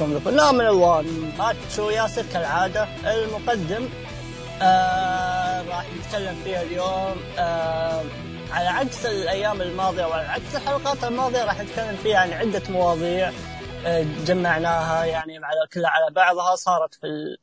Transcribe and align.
معاكم 0.00 0.16
الفنان 0.16 0.60
الوان. 0.60 1.32
ماتشو 1.38 1.90
ياسر 1.90 2.22
كالعادة. 2.32 2.84
المقدم 2.84 3.88
آه 4.62 5.62
راح 5.62 5.86
نتكلم 5.94 6.34
فيها 6.44 6.62
اليوم. 6.62 7.22
آه 7.38 8.04
على 8.50 8.68
عكس 8.68 9.06
الأيام 9.06 9.62
الماضية 9.62 10.04
وعلى 10.04 10.28
عكس 10.28 10.56
الحلقات 10.56 11.04
الماضية 11.04 11.44
راح 11.44 11.60
نتكلم 11.60 11.96
فيها 11.96 12.18
عن 12.18 12.32
عدة 12.32 12.62
مواضيع 12.70 13.32
آه 13.86 14.02
جمعناها 14.26 15.04
يعني 15.04 15.36
على 15.36 15.66
كلها 15.72 15.90
على 15.90 16.14
بعضها. 16.14 16.56
صارت 16.56 16.94
في 16.94 17.06
ال... 17.06 17.38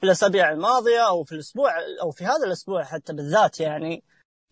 في 0.00 0.06
الأسابيع 0.06 0.50
الماضية 0.50 1.08
أو 1.08 1.24
في 1.24 1.32
الأسبوع 1.32 1.72
أو 2.02 2.10
في 2.10 2.24
هذا 2.24 2.46
الأسبوع 2.46 2.84
حتى 2.84 3.12
بالذات 3.12 3.60
يعني. 3.60 4.04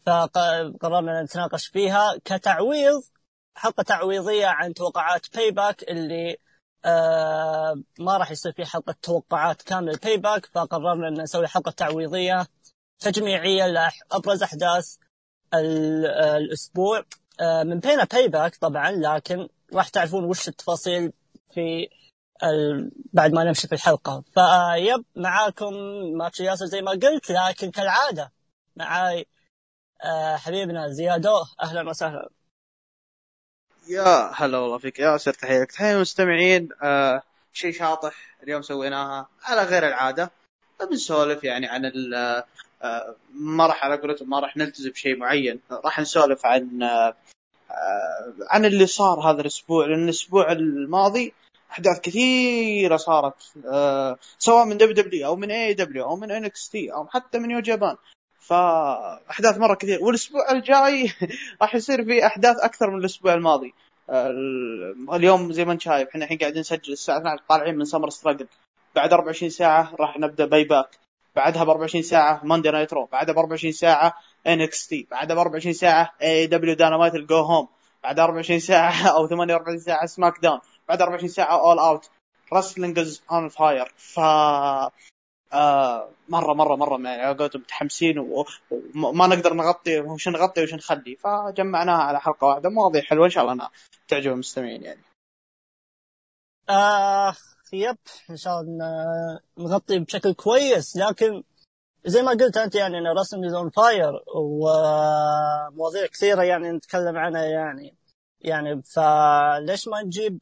فقررنا 0.07 1.23
نتناقش 1.23 1.67
فيها 1.67 2.17
كتعويض 2.25 3.03
حلقة 3.55 3.83
تعويضية 3.83 4.47
عن 4.47 4.75
توقعات 4.75 5.27
Payback 5.35 5.83
اللي 5.83 6.37
آه 6.87 7.83
ما 7.99 8.17
راح 8.17 8.31
يصير 8.31 8.53
في 8.53 8.65
حلقة 8.67 8.95
توقعات 9.03 9.63
كاملة 9.63 9.99
Payback 10.03 10.47
فقررنا 10.47 11.09
إن 11.09 11.23
نسوي 11.23 11.47
حلقة 11.47 11.71
تعويضية 11.71 12.47
تجميعية 13.01 13.67
لابرز 13.67 14.43
أحداث 14.43 14.97
الأسبوع. 15.55 17.05
آه 17.41 17.63
من 17.63 17.81
بينها 17.81 18.05
Payback 18.05 18.57
طبعا 18.57 18.91
لكن 18.91 19.49
راح 19.75 19.89
تعرفون 19.89 20.25
وش 20.25 20.49
التفاصيل 20.49 21.13
في 21.55 21.89
بعد 23.13 23.33
ما 23.33 23.45
نمشي 23.45 23.69
في 23.69 23.75
الحلقة. 23.75 24.21
ف 24.35 24.52
yep 24.52 25.05
معاكم 25.17 25.75
ماتش 26.19 26.41
ياسر 26.41 26.67
زي 26.67 26.83
ما 26.83 26.91
قلت 26.91 27.31
لكن 27.31 27.71
كالعادة 27.71 28.33
معاي 28.77 29.27
آه 30.05 30.37
حبيبنا 30.37 30.89
زيادو 30.89 31.45
أهلا 31.63 31.91
وسهلا. 31.91 32.31
يا 33.89 34.31
هلا 34.35 34.59
والله 34.59 34.79
فيك. 34.79 34.99
ياسر 34.99 35.33
تحيه 35.33 35.61
لك 35.61 35.73
تحية 35.73 35.93
المستمعين. 35.93 36.69
آه 36.83 37.23
شيء 37.53 37.73
شاطح 37.73 38.15
اليوم 38.43 38.63
سويناها. 38.63 39.29
على 39.43 39.63
غير 39.63 39.89
العادة. 39.89 40.31
بنسولف 40.91 41.45
يعني 41.45 41.67
عن 41.67 41.93
آه 42.15 43.15
ما 43.35 43.67
راح 43.67 43.85
على 43.85 43.97
قولتهم 43.97 44.31
ما 44.31 44.41
راح 44.41 44.57
نلتزم 44.57 44.91
بشيء 44.91 45.17
معين. 45.17 45.61
راح 45.71 46.01
نسولف 46.01 46.47
عن 46.47 46.83
آه 46.83 47.15
عن 48.51 48.65
اللي 48.65 48.87
صار 48.87 49.21
هذا 49.31 49.41
الأسبوع. 49.41 49.87
لأن 49.87 50.05
الأسبوع 50.05 50.53
الماضي 50.53 51.33
أحداث 51.71 52.01
كثيرة 52.01 52.97
صارت 52.97 53.35
آه 53.67 54.19
سواء 54.39 54.65
من 54.65 54.77
WWE 54.77 55.27
أو 55.27 55.37
من 55.37 55.51
AEW 55.51 56.05
أو 56.05 56.17
من 56.17 56.31
NXT 56.31 56.93
أو 56.93 57.07
حتى 57.07 57.39
من 57.39 57.51
New 57.51 57.61
Japan 57.61 57.97
فأحداث 58.49 59.59
مرة 59.59 59.75
كثير. 59.75 60.05
والأسبوع 60.05 60.51
الجاي 60.53 61.13
راح 61.63 61.75
يصير 61.75 62.05
في 62.05 62.27
أحداث 62.27 62.57
أكثر 62.57 62.91
من 62.91 62.99
الأسبوع 62.99 63.35
الماضي. 63.35 63.75
اليوم 65.13 65.53
زي 65.53 65.65
ما 65.65 65.73
انت 65.73 65.81
شايف 65.81 66.09
إحنا 66.09 66.25
الحين 66.25 66.39
قاعدين 66.39 66.61
نسجل 66.61 66.93
الساعة 66.93 67.19
12 67.19 67.43
طالعين 67.49 67.75
من 67.75 67.85
Summer 67.85 68.11
Struggle 68.11 68.47
بعد 68.95 69.13
24 69.13 69.51
ساعة 69.51 69.95
راح 70.01 70.19
نبدأ 70.19 70.47
Payback 70.47 70.99
بعدها 71.37 71.65
ب 71.65 71.69
24 71.69 72.03
ساعة 72.03 72.41
Monday 72.45 72.71
Night 72.71 72.93
Raw 72.93 73.05
بعدها 73.13 73.35
ب 73.35 73.39
24 73.39 73.73
ساعة 73.73 74.15
NXT 74.47 75.07
بعدها 75.11 75.37
ب 75.37 75.39
24 75.39 75.73
ساعة 75.73 76.13
AEW 76.23 76.47
Dynamite 76.47 76.75
ال 76.75 77.15
go 77.15 77.41
home 77.41 77.69
بعد 78.03 78.21
24 78.21 78.61
ساعة 78.61 79.09
أو 79.17 79.27
48 79.27 79.79
ساعة 79.79 80.07
SmackDown 80.07 80.61
بعد 80.89 81.03
24 81.03 81.29
ساعة 81.29 81.61
All 81.61 81.79
Out 81.79 82.11
wrestling 82.53 82.99
is 82.99 83.23
on 83.33 83.49
fire 83.49 83.93
ف 83.97 84.21
آه 85.53 86.09
مره 86.29 86.55
مره 86.55 86.77
مرة 86.77 87.09
يعني 87.09 87.39
قولتهم 87.39 87.63
متحمسين 87.63 88.19
وما 88.95 89.27
نقدر 89.27 89.55
نغطي 89.55 90.01
وش 90.01 90.29
نغطي 90.29 90.63
وش 90.63 90.75
نخلي. 90.75 91.17
فجمعناها 91.17 92.03
على 92.03 92.21
حلقة 92.21 92.47
واحدة. 92.47 92.69
مواضيع 92.69 93.03
حلوة. 93.03 93.25
إن 93.25 93.31
شاء 93.31 93.43
الله 93.43 93.55
انها 93.55 93.71
تعجب 94.09 94.33
المستمعين 94.33 94.83
يعني. 94.83 95.01
آه 96.71 97.35
yep. 97.73 97.97
إن 98.31 98.37
شاء 98.37 98.61
الله 98.61 99.41
نغطي 99.59 99.99
بشكل 99.99 100.33
كويس. 100.33 100.97
لكن 100.97 101.43
زي 102.05 102.23
ما 102.23 102.31
قلت 102.31 102.57
أنت 102.57 102.75
يعني 102.75 102.99
إن 102.99 103.07
wrestling 103.07 103.45
on 103.45 103.71
fire 103.71 104.13
ومواضيع 104.35 106.07
كثيرة 106.07 106.43
يعني 106.43 106.73
نتكلم 106.73 107.17
عنها 107.17 107.45
يعني. 107.45 107.95
يعني 108.41 108.83
فليش 108.83 109.89
ما 109.89 110.03
نجيب 110.03 110.39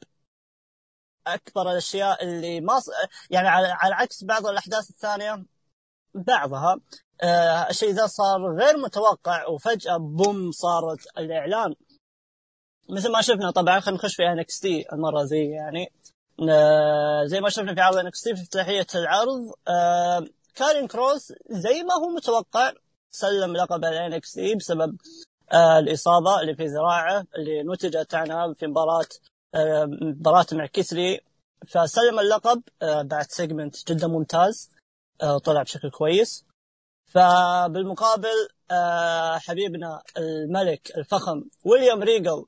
أكبر 1.27 1.71
الأشياء 1.71 2.25
اللي 2.25 2.61
ما. 2.61 2.81
يعني 3.31 3.49
على, 3.49 3.69
على 3.69 3.95
عكس 3.95 4.25
بعض 4.25 4.47
الأحداث 4.47 4.91
الثانية 4.91 5.45
بعضها 6.15 6.81
آه 7.23 7.71
الشيء 7.71 7.91
ذا 7.91 8.07
صار 8.07 8.57
غير 8.59 8.77
متوقع 8.77 9.47
وفجأة 9.49 9.97
boom 9.97 10.51
صارت 10.53 10.99
الإعلان 11.19 11.75
مثل 12.89 13.13
ما 13.13 13.21
شفنا 13.21 13.51
طبعا 13.51 13.81
خلينا 13.81 13.99
نخش 13.99 14.17
في 14.17 14.23
NXT 14.23 14.85
المرة 14.93 15.23
ذي 15.23 15.51
يعني 15.51 15.93
آه 16.51 17.25
زي 17.25 17.41
ما 17.41 17.49
شفنا 17.49 17.75
في 17.75 17.81
عرض 17.81 17.97
NXT 17.97 18.37
في 18.37 18.43
افتتاحية 18.43 18.87
العرض 18.95 19.53
آه 19.69 20.27
Karrion 20.55 20.87
Kross 20.87 21.33
زي 21.51 21.83
ما 21.83 21.95
هو 21.95 22.09
متوقع 22.09 22.73
سلم 23.11 23.57
لقب 23.57 23.85
ال 23.85 24.33
NXT 24.33 24.55
بسبب 24.55 24.97
آه 25.53 25.79
الإصابة 25.79 26.41
اللي 26.41 26.55
في 26.55 26.67
ذراعه 26.67 27.27
اللي 27.37 27.63
نتجت 27.63 28.15
عنها 28.15 28.53
في 28.53 28.67
مباراة 28.67 29.07
مباراة 30.03 30.47
مع 30.53 30.67
Keith 30.67 31.00
Lee 31.00 31.21
فسلم 31.67 32.19
اللقب 32.21 32.63
بعد 32.83 33.27
segment 33.31 33.93
جدا 33.93 34.07
ممتاز 34.07 34.71
طلع 35.45 35.63
بشكل 35.63 35.91
كويس. 35.91 36.45
فبالمقابل 37.07 38.49
حبيبنا 39.39 40.03
الملك 40.17 40.97
الفخم 40.97 41.45
William 41.65 42.03
Regal 42.03 42.47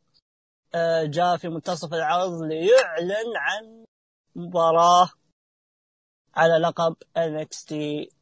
جاء 1.04 1.36
في 1.36 1.48
منتصف 1.48 1.94
العرض 1.94 2.42
ليعلن 2.42 3.36
عن 3.36 3.84
مباراة 4.36 5.10
على 6.34 6.54
لقب 6.58 6.96
NXT 7.18 7.74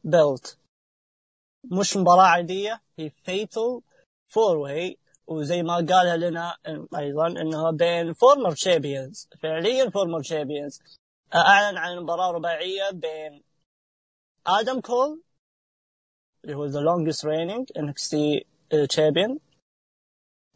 belt 0.03 0.57
مش 1.71 1.97
مباراة 1.97 2.23
عادية 2.27 2.81
هي 2.99 3.09
fatal 3.09 3.81
four 4.27 4.57
way 4.57 4.97
وزي 5.27 5.63
ما 5.63 5.75
قالها 5.75 6.17
لنا 6.17 6.57
أيضا 6.97 7.27
انه 7.27 7.71
بين 7.71 8.13
former 8.13 8.51
champions 8.51 9.29
فعليا 9.41 9.89
former 9.89 10.21
champions 10.21 10.81
أعلن 11.35 11.77
عن 11.77 11.97
مباراة 11.97 12.31
رباعية 12.31 12.91
بين 12.91 13.43
Adam 14.47 14.81
Cole 14.81 15.21
اللي 16.43 16.55
هو 16.55 16.65
the 16.65 16.79
longest 16.79 17.25
reigning 17.25 17.71
NXT 17.77 18.45
champion 18.89 19.39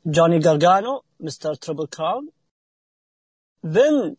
Johnny 0.06 0.40
Gargano 0.40 1.04
Mr. 1.20 1.54
Triple 1.54 1.88
Crown 1.88 2.30
Finn 3.74 4.18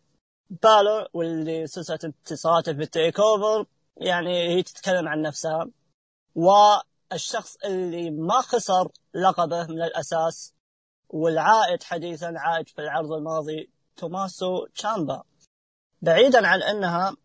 Balor 0.51 1.09
واللي 1.13 1.67
سلسلة 1.67 1.99
انتصاراته 2.05 2.73
في 2.73 2.83
ال 2.83 3.21
TakeOver 3.21 3.67
يعني 3.97 4.49
هي 4.49 4.63
تتكلم 4.63 5.09
عن 5.09 5.23
نفسها. 5.23 5.71
و 6.35 6.51
الشخص 7.13 7.57
اللي 7.65 8.11
ما 8.11 8.41
خسر 8.41 8.89
لقبه 9.15 9.67
من 9.67 9.83
الأساس 9.83 10.55
والعائد 11.09 11.83
حديثا 11.83 12.35
عائد 12.37 12.69
في 12.69 12.81
العرض 12.81 13.13
الماضي 13.13 13.71
Tommaso 13.97 14.67
Ciampa. 14.67 15.23
بعيدا 16.03 16.47
عن 16.47 16.63
أنها 16.63 17.17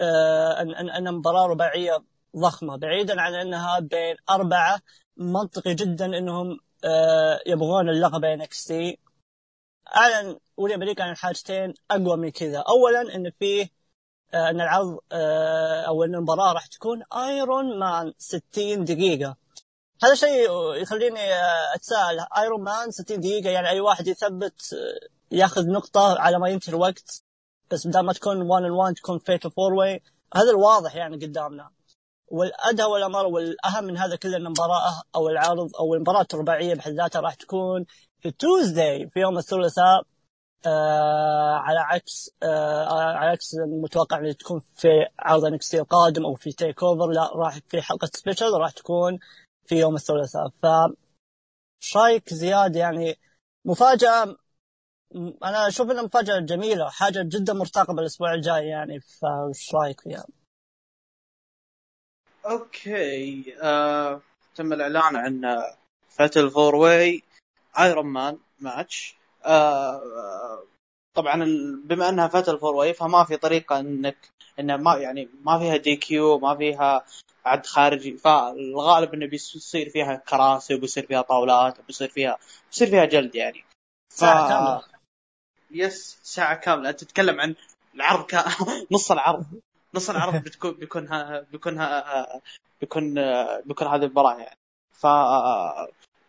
آه 0.00 0.60
ان 0.60 0.90
ان 0.90 1.14
مباراة 1.14 1.46
رباعية 1.46 2.04
ضخمة. 2.36 2.76
بعيدا 2.76 3.20
عن 3.20 3.34
أنها 3.34 3.80
بين 3.80 4.16
أربعة 4.30 4.80
منطقي 5.16 5.74
جدا 5.74 6.06
إنهم 6.18 6.60
آه 6.84 7.40
يبغون 7.46 7.88
اللقب 7.88 8.24
NXT 8.24 8.98
أعلن 9.96 10.38
William 10.56 10.74
Regal 10.74 11.04
عن 11.04 11.16
حاجتين 11.16 11.74
أقوى 11.90 12.16
من 12.16 12.30
كذا. 12.30 12.58
اولا 12.68 13.14
إن 13.14 13.30
فيه 13.38 13.81
إن 14.34 14.60
العرض 14.60 14.98
أو 15.88 16.04
إن 16.04 16.14
المباراة 16.14 16.52
راح 16.52 16.66
تكون 16.66 17.02
iron 17.12 17.78
man 17.78 18.12
60 18.18 18.84
دقيقة. 18.84 19.36
هذا 20.04 20.14
شيء 20.14 20.50
يخليني 20.74 21.20
أتساءل. 21.74 22.26
iron 22.38 22.62
man 22.62 22.90
60 22.90 23.20
دقيقة 23.20 23.50
يعني 23.50 23.68
أي 23.68 23.80
واحد 23.80 24.06
يثبت 24.06 24.54
ياخذ 25.30 25.66
نقطة 25.66 26.18
على 26.18 26.38
ما 26.38 26.48
ينتهي 26.48 26.72
الوقت 26.72 27.22
بس 27.70 27.86
بدل 27.86 28.00
ما 28.00 28.12
تكون 28.12 28.42
1 28.42 28.64
on 28.64 28.70
1 28.70 28.94
تكون 28.94 29.18
fatal 29.18 29.46
four 29.46 29.74
way 29.74 30.02
هذا 30.34 30.50
الواضح 30.50 30.96
يعني 30.96 31.26
قدامنا. 31.26 31.70
والأدهى 32.28 32.86
والأمر 32.86 33.26
والأهم 33.26 33.84
من 33.84 33.96
هذا 33.96 34.16
كله 34.16 34.36
إن 34.36 34.46
المباراة 34.46 35.02
أو 35.16 35.28
العرض 35.28 35.76
أو 35.80 35.94
المباراة 35.94 36.26
الرباعية 36.34 36.74
بحد 36.74 36.92
ذاتها 36.92 37.20
راح 37.20 37.34
تكون 37.34 37.84
في 38.20 38.30
Tuesday 38.30 39.08
في 39.08 39.20
يوم 39.20 39.38
الثلاثاء. 39.38 40.02
آه 40.66 41.54
على 41.54 41.78
عكس 41.78 42.30
آه 42.42 43.16
على 43.18 43.30
عكس 43.30 43.54
المتوقع 43.54 44.18
إن 44.18 44.36
تكون 44.36 44.60
في 44.76 44.88
عرض 45.18 45.44
NXT 45.44 45.74
القادم 45.74 46.24
أو 46.24 46.34
في 46.34 46.52
TakeOver 46.52 47.10
لا 47.10 47.36
راح 47.36 47.58
في 47.68 47.82
حلقة 47.82 48.10
special 48.14 48.52
راح 48.52 48.70
تكون 48.70 49.18
في 49.66 49.74
يوم 49.74 49.94
الثلاثاء 49.94 50.48
ف 50.48 50.66
رايك 51.96 52.34
زياد 52.34 52.76
يعني 52.76 53.18
مفاجأة 53.64 54.36
أنا 55.44 55.68
أشوف 55.68 55.90
إنها 55.90 56.02
مفاجأة 56.02 56.38
جميلة 56.38 56.88
حاجة 56.88 57.22
جدا 57.22 57.52
مرتقبة 57.52 58.00
الأسبوع 58.00 58.34
الجاي 58.34 58.66
يعني 58.66 59.00
فايش 59.00 59.74
رأيك 59.74 60.00
فيها؟ 60.00 60.26
okay 62.46 63.54
آه، 63.62 64.20
تم 64.54 64.72
الإعلان 64.72 65.16
عن 65.16 65.62
fatal 66.08 66.50
four 66.50 66.74
way 66.74 67.22
iron 67.78 68.06
man 68.06 68.38
match 68.60 69.16
طبعا 71.14 71.44
بما 71.84 72.08
إنها 72.08 72.28
fatal 72.28 72.58
four 72.58 72.74
way 72.74 72.94
فما 72.94 73.24
في 73.24 73.36
طريقة 73.36 73.80
انك 73.80 74.16
انه 74.60 74.76
ما 74.76 74.96
يعني 74.96 75.28
ما 75.44 75.58
فيها 75.58 75.76
DQ 75.76 76.38
ما 76.38 76.56
فيها 76.56 77.04
عد 77.44 77.66
خارجي 77.66 78.16
فالغالب 78.16 79.14
إنه 79.14 79.26
بيصير 79.26 79.88
فيها 79.90 80.16
كراسي 80.16 80.74
وبيصير 80.74 81.06
فيها 81.06 81.22
طاولات 81.22 81.78
وبيصير 81.78 82.08
فيها 82.08 82.38
بيصير 82.70 82.90
فيها 82.90 83.04
جلد 83.04 83.34
يعني. 83.34 83.64
ف... 84.10 84.14
ساعة 84.14 84.48
كاملة. 84.48 84.82
yes 85.70 86.18
ساعة 86.22 86.54
كاملة. 86.54 86.90
انت 86.90 87.04
تتكلم 87.04 87.40
عن 87.40 87.54
العرض 87.94 88.26
ك... 88.26 88.34
نص 88.94 89.12
العرض. 89.12 89.44
نص 89.94 90.10
العرض 90.10 90.36
بتكون 90.44 90.72
بيكون 90.72 91.08
ها... 91.08 91.46
بيكون 91.52 91.78
ها... 91.78 92.40
بيكون 92.80 93.14
بيكون 93.64 93.86
هذه 93.86 94.04
المباراة 94.04 94.38
يعني. 94.38 94.58
ف 94.92 95.06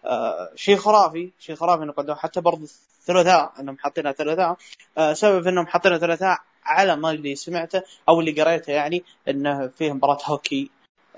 آه، 0.05 0.51
شيء 0.55 0.75
خرافي 0.75 1.31
شيء 1.39 1.55
خرافي 1.55 1.83
انه 1.83 1.91
قدموا 1.93 2.15
حتى 2.15 2.41
برضه 2.41 2.63
الثلاثاء 2.63 3.53
انهم 3.59 3.77
حاطينها 3.77 4.11
ثلاثاء. 4.11 4.57
آه، 4.97 5.13
سبب 5.13 5.47
انهم 5.47 5.67
حاطينها 5.67 5.97
ثلاثاء 5.97 6.37
على 6.65 6.95
ما 6.95 7.11
اللي 7.11 7.35
سمعته 7.35 7.83
أو 8.09 8.19
اللي 8.19 8.41
قريته 8.41 8.71
يعني 8.73 9.03
انه 9.27 9.67
فيه 9.67 9.93
مباراة 9.93 10.19
هوكي 10.25 10.69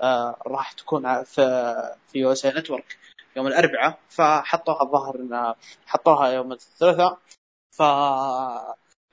آه 0.02 0.36
راح 0.46 0.72
تكون 0.72 1.22
في 1.24 1.42
في 2.08 2.18
USA 2.18 2.46
Network 2.46 2.98
يوم 3.36 3.46
الأربعاء. 3.46 3.98
فحطوها 4.08 4.82
الظاهر 4.82 5.16
انه 5.16 5.54
حطوها 5.86 6.28
يوم 6.28 6.52
الثلاثاء. 6.52 7.18
ف 7.70 7.82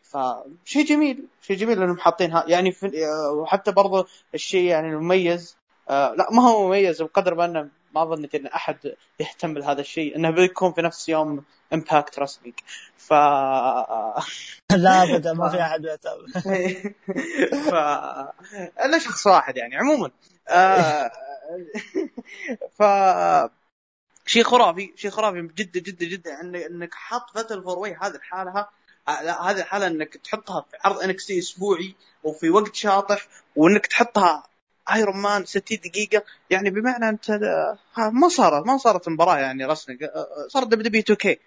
فشيء 0.02 0.86
جميل 0.86 1.28
شيء 1.42 1.58
جميل 1.58 1.84
انهم 1.84 1.98
حاطينها. 2.00 2.46
يعني 2.48 2.72
في 2.72 2.92
وحتى 3.34 3.72
برضه 3.72 4.08
الشيء 4.34 4.64
يعني 4.64 4.88
المميز 4.88 5.58
آه 5.90 6.16
لا 6.16 6.31
ما 6.31 6.42
هو 6.42 6.68
مميز 6.68 7.02
بقدر 7.02 7.36
ما 7.36 7.46
انه 7.46 7.69
ما 7.94 8.06
ظنيت 8.06 8.36
إن 8.36 8.48
أحد 8.48 8.95
يهتم 9.19 9.54
بهذا 9.54 9.81
الشيء 9.81 10.16
إنه 10.16 10.30
بيكون 10.30 10.74
في 10.74 10.81
نفس 10.81 11.10
يوم 11.10 11.44
Impact 11.74 12.19
رسمي 12.19 12.54
ف 12.98 13.13
لا 14.84 15.04
أبدا 15.04 15.34
ما 15.34 15.50
في 15.50 15.62
أحد 15.62 15.86
يهتم 15.86 16.28
ف 17.69 17.74
أنا 18.80 19.00
شخص 19.00 19.28
واحد 19.28 19.57
يعني 19.57 19.75
عموما. 19.75 20.12
آه، 20.50 21.12
ف 22.80 22.84
شيء 24.25 24.44
خرافي 24.44 24.94
شيء 24.95 25.12
خرافي 25.12 25.42
جدا 25.42 25.80
جدا 25.80 26.06
جدا 26.06 26.42
انك 26.42 26.94
حاط 26.94 27.30
fatal 27.36 27.63
four 27.63 27.80
way 27.80 27.98
هذه 28.01 28.16
الحالة 28.16 28.68
لا 29.07 29.42
هذه 29.42 29.60
الحالة 29.60 29.88
إنك 29.88 30.18
تحطها 30.18 30.62
في 30.62 30.78
عرض 30.84 31.00
انك 31.00 31.16
أسبوعي 31.16 31.95
وفي 32.24 32.50
وقت 32.50 32.75
شاطح 32.75 33.28
وإنك 33.56 33.86
تحطها 33.86 34.44
iron 34.92 35.18
man 35.18 35.45
60 35.45 35.77
دقيقة. 35.77 36.24
يعني 36.50 36.69
بمعنى 36.69 37.09
أنت 37.09 37.31
ما 37.97 38.30
صارت 38.30 38.65
ما 38.68 38.77
صارت 38.77 39.09
مباراة 39.09 39.38
يعني 39.38 39.65
رسمي. 39.65 39.97
صارت 40.47 40.68
دبليو 40.68 40.83
دبليو 40.83 41.01
2 41.01 41.18
كي. 41.18 41.39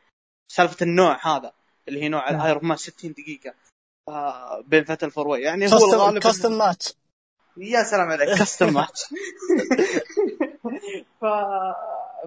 سالفة 0.52 0.76
النوع 0.82 1.36
هذا 1.36 1.52
اللي 1.88 2.02
هي 2.02 2.08
نوع 2.08 2.30
ال 2.30 2.37
iron 2.37 2.64
man 2.64 2.76
60 2.76 3.12
دقيقة. 3.12 3.54
بين 4.66 4.84
fatal 4.84 5.10
four 5.10 5.38
يعني 5.38 5.72
هو 5.72 5.94
الغالب 5.94 6.18
custom 6.18 6.52
match 6.58 6.94
يا 7.56 7.82
سلام 7.82 8.08
عليك 8.08 8.38
custom 8.38 8.72
match 8.72 9.00
ف 11.20 11.24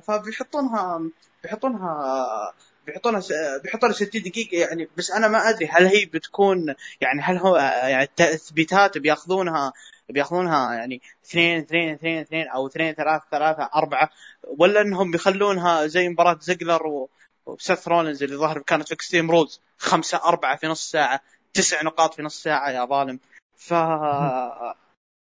فبيحطونها 0.01 1.01
بيحطونها 1.43 2.53
بيحطونها 2.85 3.21
بيحطونها 3.63 3.93
60 3.93 4.21
دقيقة 4.21 4.57
يعني. 4.57 4.89
بس 4.97 5.11
أنا 5.11 5.27
ما 5.27 5.49
أدري 5.49 5.67
هل 5.67 5.85
هي 5.85 6.05
بتكون 6.05 6.75
يعني 7.01 7.21
هل 7.21 7.37
هو 7.37 7.57
يعني 7.57 8.03
التثبيتات 8.03 8.97
بياخذونها 8.97 9.73
بياخذونها 10.09 10.73
يعني 10.73 11.01
اثنين 11.25 11.59
اثنين 11.59 11.93
اثنين 11.93 12.17
اثنين 12.19 12.47
أو 12.47 12.67
اثنين 12.67 12.93
ثلاثة 12.93 13.25
ثلاثة 13.31 13.69
أربعة. 13.75 14.09
ولا 14.43 14.81
إنهم 14.81 15.11
بيخلونها 15.11 15.87
زي 15.87 16.09
مباراة 16.09 16.37
زيجلر 16.41 17.07
وسيث 17.45 17.87
رولينز 17.87 18.23
اللي 18.23 18.35
ظهر 18.35 18.59
كانت 18.59 18.87
في 18.87 18.93
Extreme 18.93 19.31
Rules 19.31 19.61
خمسة 19.77 20.21
أربعة 20.25 20.57
في 20.57 20.67
نص 20.67 20.91
ساعة. 20.91 21.21
تسع 21.53 21.83
نقاط 21.83 22.13
في 22.13 22.21
نص 22.21 22.43
ساعة 22.43 22.71
يا 22.71 22.85
ظالم. 22.85 23.19
ف 23.55 23.73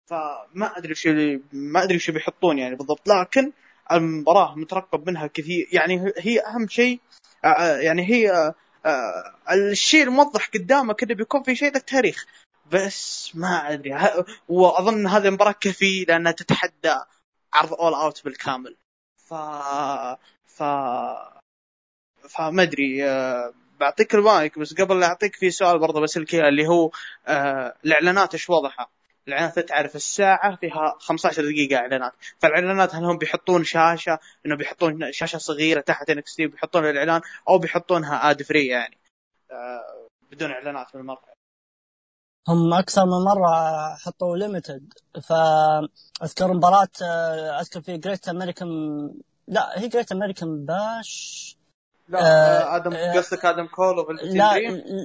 فما 0.06 0.78
أدري 0.78 0.92
وش 0.92 1.08
ما 1.52 1.82
أدري 1.82 1.96
وش 1.96 2.10
بيحطون 2.10 2.58
يعني 2.58 2.74
بالضبط. 2.74 3.08
لكن 3.08 3.52
المباراة 3.92 4.54
مترقب 4.54 5.08
منها 5.08 5.26
كثير. 5.26 5.68
يعني 5.72 6.12
هي 6.18 6.40
أهم 6.40 6.68
شيء 6.68 7.00
يعني 7.80 8.02
هي 8.10 8.54
الشيء 9.50 10.02
الموضح 10.02 10.48
قدامك 10.54 11.02
انه 11.02 11.14
بيكون 11.14 11.42
في 11.42 11.54
شيء 11.54 11.72
ذا 11.72 11.78
تاريخ 11.78 12.26
بس 12.74 13.30
ما 13.36 13.72
أدري. 13.72 13.94
وأظن 14.48 15.06
هذه 15.06 15.28
المباراة 15.28 15.52
كفيلة 15.52 16.16
انها 16.16 16.32
تتحدى 16.32 16.94
عرض 17.52 17.72
All 17.74 17.94
Out 17.94 18.24
بالكامل. 18.24 18.76
ف 19.16 19.34
ف 20.46 20.62
فما 22.28 22.62
ادري 22.62 23.08
آه، 23.10 23.54
بعطيك 23.80 24.14
المايك 24.14 24.58
بس 24.58 24.74
قبل 24.74 25.00
لا 25.00 25.06
أعطيك 25.06 25.36
في 25.36 25.50
سؤال 25.50 25.78
برضه 25.78 26.00
بسالك 26.00 26.34
اللي 26.34 26.66
هو 26.68 26.90
آه 27.26 27.74
الإعلانات 27.84 28.32
إيش 28.34 28.50
وضعها؟ 28.50 28.88
الإعلانات 29.28 29.58
تعرف 29.58 29.96
الساعة 29.96 30.56
فيها 30.56 30.96
15 31.00 31.42
دقيقة 31.42 31.76
إعلانات. 31.76 32.12
فالإعلانات 32.38 32.94
هل 32.94 33.04
هم 33.04 33.18
بيحطون 33.18 33.64
شاشة؟ 33.64 34.18
إنه 34.46 34.56
بيحطون 34.56 35.12
شاشة 35.12 35.38
صغيرة 35.38 35.80
تحت 35.80 36.10
NXT 36.10 36.36
بيحطون 36.40 36.90
الإعلان 36.90 37.20
أو 37.48 37.58
بيحطونها 37.58 38.30
ad 38.30 38.42
free 38.42 38.66
يعني. 38.66 38.98
آه 39.50 40.08
بدون 40.30 40.50
إعلانات 40.50 40.86
بالمرة. 40.94 41.33
هم 42.48 42.74
أكثر 42.74 43.04
من 43.06 43.24
مرة 43.24 43.50
حطوا 43.94 44.36
limited 44.36 44.92
فأذكر 45.22 46.52
مباراة 46.52 46.88
أذكر 47.60 47.80
في 47.80 47.96
Great 47.96 48.28
American 48.28 48.68
لا 49.48 49.80
هي 49.80 49.88
Great 49.88 50.12
American 50.12 50.64
Bash 50.64 51.56
لا 52.08 52.18
آه 52.20 52.76
آدم 52.76 52.92
آه 52.92 53.12
قصدك 53.18 53.44
آدم 53.44 53.66
كول 53.66 54.18
لا, 54.22 54.58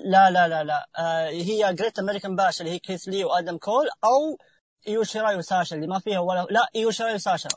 لا 0.05 0.29
لا 0.29 0.47
لا 0.47 0.63
لا. 0.63 0.87
آه 0.97 1.29
هي 1.29 1.73
Great 1.73 1.99
American 1.99 2.35
Bash 2.35 2.61
اللي 2.61 2.71
هي 2.71 2.79
كيث 2.79 3.07
لي 3.07 3.23
وادم 3.25 3.57
كول 3.57 3.89
أو 4.03 4.37
ايو 4.87 5.03
شيراي 5.03 5.35
وساشا 5.35 5.75
اللي 5.75 5.87
ما 5.87 5.99
فيها 5.99 6.19
ولا 6.19 6.47
لا 6.49 6.69
ايو 6.75 6.91
شيراي 6.91 7.15
وساشا 7.15 7.49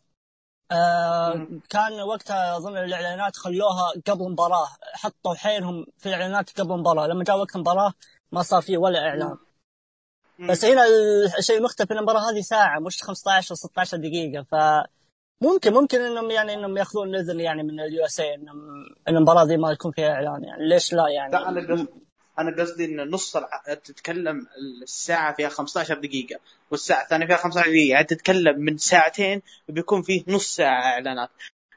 آه 0.71 1.49
كان 1.71 2.01
وقتها 2.01 2.57
أظن 2.57 2.77
الإعلانات 2.77 3.37
خلوها 3.37 3.93
قبل 4.07 4.25
المباراه 4.25 4.69
حطوا 4.95 5.35
حيلهم 5.35 5.87
في 5.99 6.09
الإعلانات 6.09 6.61
قبل 6.61 6.73
المباراه 6.73 7.07
لما 7.07 7.25
جاء 7.25 7.39
وقت 7.39 7.55
المباراة 7.57 7.93
ما 8.33 8.43
صار 8.43 8.63
فيه 8.63 8.79
ولا 8.79 8.99
إعلان. 8.99 9.37
بس 10.39 10.65
هنا 10.65 10.83
الشيء 11.39 11.59
المختلف 11.59 11.93
المباراة 11.93 12.31
هذه 12.31 12.41
ساعة 12.41 12.81
مش 12.81 13.03
15 13.03 13.51
أو 13.51 13.57
16 13.57 13.97
دقيقة. 13.97 14.43
ف 14.43 14.55
ممكن 15.43 15.73
ممكن 15.73 16.01
إنهم 16.01 16.31
يعني 16.31 16.55
إنهم 16.55 16.77
يأخذون 16.77 17.15
اذن 17.17 17.41
يعني 17.41 17.63
من 17.63 17.81
ال 17.81 18.05
USA 18.05 18.35
انهم 18.35 18.59
المباراة 19.09 19.45
ذي 19.45 19.57
ما 19.57 19.73
يكون 19.73 19.93
فيها 19.93 20.13
إعلان 20.13 20.45
يعني. 20.45 20.69
ليش 20.69 20.93
لا 20.93 21.09
يعني؟ 21.09 21.33
لا 21.33 21.49
أنا 21.49 21.61
قصدي 21.73 21.89
أنا 22.39 22.63
قصدي 22.63 22.85
إن 22.85 23.11
نص 23.11 23.37
تتكلم 23.85 24.47
الساعة 24.83 25.35
فيها 25.35 25.49
15 25.49 25.99
دقيقة 25.99 26.41
والساعة 26.71 27.03
الثانية 27.03 27.27
فيها 27.27 27.37
15 27.37 27.71
دقيقة. 27.71 27.93
يعني 27.93 28.07
تتكلم 28.07 28.61
من 28.61 28.77
ساعتين 28.77 29.43
بيكون 29.69 30.03
فيه 30.03 30.25
نص 30.29 30.57
ساعة 30.57 30.83
إعلانات. 30.83 31.31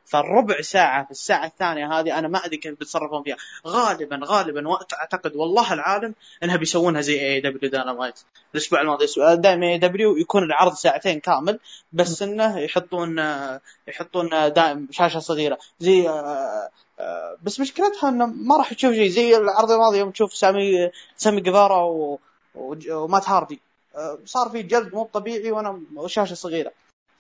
فالربع 0.06 0.62
ساعة 0.62 1.06
في 1.06 1.12
الساعة 1.12 1.46
الثانية 1.46 2.00
هذه 2.00 2.20
أنا 2.20 2.28
ما 2.28 2.46
أدري 2.46 2.58
كيف 2.58 2.80
بيتصرفون 2.80 3.24
فيها. 3.24 3.38
غالبا 3.68 4.20
غالبا 4.24 4.78
أعتقد 4.94 5.36
والله 5.36 5.74
العالم 5.74 6.16
أنها 6.44 6.56
بيسوونها 6.56 7.02
زي 7.02 7.20
AEW 7.20 7.42
Dynamite 7.42 8.20
الأسبوع 8.54 8.82
الماضي 8.82 9.06
دائما 9.36 9.68
AEW 9.68 10.18
يكون 10.18 10.44
العرض 10.44 10.74
ساعتين 10.74 11.20
كامل 11.20 11.60
بس 11.94 12.22
أنه 12.22 12.60
يحطون 12.60 13.20
يحطون 13.88 14.30
دائم 14.30 14.88
شاشة 14.92 15.20
صغيرة. 15.20 15.58
زي 15.80 16.10
بس 17.44 17.60
مشكلتها 17.60 18.10
إنه 18.10 18.26
ما 18.26 18.58
راح 18.58 18.74
تشوف 18.74 18.94
شيء. 18.94 19.10
زي 19.10 19.38
العرض 19.38 19.72
الماضي 19.72 19.98
يوم 19.98 20.12
تشوف 20.12 20.34
سامي 20.34 20.92
سامي 21.18 21.42
جيفارا 21.42 21.82
ومات 22.56 23.30
هاردي. 23.30 23.62
صار 24.26 24.50
في 24.50 24.64
جلد 24.64 24.94
مو 24.94 25.10
طبيعي 25.14 25.52
وأنا 25.52 25.82
وشاشة 25.96 26.34
صغيرة. 26.34 26.72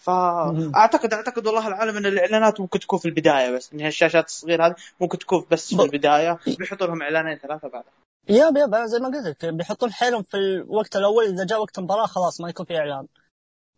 فاعتقد 0.06 1.14
أعتقد 1.14 1.48
والله 1.48 1.68
العالم 1.68 1.98
إن 1.98 2.06
الإعلانات 2.06 2.60
ممكن 2.60 2.80
تكون 2.80 3.00
في 3.00 3.06
البداية 3.06 3.56
بس 3.56 3.74
إن 3.74 3.86
الشاشات 3.86 4.26
الصغيرة 4.26 4.68
هذه 4.68 4.76
ممكن 5.02 5.18
تكون 5.18 5.46
بس 5.52 5.76
في 5.76 5.82
البداية 5.82 6.40
بيحطوا 6.60 6.88
لهم 6.88 7.02
إعلانين 7.02 7.38
ثلاثة 7.38 7.68
بعدها 7.68 7.92
ياب 8.30 8.58
ياب 8.58 8.76
زي 8.76 9.00
ما 9.00 9.08
قلت 9.08 9.28
لك 9.28 9.46
بيحطون 9.46 9.94
حيلهم 9.94 10.24
في 10.24 10.38
الوقت 10.38 10.96
الأول 10.96 11.26
إذا 11.26 11.46
جاء 11.46 11.62
وقت 11.62 11.78
المباراه 11.78 12.06
خلاص 12.06 12.42
ما 12.42 12.50
يكون 12.50 12.66
في 12.66 12.78
إعلان. 12.78 13.08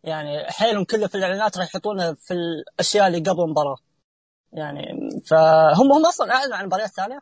يعني 0.04 0.50
حيلهم 0.50 0.84
كله 0.84 1.06
في 1.06 1.14
الإعلانات 1.14 1.58
راح 1.58 1.66
يحطونها 1.66 2.14
في 2.14 2.34
الأشياء 2.34 3.06
اللي 3.06 3.18
قبل 3.18 3.42
المباراة. 3.42 3.76
يعني 4.52 5.10
فهم 5.26 5.92
هم 5.92 6.06
أصلا 6.06 6.32
أعلنوا 6.34 6.56
عن 6.56 6.60
المباريات 6.60 6.88
الثانية؟ 6.88 7.20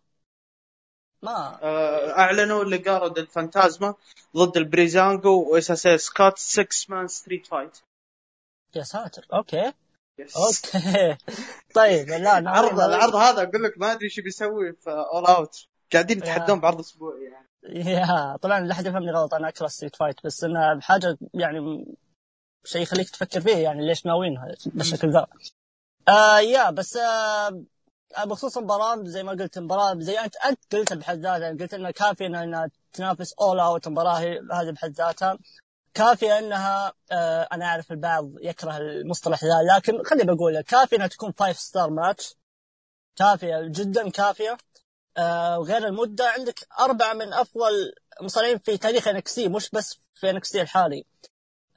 ما 1.22 1.58
آه، 1.62 2.18
أعلنوا 2.18 2.62
اللي 2.62 2.78
ضد 2.78 3.18
الفانتازما 3.18 3.94
ضد 4.36 4.56
البريزانجو 4.56 5.52
واساسي 5.52 5.98
سكوت 5.98 6.38
6 6.38 6.66
مان 6.88 7.08
ستريت 7.08 7.46
فايت 7.46 7.78
يا 8.76 8.82
ساتر. 8.82 9.26
أوكي. 9.32 9.72
يس. 10.18 10.36
أوكي. 10.36 11.16
طيب 11.74 12.08
لا 12.24 12.38
العرض 12.38 12.80
العرض 12.80 13.14
هذا 13.14 13.42
أقول 13.42 13.62
لك 13.62 13.78
ما 13.78 13.92
أدري 13.92 14.04
إيش 14.04 14.20
بيسوي 14.20 14.72
في 14.72 14.90
اول 14.90 15.26
اوت 15.26 15.66
قاعدين 15.92 16.18
يتحدون 16.18 16.60
بعرض 16.60 16.78
أسبوعي 16.78 17.24
يعني. 17.24 17.48
yeah 17.90 18.36
طبعا 18.36 18.60
لا 18.60 18.72
أحد 18.72 18.86
يفهمني 18.86 19.10
غلط 19.10 19.34
أنا 19.34 19.48
أكره 19.48 19.66
street 19.66 19.96
fight 19.96 20.16
بس 20.24 20.44
انها 20.44 20.74
بحاجة 20.74 21.18
يعني 21.34 21.86
شيء 22.64 22.82
يخليك 22.82 23.10
تفكر 23.10 23.40
فيه 23.40 23.56
يعني 23.56 23.86
ليش 23.86 24.06
ناوينها 24.06 24.54
بالشكل 24.66 25.12
ذا. 25.12 25.26
آه 26.08 26.38
yeah 26.38 26.70
بس 26.70 26.96
آه 26.96 27.64
بخصوص 28.24 28.56
المباراة 28.56 29.04
زي 29.04 29.22
ما 29.22 29.32
قلت 29.32 29.58
مباراه 29.58 29.98
زي 29.98 30.18
انت 30.18 30.36
أنت 30.36 30.74
قلت 30.74 30.92
بحد 30.92 31.18
ذاتها 31.18 31.48
قلت 31.48 31.74
انها 31.74 31.90
كافيه 31.90 32.26
انها 32.26 32.70
تنافس 32.92 33.32
All 33.32 33.60
Out 33.60 33.88
مباراه 33.88 34.18
هذه 34.52 34.70
بحد 34.70 34.90
ذاتها. 34.90 35.38
كافيه 35.96 36.38
انها 36.38 36.92
آه 37.12 37.48
أنا 37.52 37.64
اعرف 37.64 37.92
البعض 37.92 38.30
يكره 38.40 38.76
المصطلح 38.76 39.44
ذا 39.44 39.76
لكن 39.76 40.02
خليني 40.04 40.34
بقول 40.34 40.60
كافيه 40.60 40.96
انها 40.96 41.06
تكون 41.06 41.32
five 41.32 41.58
star 41.58 41.90
match 41.90 42.34
كافية 43.16 43.60
جدا 43.62 44.10
كافية. 44.10 44.56
آه 45.16 45.58
وغير 45.58 45.86
المدة 45.86 46.28
عندك 46.28 46.60
أربعة 46.80 47.12
من 47.14 47.32
أفضل 47.32 47.92
مصارعين 48.22 48.58
في 48.58 48.78
تاريخ 48.78 49.08
NXT 49.08 49.48
مش 49.48 49.70
بس 49.70 49.98
في 50.14 50.30
NXT 50.30 50.62
الحالي. 50.62 51.04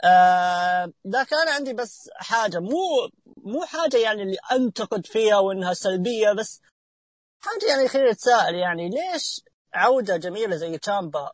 آه 0.03 0.93
لكن 1.05 1.35
أنا 1.35 1.51
عندي 1.51 1.73
بس 1.73 2.09
حاجة 2.15 2.59
مو 2.59 3.09
مو 3.37 3.65
حاجة 3.65 3.97
يعني 3.97 4.23
اللي 4.23 4.37
أنتقد 4.51 5.05
فيها 5.05 5.37
وإنها 5.37 5.73
سلبية 5.73 6.31
بس 6.31 6.61
حاجة 7.41 7.65
يعني 7.69 7.87
خليني 7.87 8.11
أتساءل 8.11 8.55
يعني 8.55 8.89
ليش 8.89 9.41
عودة 9.73 10.17
جميلة 10.17 10.55
زي 10.55 10.77
تشامبا 10.77 11.31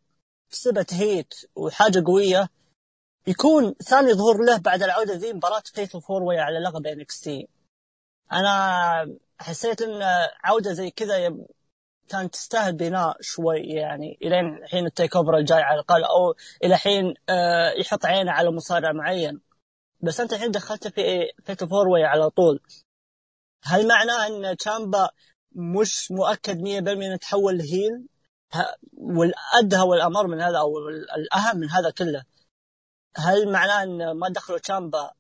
كسبت 0.52 0.94
heat 0.94 1.34
وحاجة 1.56 2.04
قوية 2.06 2.50
يكون 3.28 3.74
ثاني 3.74 4.14
ظهور 4.14 4.46
له 4.46 4.58
بعد 4.58 4.84
العودة 4.84 5.14
ذي 5.14 5.34
مباراة 5.34 5.64
fatal 5.74 6.02
four 6.02 6.24
way 6.24 6.40
على 6.40 6.60
لقب 6.60 6.88
NXT 6.88 7.48
أنا 8.32 9.18
حسيت 9.40 9.82
إن 9.82 10.02
عودة 10.44 10.74
زي 10.74 10.92
كذا 10.92 11.36
كانت 12.10 12.34
تستاهل 12.34 12.74
بناء 12.76 13.18
شوي 13.22 13.60
يعني 13.60 14.18
إلين 14.22 14.68
حين 14.68 14.86
ال 14.86 15.16
TakeOver 15.16 15.38
الجاي 15.38 15.62
على 15.62 15.76
الأقل 15.80 16.04
أو 16.04 16.36
إلى 16.64 16.78
حين 16.78 17.14
آه، 17.30 17.72
يحط 17.72 18.06
عينه 18.06 18.32
على 18.32 18.52
مصارع 18.52 18.92
معين. 18.92 19.42
بس 20.02 20.20
أنت 20.20 20.34
الحين 20.34 20.52
دخلت 20.52 20.88
في 20.88 21.02
fatal 21.44 21.68
four 21.70 21.88
way 21.88 22.04
على 22.04 22.30
طول. 22.30 22.60
هل 23.64 23.88
معناه 23.88 24.28
إن 24.28 24.58
تشامبا 24.58 25.10
مش 25.56 26.12
مؤكد 26.12 26.58
100% 26.62 26.68
إنه 26.68 27.16
تحول 27.16 27.58
ل 27.58 27.66
heel؟ 27.66 28.08
والأدهى 28.94 29.82
والأمر 29.82 30.28
من 30.28 30.42
هذا 30.42 30.58
أو 30.58 30.90
الأهم 31.18 31.58
من 31.58 31.70
هذا 31.70 31.90
كله 31.90 32.24
هل 33.18 33.52
معناه 33.52 33.84
إن 33.84 34.12
ما 34.12 34.30
دخلوا 34.30 34.60
تشامبا 34.60 35.12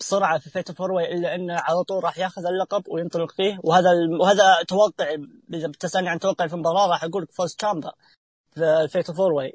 بسرعة 0.00 0.38
في 0.38 0.50
fatal 0.50 0.72
four 0.72 0.96
way 0.96 1.14
إلا 1.14 1.34
إنه 1.34 1.54
على 1.54 1.84
طول 1.84 2.04
راح 2.04 2.18
ياخذ 2.18 2.46
اللقب 2.46 2.88
وينطلق 2.88 3.32
فيه؟ 3.32 3.58
وهذا 3.64 3.90
وهذا 4.20 4.62
توقع 4.68 5.16
إذا 5.54 5.68
بتسألني 5.68 6.08
عن 6.08 6.18
توقع 6.18 6.46
في 6.46 6.54
المباراة 6.54 6.86
راح 6.90 7.04
أقول 7.04 7.22
لك 7.22 7.32
فوز 7.32 7.54
تشامبا 7.54 7.92
في 8.54 8.88
fatal 8.88 9.10
four 9.10 9.34
way 9.34 9.52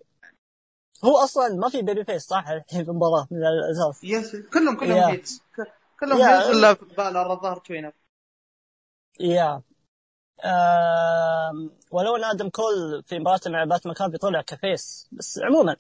هو 1.05 1.17
أصلا 1.17 1.55
ما 1.55 1.69
في 1.69 1.81
babyface 1.81 2.24
صح؟ 2.23 2.47
الحين 2.47 2.83
في 2.83 2.91
المباراة 2.91 3.27
من 3.31 3.38
الأساس. 3.38 4.03
yes 4.03 4.36
كلهم 4.35 4.77
كلهم 4.77 5.15
yeah. 5.15 5.29
كلهم 6.00 6.21
heels 6.22 6.50
إلا 6.50 6.73
بالور 6.74 7.33
الظاهر 7.33 7.57
tweener. 7.57 7.91
yeah 9.19 9.62
ولو 11.91 12.15
إن 12.15 12.23
آدم 12.23 12.50
كول 12.50 13.03
في 13.05 13.19
مباراته 13.19 13.51
مع 13.51 13.63
بات 13.63 13.88
مكافي 13.88 14.17
طلع 14.17 14.41
ك 14.41 14.55
face 14.55 15.10
بس 15.12 15.39
عموما 15.39 15.75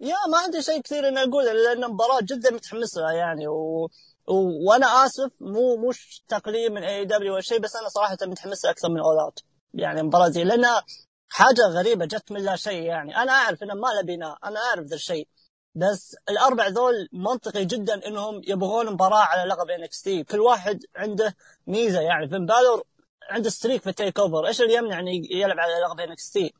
yeah 0.00 0.16
ما 0.30 0.38
عندي 0.38 0.62
شيء 0.62 0.80
كثير 0.80 1.08
إني 1.08 1.22
أقوله 1.22 1.52
لأن 1.52 1.90
مباراه 1.90 2.20
جدا 2.22 2.50
متحمس 2.50 2.96
لها 2.96 3.12
يعني 3.12 3.48
و... 3.48 3.90
و... 4.26 4.68
وأنا 4.68 4.86
آسف 5.06 5.32
مو 5.40 5.88
مش 5.88 6.22
تقليل 6.28 6.72
من 6.72 6.84
AEW 6.84 7.32
ولا 7.32 7.42
شيء 7.42 7.58
بس 7.58 7.76
أنا 7.76 7.88
صراحة 7.88 8.16
متحمس 8.22 8.64
أكثر 8.64 8.88
من 8.88 9.00
All 9.00 9.18
Out 9.18 9.42
يعني 9.74 10.02
مباراة 10.02 10.28
زي 10.28 10.44
لأنها 10.44 10.84
حاجة 11.28 11.62
غريبة 11.68 12.04
جت 12.04 12.32
من 12.32 12.40
لا 12.40 12.56
شيء 12.56 12.82
يعني. 12.82 13.16
أنا 13.16 13.32
أعرف 13.32 13.62
إنه 13.62 13.74
ما 13.74 13.88
له 13.88 14.02
بناء 14.02 14.38
أنا 14.44 14.60
أعرف 14.60 14.84
ذا 14.84 14.94
الشيء. 14.94 15.28
بس 15.74 16.16
الأربع 16.30 16.68
ذول 16.68 17.08
منطقي 17.12 17.64
جدا 17.64 18.06
إنهم 18.06 18.42
يبغون 18.46 18.92
مباراة 18.92 19.22
على 19.22 19.50
لقب 19.50 19.70
NXT 19.70 20.24
كل 20.24 20.40
واحد 20.40 20.80
عنده 20.96 21.36
ميزة 21.66 22.00
يعني. 22.00 22.28
فين 22.28 22.46
بالور 22.46 22.84
عنده 23.30 23.50
streak 23.50 23.82
في 23.82 23.90
ال 23.90 24.18
TakeOver 24.18 24.46
إيش 24.46 24.60
اللي 24.60 24.74
يمنع 24.74 25.00
إنه 25.00 25.10
يلعب 25.30 25.58
على 25.60 25.72
لقب 25.84 26.00
NXT 26.00 26.54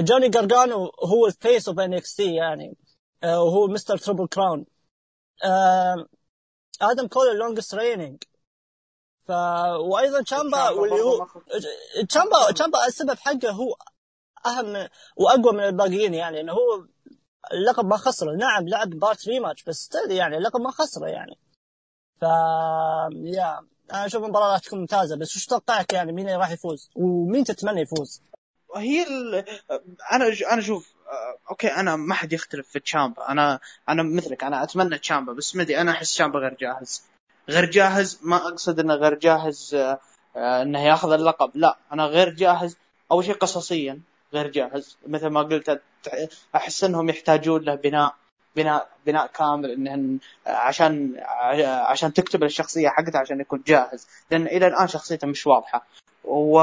جوني 0.00 0.28
جارجانو 0.28 0.92
هو 1.04 1.26
ال 1.26 1.68
face 1.68 1.78
of 1.78 2.14
NXT 2.14 2.34
يعني. 2.34 2.76
آه، 3.22 3.42
وهو 3.42 3.66
Mr. 3.66 3.98
Triple 3.98 4.26
Crown 4.26 4.66
آدم 6.82 7.06
كول 7.08 7.28
ال 7.28 7.34
longest 7.34 7.74
reigning 7.74 8.22
ف 9.26 9.30
وأيضا 9.90 10.22
تشامبا 10.22 10.68
واللي 10.68 11.00
هو 11.00 11.26
تشامبا 12.08 12.52
تشامبا 12.52 12.86
السبب 12.86 13.18
حقه 13.18 13.50
هو 13.50 13.76
أهم 14.46 14.88
وأقوى 15.16 15.52
من 15.52 15.64
الباقيين 15.64 16.14
يعني 16.14 16.40
إنه 16.40 16.52
هو 16.52 16.86
اللقب 17.52 17.84
ما 17.84 17.96
خسره. 17.96 18.36
نعم 18.36 18.68
لعب 18.68 18.90
بارت 18.90 19.28
rematch 19.28 19.64
بس 19.64 19.90
يعني 20.10 20.36
اللقب 20.36 20.60
ما 20.60 20.70
خسره 20.70 21.06
يعني. 21.06 21.38
ف 22.20 22.22
yeah 23.12 23.60
أنا 23.92 24.06
أشوف 24.06 24.24
المباراة 24.24 24.52
راح 24.52 24.58
تكون 24.58 24.78
ممتازة 24.78 25.16
بس 25.16 25.36
وش 25.36 25.46
توقعك 25.46 25.92
يعني؟ 25.92 26.12
مين 26.12 26.28
راح 26.30 26.50
يفوز؟ 26.50 26.90
ومين 26.96 27.44
تتمنى 27.44 27.80
يفوز؟ 27.80 28.22
هي 28.76 29.02
ال... 29.02 29.44
أنا 30.12 30.26
أنا 30.52 30.58
أشوف 30.58 30.92
آه، 31.08 31.38
أوكي 31.50 31.68
أنا 31.68 31.96
ما 31.96 32.14
حد 32.14 32.32
يختلف 32.32 32.68
في 32.68 32.80
تشامبا. 32.80 33.28
أنا 33.28 33.60
أنا 33.88 34.02
مثلك 34.02 34.44
أنا 34.44 34.62
أتمنى 34.62 34.98
تشامبا 34.98 35.32
بس 35.32 35.56
مدي 35.56 35.80
أنا 35.80 35.90
أحس 35.90 36.14
تشامبا 36.14 36.38
غير 36.38 36.54
جاهز. 36.60 37.02
غير 37.48 37.64
جاهز 37.64 38.20
ما 38.22 38.36
أقصد 38.36 38.80
إنه 38.80 38.94
غير 38.94 39.14
جاهز 39.14 39.74
آه، 39.74 40.00
آه، 40.36 40.62
إنه 40.62 40.80
ياخذ 40.84 41.12
اللقب. 41.12 41.50
لا 41.54 41.76
أنا 41.92 42.06
غير 42.06 42.30
جاهز. 42.30 42.76
أول 43.12 43.24
شيء 43.24 43.34
قصصيا 43.34 44.00
غير 44.34 44.46
جاهز. 44.50 44.96
مثل 45.06 45.26
ما 45.26 45.42
قلت 45.42 45.82
أحس 46.54 46.84
إنهم 46.84 47.08
يحتاجون 47.08 47.62
له 47.62 47.74
بناء 47.74 48.14
بناء 48.56 48.88
بناء 49.06 49.26
كامل 49.26 49.70
إنه 49.70 50.18
عشان 50.46 51.20
عشان 51.64 52.12
تكتب 52.12 52.44
الشخصية 52.44 52.88
حقته 52.88 53.18
عشان 53.18 53.40
يكون 53.40 53.62
جاهز. 53.66 54.08
لأن 54.30 54.46
إلى 54.46 54.66
الآن 54.66 54.88
شخصيته 54.88 55.26
مش 55.26 55.46
واضحة. 55.46 55.86
و... 56.24 56.60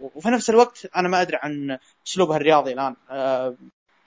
وفي 0.00 0.28
نفس 0.28 0.50
الوقت 0.50 0.86
أنا 0.96 1.08
ما 1.08 1.22
أدري 1.22 1.36
عن 1.42 1.78
اسلوبه 2.06 2.36
الرياضي 2.36 2.72
الآن 2.72 2.96
أه، 3.10 3.54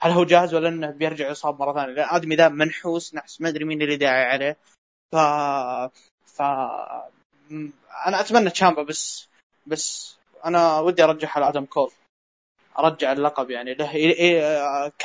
هل 0.00 0.10
هو 0.10 0.24
جاهز 0.24 0.54
ولا 0.54 0.68
إنه 0.68 0.90
بيرجع 0.90 1.30
يصاب 1.30 1.60
مرة 1.60 1.72
ثانية؟ 1.72 1.92
الادمي 1.92 2.36
ذا 2.36 2.48
منحوس 2.48 3.14
نحس 3.14 3.40
ما 3.40 3.48
أدري 3.48 3.64
مين 3.64 3.82
اللي 3.82 3.96
داعي 3.96 4.24
عليه. 4.24 4.56
ف 5.12 5.16
ف 6.26 6.42
أنا 8.06 8.20
أتمنى 8.20 8.50
تشامبا 8.50 8.82
بس 8.82 9.28
بس 9.66 10.16
أنا 10.44 10.80
ودي 10.80 11.04
ارجعها 11.04 11.30
على 11.30 11.48
آدم 11.48 11.64
كول. 11.64 11.90
أرجع 12.78 13.12
اللقب 13.12 13.50
يعني 13.50 13.74
له 13.74 13.92
ك 14.88 15.04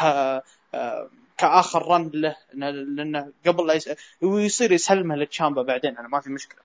كآخر 1.37 1.87
run 1.87 2.11
له 2.13 2.37
لأنه 2.53 3.31
قبل 3.45 3.67
لا 3.67 3.73
يس... 3.73 3.89
ويصير 4.21 4.71
يسلمه 4.71 5.15
لتشامبا 5.15 5.61
بعدين 5.61 5.97
أنا 5.97 6.07
ما 6.07 6.19
في 6.19 6.29
مشكلة. 6.29 6.61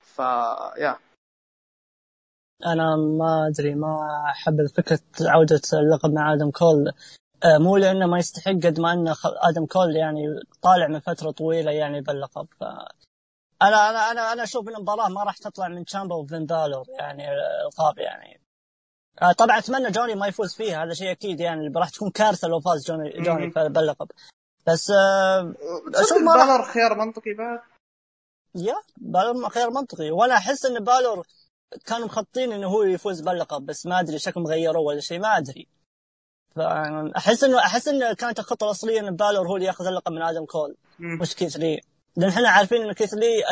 ف 0.00 0.18
يا 0.78 0.98
أنا 2.64 2.96
ما 2.96 3.46
أدري 3.46 3.74
ما 3.74 4.22
أحب 4.30 4.66
فكرة 4.66 5.00
عودة 5.20 5.60
اللقب 5.72 6.12
مع 6.12 6.32
آدم 6.32 6.50
كول. 6.50 6.92
آه، 7.44 7.58
مو 7.58 7.76
لأنه 7.76 8.06
ما 8.06 8.18
يستحق 8.18 8.52
قد 8.52 8.80
ما 8.80 8.92
أنه 8.92 9.16
آدم 9.24 9.66
كول 9.66 9.96
يعني 9.96 10.22
طالع 10.62 10.86
من 10.86 11.00
فترة 11.00 11.30
طويلة 11.30 11.70
يعني 11.70 12.00
باللقب. 12.00 12.48
ف 12.60 12.62
أنا 13.62 13.90
أنا 13.90 14.10
أنا 14.10 14.32
أنا 14.32 14.42
أشوف 14.42 14.68
المباراه 14.68 15.08
ما 15.08 15.24
راح 15.24 15.36
تطلع 15.36 15.68
من 15.68 15.84
تشامبا 15.84 16.14
وفين 16.14 16.46
بالور 16.46 16.86
يعني 16.88 17.24
القاب 17.66 17.98
يعني. 17.98 18.40
آه، 19.22 19.32
طبعا 19.32 19.58
أتمنى 19.58 19.90
جوني 19.90 20.14
ما 20.14 20.26
يفوز 20.26 20.54
فيها 20.54 20.84
هذا 20.84 20.94
شيء 20.94 21.10
أكيد 21.10 21.40
يعني 21.40 21.72
راح 21.76 21.90
تكون 21.90 22.10
كارثة 22.10 22.48
لو 22.48 22.60
فاز 22.60 22.86
جوني 22.86 23.10
جوني 23.10 23.46
باللقب. 23.46 24.10
بس 24.66 24.90
آه، 24.90 25.54
أشوف 25.94 26.18
بالور 26.18 26.62
خيار 26.62 26.94
منطقي 26.94 27.34
بعد. 27.34 27.60
يا 28.54 28.74
بالور 28.96 29.48
خيار 29.48 29.70
منطقي. 29.70 30.10
وأنا 30.10 30.34
أحس 30.34 30.66
إن 30.66 30.84
بالور 30.84 31.26
كانوا 31.86 32.06
مخططين 32.06 32.52
إنه 32.52 32.66
هو 32.68 32.82
يفوز 32.82 33.20
باللقب 33.20 33.66
بس 33.66 33.86
ما 33.86 34.00
أدري 34.00 34.18
شكلهم 34.18 34.46
غيروه 34.46 34.82
ولا 34.82 35.00
شيء 35.00 35.18
ما 35.18 35.36
أدري. 35.36 35.68
فاحس 36.56 37.44
انه 37.44 37.58
أحس 37.58 37.88
إنه 37.88 38.14
كانت 38.14 38.38
الخطة 38.38 38.64
الأصلية 38.64 39.00
إن 39.00 39.16
بالور 39.16 39.48
هو 39.48 39.56
اللي 39.56 39.66
يأخذ 39.66 39.86
اللقب 39.86 40.12
من 40.12 40.22
آدم 40.22 40.44
كول 40.44 40.76
مش 40.98 41.34
كيث 41.34 41.56
لي. 41.56 41.80
لأن 42.16 42.30
إحنا 42.30 42.48
عارفين 42.48 42.82
ان 42.82 42.92
كيث 42.92 43.14
لي 43.14 43.44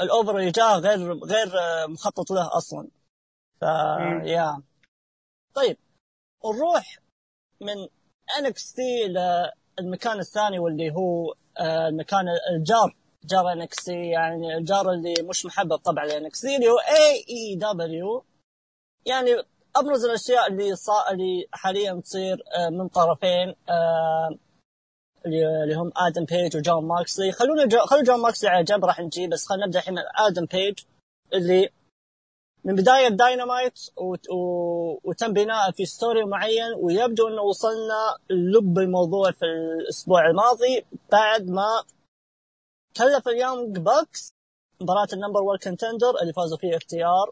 الأوفر 0.00 0.38
اللي 0.38 0.50
جاء 0.50 0.78
غير 0.78 1.12
غير 1.12 1.48
مخطط 1.88 2.30
له 2.30 2.56
أصلا. 2.56 2.88
ف 3.60 3.62
يا. 4.24 4.62
طيب 5.54 5.76
نروح 6.44 6.98
من 7.60 7.88
NXT 8.38 9.08
للمكان 9.80 10.18
الثاني 10.18 10.58
واللي 10.58 10.90
هو 10.90 11.34
آه، 11.58 11.88
المكان 11.88 12.24
الجار. 12.56 12.96
جار 13.24 13.52
NXT 13.52 13.88
يعني 13.88 14.56
الجار 14.56 14.92
اللي 14.92 15.14
مش 15.22 15.46
محبب 15.46 15.76
طبعا 15.76 16.04
ل 16.04 16.14
NXT 16.14 16.44
اللي 16.44 16.68
هو 16.68 16.78
AEW 16.78 18.24
يعني 19.06 19.30
أبرز 19.76 20.04
الأشياء 20.04 20.46
اللي 20.46 20.76
صار 20.76 21.10
اللي 21.10 21.46
حاليا 21.52 22.00
تصير 22.00 22.42
آه، 22.56 22.68
من 22.68 22.88
طرفين 22.88 23.54
آه، 23.68 24.38
اللي 25.26 25.74
هم 25.74 25.92
آدم 25.96 26.24
بيج 26.24 26.56
وجون 26.56 26.84
موكسلي. 26.84 27.32
خلونا 27.32 27.66
جو 27.66 27.78
خلوا 27.78 28.02
جون 28.02 28.20
موكسلي 28.20 28.50
على 28.50 28.64
جنب 28.64 28.84
راح 28.84 29.00
نجي 29.00 29.26
بس 29.26 29.46
خلينا 29.46 29.66
نبدأ 29.66 29.78
الحين 29.78 29.98
آدم 30.28 30.44
بيج 30.44 30.78
اللي 31.34 31.68
من 32.64 32.74
بداية 32.74 33.08
داينامايت 33.08 33.78
وتم 35.04 35.32
بناء 35.32 35.70
في 35.70 35.84
story 35.84 36.24
معين 36.24 36.74
ويبدو 36.76 37.28
إنه 37.28 37.42
وصلنا 37.42 38.16
لب 38.30 38.78
الموضوع 38.78 39.30
في 39.30 39.44
الأسبوع 39.44 40.26
الماضي 40.26 40.84
بعد 41.12 41.50
ما 41.50 41.82
كلف 42.96 43.28
ال 43.28 43.36
Young 43.36 43.78
Bucks 43.78 44.32
مباراة 44.80 45.08
ال 45.12 45.16
number 45.16 45.42
1 45.42 45.62
contender 45.62 46.20
اللي 46.22 46.32
فازوا 46.32 46.58
فيه 46.58 46.76
FTR 46.76 47.30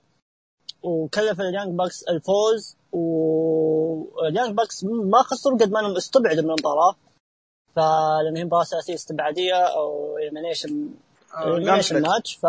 وكلف 0.82 1.40
ال 1.40 1.47
Young 1.47 1.78
Bucks 1.78 2.02
الفوز 2.02 2.76
وال 2.92 3.39
Young 3.39 4.56
Bucks 4.56 4.84
ما 4.84 5.22
خسروا 5.22 5.58
قد 5.58 5.70
ما 5.70 5.80
انهم 5.80 5.96
استبعدوا 5.96 6.42
من 6.42 6.50
المباراة. 6.50 6.96
فلأن 7.76 8.36
هي 8.36 8.44
مباراة 8.44 8.62
اساسيه 8.62 8.94
استبعادية 8.94 9.54
أو 9.54 10.18
elimination 10.18 10.94
elimination 11.38 12.02
match 12.02 12.34
ف 12.34 12.46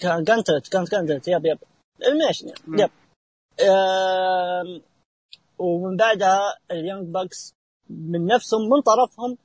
كان 0.00 0.24
gauntlet 0.24 0.68
كانت 0.68 1.28
yep 1.28 1.46
yep. 1.46 1.58
elimination 2.02 2.52
yep. 2.68 2.90
ومن 5.58 5.96
بعدها 5.96 6.58
ال 6.70 6.76
Young 6.76 7.08
Bucks 7.08 7.54
من 7.90 8.26
نفسهم 8.26 8.68
من 8.68 8.80
طرفهم 8.82 9.38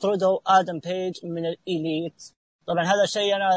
طردوا 0.00 0.38
آدم 0.46 0.78
بيج 0.78 1.26
من 1.26 1.46
ال 1.46 1.58
Elite. 1.58 2.32
طبعا 2.66 2.84
هذا 2.84 3.02
الشيء 3.02 3.36
أنا 3.36 3.50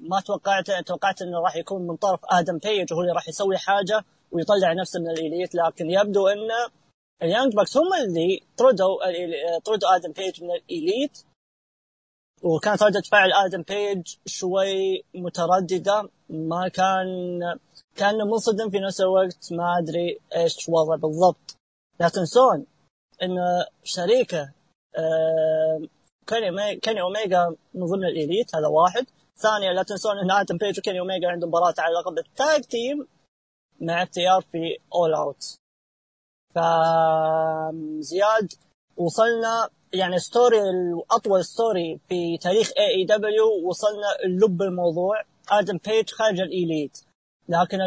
ما 0.00 0.20
توقعت 0.20 0.70
توقعت 0.70 1.22
إنه 1.22 1.40
راح 1.40 1.56
يكون 1.56 1.86
من 1.86 1.96
طرف 1.96 2.20
آدم 2.24 2.58
بيج 2.58 2.92
وهو 2.92 3.00
اللي 3.02 3.12
راح 3.12 3.28
يسوي 3.28 3.58
حاجة 3.58 4.04
ويطلع 4.32 4.72
نفسه 4.72 5.00
من 5.00 5.10
ال 5.10 5.16
Elite. 5.16 5.54
لكن 5.54 5.90
يبدو 5.90 6.28
إن 6.28 6.48
ال 7.22 7.27
Young 7.27 7.54
Bucks 7.54 7.76
هم 7.76 7.94
اللي 7.94 8.42
طردوا 8.56 9.58
طردوا 9.58 9.96
آدم 9.96 10.12
بيج 10.12 10.42
من 10.42 10.50
ال 10.50 10.60
Elite. 10.60 11.18
وكانت 12.42 12.82
ردة 12.82 13.00
فعل 13.00 13.32
آدم 13.32 13.62
بيج 13.62 14.16
شوي 14.26 15.04
مترددة. 15.14 16.08
ما 16.30 16.68
كان 16.68 17.08
كانه 17.96 18.24
منصدم 18.24 18.70
في 18.70 18.78
نفس 18.78 19.00
الوقت. 19.00 19.52
ما 19.52 19.78
أدري 19.78 20.18
إيش 20.36 20.68
وضعه 20.68 20.98
بالضبط. 20.98 21.56
لا 22.00 22.08
تنسون 22.08 22.66
إن 23.22 23.64
شريكه 23.84 24.40
آه 24.40 24.52
كيني 26.26 26.76
كيني 26.76 27.00
اوميجا 27.00 27.56
من 27.74 27.86
ضمن 27.86 28.04
ال 28.04 28.13
Elite 28.13 28.56
هذا 28.56 28.66
واحد. 28.66 29.06
ثانيا 29.36 29.72
لا 29.72 29.82
تنسون 29.82 30.18
إن 30.18 30.30
آدم 30.30 30.56
بيج 30.56 30.78
وكيني 30.78 31.00
اوميجا 31.00 31.28
عندهم 31.28 31.48
مباراه 31.48 31.74
على 31.78 31.94
لقب 31.94 32.18
ال 32.18 32.28
tag 32.28 32.60
team 32.64 33.06
مع 33.80 34.02
FTR 34.02 34.40
في 34.40 34.78
All 34.94 35.14
Out 35.14 35.56
فزياد 36.54 38.52
وصلنا 38.96 39.68
يعني 39.92 40.18
story 40.18 40.58
اطول 41.10 41.44
story 41.44 42.00
في 42.08 42.38
تاريخ 42.38 42.70
AEW 42.78 43.68
وصلنا 43.68 44.06
لب 44.24 44.62
الموضوع. 44.62 45.22
آدم 45.50 45.78
بيج 45.86 46.10
خارج 46.10 46.40
ال 46.40 46.48
Elite. 46.48 46.98
لكن 47.48 47.78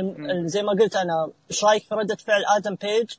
زي 0.48 0.64
ما 0.64 0.72
قلت 0.72 0.96
أنا 0.96 1.32
إيش 1.52 1.64
رايك 1.64 1.84
في 1.84 1.96
ردة 1.96 2.16
فعل 2.16 2.46
آدم 2.46 2.76
بيج؟ 2.76 3.14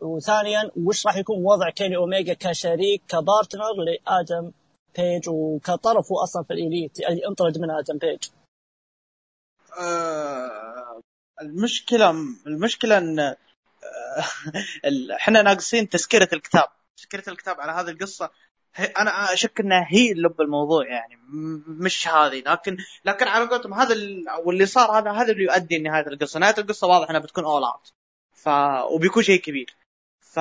وثانيا 0.00 0.70
وش 0.76 1.06
راح 1.06 1.16
يكون 1.16 1.44
وضع 1.44 1.70
كيني 1.70 1.96
اوميجا 1.96 2.34
كشريك 2.34 3.02
ك 3.08 3.16
partner 3.16 3.72
لآدم 3.74 4.52
بيج 4.98 5.28
وكطرف 5.28 6.12
أصلا 6.12 6.42
في 6.42 6.52
ال 6.52 6.60
Elite 6.60 7.00
اللي 7.00 7.26
انطرد 7.28 7.58
من 7.58 7.70
آدم 7.70 7.98
بيج. 7.98 8.28
آه 9.80 11.00
المشكلة 11.42 12.10
المشكلة 12.46 12.98
إن 12.98 13.18
آه 13.18 13.36
إحنا 15.16 15.42
ناقصين 15.42 15.88
تذكرة 15.88 16.28
الكتاب. 16.32 16.68
تذكرة 16.96 17.32
الكتاب 17.32 17.60
على 17.60 17.72
هذه 17.72 17.90
القصة 17.90 18.30
أنا 18.78 19.32
أشك 19.32 19.60
إنها 19.60 19.86
هي 19.88 20.14
لب 20.14 20.40
الموضوع 20.40 20.86
يعني. 20.86 21.16
مش 21.66 22.08
هذه. 22.08 22.42
لكن 22.46 22.76
لكن 23.04 23.28
على 23.28 23.48
قولتهم 23.48 23.74
هذا 23.74 23.94
واللي 24.44 24.66
صار 24.66 24.98
هذا 24.98 25.10
هذا 25.10 25.32
اللي 25.32 25.44
يؤدي 25.44 25.78
لنهاية 25.78 26.06
القصة، 26.06 26.40
نهاية 26.40 26.54
القصة 26.58 26.86
واضح 26.86 27.10
إنها 27.10 27.20
بتكون 27.20 27.44
All 27.44 27.64
Out 27.64 27.92
ف 28.34 28.48
وبيكون 28.94 29.22
شيء 29.22 29.40
كبير. 29.40 29.76
ف 30.36 30.38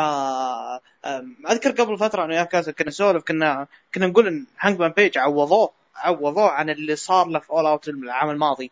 أذكر 1.47 1.71
قبل 1.71 1.97
فترة 1.97 2.25
أنا 2.25 2.33
وياه 2.33 2.43
كنا 2.43 2.87
نسولف 2.87 3.23
كنا 3.23 3.67
كنا 3.95 4.07
نقول 4.07 4.27
إن 4.27 4.45
هانجمان 4.59 4.83
بيج 4.83 5.17
عوضوه 5.17 5.71
عوضوه 5.95 6.49
عن 6.49 6.69
اللي 6.69 6.95
صار 6.95 7.27
له 7.27 7.39
في 7.39 7.49
All 7.49 7.65
Out 7.65 7.87
العام 7.87 8.29
الماضي. 8.29 8.71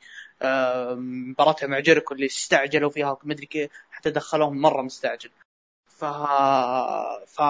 مباراته 0.95 1.67
مع 1.67 1.79
جيريكو 1.79 2.13
اللي 2.13 2.25
استعجلوا 2.25 2.89
فيها 2.89 3.17
مدري 3.23 3.45
كيف 3.45 3.71
حتى 3.91 4.09
دخلوهم 4.09 4.61
مرة 4.61 4.81
مستعجل. 4.81 5.29
ف 5.87 6.05
ف 7.25 7.41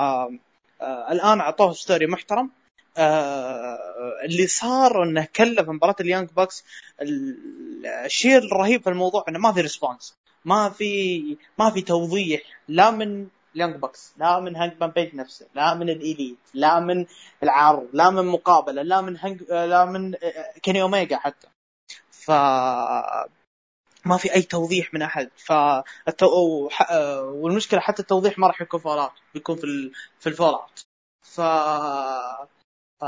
الآن 1.11 1.39
أعطوه 1.39 1.73
story 1.73 2.07
محترم. 2.07 2.49
آه 2.97 3.79
اللي 4.25 4.47
صار 4.47 5.03
إنه 5.03 5.27
كلف 5.35 5.69
مباراة 5.69 5.95
ال 6.01 6.06
Young 6.06 6.29
Bucks 6.29 6.65
الشيء 8.05 8.37
الرهيب 8.37 8.81
في 8.83 8.89
الموضوع 8.89 9.25
إنه 9.29 9.39
ما 9.39 9.51
في 9.53 9.61
response 9.61 10.15
ما 10.45 10.69
في 10.69 11.37
ما 11.59 11.69
في 11.69 11.81
توضيح. 11.81 12.41
لا 12.67 12.91
من 12.91 13.27
ال 13.55 13.59
Young 13.59 13.75
Bucks 13.75 14.13
لا 14.17 14.39
من 14.39 14.55
هانجمان 14.55 14.89
بيج 14.89 15.15
نفسه. 15.15 15.47
لا 15.55 15.73
من 15.73 15.89
ال 15.89 15.97
Elite 15.97 16.37
لا 16.53 16.79
من 16.79 17.05
العرض 17.43 17.89
لا 17.93 18.09
من 18.09 18.25
مقابلة. 18.25 18.81
لا 18.81 19.01
من 19.01 19.17
هانج 19.17 19.43
لا 19.43 19.85
من 19.85 20.15
كيني 20.61 20.81
اوميجا 20.81 21.17
حتى. 21.17 21.47
ف 22.11 22.31
ما 24.05 24.17
في 24.17 24.33
أي 24.35 24.41
توضيح 24.41 24.93
من 24.93 25.01
أحد. 25.01 25.29
ف 25.37 25.51
والمشكلة 27.21 27.79
حتى 27.79 28.01
التوضيح 28.01 28.39
ما 28.39 28.47
راح 28.47 28.61
يكون 28.61 28.79
فول 28.79 29.09
بيكون 29.33 29.55
في 29.55 29.63
ال... 29.63 29.91
في 30.19 30.27
ال 30.27 30.34
All 30.34 30.53
Out 30.53 30.83
ف... 31.21 31.41
ف 33.01 33.05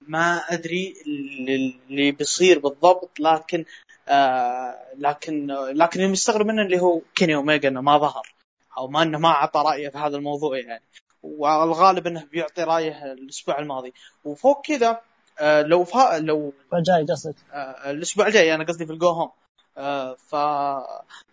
ما 0.00 0.36
أدري 0.36 0.94
اللي 1.06 2.12
بيصير 2.12 2.58
بالضبط 2.58 3.20
لكن 3.20 3.64
آه 4.08 4.94
لكن 4.98 5.46
لكن 5.52 6.00
اللي 6.00 6.12
مستغرب 6.12 6.46
منه 6.46 6.62
اللي 6.62 6.80
هو 6.80 7.00
كيني 7.14 7.34
اوميجا 7.34 7.68
إنه 7.68 7.80
ما 7.80 7.98
ظهر. 7.98 8.34
أو 8.78 8.88
ما 8.88 9.02
إنه 9.02 9.18
ما 9.18 9.28
أعطى 9.28 9.60
رأيه 9.66 9.88
في 9.88 9.98
هذا 9.98 10.16
الموضوع 10.16 10.58
يعني. 10.58 10.82
والغالب 11.22 12.06
إنه 12.06 12.24
بيعطي 12.32 12.62
رأيه 12.62 13.12
الأسبوع 13.12 13.58
الماضي. 13.58 13.92
وفوق 14.24 14.66
كذا 14.66 15.00
آه 15.40 15.62
لو 15.62 15.84
فا 15.84 16.18
لو 16.18 16.52
الجاي 16.74 17.04
قصدك. 17.04 17.36
آه 17.52 17.90
الأسبوع 17.90 18.26
الجاي 18.26 18.54
أنا 18.54 18.64
قصدي 18.64 18.86
في 18.86 18.92
ال 18.92 18.97
go 18.97 19.08
home. 19.08 19.30
آه 19.78 20.14
ف 20.14 20.36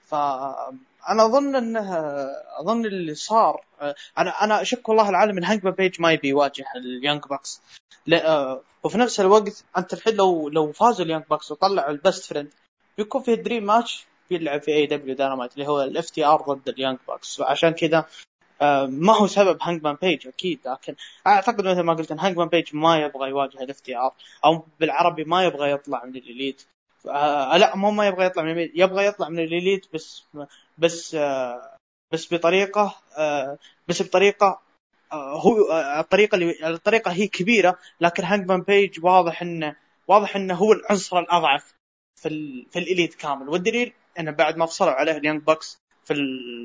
ف 0.06 0.16
أنا 1.10 1.26
أظن 1.26 1.56
إنه 1.56 1.96
أظن 2.60 2.86
اللي 2.86 3.16
صار 3.16 3.66
أنا 4.18 4.44
أنا 4.44 4.62
أشك 4.62 4.90
والله 4.90 5.10
العالم 5.10 5.38
إن 5.38 5.44
Hang 5.44 5.68
Page 5.68 6.02
ما 6.02 6.12
يبي 6.12 6.28
يواجه 6.28 6.66
ال 6.76 6.84
Young 6.84 7.24
Bucks. 7.30 7.62
وفي 8.84 8.98
نفس 8.98 9.20
الوقت 9.20 9.64
أنت 9.78 9.94
الحين 9.94 10.16
لو 10.16 10.50
لو 10.50 10.72
فازوا 10.72 11.06
ال 11.06 11.09
Young 11.09 11.24
Bucks 11.30 11.52
وطلعوا 11.52 11.92
ال 11.92 11.99
Best 11.99 12.26
Friends 12.26 12.54
بيكون 12.98 13.22
في 13.22 13.36
dream 13.36 13.64
match 13.66 14.06
بيلعب 14.38 14.62
في 14.62 14.72
AEW 14.72 14.86
Dynamite 14.86 15.54
اللي 15.54 15.68
هو 15.68 15.84
ال 15.84 16.10
FTR 16.10 16.42
ضد 16.42 16.70
ال 16.70 16.75
Young 16.75 16.98
Bucks 17.08 17.40
وعشان 17.40 17.70
كذا 17.70 18.06
ما 18.88 19.18
هو 19.18 19.28
سبب 19.28 19.58
Hangman 19.62 19.98
Page 20.02 20.28
أكيد 20.28 20.60
لكن 20.66 20.96
أعتقد 21.28 21.68
مثل 21.68 21.82
ما 21.82 21.94
قلت 21.94 22.12
إن 22.12 22.20
Hangman 22.20 22.48
Page 22.48 22.76
ما 22.76 23.00
يبغى 23.00 23.30
يواجه 23.30 23.64
ال 23.64 23.80
FTR 23.80 24.14
أو 24.46 24.64
بالعربي 24.80 25.24
ما 25.24 25.44
يبغى 25.44 25.72
يطلع 25.72 26.06
من 26.06 26.16
ال 26.16 26.24
Elite 26.24 26.66
آه 27.10 27.58
لا 27.58 27.76
مو 27.76 27.92
ما 27.92 28.08
يبغى 28.08 28.26
يطلع 28.26 28.44
من 28.44 28.52
ال 28.52 28.55
Elite 28.55 28.72
يبغى 28.76 29.06
يطلع 29.06 29.30
من 29.30 29.40
ال 29.40 29.48
Elite 29.48 29.86
بس 29.94 30.24
بس 30.78 31.16
آه 31.16 31.78
بس 32.12 32.34
بطريقة 32.34 32.96
آه 33.18 33.58
بس 33.88 34.02
بطريقة 34.02 34.62
آه 35.12 35.42
هو 35.42 35.72
الطريقة 36.00 36.36
اللي 36.36 36.68
الطريقة 36.68 37.12
هي 37.12 37.28
كبيرة 37.28 37.78
لكن 38.02 38.24
Hangman 38.24 38.62
Page 38.62 39.06
واضح 39.06 39.42
إنه 39.42 39.76
واضح 40.08 40.36
إنه 40.36 40.54
هو 40.54 40.74
العنصر 40.74 41.20
الأضعف 41.20 41.74
في 42.16 42.30
في 42.72 42.80
ال 42.80 42.86
Elite 42.86 43.14
كامل. 43.14 43.50
والدليل 43.50 43.94
إنه 44.20 44.32
بعد 44.32 44.58
ما 44.58 44.66
فصلوا 44.66 44.92
عليه 44.92 45.18
ال 45.18 45.22
Young 45.22 45.42
Bucks 45.44 45.82
في 46.06 46.14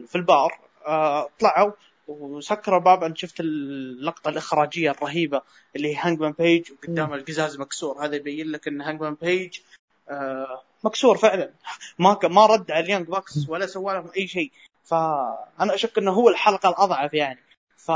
في 0.07 0.15
البار 0.17 0.59
طلعوا 1.41 1.73
وسكروا 2.09 2.79
الباب 2.79 3.05
أنا 3.05 3.15
شفت 3.15 3.41
اللقطة 3.41 4.29
الإخراجية 4.29 4.91
الرهيبة 4.91 5.43
اللي 5.77 5.89
هي 5.89 5.97
Hangman 5.99 6.33
Page 6.33 6.73
وقدام 6.73 7.15
القزاز 7.15 7.59
مكسور. 7.59 8.05
هذا 8.05 8.17
يبين 8.17 8.47
لك 8.47 8.69
إن 8.69 8.81
Hangman 8.81 9.15
Page 9.15 9.59
آه 10.11 10.63
مكسور 10.85 11.19
فعلا. 11.19 11.51
ما 11.99 12.19
ما 12.25 12.47
رد 12.47 12.71
على 12.71 12.85
ال 12.85 12.89
Young 12.89 13.09
Bucks 13.09 13.49
ولا 13.49 13.67
سوى 13.67 13.95
لهم 13.95 14.11
أي 14.17 14.27
شيء. 14.27 14.53
فانا 14.85 15.75
أشك 15.75 15.99
إنه 15.99 16.13
هو 16.13 16.29
الحلقة 16.29 16.69
الأضعف 16.69 17.15
يعني. 17.15 17.41
ف 17.77 17.91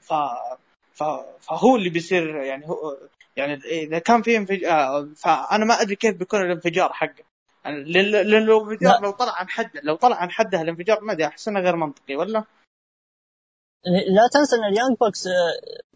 ف 0.00 1.02
فهو 1.40 1.76
اللي 1.76 1.90
بيصير 1.90 2.36
يعني 2.36 2.68
هو 2.68 2.98
يعني 3.36 3.54
إذا 3.54 3.98
كان 3.98 4.22
في 4.22 4.36
انفجار 4.36 5.08
فأنا 5.16 5.64
ما 5.64 5.80
أدري 5.80 5.96
كيف 5.96 6.16
بيكون 6.16 6.40
الانفجار 6.40 6.92
حقه. 6.92 7.24
لأن 7.64 8.44
لو 8.46 8.64
الانفجار 8.64 9.00
لو 9.02 9.10
طلع 9.10 9.32
عن 9.32 9.48
حده 9.48 9.80
لو 9.80 9.96
طلع 9.96 10.16
عن 10.16 10.30
حده 10.30 10.60
الانفجار 10.60 11.00
ما 11.00 11.12
أدري 11.12 11.26
احس 11.26 11.48
إنه 11.48 11.60
غير 11.60 11.76
منطقي 11.76 12.16
ولا؟ 12.16 12.44
لا 13.86 14.28
تنسى 14.32 14.56
إن 14.56 14.64
ال 14.64 14.69
Young 14.69 14.96
Bucks 15.00 15.24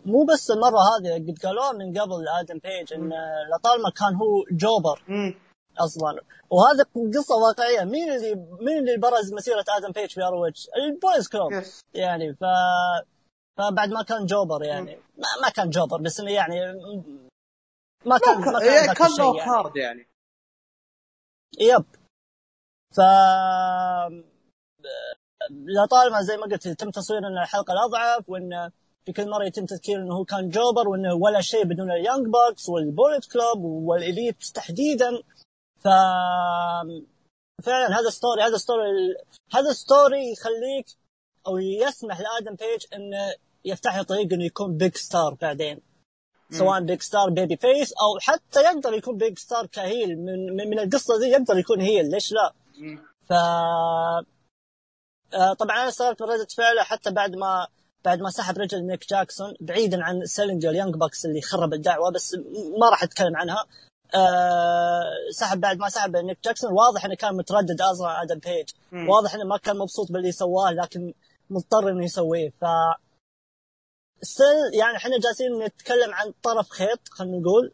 مو 0.05 0.25
بس 0.25 0.51
المرة 0.51 0.79
هذه 0.79 1.15
قد 1.15 1.39
قالوها 1.45 1.73
من 1.73 1.99
قبل 1.99 2.29
Adam 2.41 2.59
Page 2.59 2.93
إن 2.93 3.13
لطالما 3.55 3.91
كان 3.91 4.15
هو 4.15 4.45
jobber 4.51 5.03
أصلا. 5.79 6.21
وهذا 6.51 6.85
قصة 7.19 7.35
واقعية. 7.37 7.85
مين 7.85 8.13
اللي 8.13 8.35
مين 8.61 8.79
اللي 8.79 8.97
برز 8.97 9.33
مسيرة 9.35 9.65
Adam 9.77 9.93
Page 9.93 10.11
في 10.11 10.23
ROH 10.23 10.69
ال 10.77 10.84
Bullet 10.84 11.29
Club. 11.29 11.53
يعني 11.95 12.35
ف 12.35 12.45
فبعد 13.59 13.89
ما 13.89 14.03
كان 14.03 14.27
jobber 14.27 14.63
يعني 14.63 14.97
ما, 15.19 15.29
ما 15.43 15.49
كان 15.49 15.71
jobber 15.71 16.01
بس 16.01 16.21
إنه 16.21 16.31
يعني 16.31 16.61
ما 18.07 18.19
كان 18.19 18.41
ما 18.53 18.61
كان, 18.61 18.95
كان 18.95 19.11
low 19.19 19.33
card 19.45 19.77
يعني. 19.77 20.09
Yep. 21.61 21.85
ف 22.97 23.01
لطالما 25.51 26.23
زي 26.23 26.37
ما 26.37 26.43
قلت 26.43 26.67
يتم 26.67 26.91
تصوير 26.91 27.19
إن 27.19 27.39
الحلقة 27.39 27.73
الاضعف 27.73 28.29
وإن 28.31 28.71
في 29.07 29.13
كل 29.13 29.31
مرة 29.31 29.45
يتم 29.45 29.67
تذكير 29.67 30.03
إنه 30.03 30.15
هو 30.15 30.25
كان 30.25 30.49
jobber 30.49 30.89
وإنه 30.89 31.15
ولا 31.15 31.41
شيء 31.41 31.65
بدون 31.65 31.91
ال 31.91 31.97
Young 31.97 32.27
Bucks 32.27 32.69
وال 32.69 32.85
Bullet 32.85 33.33
Club 33.33 33.65
وال 33.65 33.88
Elite 33.88 34.45
تحديدا. 34.55 35.23
ف 35.79 35.89
فعلا 37.63 38.01
هذا 38.01 38.11
story 38.11 38.43
هذا 38.43 38.57
story 38.57 39.17
هذا 39.55 39.73
story 39.73 40.33
يخليك 40.33 40.87
أو 41.47 41.59
يسمح 41.59 42.21
ل 42.21 42.28
Adam 42.28 42.55
Page 42.55 42.87
إنه 42.95 43.35
يفتح 43.65 43.97
له 43.97 44.03
طريق 44.03 44.33
إنه 44.33 44.45
يكون 44.45 44.77
big 44.77 44.97
star 44.97 45.35
بعدين. 45.35 45.81
سواء 46.51 46.81
big 46.81 47.03
star 47.03 47.31
babyface 47.31 47.93
أو 47.93 48.19
حتى 48.21 48.61
يقدر 48.61 48.93
يكون 48.95 49.17
big 49.17 49.39
star 49.39 49.67
ك 49.67 49.76
heel. 49.76 50.19
من 50.19 50.69
من 50.71 50.79
القصة 50.79 51.19
دي 51.19 51.27
يقدر 51.27 51.59
يكون 51.59 51.81
heel. 51.81 52.11
ليش 52.11 52.33
لا؟ 52.33 52.53
ف 53.29 53.33
آه، 55.35 55.53
طبعا 55.53 55.77
أنا 55.77 55.89
استغربت 55.89 56.23
من 56.23 56.29
ردة 56.29 56.47
فعله 56.57 56.83
حتى 56.83 57.11
بعد 57.11 57.37
ما 57.37 57.67
بعد 58.05 58.21
ما 58.21 58.31
سحب 58.31 58.59
رجل 58.59 58.87
Nick 58.87 59.09
Jackson 59.11 59.55
بعيدا 59.61 60.05
عن 60.05 60.25
سيلينجر 60.25 60.71
ال 60.71 60.75
Young 60.75 60.95
Bucks 60.95 61.27
اللي 61.27 61.41
خرب 61.41 61.75
الدعوة 61.75 62.11
بس 62.11 62.35
ما 62.81 62.89
راح 62.91 63.03
أتكلم 63.03 63.37
عنها. 63.37 63.65
أه 64.15 65.03
سحب 65.31 65.61
بعد 65.61 65.79
ما 65.79 65.89
سحب 65.89 66.17
Nick 66.17 66.39
Jackson 66.45 66.73
واضح 66.73 67.05
إنه 67.05 67.15
كان 67.15 67.37
متردد 67.37 67.81
أصلا 67.81 68.23
Adam 68.23 68.39
Page 68.39 68.69
واضح 69.09 69.35
إنه 69.35 69.45
ما 69.45 69.57
كان 69.57 69.79
مبسوط 69.79 70.13
باللي 70.13 70.33
سواه 70.33 70.71
لكن 70.73 71.13
مضطر 71.51 71.89
إنه 71.91 72.05
يسويه. 72.05 72.53
ف 72.61 72.65
still 74.23 74.75
يعني 74.81 74.97
إحنا 74.97 75.19
جالسين 75.19 75.59
نتكلم 75.59 76.15
عن 76.15 76.33
طرف 76.43 76.71
خيط 76.71 77.01
خلينا 77.11 77.39
نقول. 77.39 77.73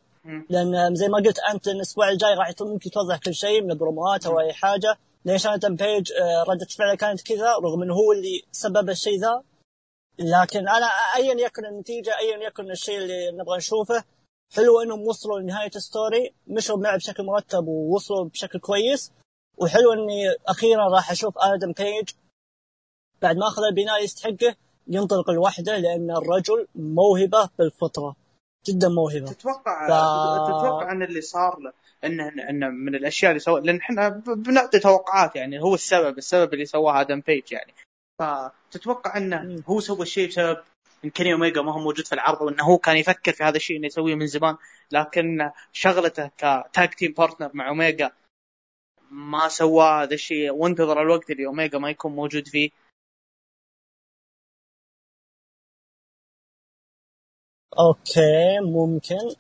لأن 0.50 0.94
زي 0.94 1.08
ما 1.08 1.18
قلت 1.18 1.38
أنت 1.38 1.68
الأسبوع 1.68 2.08
الجاي 2.08 2.34
راح 2.34 2.52
ممكن 2.60 2.90
توضح 2.90 3.18
كل 3.18 3.34
شيء 3.34 3.62
من 3.62 3.70
البروموات 3.70 4.26
أو 4.26 4.40
أي 4.40 4.52
حاجة. 4.52 4.98
ليش 5.24 5.46
Adam 5.46 5.76
Page 5.76 6.12
آه، 6.12 6.42
ردة 6.42 6.66
فعله 6.78 6.94
كانت 6.94 7.22
كذا 7.22 7.52
رغم 7.52 7.82
إنه 7.82 7.94
هو 7.94 8.12
اللي 8.12 8.42
سبب 8.52 8.90
الشيء 8.90 9.20
ذا. 9.20 9.42
لكن 10.18 10.68
أنا 10.68 10.86
ايا 11.16 11.34
يكن 11.34 11.66
النتيجة 11.66 12.18
ايا 12.18 12.46
يكن 12.46 12.70
الشيء 12.70 12.98
اللي 12.98 13.30
نبغى 13.30 13.56
نشوفه. 13.56 14.04
حلو 14.54 14.80
إنهم 14.80 15.06
وصلوا 15.06 15.40
لنهاية 15.40 15.70
ال 15.76 15.86
story 15.86 16.34
مشوا 16.46 16.76
معه 16.76 16.96
بشكل 16.96 17.22
مرتب 17.22 17.66
ووصلوا 17.66 18.24
بشكل 18.24 18.58
كويس. 18.58 19.12
وحلو 19.56 19.92
إني 19.92 20.36
أخيرا 20.46 20.88
راح 20.94 21.10
أشوف 21.10 21.38
Adam 21.38 21.72
Page 21.72 22.08
بعد 23.22 23.36
ما 23.36 23.48
أخذ 23.48 23.62
البناء 23.64 24.04
يستحقه. 24.04 24.56
ينطلق 24.88 25.30
لوحده 25.30 25.76
لأن 25.76 26.10
الرجل 26.10 26.66
موهبة 26.74 27.48
بالفطرة 27.58 28.16
جدا 28.68 28.88
موهبة. 28.88 29.26
تتوقع 29.32 29.86
ف... 29.86 29.90
تتوقع 30.48 30.92
أن 30.92 31.02
اللي 31.02 31.20
صار 31.20 31.58
له 31.58 31.72
انه 32.04 32.28
انه 32.50 32.68
من 32.68 32.94
الأشياء 32.94 33.30
اللي 33.30 33.40
سوى 33.40 33.60
لأن 33.60 33.76
إحنا 33.76 34.08
بنعطي 34.26 34.78
توقعات 34.78 35.36
يعني 35.36 35.62
هو 35.62 35.74
السبب 35.74 36.18
السبب 36.18 36.54
اللي 36.54 36.64
سواه 36.64 37.00
Adam 37.00 37.20
Page 37.20 37.52
يعني. 37.52 37.74
فتتوقع 38.18 39.16
إنه 39.16 39.62
هو 39.66 39.80
سوى 39.80 40.02
الشيء 40.02 40.28
بسبب 40.28 40.58
إن 41.04 41.10
Kenny 41.10 41.32
Omega 41.32 41.62
ما 41.62 41.72
هو 41.72 41.78
موجود 41.78 42.06
في 42.06 42.12
العرض 42.12 42.42
وإنه 42.42 42.64
هو 42.64 42.78
كان 42.78 42.96
يفكر 42.96 43.32
في 43.32 43.44
هذا 43.44 43.56
الشيء 43.56 43.76
إنه 43.76 43.86
يسويه 43.86 44.14
من 44.14 44.26
زمان. 44.26 44.56
لكن 44.92 45.50
شغلته 45.72 46.30
ك 46.38 46.51
tag 46.51 46.88
team 46.88 47.12
partner 47.12 47.50
مع 47.54 47.68
اوميجا 47.68 48.10
ما 49.10 49.48
سوى 49.48 49.84
هذا 49.84 50.14
الشيء 50.14 50.50
وانتظر 50.50 51.02
الوقت 51.02 51.30
اللي 51.30 51.46
اوميجا 51.46 51.78
ما 51.78 51.90
يكون 51.90 52.12
موجود 52.12 52.48
فيه. 52.48 52.70
Okay 57.78 58.60
ممكن. 58.60 59.34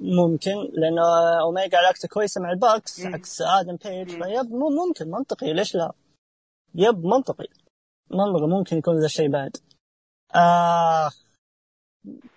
ممكن 0.00 0.50
لأن 0.72 0.98
أوميجا 1.40 1.78
علاقته 1.78 2.08
كويسة 2.08 2.40
مع 2.40 2.50
ال 2.50 2.58
Bucks 2.58 3.00
عكس 3.00 3.42
Adam 3.42 3.76
Page 3.76 4.10
ف 4.10 4.20
yep 4.20 4.52
ممكن 4.52 5.10
منطقي. 5.10 5.52
ليش 5.52 5.74
لا؟ 5.74 5.92
Yep 6.74 7.04
منطقي. 7.04 7.46
منطقي 8.10 8.46
ممكن 8.46 8.76
يكون 8.76 9.00
ذا 9.00 9.06
الشيء 9.06 9.30
بعد. 9.30 9.56
آه 10.34 11.10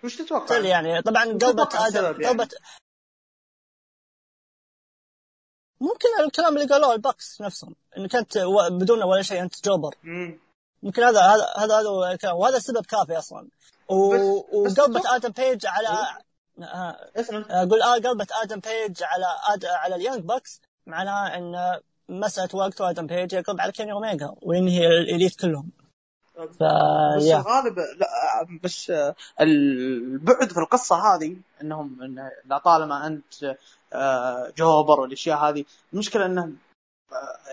وش 0.04 0.16
تتوقع؟ 0.16 0.58
يعني 0.58 1.02
طبعا 1.02 1.24
قلبة 1.24 1.68
آدم 1.74 2.04
يعني؟ 2.04 2.26
قلبة 2.26 2.48
ممكن 5.80 6.24
الكلام 6.24 6.56
اللي 6.56 6.68
قالوه 6.68 6.94
ال 6.94 7.02
Bucks 7.02 7.40
نفسهم 7.40 7.74
إنك 7.96 8.16
أنت 8.16 8.38
بدون 8.70 9.02
ولا 9.02 9.22
شيء 9.22 9.42
أنت 9.42 9.64
jobber. 9.64 9.94
ممكن 10.82 11.02
هذا 11.02 11.20
هذا 11.20 11.46
هذا 11.56 11.80
هذا 11.80 12.12
الكلام. 12.12 12.36
وهذا 12.36 12.56
السبب 12.56 12.86
كافي 12.86 13.18
أصلا. 13.18 13.48
وقلبة 13.88 15.16
Adam 15.16 15.30
Page 15.30 15.66
على 15.66 15.88
آه، 16.62 16.96
أقول 17.50 17.82
آه 17.82 17.94
قلبت 17.94 18.32
Adam 18.32 18.60
Page 18.60 19.02
على 19.02 19.26
آد... 19.54 19.64
على 19.64 19.94
ال 19.94 19.99
Young 19.99 20.24
Bucks 20.24 20.60
معناها 20.86 21.38
إن 21.38 21.80
مسألة 22.08 22.48
وقت 22.54 22.80
و 22.80 22.85
Adam 22.85 23.06
Page 23.06 23.32
يقلب 23.32 23.60
على 23.60 23.72
Kenny 23.72 23.92
Omega 23.92 24.34
وينهي 24.42 24.86
ال 24.86 24.95
Elite 24.95 25.40
كلهم. 25.40 25.70
ف... 26.36 26.62
بس 27.16 27.24
يا. 27.24 27.36
الغالب 27.36 27.78
لا 27.78 28.46
بس 28.62 28.92
البعد 29.40 30.52
في 30.52 30.58
القصة 30.60 30.96
هذه 30.96 31.36
إنهم 31.62 32.02
إن 32.02 32.30
لطالما 32.44 33.06
أنت 33.06 33.56
آه، 33.92 34.52
jobber 34.56 35.00
والأشياء 35.00 35.38
هذه 35.38 35.64
المشكلة 35.92 36.26
إنه 36.26 36.52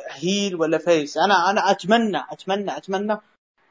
heel 0.10 0.56
ولا 0.56 0.78
face 0.78 1.18
أنا 1.18 1.50
أنا 1.50 1.72
اتمنى 1.72 2.18
اتمنى 2.32 2.78
أتمنى 2.78 3.18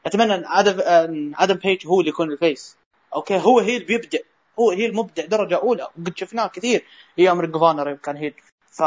أتمنى 0.06 0.34
أن 0.34 0.44
Adam 0.46 1.32
Adam 1.38 1.54
Page 1.54 1.86
هو 1.86 2.00
اللي 2.00 2.10
يكون 2.10 2.32
ال 2.32 2.39
face. 2.39 2.76
Okay 3.14 3.38
هو 3.38 3.58
heel 3.58 3.84
بيبدع 3.84 4.18
هو 4.58 4.70
heel 4.70 4.94
مبدع 4.94 5.24
درجة 5.24 5.56
أولى. 5.56 5.82
وقد 5.82 6.16
شفناه 6.16 6.46
كثير 6.46 6.84
أيام 7.18 7.40
Ring 7.40 7.56
of 7.58 7.68
Honor 7.68 7.94
كان 7.94 8.16
heel 8.16 8.34
ف 8.66 8.82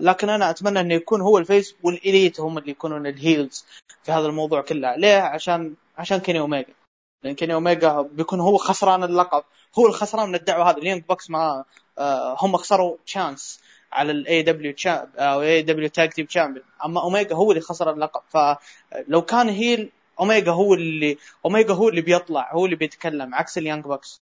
لكن 0.00 0.28
أنا 0.28 0.50
أتمنى 0.50 0.80
انه 0.80 0.94
يكون 0.94 1.20
هو 1.20 1.38
ال 1.38 1.45
face 1.45 1.74
وال 1.82 1.99
Elite 1.99 2.40
هم 2.40 2.58
اللي 2.58 2.70
يكونون 2.70 3.06
ال 3.06 3.16
heels 3.16 3.64
في 4.02 4.12
هذا 4.12 4.26
الموضوع 4.26 4.60
كله. 4.60 4.96
ليه؟ 4.96 5.20
عشان 5.20 5.74
عشان 5.98 6.18
Kenny 6.18 6.38
Omega 6.38 6.74
لأن 7.22 7.34
Kenny 7.34 7.54
Omega 7.54 8.00
بيكون 8.00 8.40
هو 8.40 8.56
خسران 8.56 9.04
اللقب. 9.04 9.44
هو 9.78 9.86
الخسران 9.86 10.28
من 10.28 10.34
الدعوة 10.34 10.70
هذه. 10.70 10.78
ال 10.78 10.82
Young 10.82 11.02
Bucks 11.02 11.30
ما 11.30 11.64
آه 11.98 12.36
هم 12.40 12.56
خسروا 12.56 12.96
chance 13.06 13.60
على 13.92 14.12
ال 14.12 14.42
AEW 14.42 14.74
أو 15.16 15.42
AEW 15.42 15.62
tag 15.62 15.88
team 15.88 16.26
champion 16.26 16.64
أما 16.84 17.02
اوميجا 17.02 17.34
هو 17.34 17.50
اللي 17.50 17.60
خسر 17.60 17.90
اللقب. 17.90 18.22
فلو 18.28 19.22
كان 19.22 19.48
heel 19.48 19.90
Omega 20.22 20.52
هو 20.52 20.74
اللي 20.74 21.18
اوميجا 21.44 21.74
هو 21.74 21.88
اللي 21.88 22.00
بيطلع 22.00 22.52
هو 22.54 22.64
اللي 22.64 22.76
بيتكلم 22.76 23.34
عكس 23.34 23.58
ال 23.58 23.62
Young 23.62 23.84
Bucks 23.84 24.18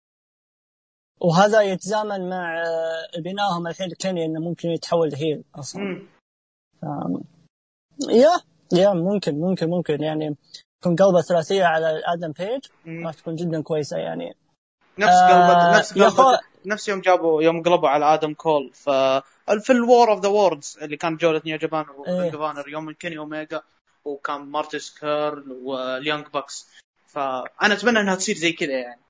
وهذا 1.21 1.63
يتزامن 1.63 2.29
مع 2.29 2.63
آه، 2.63 3.21
بنائهم 3.21 3.67
الحين 3.67 3.89
Kenny 3.99 4.25
إنه 4.25 4.41
ممكن 4.41 4.69
يتحول 4.69 5.15
heel 5.15 5.45
أصلا. 5.55 6.07
yeah 8.09 8.31
yeah 8.73 8.93
ممكن 8.93 9.41
ممكن 9.41 9.71
ممكن. 9.71 10.03
يعني 10.03 10.37
تكون 10.81 10.97
قلبه 10.97 11.21
ثلاثية 11.21 11.65
على 11.65 12.03
آدم 12.07 12.33
بيج 12.33 12.61
راح 13.05 13.15
تكون 13.15 13.35
جدا 13.35 13.63
كويسة 13.63 13.97
يعني. 13.97 14.35
نفس 14.99 15.15
قلبه 15.15 15.53
آه 15.53 15.79
نفس 15.79 15.99
قلبه 15.99 16.41
نفس 16.67 16.89
يوم 16.89 17.01
جابوا 17.01 17.43
يوم 17.43 17.63
قلبوا 17.63 17.89
على 17.89 18.15
آدم 18.15 18.35
كول 18.35 18.71
ف 18.75 18.91
في 19.61 19.71
ال 19.71 19.81
War 19.81 20.11
of 20.11 20.21
the 20.21 20.29
Worlds 20.29 20.79
اللي 20.83 20.97
كان 20.97 21.17
جوله 21.17 21.43
New 21.45 21.59
Japan 21.59 21.85
و 21.99 22.05
Ring 22.05 22.27
of 22.27 22.39
Honor 22.39 22.67
إيه. 22.67 22.73
يوم 22.73 22.93
كيني 22.93 23.19
اوميجا 23.19 23.63
وكان 24.07 24.41
مارتي 24.41 24.99
سكيرل 24.99 25.53
وال 25.53 25.74
Young 25.74 26.27
Bucks. 26.27 26.69
فأنا 27.09 27.75
أتمنى 27.75 28.01
إنها 28.01 28.15
تصير 28.15 28.35
زي 28.37 28.53
كذا 28.53 28.81
يعني. 28.81 29.03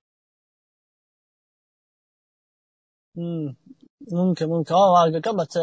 ممكن 4.12 4.46
ممكن. 4.46 4.74
آه 4.74 5.04
قبلت 5.24 5.58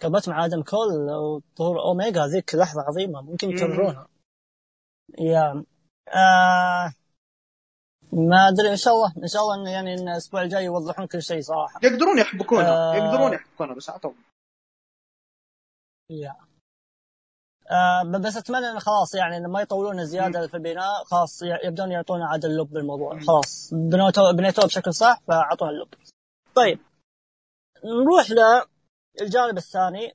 قبلت 0.00 0.28
مع 0.28 0.44
آدم 0.44 0.62
كول 0.62 0.88
وظهور 1.10 1.80
اوميجا 1.80 2.26
ذيك 2.26 2.54
لحظة 2.54 2.82
عظيمة. 2.82 3.22
ممكن 3.22 3.50
يكررونها 3.50 4.08
يا 5.18 5.64
آه 6.08 6.92
ما 8.12 8.48
أدري 8.48 8.70
إن 8.70 8.76
شاء 8.76 8.94
الله 8.94 9.14
إن 9.22 9.28
شاء 9.28 9.42
الله 9.42 9.54
انه 9.54 9.70
يعني 9.70 9.94
إن 9.94 10.08
الأسبوع 10.08 10.42
الجاي 10.42 10.64
يوضحون 10.64 11.06
كل 11.06 11.22
شيء 11.22 11.40
صراحة. 11.40 11.80
يقدرون 11.82 12.18
يحبكونها 12.18 12.92
آه. 12.92 12.94
يقدرون 12.96 13.32
يحبكونها 13.32 13.74
بس 13.74 13.90
اعطوهم 13.90 14.16
يا. 16.10 16.47
آه 17.70 18.02
بس 18.02 18.36
أتمنى 18.36 18.70
انه 18.70 18.78
خلاص 18.78 19.14
يعني 19.14 19.36
انه 19.36 19.48
ما 19.48 19.60
يطولون 19.60 20.04
زيادة 20.04 20.46
في 20.46 20.54
البناء 20.54 21.04
خلاص 21.04 21.42
يبدون 21.42 21.90
يعطونا 21.90 22.26
عاد 22.28 22.44
اللب 22.44 22.70
بالموضوع 22.70 23.20
خلاص 23.20 23.74
بنيتوه 24.32 24.66
بشكل 24.66 24.94
صح 24.94 25.20
فأعطونا 25.20 25.70
اللب. 25.70 25.88
طيب 26.54 26.78
نروح 27.84 28.26
للجانب 29.20 29.58
الثاني 29.58 30.14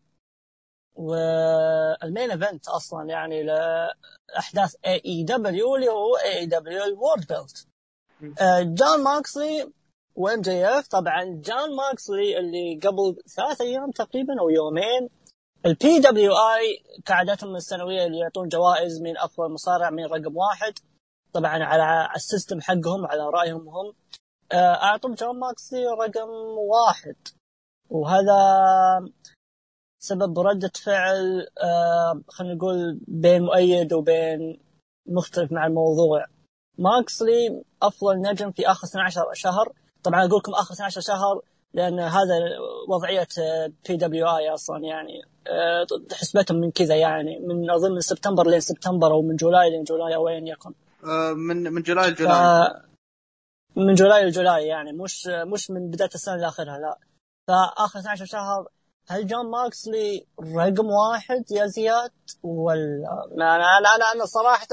وال 0.96 1.41
main 1.41 2.32
event 2.32 2.68
أصلا 2.68 3.10
يعني 3.10 3.44
لأحداث 3.44 4.76
اي 4.86 5.02
اي 5.06 5.24
دبليو 5.24 5.76
اللي 5.76 5.90
هو 5.90 6.18
اي 6.18 6.38
اي 6.38 6.46
دبليو 6.46 6.84
الورد 6.84 7.28
بيلت 7.28 7.68
جون 8.62 9.04
موكسلي 9.04 9.72
وام 10.16 10.42
جي 10.42 10.66
اف 10.66 10.88
طبعا 10.88 11.24
جون 11.24 11.76
ماكسلي 11.76 12.40
اللي 12.40 12.80
قبل 12.84 13.24
ثلاث 13.36 13.62
أيام 13.62 13.92
تقريبا 13.92 14.34
أو 14.40 14.50
يومين 14.50 15.10
ال 15.66 16.00
PWI 16.00 16.84
كعادتهم 17.06 17.56
السنوية 17.56 18.06
اللي 18.06 18.20
يعطون 18.20 18.48
جوائز 18.48 19.02
من 19.02 19.18
افضل 19.18 19.52
مصارع 19.52 19.90
من 19.90 20.06
رقم 20.06 20.38
واحد. 20.38 20.74
طبعا 21.34 21.64
على 21.64 22.10
ال 22.16 22.22
system 22.22 22.62
حقهم 22.62 23.06
على 23.06 23.30
رأيهم 23.30 23.70
هم. 23.70 23.94
آه، 24.52 24.74
اعطوا 24.84 25.16
جون 25.16 25.40
موكسلي 25.40 25.86
رقم 25.86 26.30
واحد. 26.58 27.16
وهذا 27.90 28.40
سبب 30.00 30.40
ردة 30.40 30.72
فعل 30.84 31.48
آه 31.64 32.22
خلينا 32.28 32.56
نقول 32.56 33.00
بين 33.08 33.42
مؤيد 33.42 33.94
وبين 33.94 34.60
مختلف 35.08 35.52
مع 35.52 35.66
الموضوع. 35.68 36.26
موكسلي 36.78 37.64
أفضل 37.82 38.22
نجم 38.22 38.52
في 38.52 38.68
آخر 38.68 38.88
12 38.88 39.34
شهر. 39.34 39.74
طبعا 40.04 40.26
أقول 40.26 40.40
لكم 40.40 40.54
آخر 40.54 40.74
12 40.74 41.02
شهر 41.02 41.42
لأن 41.74 42.00
هذا 42.00 42.36
وضعية 42.90 43.28
PWI 43.90 44.50
أصلا 44.50 44.84
يعني. 44.84 45.33
حسبتهم 46.12 46.58
من 46.58 46.72
كذا 46.72 46.96
يعني 46.96 47.40
من 47.40 47.70
أظن 47.72 47.92
من 47.92 48.00
سبتمبر 48.00 48.48
لين 48.48 48.60
سبتمبر 48.60 49.12
أو 49.12 49.22
من 49.22 49.36
July 49.36 49.70
لين 49.70 49.84
July 49.84 50.16
أو 50.16 50.26
وين 50.26 50.48
يكن 50.48 50.74
آه، 51.04 51.34
من 51.34 51.64
من 51.74 51.82
July 51.82 52.10
ل 52.10 52.20
July. 52.20 52.70
من 53.76 53.94
July 53.94 54.26
ل 54.26 54.34
July 54.34 54.68
يعني 54.68 54.94
مش 54.94 55.28
مش 55.28 55.72
من 55.72 55.90
بداية 55.90 56.10
السنة 56.16 56.36
لاخرها 56.36 56.78
لا. 56.78 56.98
فآخر 57.48 58.00
12 58.00 58.26
شهر 58.26 58.68
هل 59.08 59.28
جون 59.28 59.52
موكسلي 59.52 60.26
رقم 60.40 60.86
واحد 60.86 61.44
يا 61.52 61.66
زياد؟ 61.66 62.12
ولا؟ 62.44 63.28
أنا 63.36 63.78
أنا 63.78 64.12
أنا 64.16 64.26
صراحة 64.26 64.68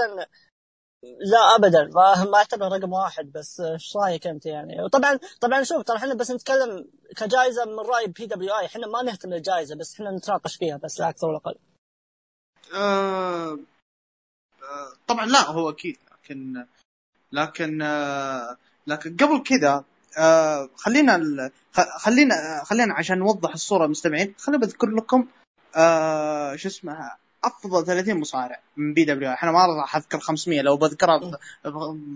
لا 1.02 1.56
ابدا. 1.56 1.90
ما, 1.94 2.38
اعتبر 2.38 2.72
رقم 2.72 2.92
واحد 2.92 3.32
بس 3.32 3.60
إيش 3.60 3.96
رأيك 3.96 4.26
أنت 4.26 4.46
يعني؟ 4.46 4.82
وطبعا 4.82 5.18
طبعا 5.40 5.62
شوف 5.62 5.82
ترى 5.82 5.96
إحنا 5.96 6.14
بس 6.14 6.30
نتكلم 6.30 6.84
كجائزة 7.16 7.64
من 7.64 7.78
رأي 7.78 8.06
PWI 8.06 8.66
إحنا 8.66 8.86
ما 8.86 9.02
نهتم 9.02 9.30
بالجائزه 9.30 9.76
بس 9.76 9.94
إحنا 9.94 10.10
نتناقش 10.10 10.56
فيها 10.56 10.76
بس 10.76 11.00
لا 11.00 11.08
أكثر 11.08 11.26
ولا 11.26 11.36
أقل. 11.36 11.54
آه 12.74 13.52
آه 14.62 14.92
طبعا 15.08 15.26
لا 15.26 15.50
هو 15.50 15.70
أكيد. 15.70 15.96
لكن 16.12 16.66
لكن 17.32 17.82
آه 17.82 18.56
لكن 18.86 19.16
قبل 19.16 19.42
كذا 19.42 19.84
آه 20.18 20.70
خلينا 20.76 21.50
خلينا 21.74 22.64
خلينا 22.64 22.94
عشان 22.94 23.18
نوضح 23.18 23.52
الصورة 23.52 23.84
للمستمعين 23.84 24.34
خلينا 24.38 24.60
بذكر 24.62 24.90
لكم 24.90 25.28
آه 25.76 26.56
شو 26.56 26.68
اسمه 26.68 27.10
أفضل 27.44 27.86
30 27.86 28.20
مصارع 28.20 28.60
من 28.76 28.94
PWI 28.94 29.30
إحنا 29.32 29.52
ما 29.52 29.66
راح 29.66 29.96
أذكر 29.96 30.20
500 30.20 30.60
لو 30.62 30.76
بذكرها 30.76 31.38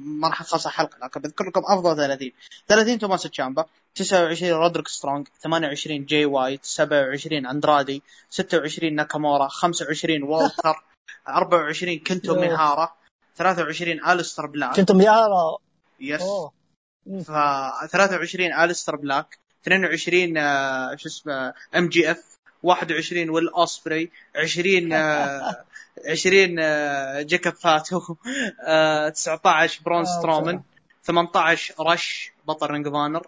ما 0.05 0.29
راح 0.29 0.41
أخلص 0.41 0.69
حلقه 0.69 0.99
لكن 1.03 1.21
بذكر 1.21 1.45
لكم 1.45 1.63
أفضل 1.65 1.97
30 1.97 2.31
30 2.69 2.99
توماسو 2.99 3.23
تشامبا 3.23 3.65
29 3.95 4.53
رودريك 4.53 4.89
سترونج 4.89 5.29
28 5.43 6.05
جاي 6.05 6.25
وايت 6.25 6.65
27 6.65 7.47
أندرادي 7.47 8.03
26 8.31 8.95
ناكامورا 8.95 9.49
25 9.49 10.23
والتر 10.23 10.85
24 11.29 11.99
كينتو 11.99 12.35
مياهارا 12.41 12.95
23 13.37 14.05
ألستر 14.07 14.47
بلاك. 14.47 14.77
كينتو 14.77 14.95
مياهارا. 14.95 15.59
yes 16.01 16.23
ف 17.27 17.31
23 17.93 18.53
ألستر 18.53 18.97
بلاك 18.97 19.39
22 19.63 20.37
آه، 20.39 20.97
شو 20.97 21.09
اسمه 21.09 21.55
MJF 21.77 22.35
21 22.65 23.31
ويل 23.31 23.49
اوسبري 23.49 24.11
20 24.37 24.93
20 26.09 27.27
جيكوب 27.27 27.55
فاتو 27.55 28.17
19 29.15 29.81
برون 29.85 30.05
سترومان 30.05 30.63
18 31.05 31.75
رش 31.81 32.33
بطل 32.49 32.71
Ring 32.71 32.89
of 32.89 33.00
Honor 33.00 33.27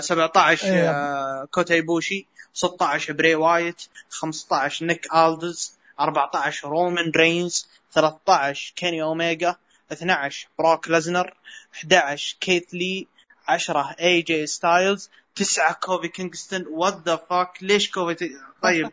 17 0.00 1.46
كوتا 1.50 1.80
ايبوشي 1.80 2.26
16 2.54 3.12
براي 3.12 3.34
وايت 3.34 3.82
15 4.10 4.86
نيك 4.86 5.14
الديس 5.14 5.72
14 6.00 6.68
رومان 6.68 7.12
رينز 7.16 7.68
13 7.92 8.72
كيني 8.76 9.02
اوميجا 9.02 9.56
12 9.92 10.48
بروك 10.58 10.88
ليزنر 10.88 11.34
11 11.74 12.36
كيث 12.40 12.74
لي 12.74 13.06
10 13.48 13.96
اي 14.00 14.22
جي 14.22 14.46
ستايلز 14.46 15.10
تسعة 15.40 15.72
كوفي 15.72 16.08
كينغستون 16.08 16.66
what 16.70 17.02
the 17.06 17.16
fuck 17.16 17.62
ليش 17.62 17.90
كوفي 17.90 18.30
طيب 18.62 18.92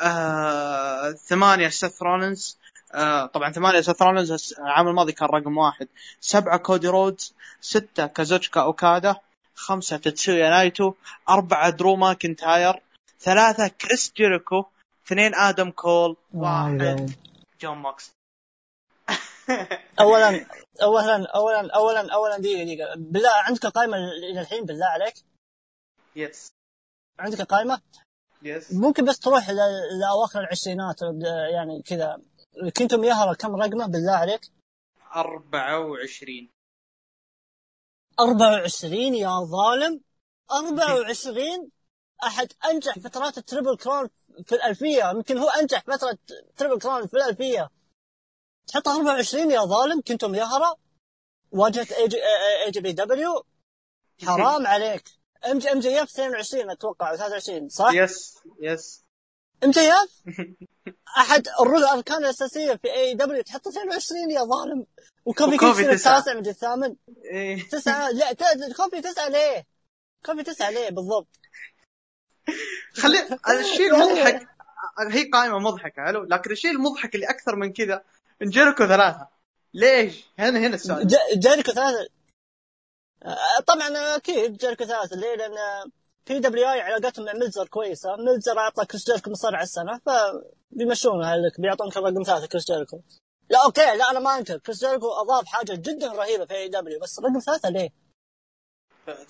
آه، 0.00 1.12
ثمانية 1.12 1.68
سيث 1.68 2.02
رولنز 2.02 2.58
آه، 2.94 3.26
طبعا 3.26 3.52
ثمانية 3.52 3.80
سيث 3.80 4.02
رولنز 4.02 4.54
العام 4.58 4.88
الماضي 4.88 5.12
كان 5.12 5.28
رقم 5.28 5.58
واحد. 5.58 5.88
سبعة 6.20 6.56
كودي 6.58 6.88
رودز 6.88 7.34
ستة 7.60 8.06
كازوتشكا 8.06 8.60
أوكادا 8.60 9.16
خمسة 9.54 9.96
تيتسويا 9.96 10.50
نايتو 10.50 10.94
أربعة 11.28 11.70
درو 11.70 11.96
ماكنتاير 11.96 12.82
ثلاثة 13.20 13.68
كريس 13.68 14.12
جيريكو 14.16 14.64
اثنين 15.06 15.34
آدم 15.34 15.70
كول 15.70 16.16
واحد 16.34 17.10
جون 17.60 17.78
موكس. 17.78 18.10
اولا 20.00 20.46
اولا 20.82 21.26
اولا 21.34 21.74
اولا 21.74 22.14
اولا 22.14 22.38
دقيقة 22.38 22.64
دقيقة. 22.64 22.94
بالله 22.96 23.30
عندك 23.30 23.66
قائمة 23.66 23.96
إلى 23.96 24.40
الحين؟ 24.40 24.64
بالله 24.64 24.86
عليك. 24.86 25.14
yes 26.16 26.52
عندك 27.18 27.42
قائمة؟ 27.42 27.80
yes 28.42 28.72
ممكن 28.72 29.04
بس 29.04 29.18
تروح 29.18 29.50
لأواخر 30.00 30.40
العشرينات 30.40 31.00
يعني 31.54 31.82
كذا. 31.82 32.22
كينتو 32.76 33.04
مياهارا 33.04 33.34
كم 33.34 33.56
رقمة؟ 33.56 33.86
بالله 33.86 34.12
عليك. 34.12 34.40
24 35.16 36.50
24 38.20 39.14
يا 39.14 39.40
ظالم. 39.44 40.00
24 40.50 41.70
أحد 42.24 42.52
أنجح 42.64 42.98
فترات 42.98 43.38
ال 43.38 43.43
Triple 43.43 43.76
Crown 43.76 44.10
في 44.42 44.54
الألفية. 44.54 45.10
يمكن 45.10 45.38
هو 45.38 45.48
أنجح 45.48 45.80
فترة 45.84 46.18
Triple 46.56 46.78
Crown 46.78 47.06
في 47.06 47.14
الألفية. 47.14 47.70
تحط 48.66 48.88
24 48.88 49.50
يا 49.50 49.60
ظالم. 49.60 50.00
كنتم 50.00 50.34
يهرى 50.34 50.74
واجهت 51.52 51.92
اي 51.92 52.70
جي 52.70 52.80
بي 52.80 52.92
دبليو 52.92 53.44
حرام 54.26 54.66
عليك. 54.66 55.23
MJ 55.50 55.72
MJF 55.72 56.10
22 56.10 56.70
أتوقع 56.70 57.16
23 57.16 57.68
صح؟ 57.68 57.90
yes 57.92 58.38
yes 58.60 59.04
MJF 59.64 60.10
احد 61.18 61.48
الاركان 61.76 62.24
الأساسية 62.24 62.74
في 62.74 62.94
AEW 62.94 63.42
تحط 63.42 63.68
22 63.68 64.30
يا 64.30 64.44
ظالم 64.44 64.86
وكوفي 65.24 65.58
كينغستون 65.58 65.90
التاسع 65.90 66.34
من 66.34 66.46
الثامن 66.46 66.94
إيه. 67.24 67.68
تسعة 67.68 68.10
لا 68.10 68.32
كوفي 68.76 69.00
تسعة 69.00 69.28
ليه؟ 69.28 69.66
كوفي 70.26 70.42
تسعة 70.42 70.70
ليه 70.70 70.90
بالضبط؟ 70.90 71.28
خلي 72.94 73.38
الشيء 73.60 73.94
المضحك 73.94 74.48
هي 75.10 75.24
قائمة 75.24 75.58
مضحكة 75.58 76.04
حلو 76.04 76.24
لكن 76.24 76.50
الشيء 76.50 76.70
المضحك 76.70 77.14
اللي 77.14 77.26
أكثر 77.26 77.56
من 77.56 77.72
كذا 77.72 78.02
جيريكو 78.42 78.86
ثلاثة 78.86 79.28
ليش؟ 79.74 80.24
هنا 80.38 80.58
هنا 80.58 80.74
السؤال 80.74 81.06
جيريكو 81.36 81.72
ثلاثة 81.72 82.08
طبعا 83.66 84.16
أكيد 84.16 84.56
جيريكو 84.56 84.84
ثلاثة 84.84 85.16
ليه؟ 85.16 85.34
لأن 85.34 85.54
PWI 86.26 86.80
علاقتهم 86.80 87.24
مع 87.24 87.32
ميلزر 87.32 87.68
كويسه، 87.68 88.16
ميلزر 88.16 88.58
أعطى 88.58 88.84
كريس 88.86 89.06
جيريكو 89.06 89.30
مصارع 89.30 89.62
السنة 89.62 90.00
فبيمشونه 90.06 91.36
لك 91.36 91.60
بيعطونك 91.60 91.96
الرقم 91.96 92.22
ثلاثة 92.22 92.46
كريس 92.46 92.64
جيريكو. 92.64 93.00
لا 93.50 93.64
okay 93.64 93.96
لا 93.96 94.10
أنا 94.10 94.20
ما 94.20 94.38
أنكر 94.38 94.58
كريس 94.58 94.84
جيريكو 94.84 95.12
أضاف 95.12 95.46
حاجة 95.46 95.72
جدا 95.72 96.12
رهيبة 96.12 96.44
في 96.44 96.54
AEW 96.54 97.00
بس 97.00 97.18
رقم 97.18 97.38
ثلاثة 97.38 97.68
ليه؟ 97.68 97.90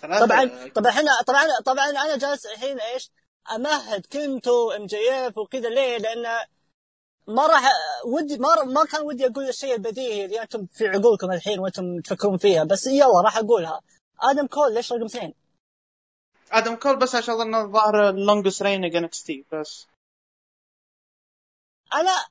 طبعا 0.02 0.26
طبعا 0.74 0.90
إحنا 0.90 1.22
طبعا 1.26 1.46
طبعا 1.66 1.90
أنا 1.90 2.16
جالس 2.16 2.46
الحين 2.46 2.80
إيش؟ 2.80 3.10
أمهد 3.54 4.06
كينتو 4.06 4.70
MJF 4.70 5.38
وكذا 5.38 5.68
ليه؟ 5.68 5.98
لأن 5.98 6.26
ما 7.26 7.46
راح 7.46 7.62
ودي 8.04 8.38
ما 8.38 8.62
ما 8.64 8.84
كان 8.84 9.02
ودي 9.02 9.26
أقول 9.26 9.48
الشيء 9.48 9.74
البديهي 9.74 10.24
اللي 10.24 10.42
أنتم 10.42 10.66
في 10.66 10.88
عقولكم 10.88 11.32
الحين 11.32 11.58
وأنتم 11.58 12.00
تفكرون 12.00 12.36
فيها 12.38 12.64
بس 12.64 12.86
يلا 12.86 13.20
راح 13.24 13.36
أقولها. 13.36 13.80
آدم 14.20 14.46
كول 14.46 14.74
ليش 14.74 14.92
رقم 14.92 15.04
اثنين؟ 15.04 15.34
آدم 16.52 16.74
كول 16.74 16.96
بس 16.98 17.14
عشان 17.14 17.40
انه 17.40 17.66
ظهر 17.72 18.08
ال 18.08 18.62
longest 18.62 18.84
reign 18.84 19.26
NXT 19.26 19.44
بس. 19.52 19.86
أنا 21.94 22.26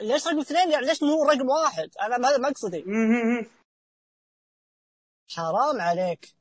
ليش 0.00 0.26
رقم 0.26 0.40
اثنين؟ 0.40 0.70
يعني 0.72 0.86
ليش 0.86 1.02
مو 1.02 1.24
رقم 1.24 1.48
واحد؟ 1.48 1.90
أنا 2.02 2.28
هذا 2.28 2.38
مقصدي 2.38 2.84
حرام 5.30 5.80
عليك. 5.80 6.34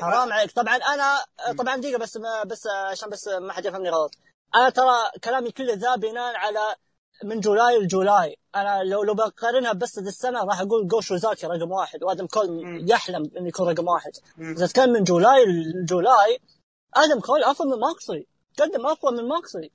حرام 0.00 0.32
عليك. 0.32 0.52
طبعا 0.52 0.76
أنا 0.76 1.24
طبعا 1.58 1.76
دقيقة 1.76 1.98
بس 1.98 2.18
بس 2.46 2.66
عشان 2.66 3.10
بس 3.10 3.28
ما 3.28 3.52
حد 3.52 3.66
يفهمني 3.66 3.90
غلط. 3.90 4.14
أنا 4.54 4.70
ترى 4.70 5.20
كلامي 5.24 5.52
كله 5.52 5.74
ذا 5.74 5.96
بناء 5.96 6.36
على 6.36 6.76
من 7.24 7.40
July 7.40 7.78
ل 7.78 7.88
July. 7.88 8.36
أنا 8.54 8.82
لو 8.82 9.02
لو 9.02 9.14
بقارنها 9.14 9.72
بس 9.72 9.98
السنة 9.98 10.44
راح 10.44 10.60
أقول 10.60 10.88
جو 10.88 11.00
شيوزاكي 11.00 11.46
رقم 11.46 11.70
واحد 11.70 12.02
وآدم 12.02 12.26
كول 12.26 12.84
يحلم 12.90 13.30
إنه 13.38 13.48
يكون 13.48 13.68
رقم 13.68 13.88
واحد. 13.88 14.10
إذا 14.38 14.66
كان 14.66 14.92
من 14.92 15.04
July 15.04 15.44
ل 15.46 15.65
July 15.65 16.40
آدم 16.96 17.20
كول 17.20 17.44
افضل 17.44 17.68
من 17.68 17.80
ماكسلي 17.80 18.26
قدم 18.58 18.86
افضل 18.86 19.22
من 19.22 19.28
ماكسلي 19.28 19.70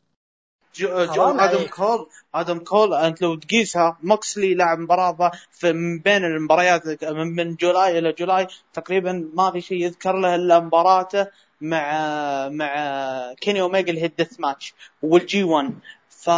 جو, 0.75 1.06
جو 1.06 1.23
آدم 1.23 1.67
كول 1.67 2.08
آدم 2.36 2.60
كول 2.60 2.93
أنت 2.93 3.21
لو 3.21 3.36
تقيسها 3.36 3.97
ماكسلي 4.01 4.54
لعب 4.54 4.80
مباراة 4.80 5.32
في 5.51 5.73
من 5.73 5.99
بين 5.99 6.25
المباريات 6.25 7.04
من 7.04 7.56
July 7.56 7.99
إلى 7.99 8.12
July 8.12 8.47
تقريبا 8.73 9.30
ما 9.34 9.51
في 9.51 9.62
شيء 9.62 9.77
يذكر 9.77 10.15
له 10.15 10.36
إلا 10.36 10.60
مباراته 10.60 11.27
مع 11.62 12.49
مع 12.49 13.34
كيني 13.34 13.62
اوميجا 13.62 13.89
اللي 13.89 14.01
هي 14.01 14.06
ال 14.06 14.11
death 14.11 14.39
match 14.39 14.73
وال 15.01 15.43
G1 15.43 15.80
ف... 16.21 16.29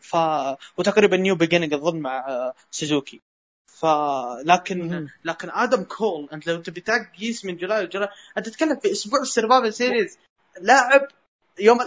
ف... 0.00 0.16
وتقريبا 0.78 1.16
New 1.16 1.34
Beginning 1.34 1.74
اظن 1.74 1.96
مع 2.00 2.52
سوزوكي. 2.70 3.20
ف 3.66 3.86
لكن 4.44 5.08
لكن 5.24 5.50
آدم 5.50 5.82
كول 5.82 6.28
أنت 6.32 6.46
لو 6.46 6.60
تبي 6.60 6.80
تقيس 6.80 7.44
من 7.44 7.56
July 7.56 7.84
ل 7.84 7.89
July 7.89 8.08
أنت 8.38 8.48
تتكلم 8.48 8.76
في 8.76 8.92
أسبوع 8.92 9.20
ال 9.20 9.26
Survivor 9.26 9.74
Series 9.74 10.18
لاعب 10.60 11.08
يوم 11.58 11.78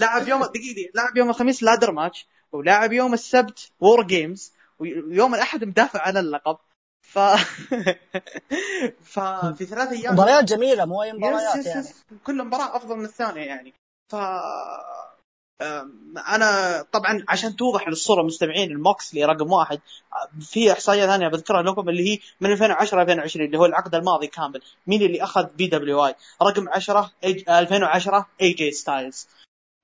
لاعب 0.00 0.28
يوم 0.28 0.44
دقيقة 0.44 0.90
لاعب 0.94 1.16
يوم 1.16 1.30
الخميس 1.30 1.62
ladder 1.62 1.92
match 1.92 2.26
ولاعب 2.52 2.92
يوم 2.92 3.14
السبت 3.14 3.70
War 3.80 4.02
Games 4.02 4.52
ويوم 4.78 5.34
الأحد 5.34 5.64
مدافع 5.64 6.00
على 6.00 6.20
اللقب. 6.20 6.58
ف 7.00 7.18
ففي 9.12 9.64
ثلاث 9.64 9.92
أيام. 9.92 10.14
مباريات 10.14 10.44
جميلة 10.44 10.84
مو 10.84 11.02
أي 11.02 11.12
مباريات 11.12 11.66
يعني. 11.66 11.86
كل 12.24 12.44
مباراة 12.44 12.76
أفضل 12.76 12.96
من 12.96 13.04
الثانية 13.04 13.42
يعني. 13.42 13.74
ف 14.08 14.16
أنا 15.60 16.82
طبعا 16.92 17.24
عشان 17.28 17.56
توضح 17.56 17.88
للصورة 17.88 18.22
مستمعين 18.22 18.70
موكسلي 18.70 19.24
رقم 19.24 19.52
واحد 19.52 19.80
في 20.40 20.72
إحصائية 20.72 21.06
ثانية 21.06 21.28
بذكرها 21.28 21.62
لكم 21.62 21.88
اللي 21.88 22.12
هي 22.12 22.18
من 22.40 22.52
2010 22.52 23.02
2020 23.02 23.46
اللي 23.46 23.58
هو 23.58 23.66
العقد 23.66 23.94
الماضي 23.94 24.26
كامل. 24.26 24.62
مين 24.86 25.02
اللي 25.02 25.22
أخذ 25.22 25.46
PWI؟ 25.46 26.14
رقم 26.42 26.68
10 26.68 27.12
AJ 27.26 27.48
2010 27.48 28.26
AJ 28.42 28.70
ستايلز. 28.70 29.28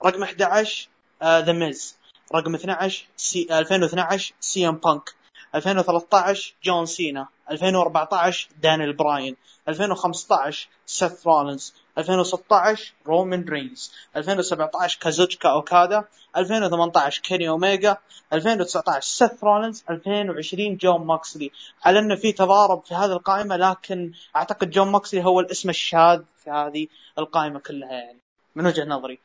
رقم 0.04 0.22
11 0.22 0.88
ذا 1.22 1.52
ميز 1.52 1.96
رقم 2.34 2.54
12 2.54 3.06
سي 3.16 3.46
2012 3.50 4.34
CM 4.40 4.76
بانك 4.76 5.14
2013 5.54 6.54
جون 6.64 6.86
سينا. 6.86 7.28
2014 7.50 8.48
دانيال 8.62 8.92
براين. 8.92 9.36
2015 9.68 10.68
سيث 10.86 11.26
رولينز. 11.26 11.74
2016 11.98 12.94
رومان 13.06 13.44
رينز 13.48 13.92
2017 14.16 14.98
كازوتشيكا 15.00 15.48
اوكادا 15.48 16.04
2018 16.36 17.22
كيني 17.22 17.48
اوميجا 17.48 17.96
2019 18.32 19.00
سيث 19.00 19.44
رولينز 19.44 19.84
2020 19.90 20.76
جون 20.76 21.06
ماكسلي 21.06 21.50
على 21.84 21.98
أنه 21.98 22.16
في 22.16 22.32
تضارب 22.32 22.84
في 22.84 22.94
هذه 22.94 23.12
القائمة 23.12 23.56
لكن 23.56 24.12
أعتقد 24.36 24.70
جون 24.70 24.88
ماكسلي 24.88 25.24
هو 25.24 25.40
الاسم 25.40 25.70
الشاذ 25.70 26.22
في 26.36 26.50
هذه 26.50 26.86
القائمة 27.18 27.60
كلها 27.60 27.92
يعني. 27.92 28.18
من 28.56 28.66
وجهة 28.66 28.84
نظري. 28.84 29.18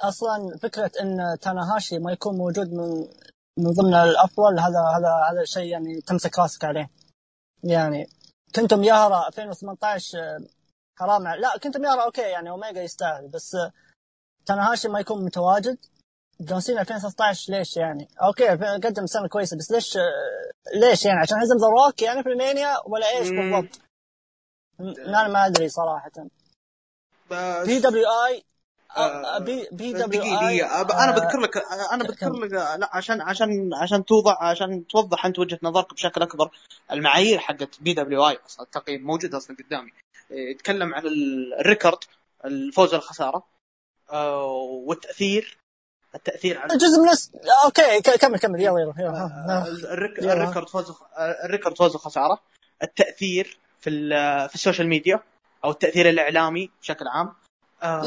أصلا 0.00 0.58
فكرة 0.62 0.90
إن 1.00 1.38
تاناهاشي 1.40 1.98
ما 1.98 2.12
يكون 2.12 2.36
موجود 2.36 2.72
من 2.72 3.08
من 3.58 3.70
ضمن 3.70 3.94
الأفضل 3.94 4.58
هذا 4.58 4.80
هذا 4.96 5.14
هذا 5.30 5.44
شيء 5.44 5.72
يعني 5.72 6.00
تمسك 6.00 6.38
راسك 6.38 6.64
عليه. 6.64 6.90
يعني 7.64 8.08
كينتو 8.54 8.84
مياهارا 8.84 9.28
2018 9.28 10.18
آه، 10.18 10.40
حرام 10.98 11.28
لا 11.28 11.58
كينتو 11.62 11.84
مياهارا 11.84 12.02
okay 12.02 12.20
يعني 12.20 12.50
أوميجا 12.50 12.82
يستاهل 12.82 13.28
بس 13.28 13.54
آه، 13.54 13.72
تاناهاشي 14.46 14.88
ما 14.88 15.00
يكون 15.00 15.24
متواجد 15.24 15.78
جون 16.40 16.60
سينا 16.60 16.80
2016 16.80 17.52
ليش 17.52 17.76
يعني؟ 17.76 18.08
okay 18.22 18.48
قدم 18.86 19.06
سنة 19.06 19.28
كويسة 19.28 19.56
بس 19.56 19.70
ليش 19.70 19.96
آه، 19.96 20.02
ليش 20.74 21.04
يعني 21.04 21.20
عشان 21.20 21.38
هزم 21.38 21.56
ذا 21.56 21.66
روك 21.66 22.02
يعني 22.02 22.22
في 22.22 22.28
المانيا 22.28 22.76
ولا 22.86 23.06
إيش. 23.08 23.28
بالضبط؟ 23.28 23.80
أنا 24.80 25.28
ما 25.28 25.46
أدري 25.46 25.68
صراحة 25.68 26.10
PWI 27.66 28.44
آه، 28.96 29.38
بي 29.38 29.68
PWI 29.72 30.64
أنا 30.64 31.12
بذكر 31.12 31.40
لك 31.40 31.56
أنا 31.92 32.04
بذكر. 32.04 32.32
لك 32.32 32.52
لا 32.52 32.90
عشان 32.92 33.20
عشان 33.20 33.74
عشان 33.74 34.04
توضح 34.04 34.42
عشان 34.42 34.86
توضح 34.86 35.26
أنت 35.26 35.38
وجهة 35.38 35.58
نظرك 35.62 35.94
بشكل 35.94 36.22
أكبر 36.22 36.50
المعايير 36.92 37.38
حقت 37.38 37.80
PWI 37.80 38.38
أصلا 38.46 38.66
التقييم 38.66 39.02
موجود 39.02 39.34
أصلا 39.34 39.56
قدامي 39.56 39.92
يتكلم 40.30 40.94
عن 40.94 41.06
ال- 41.06 41.54
ال 41.60 41.65
record 41.65 41.98
الفوز 42.44 42.94
والخسارة 42.94 43.46
آه، 44.12 44.44
والتأثير 44.86 45.58
التأثير 46.14 46.58
على 46.58 46.76
جزء 46.76 47.00
من 47.02 47.08
الس... 47.08 47.32
okay 47.64 48.00
كمل 48.18 48.38
كمل. 48.38 48.60
يلا 48.60 48.80
يلا 48.80 48.94
يلا. 48.98 49.64
الريك- 49.92 50.18
يلا. 50.18 50.32
ال 50.32 50.37
record 50.37 50.68
فوز 50.68 50.92
ال 51.44 51.49
record 51.49 51.78
فوز 51.78 51.94
وخسارة. 51.94 52.40
التأثير 52.82 53.58
في 53.80 53.90
في 54.48 54.54
ال 54.54 54.59
social 54.59 54.88
media 54.88 55.20
أو 55.64 55.70
التأثير 55.70 56.08
الإعلامي 56.08 56.70
بشكل 56.82 57.08
عام. 57.08 57.34
آه، 57.82 58.02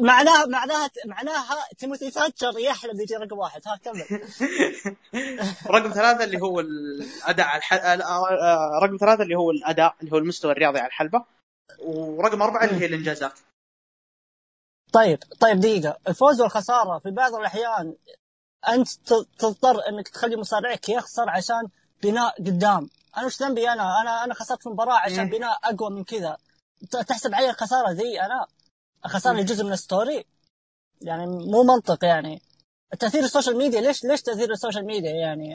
معناها 0.00 0.46
معناها 0.46 0.90
معناها 1.06 1.56
تيموثي 1.78 2.10
تاتشر 2.10 2.58
يحلم 2.58 3.00
يجي 3.00 3.16
رقم 3.16 3.38
واحد. 3.38 3.60
ها 3.66 3.76
كمل. 3.84 4.04
رقم 5.76 5.90
ثلاثة 5.92 6.24
اللي 6.24 6.40
هو 6.40 6.60
الأداء 6.60 7.46
على 7.46 7.58
الح... 7.58 7.72
آه، 7.72 8.80
رقم 8.82 8.96
ثلاثة 8.96 9.22
اللي 9.22 9.34
هو 9.34 9.50
الأداء 9.50 9.94
اللي 10.00 10.12
هو 10.12 10.18
المستوى 10.18 10.52
الرياضي 10.52 10.78
على 10.78 10.86
الحلبة. 10.88 11.24
ورقم 11.78 12.42
أربعة 12.42 12.64
اللي 12.64 12.80
هي 12.80 12.86
الإنجازات. 12.86 13.38
طيب 14.92 15.18
طيب 15.40 15.60
دقيقة. 15.60 15.96
الفوز 16.08 16.40
والخسارة 16.40 16.98
في 16.98 17.10
بعض 17.10 17.34
الأحيان 17.34 17.94
أنت 18.68 18.88
ت- 18.90 19.28
تضطر 19.38 19.88
أنك 19.88 20.08
تخلي 20.08 20.36
مصارعك 20.36 20.88
يخسر 20.88 21.30
عشان 21.30 21.68
بناء 22.02 22.34
قدام. 22.42 22.90
أنا 23.16 23.26
وش 23.26 23.42
ذنبي 23.42 23.68
أنا؟ 23.68 24.00
أنا 24.00 24.24
أنا 24.24 24.34
خسرت 24.34 24.62
في 24.62 24.68
مباراة 24.68 24.98
عشان. 24.98 25.16
بناء 25.30 25.58
أقوى 25.64 25.90
من 25.90 26.04
كذا. 26.04 26.36
تحسب 27.08 27.34
علي 27.34 27.50
الخسارة 27.50 27.90
ذي 27.90 28.20
أنا؟ 28.22 28.46
خسر 29.04 29.32
لي 29.32 29.44
جزء 29.44 29.64
من 29.64 29.72
ال 29.72 29.79
story؟ 29.79 30.24
يعني 31.00 31.26
مو 31.26 31.62
منطق 31.62 32.04
يعني. 32.04 32.42
تأثير 32.98 33.24
ال 33.24 33.29
social 33.29 33.56
media 33.56 33.80
ليش 33.80 34.04
ليش 34.04 34.22
تأثير 34.22 34.50
ال 34.50 34.55
social 34.55 34.86
media 34.86 35.10
يعني؟ 35.10 35.54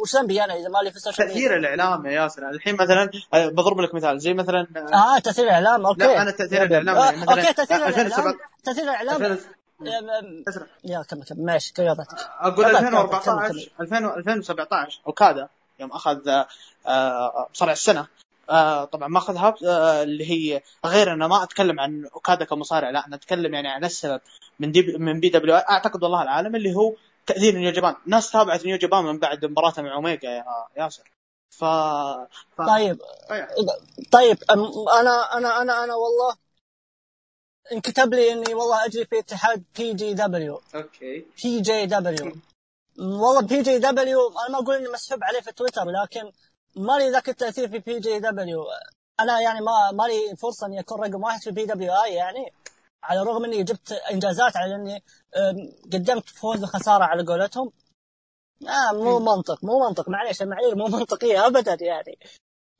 وش 0.00 0.16
ذنبي 0.16 0.44
أنا 0.44 0.54
إذا 0.54 0.68
مالي 0.68 0.90
في 0.90 0.96
ال 0.96 1.01
social 1.01 1.28
media؟ 1.28 1.42
تأثير 1.42 1.56
الإعلام 1.56 2.06
يا 2.06 2.10
ياسر. 2.12 2.48
الحين 2.50 2.74
مثلا 2.76 3.10
آه، 3.34 3.48
بضرب 3.48 3.80
لك 3.80 3.94
مثال. 3.94 4.20
زي 4.20 4.34
مثلا 4.34 4.66
آه، 4.76 5.16
آه 5.16 5.18
تأثير 5.18 5.44
الإعلام 5.44 5.86
أوكي. 5.86 6.00
لا، 6.00 6.22
أنا 6.22 6.30
تأثير 6.30 6.62
الإعلام 6.62 6.96
يعني 6.96 7.08
آه 7.08 7.22
مثلاً 7.22 7.34
أوكي 7.42 7.52
تأثير 7.52 7.86
2007 7.86 8.18
الإعلام 8.20 8.38
تأثير 8.64 8.84
الإعلام. 8.84 9.22
2000 9.22 9.44
أم- 9.80 9.84
أم- 9.84 10.48
أسرع. 10.48 10.66
يا 10.84 11.02
كمل 11.02 11.22
كمل 11.24 11.44
ماشي 11.44 11.72
أقول 11.78 12.64
تفضل، 12.64 12.76
2014 12.76 13.48
تفضل، 13.48 13.66
2000 13.80 14.16
2017 14.16 15.00
أوكادا 15.06 15.48
يوم 15.80 15.90
آه، 15.92 16.46
آه، 16.86 17.48
مصارع 17.54 17.72
السنة. 17.72 18.06
آه، 18.50 18.84
طبعا 18.84 19.08
ما 19.08 19.18
أخذها 19.18 19.54
آه، 19.66 20.02
اللي 20.02 20.30
هي 20.30 20.62
غير 20.86 21.12
أنا 21.12 21.26
ما 21.28 21.42
أتكلم 21.42 21.80
عن 21.80 22.06
اوكادا 22.14 22.44
كمصارع 22.44 22.90
لا 22.90 23.06
أنا 23.06 23.16
أتكلم 23.16 23.54
يعني 23.54 23.68
عن 23.68 23.84
السبب. 23.84 24.20
من 24.58 24.72
دي 24.72 24.82
من 24.98 25.20
بي 25.20 25.28
دبليو 25.28 25.54
أعتقد 25.54 26.02
والله 26.02 26.22
العالم 26.22 26.56
اللي 26.56 26.74
هو 26.74 26.94
تاثير 27.26 27.54
نيو 27.56 27.72
جابان. 27.72 27.94
ناس 28.06 28.30
تابعت 28.30 28.64
نيو 28.66 28.76
جابان 28.76 29.04
من 29.04 29.18
بعد 29.18 29.44
مباراته 29.44 29.82
مع 29.82 29.94
أوميجا 29.94 30.28
يا 30.28 30.44
ياسر. 30.76 31.10
ف, 31.50 31.64
ف... 32.56 32.62
طيب. 32.66 32.98
طيب. 33.28 33.46
طيب 34.12 34.38
أنا 34.50 35.36
أنا 35.36 35.62
أنا 35.62 35.84
أنا 35.84 35.94
والله 35.94 36.36
انكتب 37.72 38.14
لي 38.14 38.32
إني 38.32 38.54
والله 38.54 38.84
أجري 38.84 39.04
في 39.04 39.18
اتحاد 39.18 39.64
بي 39.78 39.94
جي 39.94 40.14
دبليو 40.14 40.60
okay. 40.74 41.26
بي 41.42 41.60
جي 41.60 41.86
دبليو 41.86 42.32
والله 42.98 43.40
بي 43.42 43.62
جي 43.62 43.78
دبليو 43.78 44.28
أنا 44.28 44.48
ما 44.48 44.58
أقول 44.58 44.76
إني 44.76 44.88
مسحوب 44.88 45.24
عليه 45.24 45.40
في 45.40 45.52
تويتر 45.52 45.84
لكن 45.84 46.32
ما 46.76 46.98
لي 46.98 47.10
ذاك 47.10 47.28
التأثير 47.28 47.68
في 47.68 47.78
بي 47.78 48.00
جي 48.00 48.18
دبليو 48.18 48.64
أنا 49.20 49.40
يعني 49.40 49.60
ما 49.60 49.90
ما 49.92 50.02
لي 50.02 50.36
فرصة 50.36 50.66
إني 50.66 50.80
أكون 50.80 51.00
رقم 51.00 51.22
واحد 51.24 51.40
في 51.40 51.50
PWI 51.50 52.14
يعني. 52.14 52.52
على 53.04 53.22
الرغم 53.22 53.44
اني 53.44 53.62
جبت 53.62 53.92
انجازات 53.92 54.56
على 54.56 54.74
اني 54.74 55.02
قدمت 55.92 56.28
فوز 56.28 56.62
وخساره 56.62 57.04
على 57.04 57.24
قولتهم 57.24 57.72
آه 58.62 58.92
مو. 58.92 59.18
منطق 59.18 59.64
مو 59.64 59.88
منطق 59.88 60.08
معليش 60.08 60.42
المعايير 60.42 60.76
مو 60.76 60.84
منطقية 60.98 61.46
ابدا 61.46 61.76
يعني 61.80 62.18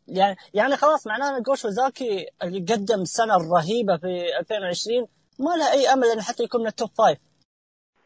يعني 0.09 0.37
يعني 0.55 0.77
خلاص 0.77 1.07
معناه 1.07 1.37
إن 1.37 1.43
جو 1.43 1.69
شيوزاكي 1.69 2.29
اللي 2.43 2.75
قدم 2.75 3.05
سنة 3.05 3.37
رهيبة 3.37 3.97
في 3.97 4.39
2020 4.39 5.07
ما 5.39 5.57
له 5.57 5.73
أي 5.73 5.93
أمل 5.93 6.07
إنه 6.07 6.23
حتى 6.23 6.43
يكون 6.43 6.61
من 6.61 6.67
ال 6.67 6.73
top 6.73 6.91
five. 6.99 7.19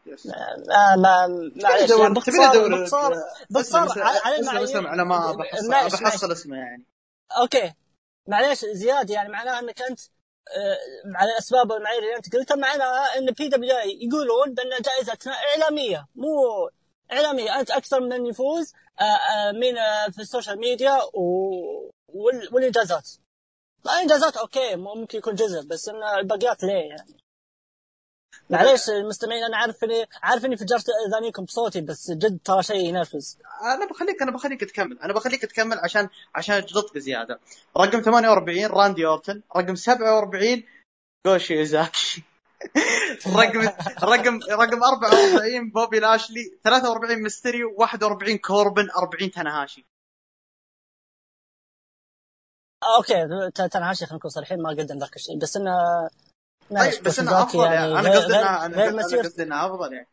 آه 0.09 0.97
ما 0.97 1.27
معليش 1.63 1.91
يعني 1.91 2.15
باختصار 2.15 2.69
باختصار 2.69 3.15
باختصار 3.51 3.87
اسلم 3.87 4.03
على 4.03 4.37
المعايير 4.37 4.65
اسلم 4.65 4.87
على 4.87 5.05
ما 5.05 5.33
بحصل, 5.33 6.05
بحصل. 6.05 6.33
اسمه 6.33 6.57
يعني 6.57 6.85
okay 7.41 7.75
معليش 8.29 8.65
زياد 8.65 9.11
يعني 9.11 9.29
معناها 9.29 9.59
إنك 9.59 9.83
أنت 9.83 10.01
آه، 10.01 10.18
على 11.15 11.33
الاسباب 11.33 11.71
والمعايير 11.71 12.03
اللي 12.03 12.17
أنت 12.17 12.37
قلتها 12.37 12.55
معناها 12.57 13.19
إن 13.19 13.31
PWI 13.31 13.99
يقولون 14.03 14.55
بأن 14.55 14.71
جائزتنا 14.83 15.33
إعلامية 15.35 16.07
مو 16.15 16.29
إعلامية 17.13 17.61
أنت 17.61 17.71
أكثر 17.71 18.01
من 18.01 18.27
يفوز 18.27 18.73
آه، 19.01 19.05
آه، 19.05 19.53
من 19.53 19.79
آه، 19.79 20.09
في 20.09 20.19
ال 20.19 20.24
social 20.24 20.59
media 20.59 20.99
والإنجازات. 22.53 23.09
الانجازات 23.87 24.37
okay 24.37 24.77
ممكن 24.77 25.19
يكون 25.19 25.35
جزء 25.35 25.63
بس 25.63 25.89
إن 25.89 26.03
الباقيات 26.03 26.65
ليه 26.65 26.89
يعني؟ 26.89 27.17
معليش 28.51 28.89
المستمعين 28.89 29.45
أنا 29.45 29.57
عارف 29.57 29.85
اني 29.85 30.07
عارف 30.23 30.45
اني 30.45 30.57
فجرت 30.57 30.87
إذانيكم 31.09 31.45
بصوتي 31.45 31.81
بس 31.81 32.11
جد 32.11 32.39
ترى 32.45 32.63
شيء 32.63 32.77
ينرفز. 32.77 33.39
أنا 33.63 33.87
بخليك 33.87 34.23
أنا 34.23 34.31
بخليك 34.31 34.61
تكمل 34.61 34.99
أنا 34.99 35.13
بخليك 35.13 35.43
تكمل 35.43 35.79
عشان 35.79 36.09
عشان 36.35 36.55
اجلطك 36.55 36.95
بزياده 36.95 37.41
رقم 37.77 38.01
48 38.01 38.67
راندي 38.67 39.07
أورتن. 39.07 39.43
رقم 39.57 39.75
47 39.75 40.63
جو 41.27 41.65
شيوزاكي 41.65 42.23
رقم 43.27 43.69
رقم 44.03 44.41
رقم 44.51 44.83
44 44.85 45.71
بوبي 45.71 46.01
لاشلي. 46.01 46.59
43 46.65 47.23
ميستيريو 47.23 47.75
41 47.77 48.39
كوربن. 48.39 48.89
40 48.91 49.31
تاناهاشي. 49.31 49.87
okay 52.97 53.51
تاناهاشي 53.69 54.07
خلينا 54.07 54.17
نكون 54.17 54.31
صريحين 54.31 54.63
ما 54.63 54.71
قدم 54.71 54.99
ذاك 54.99 55.17
الشيء. 55.17 55.39
بس 55.39 55.57
إنه 55.57 55.73
طيب 56.71 57.03
بس 57.03 57.19
إنه 57.19 57.43
أفضل 57.43 57.65
يعني 57.65 57.93
أنا 57.99 58.01
غير- 58.09 58.19
قصدي 58.21 58.37
انها 58.37 58.67
أنا 58.67 59.03
قصدي 59.23 59.43
انها 59.43 59.67
أفضل 59.67 59.93
يعني. 59.93 60.09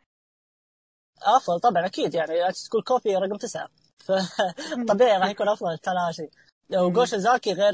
أفضل؟ 1.24 1.60
طبعا 1.60 1.86
أكيد 1.86 2.14
يعني. 2.14 2.34
تقول 2.70 2.84
كوفي 2.84 3.16
رقم 3.16 3.36
تسعة. 3.38 3.70
فطبيعي 4.00 5.18
راح 5.22 5.30
يكون 5.30 5.50
أفضل 5.50 5.78
تلاشي. 5.78 6.30
وجو 6.74 7.18
شيوزاكي 7.18 7.54
غير 7.54 7.74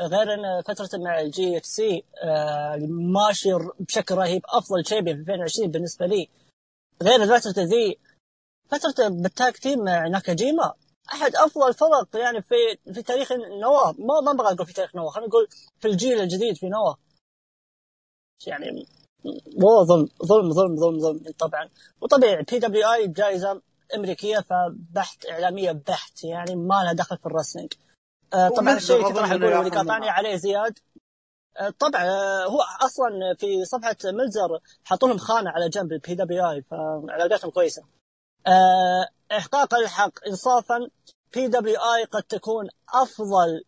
غير 0.00 0.34
إن 0.34 0.62
فترته 0.62 0.98
مع 0.98 1.20
ال 1.20 1.58
GHC 1.58 2.04
ماشي 2.88 3.48
بشكل 3.80 4.14
رهيب 4.14 4.42
أفضل 4.48 4.86
شيء 4.86 5.04
في 5.04 5.10
2020 5.10 5.70
بالنسبة 5.70 6.06
لي. 6.06 6.28
غير 7.02 7.26
فترته 7.38 7.62
ذي 7.62 7.98
فترته 8.68 9.08
بال 9.08 9.27
tag 9.27 9.56
team 9.58 9.84
مع 9.84 10.06
ناكاجيما 10.08 10.72
أحد 11.12 11.36
أفضل 11.36 11.68
الفرق 11.68 12.08
يعني 12.14 12.42
في 12.42 12.54
في 12.94 13.02
تاريخ 13.02 13.32
نواه 13.32 13.94
ما 13.98 14.20
ما 14.24 14.30
أبغى 14.30 14.54
أقول 14.54 14.66
في 14.66 14.72
تاريخ 14.72 14.96
نواه 14.96 15.10
خلينا 15.10 15.28
نقول 15.28 15.48
في 15.80 15.88
الجيل 15.88 16.20
الجديد 16.20 16.56
في 16.56 16.68
نواه 16.68 16.96
يعني 18.48 18.86
مو 19.56 19.84
ظلم 19.84 20.08
ظلم 20.24 20.52
ظلم 20.52 20.76
ظلم 20.76 20.98
ظلم. 20.98 21.20
طبعا. 21.38 21.68
وطبيعي 22.00 22.42
PWI 22.42 23.08
جائزة 23.08 23.62
أمريكية 23.96 24.38
فبحت 24.38 25.26
إعلامية 25.26 25.72
بحت 25.72 26.24
يعني 26.24 26.56
ما 26.56 26.74
لها 26.84 26.92
دخل 26.92 27.18
في 27.18 27.26
ال 27.26 27.31
wrestling 27.31 27.72
آه 28.34 28.48
طبعا 28.48 28.76
الشيء 28.76 29.02
كنت 29.08 29.18
راح 29.18 29.30
اقوله 29.30 29.60
اللي 29.60 29.70
قاطعني 29.70 30.08
عليه 30.08 30.36
زياد. 30.36 30.78
آه 31.56 31.70
طبعا 31.78 32.04
آه 32.04 32.44
هو 32.44 32.60
أصلا 32.60 33.10
في 33.38 33.64
صفحة 33.64 33.96
ملزر 34.04 34.58
حطوا 34.84 35.08
لهم 35.08 35.18
خانة 35.18 35.50
على 35.50 35.68
جنب 35.68 35.92
ال 35.92 36.14
PWI 36.14 36.62
فعلاقاتهم 36.62 37.50
كويسة. 37.50 37.82
آه 38.46 39.08
إحقاق 39.32 39.74
الحق 39.74 40.26
انصافا 40.28 40.88
PWI 41.34 42.04
قد 42.04 42.22
تكون 42.22 42.68
أفضل 42.94 43.64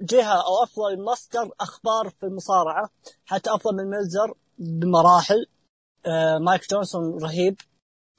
جهة 0.00 0.46
أو 0.46 0.62
أفضل 0.62 1.04
مصدر 1.04 1.50
أخبار 1.60 2.10
في 2.10 2.26
المصارعة 2.26 2.90
حتى 3.24 3.50
أفضل 3.54 3.76
من 3.76 3.90
ملزر 3.90 4.34
بمراحل 4.58 5.46
آه 6.06 6.38
مايك 6.38 6.70
جونسون 6.70 7.22
رهيب 7.22 7.60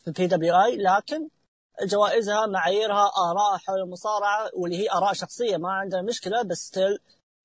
في 0.02 0.08
ال 0.08 0.28
PWI 0.28 0.78
لكن 0.78 1.30
جوائزها 1.84 2.46
معاييرها 2.46 3.12
اراء 3.18 3.58
حول 3.58 3.80
المصارعة 3.80 4.50
واللي 4.54 4.78
هي 4.78 4.92
آراء 4.92 5.14
شخصية 5.14 5.58
ما 5.58 5.72
عندنا 5.72 6.02
مشكلة 6.02 6.42
بس 6.42 6.58
still 6.58 7.00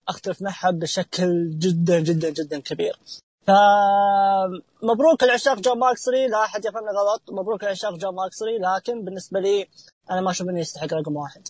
أختلف 0.09 0.43
معها 0.43 0.71
بشكل 0.71 1.59
جدا 1.59 2.01
جدا 2.01 2.31
جدا 2.31 2.61
كبير. 2.61 2.99
فمبروك 3.47 5.23
العشاق 5.23 5.59
جون 5.61 5.79
موكسلي 5.79 6.27
لا 6.27 6.45
أحد 6.45 6.65
يفهمنا 6.65 6.91
غلط 6.91 7.23
مبروك 7.31 7.65
العشاق 7.65 7.95
جون 7.95 8.15
موكسلي 8.15 8.59
لكن 8.59 9.05
بالنسبة 9.05 9.41
لي 9.41 9.69
أنا 10.11 10.21
ما 10.21 10.31
أشوف 10.31 10.49
إنه 10.49 10.61
يستحق 10.61 10.95
رقم 10.95 11.17
واحد. 11.17 11.49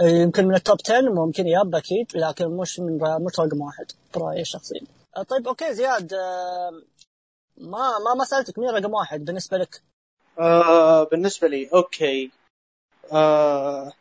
يمكن 0.00 0.44
من 0.44 0.54
ال 0.54 0.60
top 0.60 0.78
10 0.84 1.00
ممكن 1.00 1.46
yup 1.46 1.74
أكيد 1.74 2.06
لكن 2.16 2.46
مش 2.56 2.80
من 2.80 2.98
مش 3.24 3.40
رقم 3.40 3.60
واحد 3.60 3.86
برايي 4.14 4.40
الشخصي. 4.40 4.86
طيب 5.28 5.48
okay 5.48 5.74
زياد 5.74 6.14
ما 7.56 7.98
ما 7.98 8.14
ما 8.18 8.24
سألتك 8.24 8.58
مين 8.58 8.70
رقم 8.70 8.92
واحد 8.94 9.24
بالنسبة 9.24 9.58
لك؟ 9.58 9.82
آه 10.38 11.04
بالنسبة 11.04 11.48
لي 11.48 11.68
okay 11.74 12.30
آه 13.12 13.92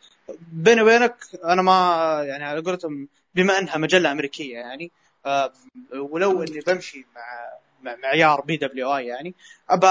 بيني 0.52 0.82
وبينك 0.82 1.16
أنا 1.44 1.62
ما 1.62 1.74
يعني 2.24 2.44
على 2.44 2.62
قولتهم 2.62 3.08
بما 3.36 3.58
إنها 3.60 3.78
مجلة 3.78 4.12
أمريكية 4.12 4.58
يعني 4.58 4.92
آه 5.26 5.52
ولو 5.94 6.44
إني 6.44 6.60
بمشي 6.60 7.06
مع 7.16 7.50
مع 7.82 7.96
معيار 7.96 8.42
PWI 8.42 9.08
يعني 9.08 9.36
ابى 9.70 9.88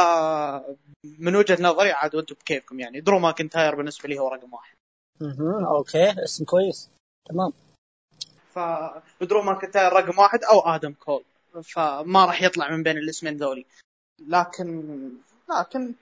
من 1.18 1.36
وجهة 1.36 1.62
نظري 1.62 1.92
عاد 1.92 2.14
وأنتم 2.14 2.34
بكيفكم 2.34 2.80
يعني 2.80 3.00
درو 3.00 3.18
ماكنتاير 3.18 3.74
بالنسبة 3.74 4.08
لي 4.08 4.18
هو 4.18 4.28
رقم 4.28 4.52
واحد. 4.54 4.79
أها 5.22 5.66
okay 5.76 6.24
اسم 6.24 6.44
كويس. 6.44 6.90
تمام. 7.28 7.52
فدرو 8.50 9.42
ماكنتاير 9.42 9.92
رقم 9.92 10.18
واحد 10.18 10.44
أو 10.44 10.60
آدم 10.60 10.92
كول. 10.92 11.24
فما 11.62 12.24
راح 12.24 12.42
يطلع 12.42 12.70
من 12.70 12.82
بين 12.82 12.98
الاسمين 12.98 13.36
ذولي. 13.36 13.66
لكن 14.28 15.10
لكن 15.60 15.94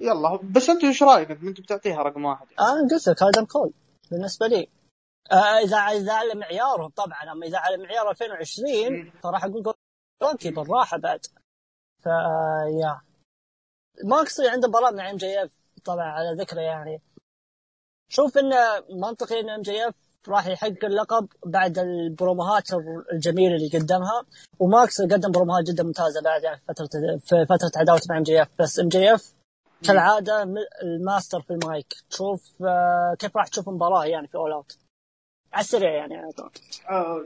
يلا 0.00 0.36
بس 0.36 0.70
أنت 0.70 0.84
إيش 0.84 1.02
رأيك؟ 1.02 1.30
أنت 1.30 1.60
بتعطيها 1.60 2.02
رقم 2.02 2.24
واحد 2.24 2.46
يعني. 2.50 2.70
أنا 2.72 2.88
قلت 2.90 3.08
لك 3.08 3.22
آدم 3.22 3.44
كول. 3.44 3.72
بالنسبة 4.10 4.46
لي. 4.46 4.68
آه 5.32 5.58
إذا 5.58 5.76
إذا 5.76 6.12
على 6.12 6.34
معيارهم 6.34 6.90
طبعا 6.90 7.32
أما 7.32 7.46
إذا 7.46 7.58
على 7.58 7.76
معيار 7.76 8.10
2020 8.10 9.10
فراح 9.10 9.44
أقول 9.44 9.74
okay 10.22 10.50
بالراحة 10.50 10.96
بعد. 10.98 11.26
ف 12.02 12.06
يا. 12.80 13.00
موكسلي 14.04 14.48
عنده 14.48 14.68
مباراه 14.68 14.90
مع 14.90 15.10
MJF 15.10 15.52
طبعا 15.84 16.04
على 16.04 16.42
ذكره 16.42 16.60
يعني. 16.60 17.00
شوف 18.12 18.38
انه 18.38 18.56
منطقي 18.90 19.40
إن 19.40 19.50
MJF 19.50 19.94
راح 20.28 20.46
يحقق 20.46 20.84
اللقب 20.84 21.28
بعد 21.46 21.78
البروموهات 21.78 22.68
الجميلة 23.12 23.56
اللي 23.56 23.68
قدمها. 23.78 24.24
وموكس 24.58 25.02
قدم 25.02 25.30
بروموهات 25.30 25.64
جدا 25.64 25.82
ممتازة 25.82 26.20
بعد 26.22 26.42
يعني 26.42 26.60
فتره 26.68 26.88
في 27.18 27.46
فترة 27.46 27.72
عداوته 27.76 28.06
مع 28.10 28.18
MJF. 28.18 28.48
بس 28.58 28.80
MJF 28.80 29.32
كالعادة 29.84 30.42
الماستر 30.82 31.40
في 31.40 31.50
المايك. 31.50 31.94
تشوف 32.10 32.62
آه، 32.62 33.16
كيف 33.18 33.36
راح 33.36 33.48
تشوف 33.48 33.68
المباراه 33.68 34.04
يعني 34.04 34.28
في 34.28 34.34
All 34.34 34.52
Out 34.52 34.78
على 35.52 35.60
السريع 35.60 35.90
يعني 35.90 36.14
آه، 36.90 37.24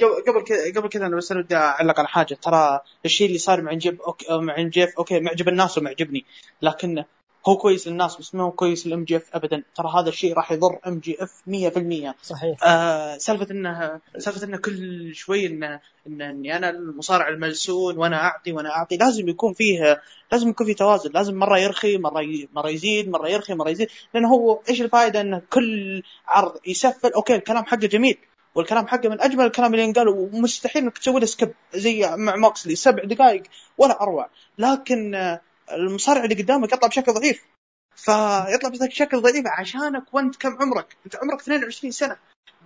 قبل 0.00 0.44
كذا 0.44 0.72
قبل 0.76 0.88
كذا 0.88 1.06
أنا 1.06 1.16
بس 1.16 1.32
ودي 1.32 1.56
أعلق 1.56 1.98
على 1.98 2.08
حاجة. 2.08 2.34
ترى 2.34 2.80
الشيء 3.04 3.26
اللي 3.26 3.38
صار 3.38 3.62
مع 3.62 3.72
جيف 3.72 4.00
okay 4.00 4.38
مع 4.38 4.62
جيف 4.62 4.98
okay 4.98 5.20
معجب 5.20 5.48
الناس 5.48 5.78
ومعجبني. 5.78 6.24
لكن 6.62 7.04
هو 7.48 7.56
كويس 7.56 7.88
للناس 7.88 8.16
بس 8.16 8.34
ما 8.34 8.44
هو 8.44 8.50
كويس 8.50 8.86
لل 8.86 9.04
MJF 9.04 9.22
ابدا. 9.34 9.62
ترى 9.74 9.92
هذا 9.98 10.08
الشيء 10.08 10.34
راح 10.34 10.52
يضر 10.52 10.78
MJF 10.86 11.32
100% 11.46 12.14
صحيح. 12.22 12.64
آه 12.64 13.18
سالفة 13.18 13.46
إنه 13.50 14.00
سالفة 14.18 14.46
إنه 14.46 14.56
كل 14.56 15.14
شوي 15.14 15.46
إنه 15.46 15.80
إن 16.06 16.22
إني 16.22 16.56
أنا 16.56 16.70
المصارع 16.70 17.28
الملسون 17.28 17.98
وأنا 17.98 18.16
أعطي 18.16 18.52
وأنا 18.52 18.70
أعطي 18.70 18.96
لازم 18.96 19.28
يكون 19.28 19.52
فيه 19.52 20.02
لازم 20.32 20.48
يكون 20.48 20.66
فيه 20.66 20.74
توازن. 20.74 21.10
لازم 21.14 21.34
مرة 21.34 21.58
يرخي 21.58 21.98
مرة 21.98 22.22
ي... 22.22 22.48
مرة 22.52 22.68
يزيد 22.68 23.08
مرة 23.08 23.28
يرخي 23.28 23.54
مرة 23.54 23.70
يزيد. 23.70 23.88
لأنه 24.14 24.28
هو 24.28 24.60
إيش 24.68 24.82
الفائدة؟ 24.82 25.20
إنه 25.20 25.42
كل 25.50 26.02
عرض 26.26 26.52
يسفل. 26.66 27.12
okay 27.12 27.34
الكلام 27.34 27.64
حقه 27.64 27.86
جميل. 27.86 28.18
والكلام 28.54 28.86
حقه 28.86 29.08
من 29.08 29.20
أجمل 29.20 29.46
الكلام 29.46 29.74
اللي 29.74 29.84
ينقال 29.84 30.08
ومستحيل 30.08 30.82
إنك 30.82 30.98
تسوي 30.98 31.20
له 31.20 31.26
skip 31.26 31.52
زي 31.74 32.16
مع 32.16 32.36
موكسلي 32.36 32.74
سبع 32.74 33.04
دقائق 33.04 33.42
ولا 33.78 34.02
أروع. 34.02 34.28
لكن 34.58 35.38
المصارع 35.72 36.24
اللي 36.24 36.42
قدامك 36.42 36.72
يطلع 36.72 36.88
بشكل 36.88 37.12
ضعيف 37.12 37.44
فيطلع 37.96 38.86
بشكل 38.86 39.20
ضعيف 39.20 39.46
عشانك 39.46 40.14
وانت 40.14 40.36
كم 40.36 40.56
عمرك؟ 40.62 40.96
انت 41.06 41.16
عمرك 41.16 41.40
22 41.40 41.90
سنة 41.90 42.16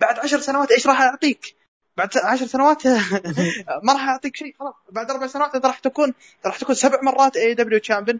بعد 0.01 0.19
10 0.19 0.39
سنوات 0.39 0.71
إيش 0.71 0.87
راح 0.87 1.01
أعطيك؟ 1.01 1.55
بعد 1.97 2.09
10 2.17 2.45
سنوات 2.45 2.87
ما 3.85 3.93
راح 3.93 4.07
أعطيك 4.07 4.35
شيء 4.35 4.55
خلاص 4.59 4.73
بعد 4.89 5.11
أربع 5.11 5.27
سنوات 5.27 5.55
انت 5.55 5.65
راح 5.65 5.79
تكون 5.79 6.13
راح 6.45 6.57
تكون 6.57 6.75
سبع 6.75 7.01
مرات 7.01 7.37
AEW 7.37 7.53
champion 7.53 8.19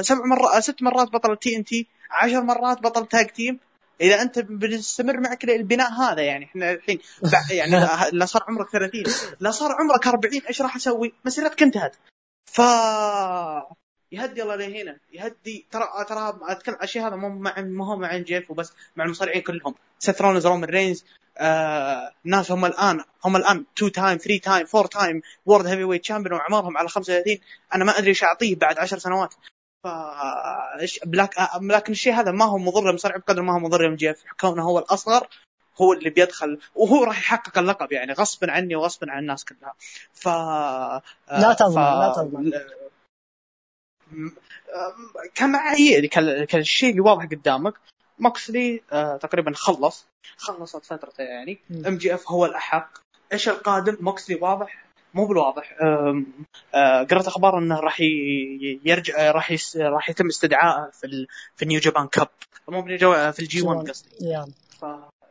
سبع 0.00 0.24
مرات 0.24 0.62
ست 0.62 0.82
مرات 0.82 1.08
بطل 1.08 1.36
TNT 1.36 1.86
10 2.10 2.40
مرات 2.40 2.80
بطل 2.80 3.06
tag 3.06 3.26
team 3.26 3.58
إذا 4.00 4.22
أنت 4.22 4.38
بتستمر 4.38 5.20
معك 5.20 5.44
البناء 5.44 5.92
هذا 5.92 6.22
يعني 6.22 6.44
إحنا 6.44 6.72
الحين 6.72 6.98
يعني 7.50 7.72
لا 8.12 8.26
صار 8.26 8.44
عمرك 8.48 8.70
30 8.70 9.02
لا 9.40 9.50
صار 9.50 9.72
عمرك 9.72 10.06
40 10.06 10.40
إيش 10.48 10.62
راح 10.62 10.76
أسوي؟ 10.76 11.12
مسيرتك 11.24 11.62
انتهت 11.62 11.96
ف 12.46 12.60
يهدي 14.12 14.42
الله 14.42 14.56
لهنا 14.56 14.96
يهدي 15.12 15.66
ترى 15.70 15.84
ترى 16.08 16.38
أتكلم 16.42 16.76
الشيء 16.82 17.06
هذا 17.06 17.16
مو 17.16 17.28
مع 17.28 17.54
مو 17.58 17.84
هو 17.84 17.96
مع 17.96 18.16
جيف 18.16 18.50
وبس 18.50 18.72
مع 18.96 19.04
المصارعين 19.04 19.42
كلهم. 19.42 19.74
سيث 19.98 20.22
رولينز 20.22 20.46
رومان 20.46 20.64
رينز 20.64 21.04
آه 21.38 22.12
ناس 22.24 22.52
هم 22.52 22.64
الآن 22.64 23.04
هم 23.24 23.36
الآن 23.36 23.64
2 23.78 23.92
time 23.92 24.18
3 24.18 24.38
time 24.38 24.66
4 24.74 24.86
time 24.86 25.22
world 25.46 25.66
heavyweight 25.66 26.04
champion 26.04 26.34
وعمرهم 26.34 26.78
على 26.78 26.88
35 26.88 27.38
أنا 27.74 27.84
ما 27.84 27.98
أدري 27.98 28.08
إيش 28.08 28.24
أعطيه 28.24 28.56
بعد 28.56 28.78
10 28.78 28.98
سنوات. 28.98 29.34
ف 29.84 29.88
بلاك 31.06 31.34
لكن 31.62 31.92
الشيء 31.92 32.12
هذا 32.12 32.30
ما 32.30 32.44
هو 32.44 32.58
مضر 32.58 32.88
للمصارع 32.88 33.16
بقدر 33.16 33.42
ما 33.42 33.54
هو 33.54 33.58
مضر 33.58 33.88
للجيف 33.88 34.22
كونه 34.40 34.62
هو 34.62 34.78
الأصغر 34.78 35.28
هو 35.80 35.92
اللي 35.92 36.10
بيدخل 36.10 36.58
وهو 36.74 37.04
راح 37.04 37.18
يحقق 37.18 37.58
اللقب 37.58 37.92
يعني 37.92 38.12
غصبا 38.12 38.52
عني 38.52 38.76
وغصبا 38.76 39.10
عن 39.10 39.18
الناس 39.18 39.44
كلها. 39.44 39.74
ف 40.12 40.28
لا 41.32 41.52
تظلم. 41.52 42.48
لا 42.48 42.79
كمعايير 45.34 46.06
كان 46.06 46.60
الشيء 46.60 47.00
واضح 47.00 47.24
قدامك. 47.24 47.74
موكسلي 48.18 48.82
آه 48.92 49.16
تقريبا 49.16 49.52
خلص. 49.54 50.06
خلصت 50.36 50.84
فترته 50.84 51.22
يعني. 51.22 51.58
MJF 51.86 52.30
هو 52.30 52.46
الأحق. 52.46 52.90
إيش 53.32 53.48
القادم؟ 53.48 53.96
موكسلي 54.00 54.36
واضح. 54.36 54.84
مو 55.14 55.26
بالواضح. 55.26 55.76
آه 56.74 57.02
قرأت 57.02 57.26
أخبار 57.26 57.58
إنه 57.58 57.80
راح 57.80 58.00
يرجع 58.84 59.30
راح 59.30 59.54
راح 59.76 60.10
يتم 60.10 60.26
استدعائه 60.26 60.90
في 60.90 61.26
في 61.56 61.62
ال 61.62 61.66
New 61.66 61.80
Japan 61.80 62.06
Cup 62.08 62.28
مو 62.68 62.82
في 62.82 63.38
ال 63.40 63.62
G1 63.62 63.88
قصدي. 63.88 64.08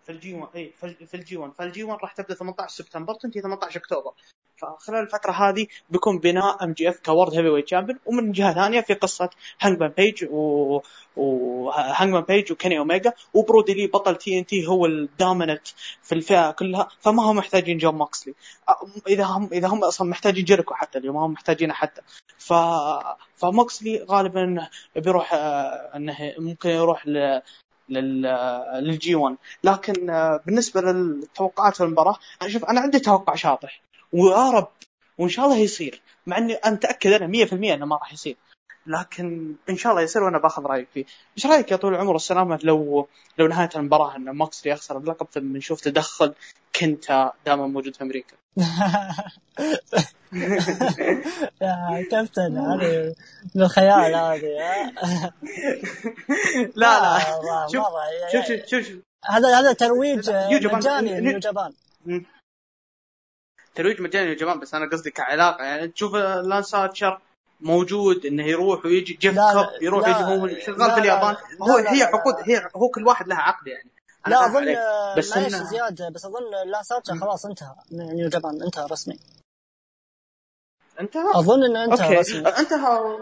في 0.09 0.15
ال 0.15 0.33
G1 0.33 0.55
اي 0.55 0.73
في 1.07 1.13
الجي 1.13 1.37
1 1.37 1.53
فالجي 1.53 1.83
1 1.83 1.99
راح 2.01 2.13
تبدأ 2.13 2.33
18 2.33 2.75
سبتمبر 2.75 3.13
تنتهي 3.13 3.41
18 3.41 3.79
أكتوبر. 3.79 4.11
فخلال 4.57 4.99
الفترة 4.99 5.31
هذه 5.31 5.67
بيكون 5.89 6.19
بناء 6.19 6.63
MJF 6.63 6.99
ك 6.99 7.33
world 7.33 7.49
heavyweight 7.49 7.67
champion 7.67 7.99
ومن 8.05 8.31
جهة 8.31 8.53
ثانية 8.53 8.81
في 8.81 8.93
قصة 8.93 9.29
هانجمان 9.61 9.89
بيج 9.97 10.25
و 10.31 10.81
وهانجمان 11.15 12.23
بيج 12.23 12.51
وكيني 12.51 12.79
اوميجا 12.79 13.13
وبرودي 13.33 13.73
لي 13.73 13.87
بطل 13.87 14.15
TNT 14.15 14.67
هو 14.67 14.85
ال 14.85 14.94
dominant 14.94 15.67
في 16.03 16.15
الفئة 16.15 16.51
كلها 16.51 16.87
فما 16.99 17.23
هم 17.23 17.35
محتاجين 17.35 17.77
جون 17.77 17.95
ماكسلي. 17.95 18.33
إذا 19.07 19.23
هم 19.23 19.49
إذا 19.53 19.67
هم 19.67 19.83
أصلا 19.83 20.09
محتاجين 20.09 20.45
جيريكو 20.45 20.73
حتى 20.73 20.97
اليوم 20.97 21.17
هم 21.17 21.31
محتاجينه 21.31 21.73
حتى. 21.73 22.01
ف 22.37 22.53
فماكسلي 23.35 24.05
غالبا 24.09 24.69
بيروح 24.95 25.33
آه، 25.33 25.95
إنه 25.95 26.33
ممكن 26.39 26.69
يروح 26.69 27.07
ل 27.07 27.41
للجي 27.89 29.15
1 29.15 29.35
لكن 29.63 29.93
بالنسبة 30.45 30.81
للتوقعات 30.81 31.81
المباراة 31.81 32.15
أنا 32.41 32.49
شوف 32.49 32.65
أنا 32.65 32.81
عندي 32.81 32.99
توقع 32.99 33.35
شاطح. 33.35 33.81
ويا 34.13 34.49
رب 34.51 34.71
وإن 35.17 35.29
شاء 35.29 35.45
الله 35.45 35.57
يصير. 35.57 36.01
مع 36.27 36.37
إني 36.37 36.53
أنا 36.53 36.75
متأكد 36.75 37.11
أنا 37.11 37.27
100% 37.27 37.53
إنه 37.53 37.85
ما 37.85 37.95
راح 37.95 38.13
يصير. 38.13 38.35
لكن 38.89 39.55
إن 39.69 39.77
شاء 39.77 39.91
الله 39.91 40.03
يصير 40.03 40.23
وأنا 40.23 40.37
باخذ 40.37 40.63
رأيك 40.63 40.87
فيه. 40.93 41.05
إيش 41.37 41.45
رأيك 41.45 41.71
يا 41.71 41.75
طول 41.75 41.93
العمر 41.93 42.13
والسلامه 42.13 42.59
لو 42.63 43.07
لو 43.37 43.47
نهاية 43.47 43.69
المباراة 43.75 44.15
إن 44.15 44.29
موكسلي 44.29 44.71
يخسر 44.71 44.97
اللقب 44.97 45.27
ثم 45.31 45.57
نشوف 45.57 45.81
تدخل 45.81 46.33
كنتا 46.75 47.33
دائما 47.45 47.67
موجود 47.67 47.95
في 47.95 48.03
أمريكا؟ 48.03 48.35
يا 51.61 52.07
كابتن 52.11 52.57
هذه 52.57 53.15
من 53.55 53.61
الخيال 53.61 54.15
هذه 54.15 54.43
لا 56.75 56.99
لا. 57.01 57.19
شوف 57.71 57.85
شوف 58.31 58.45
شوف 58.65 58.87
شوف 58.87 58.97
هذا 59.25 59.59
هذا 59.59 59.73
ترويج 59.73 60.29
مجاني 60.65 61.21
New 61.21 61.39
Japan 61.39 61.73
ترويج 63.75 64.01
مجاني 64.01 64.25
New 64.25 64.35
Japan 64.35 64.59
بس 64.59 64.73
أنا 64.73 64.89
قصدي 64.89 65.11
كعلاقة. 65.11 65.63
يعني 65.63 65.87
تشوف 65.87 66.15
لانس 66.15 66.75
ارشر 66.75 67.19
موجود 67.61 68.25
إنه 68.25 68.43
يروح 68.43 68.85
ويجي 68.85 69.13
جيف 69.13 69.35
كاب 69.35 69.69
يروح 69.81 70.07
يجي 70.07 70.23
هو 70.23 70.47
شغال 70.47 70.91
في 70.91 70.99
اليابان. 70.99 71.35
هو 71.61 71.77
هي 71.77 72.03
عقود 72.03 72.35
هي 72.43 72.69
هو 72.75 72.89
كل 72.89 73.07
واحد 73.07 73.27
لها 73.27 73.37
عقد 73.37 73.67
يعني. 73.67 73.89
لا 74.27 74.45
أظن 74.45 74.75
بس 75.17 75.37
معلش 75.37 75.55
إن... 75.55 75.65
زياد 75.65 76.13
بس 76.13 76.25
أظن 76.25 76.51
لا 76.65 76.83
سارجا 76.83 77.15
خلاص 77.21 77.45
انتهى. 77.45 77.75
نيو 77.91 78.29
جابان 78.29 78.63
انتهى 78.63 78.87
رسمي. 78.91 79.19
انتهى؟ 80.99 81.39
أظن 81.39 81.63
إنه 81.63 81.83
انتهى 81.83 82.07
أوكي. 82.07 82.19
رسمي. 82.19 82.47
انتهى 82.47 83.17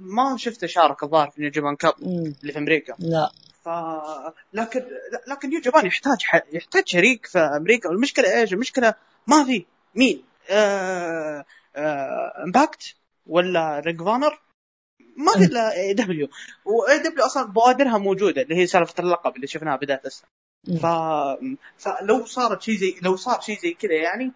ما 0.00 0.36
شفته 0.36 0.66
شارك 0.66 1.02
الظاهر 1.02 1.30
في 1.30 1.40
نيو 1.40 1.50
جابان 1.50 1.76
كاب 1.76 1.94
اللي 2.02 2.52
في 2.52 2.58
أمريكا. 2.58 2.94
لا. 2.98 3.30
ف... 3.64 3.68
لكن 4.52 4.84
لكن 5.28 5.48
نيو 5.48 5.60
جابان 5.60 5.86
يحتاج 5.86 6.22
ح... 6.22 6.42
يحتاج 6.52 6.86
شريك 6.86 7.26
في 7.26 7.38
أمريكا. 7.38 7.88
والمشكلة 7.88 8.40
إيش؟ 8.40 8.52
المشكلة 8.52 8.94
ما 9.26 9.44
في. 9.44 9.66
مين؟ 9.94 10.24
آه... 10.50 11.44
آه... 11.76 12.44
ولا 13.26 13.80
رينج 13.80 14.02
فانر 14.02 14.38
ما 15.16 15.32
في 15.32 15.44
الا 15.44 15.76
اي 15.76 15.94
دبليو 15.94 16.28
واي 16.64 16.98
دبليو 16.98 17.26
أصلا 17.26 17.52
بوادرها 17.52 17.98
موجودة 17.98 18.42
اللي 18.42 18.56
هي 18.56 18.66
سالفة 18.66 18.94
اللقب 19.02 19.36
اللي 19.36 19.46
شفناها 19.46 19.76
بداية 19.76 20.00
السنة. 20.06 20.28
ف... 20.82 20.86
فلو 21.78 22.24
صارت 22.24 22.62
شيء 22.62 22.76
زي 22.76 22.94
لو 23.02 23.16
صار 23.16 23.40
شيء 23.40 23.58
زي 23.58 23.74
كذا 23.74 23.94
يعني 23.94 24.32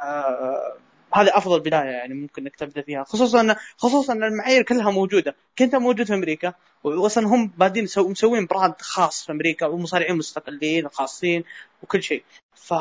آه... 0.00 0.76
هذا 1.14 1.36
أفضل 1.36 1.60
بداية 1.60 1.90
يعني 1.90 2.14
ممكن 2.14 2.42
إنك 2.42 2.56
تبدأ 2.56 2.82
فيها. 2.82 3.04
خصوصا 3.04 3.56
خصوصا 3.76 4.12
إن 4.12 4.24
المعايير 4.24 4.62
كلها 4.62 4.90
موجودة. 4.90 5.34
كنت 5.58 5.74
موجود 5.74 6.06
في 6.06 6.14
أمريكا 6.14 6.54
واصلا 6.84 7.26
هم 7.26 7.52
بادين 7.58 7.84
مسوين 7.96 8.46
براند 8.46 8.74
خاص 8.80 9.26
في 9.26 9.32
أمريكا 9.32 9.66
ومصارعين 9.66 10.16
مستقلين 10.16 10.88
خاصين 10.88 11.44
وكل 11.82 12.02
شيء. 12.02 12.24
ف 12.54 12.74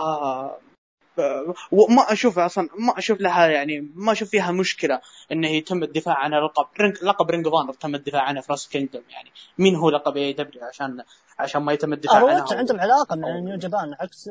وما 1.72 2.12
أشوف 2.12 2.40
أصلا 2.40 2.70
ما 2.78 2.98
أشوف 2.98 3.22
لها 3.22 3.48
يعني 3.48 3.92
ما 3.96 4.12
أشوف 4.12 4.30
فيها 4.30 4.52
مشكلة 4.52 5.02
إنه 5.32 5.48
يتم 5.48 5.84
الدفاع 5.84 6.18
عن 6.18 6.34
لقب 6.34 6.66
لقب 7.04 7.32
Ring 7.32 7.48
of 7.48 7.55
Honor 7.55 7.74
تم 7.74 7.96
الدفاع 7.96 8.22
عنه 8.22 8.42
في 8.42 8.52
Wrestle 8.52 8.68
Kingdom 8.68 9.04
يعني. 9.10 9.32
مين 9.58 9.76
هو 9.76 9.90
لقب 9.90 10.18
AEW 10.18 10.64
عشان 10.64 11.04
عشان 11.40 11.62
ما 11.62 11.74
يتم 11.74 11.94
الدفاع 11.94 12.30
عنه؟ 12.30 12.46
عندهم 12.52 12.80
علاقه 12.80 13.16
مع 13.16 13.40
نيو 13.40 13.58
جابان 13.58 13.96
عكس 14.00 14.30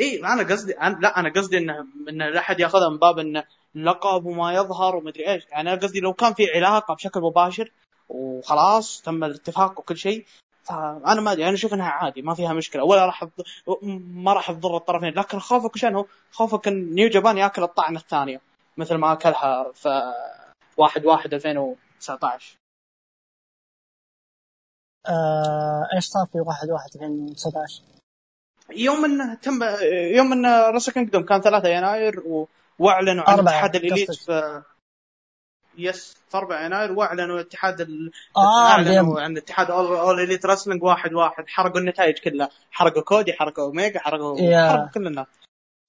إي 0.00 0.18
أنا 0.18 0.42
قصدي 0.42 0.72
لا 0.72 1.20
أنا 1.20 1.32
قصدي 1.32 1.58
إنه 1.58 1.86
إن 2.08 2.18
لا 2.18 2.38
أحد 2.38 2.60
يأخذها 2.60 2.88
من 2.88 2.98
باب 2.98 3.18
انه 3.18 3.44
لقب 3.74 4.26
وما 4.26 4.54
يظهر 4.54 4.96
ومدري 4.96 5.28
إيش. 5.28 5.46
يعني 5.50 5.72
أنا 5.72 5.80
قصدي 5.80 6.00
لو 6.00 6.12
كان 6.12 6.34
في 6.34 6.50
علاقة 6.54 6.94
بشكل 6.94 7.20
مباشر 7.20 7.72
وخلاص 8.08 9.02
تم 9.02 9.24
الاتفاق 9.24 9.78
وكل 9.78 9.96
شيء 9.96 10.24
فأنا 10.64 11.20
ما 11.20 11.32
أدري 11.32 11.44
أنا 11.44 11.54
أشوف 11.54 11.74
إنها 11.74 11.88
عادي 11.88 12.22
ما 12.22 12.34
فيها 12.34 12.52
مشكلة 12.52 12.84
ولا 12.84 13.06
راح 13.06 13.26
ما 13.82 14.32
راح 14.32 14.50
تضر 14.50 14.76
الطرفين 14.76 15.14
لكن 15.14 15.38
خوفك 15.38 15.76
شنو؟ 15.76 16.06
خوفك 16.30 16.68
إن 16.68 16.94
نيو 16.94 17.08
جابان 17.08 17.38
يأكل 17.38 17.62
الطعنه 17.62 17.98
الثانية 17.98 18.40
مثل 18.76 18.94
ما 18.94 19.12
أكلها 19.12 19.72
في 19.72 20.12
1 20.76 21.04
1 21.04 21.34
2019 21.34 22.56
آه، 25.06 25.88
إيش 25.96 26.04
صار 26.04 26.26
في 26.32 26.40
1 26.40 26.70
1 26.70 26.90
2019 26.94 27.82
يوم 28.70 29.04
انه 29.04 29.34
تم 29.34 29.62
يوم 30.16 30.32
إن 30.32 30.46
راس 30.46 30.90
كينجدوم 30.90 31.22
كان 31.22 31.40
3 31.40 31.68
يناير 31.68 32.22
وأعلنوا 32.78 33.30
عن 33.30 33.38
اتحاد 33.38 33.76
الإليت 33.76 34.10
في 34.12 34.62
yes 35.78 36.16
في 36.28 36.36
4 36.36 36.66
يناير 36.66 36.92
واعلنوا 36.92 37.40
اتحاد 37.40 37.80
ال... 37.80 38.10
آه 38.36 38.68
اعلنوا 38.68 39.20
عن 39.20 39.36
اتحاد 39.36 39.70
اول, 39.70 39.96
أول 39.96 40.20
Elite 40.20 40.46
Wrestling 40.46 40.82
واحد 40.82 41.12
واحد 41.12 41.44
حرقوا 41.48 41.80
النتائج 41.80 42.18
كلها. 42.18 42.48
حرقوا 42.70 43.02
كودي 43.02 43.32
حرقوا 43.32 43.64
اوميجا 43.64 44.00
حرقوا. 44.00 44.68
حرقوا 44.70 44.88
كل 44.88 45.06
الناس. 45.06 45.26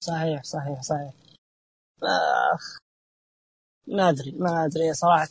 صحيح 0.04 0.42
صحيح 0.42 0.82
صحيح. 0.82 1.12
آخ. 2.54 2.78
ما 3.88 4.08
أدري 4.08 4.34
ما 4.38 4.64
أدري 4.64 4.94
صراحة. 4.94 5.28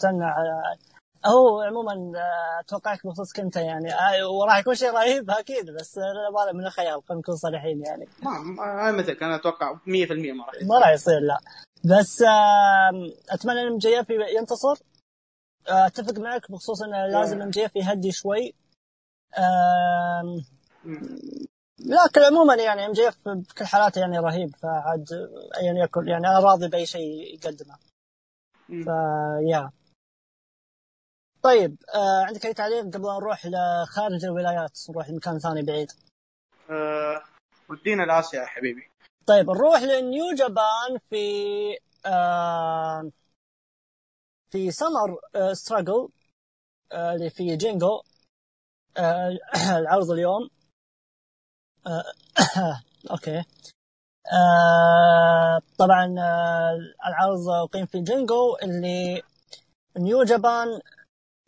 هو 1.25 1.61
عموما 1.61 2.11
اتوقعك 2.59 3.07
بخصوص 3.07 3.33
كنت 3.33 3.55
يعني. 3.55 3.87
وراح 4.23 4.57
يكون 4.57 4.75
شيء 4.75 4.91
رهيب 4.91 5.29
أكيد 5.29 5.71
بس 5.71 5.97
لا 5.97 6.53
من 6.53 6.65
الخيال 6.65 7.01
خلينا 7.07 7.19
نكون 7.21 7.35
صريحين 7.35 7.81
يعني. 7.85 8.07
ما 8.21 8.91
مثلك 8.91 9.23
أنا 9.23 9.35
أتوقع 9.35 9.73
100% 9.73 9.77
ما 9.87 10.45
راح 10.45 10.53
ما 10.61 10.79
راح 10.79 10.89
يصير 10.89 11.19
لا. 11.19 11.39
بس 11.85 12.21
أتمنى 13.29 13.61
إن 13.61 13.67
MJF 13.67 14.09
ينتصر. 14.09 14.75
أتفق 15.67 16.19
معك 16.19 16.51
بخصوص 16.51 16.81
انه 16.81 17.07
لازم 17.07 17.41
MJF 17.41 17.75
يهدي 17.75 18.11
شوي. 18.11 18.53
لكن 21.79 22.21
عموما 22.21 22.55
يعني 22.55 22.85
MJF 22.85 23.17
بكل 23.27 23.65
حالاته 23.65 23.99
يعني 23.99 24.19
رهيب 24.19 24.55
فعاد 24.55 25.07
ايا 25.57 25.83
يكن 25.83 26.07
يعني 26.07 26.27
أنا 26.27 26.39
راضي 26.39 26.67
بأي 26.67 26.85
شيء 26.85 27.33
يقدمه. 27.33 27.77
ف 28.67 28.88
yeah 28.88 29.71
طيب 31.41 31.77
آه 31.95 32.23
عندك 32.25 32.45
أي 32.45 32.53
تعليق 32.53 32.85
قبل 32.85 33.09
أن 33.09 33.15
نروح 33.15 33.45
لخارج 33.45 34.25
الولايات؟ 34.25 34.79
نروح 34.89 35.09
لمكان 35.09 35.39
ثاني 35.39 35.61
بعيد. 35.61 35.91
آه 36.69 37.23
ودينا 37.69 38.03
لاسيا 38.03 38.41
يا 38.41 38.45
حبيبي. 38.45 38.91
طيب 39.27 39.49
نروح 39.49 39.81
لنيو 39.81 40.33
جابان 40.35 40.99
في 41.09 41.17
آه 42.05 43.11
في 44.51 44.71
Summer 44.71 45.19
آه 45.35 45.53
Struggle 45.53 46.09
آه 46.91 47.13
اللي 47.15 47.29
في 47.29 47.55
جينجو 47.57 48.01
آه 48.97 49.37
العرض 49.79 50.11
اليوم. 50.11 50.49
آه 51.87 52.03
أوكي. 53.11 53.43
آه 54.33 55.59
طبعا 55.79 56.15
آه 56.19 56.77
العرض 57.07 57.49
اقيم 57.49 57.85
في 57.85 58.01
جينجو 58.01 58.55
اللي 58.63 59.21
نيو 59.97 60.23
جابان 60.23 60.67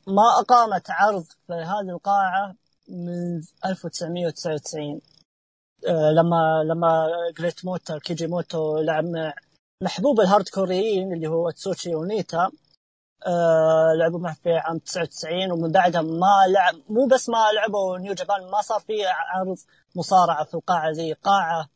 ما 0.07 0.39
أقامت 0.39 0.91
عرض 0.91 1.23
في 1.47 1.53
هذه 1.53 1.89
القاعة 1.89 2.55
من 2.89 3.41
1999 3.65 4.91
آه، 4.95 5.16
لما 5.87 6.63
لما 6.65 7.07
Great 7.37 7.65
Muta 7.65 7.97
كيجي 7.99 8.27
موتو 8.27 8.77
لعب 8.77 9.05
مع 9.05 9.33
محبوب 9.83 10.19
ال 10.21 10.49
hardcore 10.49 10.96
يين 10.96 11.13
اللي 11.13 11.27
هو 11.27 11.49
تسوشي 11.49 11.95
ونيتا. 11.95 12.51
آه 13.27 13.93
لعبوا 13.99 14.19
معه 14.19 14.33
في 14.43 14.53
عام 14.53 14.77
99 14.79 15.51
ومن 15.51 15.71
بعدها 15.71 16.01
ما 16.01 16.47
لعب 16.47 16.75
مو 16.89 17.07
بس 17.07 17.29
ما 17.29 17.51
لعبوا 17.55 17.97
نيو 17.97 18.13
جابان 18.13 18.51
ما 18.51 18.61
صار 18.61 18.79
في 18.79 18.93
عرض 19.05 19.57
مصارعة 19.95 20.43
في 20.43 20.53
القاعة 20.53 20.91
زي 20.91 21.13
قاعة 21.13 21.69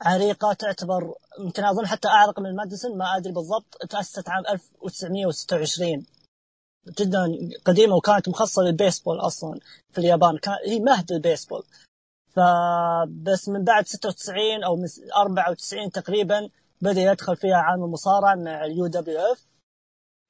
عريقة 0.00 0.52
تعتبر 0.52 1.14
يمكن 1.40 1.64
أظن 1.64 1.86
حتى 1.86 2.08
أعرق 2.08 2.40
من 2.40 2.56
ماديسون 2.56 2.98
ما 2.98 3.16
أدري 3.16 3.32
بالضبط 3.32 3.76
تأسست 3.90 4.28
عام 4.28 4.44
1926 4.46 6.06
جدا 7.00 7.38
قديمة 7.64 7.94
وكانت 7.96 8.28
مخصصة 8.28 8.62
للبيسبول 8.62 9.20
أصلا 9.20 9.60
في 9.92 9.98
اليابان. 9.98 10.38
كان 10.38 10.54
هي 10.66 10.80
مهد 10.80 11.12
البيسبول. 11.12 11.62
فبس 12.40 13.48
من 13.48 13.64
بعد 13.64 13.86
96 13.86 14.64
أو 14.64 14.84
94 15.16 15.90
تقريبا 15.90 16.48
بدأ 16.80 17.00
يدخل 17.00 17.36
فيها 17.36 17.56
عالم 17.56 17.84
المصارعة 17.84 18.34
مع 18.34 18.64
ال 18.64 18.86
UWF. 18.86 19.44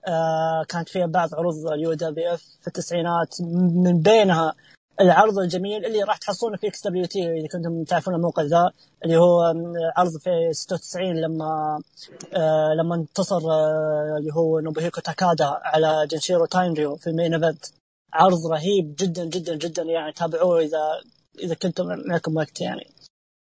آه 0.09 0.65
كانت 0.69 0.89
فيها 0.89 1.07
بعض 1.07 1.35
عروض 1.35 1.67
ال 1.67 1.93
UWF 1.93 2.43
في 2.61 2.67
التسعينات 2.67 3.41
من 3.85 4.01
بينها 4.01 4.55
العرض 5.01 5.39
الجميل 5.39 5.87
اللي 5.87 6.03
راح 6.03 6.17
تحصلونه 6.17 6.57
في 6.57 6.67
XWT 6.69 7.33
إذا 7.39 7.49
كنتم 7.49 7.85
تعرفون 7.85 8.15
الموقع 8.15 8.43
ذا 8.43 8.73
اللي 9.05 9.17
هو 9.17 9.55
عرض 9.97 10.17
في 10.19 10.31
96 10.53 11.17
لما 11.17 11.81
آه 12.35 12.75
لما 12.79 12.95
انتصر 12.95 13.37
آه 13.51 14.17
اللي 14.19 14.33
هو 14.35 14.61
نوبوهيكو 14.61 15.01
تاكادا 15.01 15.47
على 15.63 16.07
جنشيرو 16.11 16.47
تاينريو 16.47 16.97
في 16.97 17.07
ال 17.11 17.16
main 17.16 17.35
event. 17.35 17.65
عرض 18.13 18.47
رهيب 18.47 18.95
جدا 18.99 19.25
جدا 19.25 19.57
جدا 19.57 19.83
يعني 19.83 20.13
تابعوه 20.13 20.61
إذا 20.61 21.01
إذا 21.41 21.55
كنتم 21.55 21.85
معكم 22.07 22.37
وقت 22.37 22.61
يعني. 22.61 22.95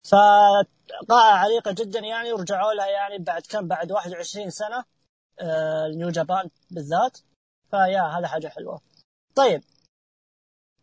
فقاعة 0.04 1.38
عريقة 1.44 1.72
جدا 1.72 1.98
يعني 1.98 2.32
ورجعوا 2.32 2.72
لها 2.72 2.86
يعني 2.86 3.18
بعد 3.18 3.42
كم؟ 3.42 3.68
بعد 3.68 3.92
21 3.92 4.50
سنة 4.50 4.84
آه 5.40 5.88
نيو 5.88 6.10
جابان 6.10 6.50
بالذات. 6.70 7.18
ف 7.70 7.77
yeah 7.77 8.02
هذا 8.02 8.26
حاجة 8.26 8.48
حلوة. 8.48 8.80
طيب. 9.34 9.62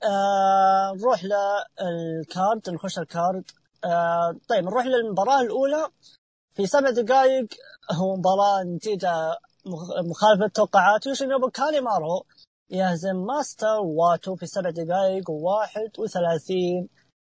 آه 0.03 0.93
نروح 0.95 1.23
لل 1.23 1.72
card 1.72 2.69
نخش 2.69 2.99
ال 2.99 3.08
card. 3.08 3.51
آه 3.85 4.35
طيب 4.49 4.63
نروح 4.63 4.85
للمباراة 4.85 5.41
الأولى. 5.41 5.89
في 6.55 6.67
سبع 6.67 6.89
دقائق 6.89 7.47
هو 7.91 8.15
مباراة 8.15 8.63
نتيجة 8.63 9.37
مخالفة 10.09 10.45
التوقعات 10.45 11.05
يوشينوبو 11.05 11.49
كانيمارو 11.49 12.25
يهزم 12.69 13.15
ماستر 13.15 13.79
واتو 13.79 14.35
في 14.35 14.45
سبع 14.45 14.69
دقائق 14.69 15.29
وواحد 15.29 15.91
وثلاثين 15.99 16.89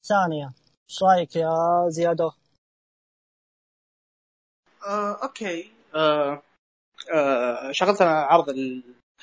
ثانية. 0.06 0.52
إيش 0.90 1.02
رأيك 1.02 1.36
يا 1.36 1.84
زياد؟ 1.88 2.30
آه، 4.86 5.22
أوكي. 5.22 5.72
آه، 5.94 6.42
آه، 7.14 7.72
شغلت 7.72 8.02
عرض 8.02 8.48
ال... 8.48 8.82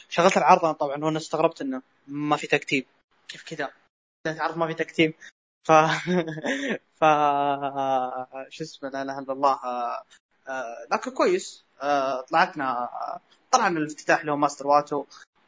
شغلت 0.09 0.38
العرض 0.38 0.76
طبعا 0.76 1.03
وأنا 1.03 1.17
استغربت 1.17 1.61
إنه 1.61 1.82
ما 2.07 2.38
في 2.38 2.47
tag 2.47 2.62
team. 2.62 2.86
كيف 3.28 3.43
كذا؟ 3.43 3.71
عرض 4.28 4.57
ما 4.57 4.67
في 4.67 4.73
tag 4.74 4.89
team. 4.89 5.14
ف 5.67 5.71
ف 6.99 7.03
شو 8.49 8.63
اسمه 8.63 8.89
لا 8.89 9.01
إله 9.01 9.19
إلا 9.19 9.34
الله. 9.34 9.53
آه، 9.53 10.03
آه، 10.47 10.88
لكن 10.91 11.11
كويس. 11.11 11.65
آه، 11.82 12.21
طلعتنا. 12.21 12.89
طلع 13.51 13.69
من 13.69 13.78
الافتتاح 13.78 14.19
اللي 14.19 14.32
هو 14.32 14.38
ماستر 14.38 14.67
واتو. 14.67 15.05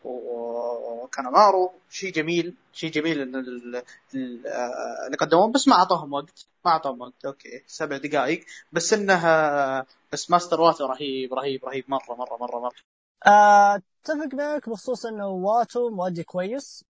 وكانيمارو 0.08 1.72
شيء 1.90 2.12
جميل 2.14 2.56
شيء 2.74 2.92
جميل 2.92 3.22
إن 3.22 3.36
اللي 3.36 5.18
قدموه. 5.20 5.52
بس 5.52 5.68
ما 5.68 5.74
اعطوهم 5.76 6.14
وقت. 6.14 6.48
ما 6.66 6.72
اعطوهم 6.72 7.02
وقت. 7.02 7.26
أوكي. 7.26 7.64
سبع 7.68 7.98
دقائق. 7.98 8.46
بس 8.72 8.94
انه 8.94 9.86
بس 10.12 10.32
ماستر 10.32 10.62
واتو 10.62 10.86
رهيب 10.86 11.34
رهيب 11.34 11.66
رهيب. 11.66 11.86
مرة 11.88 12.16
مرة 12.16 12.38
مرة 12.38 12.60
مرة. 12.60 12.76
أتفق 13.24 14.34
معك 14.34 14.70
بخصوص 14.70 15.06
إنه 15.06 15.28
واتو 15.28 15.90
مؤدي 15.90 16.24
كويس. 16.24 16.86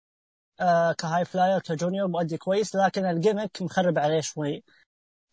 آه 0.62 0.92
ك 0.92 1.26
high 1.26 1.41
flyer 1.41 1.60
ك 1.60 1.67
junior 1.67 2.08
مؤدي 2.08 2.38
كويس. 2.38 2.76
لكن 2.76 3.06
ال 3.06 3.13
gimmick 3.13 3.62
مخرب 3.62 4.00
عليه 4.00 4.22
شوي. 4.22 4.64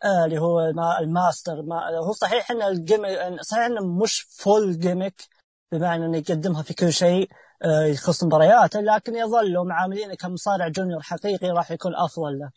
آه 0.04 0.24
اللي 0.24 0.38
هو 0.38 0.60
الماستر 1.00 1.62
ما 1.62 1.98
هو 1.98 2.12
صحيح 2.12 2.50
إن 2.50 2.62
ال 2.62 2.72
gimmick 2.72 3.40
صحيح 3.40 3.64
إنه 3.64 4.02
مش 4.02 4.20
full 4.20 4.78
gimmick 4.78 5.14
بمعنى 5.72 6.06
إنه 6.06 6.18
يقدمها 6.18 6.62
في 6.62 6.74
كل 6.74 6.92
شيء. 6.92 7.30
آه 7.30 7.49
يخص 7.64 8.24
مبارياته 8.24 8.80
لكن 8.80 9.16
يظل 9.16 9.66
معاملينه 9.66 10.14
كمصارع 10.14 10.68
junior 10.68 11.02
حقيقي 11.02 11.50
راح 11.50 11.70
يكون 11.70 11.94
أفضل 11.96 12.38
له. 12.38 12.50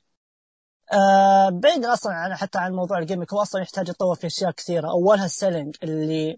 آه 0.93 1.49
بعيدا 1.49 1.93
أصلا 1.93 2.14
عن 2.14 2.36
حتى 2.36 2.58
عن 2.60 2.74
موضوع 2.74 2.99
ال 2.99 3.04
gimmick 3.04 3.34
هو 3.34 3.41
أصلا 3.41 3.62
يحتاج 3.62 3.89
يتطور 3.89 4.16
في 4.16 4.28
أشياء 4.28 4.51
كثيرة 4.51 4.89
أولها 4.91 5.26
ال 5.26 5.32
selling 5.32 5.76
اللي 5.84 6.38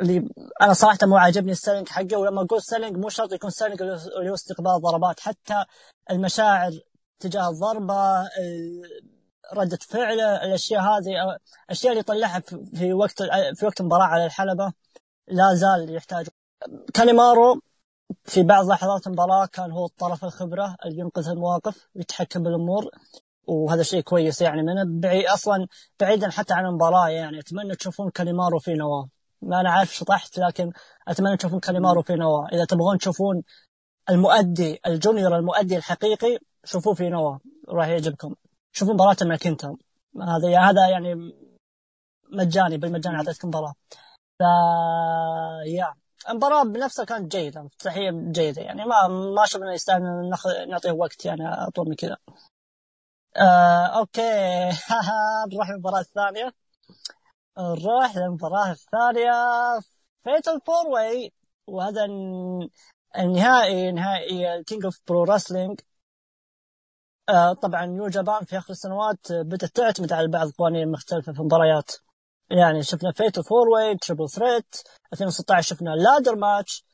اللي 0.00 0.28
أنا 0.62 0.72
صراحة 0.72 0.98
مو 1.02 1.16
عاجبني 1.16 1.52
ال 1.52 1.57
selling 1.57 1.88
حقه 1.88 2.16
ولما 2.16 2.42
أقول 2.42 2.62
selling 2.62 2.96
مو 2.96 3.08
شرط 3.08 3.32
يكون 3.32 3.50
selling 3.50 3.82
اللي 3.82 4.30
هو 4.30 4.34
استقبال 4.34 4.80
ضربات 4.80 5.20
حتى 5.20 5.64
المشاعر 6.10 6.72
تجاه 7.20 7.48
الضربة 7.50 8.28
ردة 9.54 9.78
فعله 9.88 10.44
الأشياء 10.44 10.80
هذه 10.82 11.38
الأشياء 11.64 11.92
اللي 11.92 12.00
يطلعها 12.00 12.40
في 12.74 12.92
وقت 12.92 13.22
في 13.56 13.66
وقت 13.66 13.80
المباراة 13.80 14.04
على 14.04 14.26
الحلبة 14.26 14.72
لا 15.28 15.54
زال 15.54 15.94
يحتاج 15.96 16.28
كانيمارو 16.94 17.60
في 18.24 18.42
بعض 18.42 18.66
لحظات 18.66 19.06
المباراه 19.06 19.46
كان 19.46 19.72
هو 19.72 19.86
الطرف 19.86 20.24
الخبرة 20.24 20.76
اللي 20.84 20.98
ينقذ 21.00 21.28
المواقف 21.28 21.88
ويتحكم 21.94 22.42
بالأمور 22.42 22.90
وهذا 23.46 23.82
شيء 23.82 24.00
كويس 24.00 24.42
يعني 24.42 24.62
منه. 24.62 24.84
بعيد 24.86 25.26
أصلا 25.26 25.66
بعيدا 26.00 26.30
حتى 26.30 26.54
عن 26.54 26.66
المباراة 26.66 27.08
يعني 27.08 27.38
أتمنى 27.40 27.76
تشوفون 27.76 28.10
كانيمارو 28.10 28.58
في 28.58 28.74
نوا. 28.74 29.08
ما 29.42 29.60
أنا 29.60 29.70
عارف 29.70 29.94
شطحت 29.94 30.38
لكن 30.38 30.72
أتمنى 31.08 31.36
تشوفون 31.36 31.60
كانيمارو 31.60 32.02
في 32.02 32.14
نوا 32.14 32.54
إذا 32.54 32.64
تبغون 32.64 32.98
تشوفون 32.98 33.42
المؤدي 34.10 34.80
ال 34.86 34.93
junior 34.93 35.36
المؤدي 35.36 35.76
الحقيقي 35.76 36.38
شوفوه 36.64 36.94
في 36.94 37.08
نوا 37.08 37.38
راح 37.68 37.88
يعجبكم. 37.88 38.34
شوفوا 38.72 38.94
مباراة 38.94 39.16
مع 39.22 39.36
كنتا 39.36 39.76
هذا 40.22 40.58
هذا 40.60 40.88
يعني 40.88 41.14
مجاني 42.32 42.76
بالمجان 42.78 43.14
أعطيتكم 43.14 43.48
مباراة. 43.48 43.74
ف 44.38 44.42
yeah. 45.66 45.99
المباراة 46.28 46.62
بنفسها 46.64 47.04
كانت 47.04 47.32
جيدة 47.36 47.66
افتتاحية 47.66 48.10
جيدة 48.10 48.62
يعني. 48.62 48.84
ما 48.84 49.08
ما 49.08 49.46
شفنا 49.46 49.72
يستاهل 49.74 50.30
نعطيه 50.68 50.92
وقت 50.92 51.24
يعني 51.24 51.42
أطول 51.48 51.88
من 51.88 51.94
كذا. 51.94 52.16
آه 53.36 53.86
okay. 53.86 54.22
نروح 55.52 55.70
للمباراة 55.70 56.00
الثانية. 56.00 56.52
نروح 57.58 58.16
للمباراة 58.16 58.70
الثانية. 58.70 59.32
fatal 60.24 60.60
four 60.66 60.86
way 60.86 61.32
وهذا 61.66 62.04
النهائي 63.18 63.92
نهائي 63.92 64.54
ال 64.54 64.60
King 64.60 64.84
of 64.84 65.00
Pro 65.08 65.24
Wrestling 65.24 65.80
طبعا 67.62 67.86
New 67.86 68.08
Japan 68.08 68.44
في 68.44 68.58
آخر 68.58 68.70
السنوات 68.72 69.32
بدأت 69.32 69.70
تعتمد 69.70 70.12
على 70.12 70.28
بعض 70.28 70.46
القوانين 70.46 70.82
المختلفة 70.82 71.32
في 71.32 71.40
المباريات. 71.40 71.90
يعني 72.50 72.82
شفنا 72.82 73.12
fatal 73.12 73.42
four 73.42 73.68
way 73.68 73.96
triple 73.96 74.28
threat 74.28 74.76
2016 75.12 75.74
شفنا 75.74 75.90
ladder 75.90 76.36
match 76.36 76.84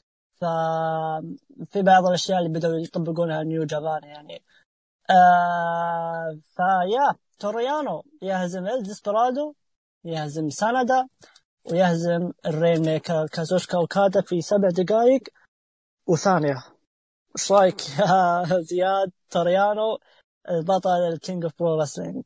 ففي 0.41 1.83
بعض 1.83 2.07
الأشياء 2.07 2.39
اللي 2.39 2.49
بدأوا 2.49 2.75
يطبقونها 2.75 3.43
New 3.43 3.65
Japan 3.65 4.05
يعني. 4.05 4.45
آه 5.11 6.39
ف 6.57 7.15
yeah 7.39 7.63
تورو 7.63 7.87
يانو 7.87 8.05
يهزم 8.23 8.67
الديسبرادو 8.67 9.55
يهزم 10.05 10.51
ساندا 10.51 11.09
ويهزم 11.65 12.33
ال 12.47 12.81
Rainmaker 12.81 13.27
كازوشكا 13.27 13.79
أوكادا 13.79 14.21
في 14.21 14.41
سبع 14.41 14.69
دقائق. 14.69 15.23
وثانية 16.07 16.65
إيش 17.39 17.53
رايك 17.53 17.81
يا 17.99 18.45
زياد 18.71 19.13
تورو 19.31 19.70
يانو 19.70 19.99
بطل 20.51 20.91
ال 20.91 21.01
King 21.01 21.45
of 21.45 21.53
Pro 21.59 21.81
Wrestling 21.81 22.23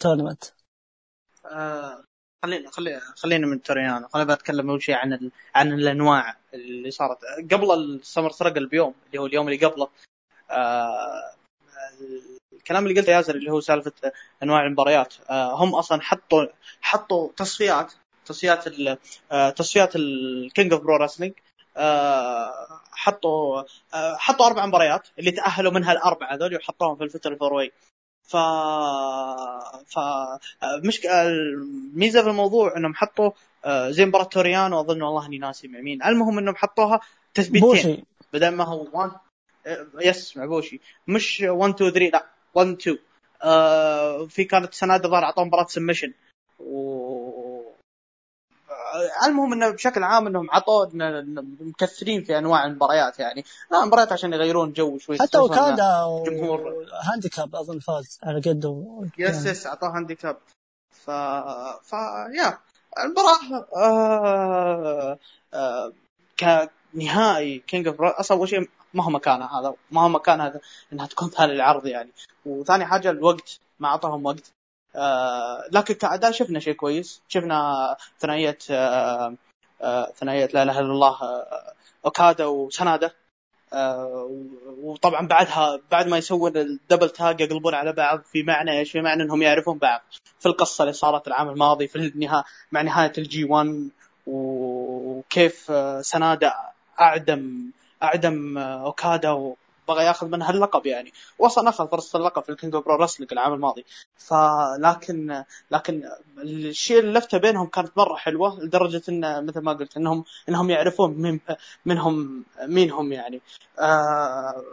tournament 0.00 0.44
خلينا 2.42 2.70
خلينا 2.70 3.00
خلينا 3.16 3.46
من 3.46 3.62
تورو 3.62 3.88
يانو 3.88 4.08
خلينا 4.08 4.34
بتكلم 4.34 4.70
أول 4.70 4.82
شيء 4.82 4.94
عن 4.94 5.12
ال... 5.12 5.30
عن 5.54 5.72
الأنواع 5.72 6.36
اللي 6.54 6.90
صارت. 6.90 7.18
قبل 7.52 7.72
ال 7.74 7.82
Summer 7.82 8.32
Struggle 8.32 8.66
بيوم 8.66 8.94
اللي 9.06 9.18
هو 9.18 9.26
اليوم 9.26 9.48
اللي 9.48 9.66
قبله. 9.66 9.88
آه 10.50 11.32
الكلام 12.52 12.86
اللي 12.86 13.00
قلته 13.00 13.12
ياسر 13.12 13.34
اللي 13.34 13.50
هو 13.50 13.60
سالفة 13.60 13.92
أنواع 14.42 14.66
المباريات. 14.66 15.14
آه، 15.30 15.54
هم 15.54 15.74
أصلا 15.74 16.00
حطوا 16.02 16.46
حطوا 16.80 17.28
تصفيات 17.36 17.92
تصفيات 18.26 18.64
آه، 19.32 19.50
تصفيات 19.50 19.96
ال 19.96 20.11
King 20.11 20.72
of 20.72 20.82
Pro 20.82 20.96
Wrestling 20.96 21.32
حطوا 22.92 23.62
آه، 23.94 24.16
حطوا 24.16 24.46
أربع 24.46 24.66
مباريات 24.66 25.08
اللي 25.18 25.30
تأهلوا 25.30 25.72
منها 25.72 25.92
الأربعة 25.92 26.34
هذول 26.34 26.56
وحطوهم 26.56 26.96
في 26.96 27.04
الفترة 27.04 27.32
ال 27.32 27.37
four 27.37 27.57
way 27.57 27.72
ف 28.24 28.36
ف 29.86 29.98
مش 30.84 31.06
الميزة 31.06 32.22
في 32.22 32.30
الموضوع 32.30 32.76
انهم 32.76 32.94
حطوا 32.94 33.30
زي 33.90 34.04
مباراه 34.04 34.24
توريانو 34.24 34.80
أظن 34.80 35.02
والله 35.02 35.26
إني 35.26 35.38
ناسي 35.38 35.68
مع 35.68 35.80
مين. 35.80 36.02
المهم 36.02 36.38
إنهم 36.38 36.56
حطوها 36.56 37.00
تثبيتين 37.34 38.04
بدل 38.32 38.48
ما 38.48 38.64
هو 38.64 38.86
1 38.92 39.10
يس 40.00 40.36
مع 40.36 40.46
بوشي 40.46 40.80
مش 41.08 41.40
1 41.40 41.74
2 41.74 41.90
3 41.90 42.10
لا 42.12 42.26
1 42.54 42.68
2 42.68 42.98
آه 43.42 44.26
في 44.26 44.44
كانت 44.44 44.74
سناده 44.74 45.08
ظهر 45.08 45.24
أعطوهم 45.24 45.46
مباراه 45.46 45.66
سمشن 45.66 46.12
و 46.58 46.62
آه، 46.62 47.01
المهم 49.26 49.52
إنه 49.52 49.70
بشكل 49.70 50.02
عام 50.02 50.26
إنهم 50.26 50.50
عطوا 50.50 50.86
مكثرين 51.60 52.24
في 52.24 52.38
أنواع 52.38 52.66
المباريات 52.66 53.18
يعني. 53.18 53.44
لا 53.70 53.84
مباريات 53.84 54.12
عشان 54.12 54.32
يغيرون 54.32 54.72
جو 54.72 54.98
شوي 54.98 55.18
حتى 55.18 55.38
وكادا 55.38 56.22
جمهور 56.26 56.86
هانديكاب 57.12 57.56
أظن 57.56 57.78
فاز 57.78 58.18
على 58.22 58.40
قده. 58.40 59.04
يس 59.18 59.46
يس 59.46 59.66
اعطاه 59.66 59.88
handicap. 59.88 60.36
ف 60.90 61.10
ف 61.82 61.92
yeah 62.38 62.58
المباراة 62.98 63.66
آه... 63.76 65.18
آه... 65.54 65.92
كنهائي 66.40 67.58
King 67.58 67.86
of 67.86 68.00
أصلا 68.00 68.38
أول 68.38 68.48
شيء 68.48 68.68
ما 68.94 69.04
هو 69.04 69.10
مكانها 69.10 69.60
هذا 69.60 69.74
ما 69.90 70.02
هو 70.02 70.08
مكان 70.08 70.40
هذا 70.40 70.60
إنها 70.92 71.06
تكون 71.06 71.30
ثاني 71.30 71.52
العرض 71.52 71.86
يعني. 71.86 72.10
وثاني 72.46 72.86
حاجة 72.86 73.10
الوقت 73.10 73.60
ما 73.80 73.88
أعطاهم 73.88 74.26
وقت. 74.26 74.52
آه 74.96 75.64
لكن 75.72 75.94
كأداء 75.94 76.30
شفنا 76.32 76.60
شيء 76.60 76.74
كويس. 76.74 77.22
شفنا 77.28 77.96
ثنائية 78.20 78.58
آه 78.70 79.34
آه 79.82 80.12
ثنائية 80.16 80.46
لا 80.54 80.62
إله 80.62 80.78
إلا 80.80 80.92
الله 80.92 81.22
آه 81.22 81.72
أوكادا 82.04 82.46
وسناده 82.46 83.14
آه 83.72 84.30
وطبعا 84.82 85.26
بعدها 85.26 85.80
بعد 85.90 86.06
ما 86.08 86.18
يسوون 86.18 86.56
ال 86.56 86.64
double 86.64 87.10
tag 87.10 87.40
يقلبون 87.40 87.74
على 87.74 87.92
بعض 87.92 88.20
في 88.22 88.42
معنى 88.42 88.78
إيش؟ 88.78 88.92
في 88.92 89.00
معنى 89.00 89.22
إنهم 89.22 89.42
يعرفون 89.42 89.78
بعض. 89.78 90.00
في 90.40 90.46
القصة 90.46 90.82
اللي 90.82 90.92
صارت 90.92 91.28
العام 91.28 91.48
الماضي 91.48 91.88
في 91.88 91.96
النهاية 91.96 92.44
مع 92.72 92.82
نهاية 92.82 93.12
ال 93.18 93.44
G1 93.44 93.88
وكيف 94.26 95.72
سناده 96.00 96.54
أعدم 97.00 97.70
أعدم 98.02 98.58
أوكادا 98.58 99.54
وبغى 99.92 100.04
ياخذ 100.04 100.28
منها 100.28 100.50
اللقب 100.50 100.86
يعني. 100.86 101.12
وصل 101.38 101.68
اخذ 101.68 101.88
فرصة 101.88 102.18
اللقب 102.18 102.42
في 102.42 102.48
ال 102.48 102.53
King 102.53 102.72
Pro 102.72 102.96
Wrestling 102.96 103.32
العام 103.32 103.52
الماضي. 103.54 103.84
فلكن 104.16 105.44
لكن 105.70 106.02
الشيء 106.38 106.98
اللي 106.98 107.18
لفته 107.18 107.38
بينهم 107.38 107.66
كانت 107.66 107.98
مرة 107.98 108.16
حلوة 108.16 108.60
لدرجة 108.60 109.02
إن 109.08 109.46
مثل 109.46 109.60
ما 109.60 109.72
قلت 109.72 109.96
إنهم 109.96 110.24
إنهم 110.48 110.70
يعرفون 110.70 111.10
من 111.10 111.38
منهم 111.86 112.44
مين 112.62 112.90
هم 112.90 113.12
يعني. 113.12 113.40
آه 113.78 114.64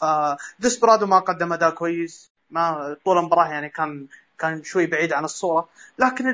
فديسبرادو 0.00 1.06
ما 1.06 1.18
قدم 1.18 1.52
أداء 1.52 1.70
كويس. 1.70 2.30
ما 2.50 2.96
طول 3.04 3.18
المباراة 3.18 3.48
يعني 3.48 3.68
كان 3.68 4.06
كان 4.38 4.62
شوي 4.62 4.86
بعيد 4.86 5.12
عن 5.12 5.24
الصورة. 5.24 5.68
لكن 5.98 6.24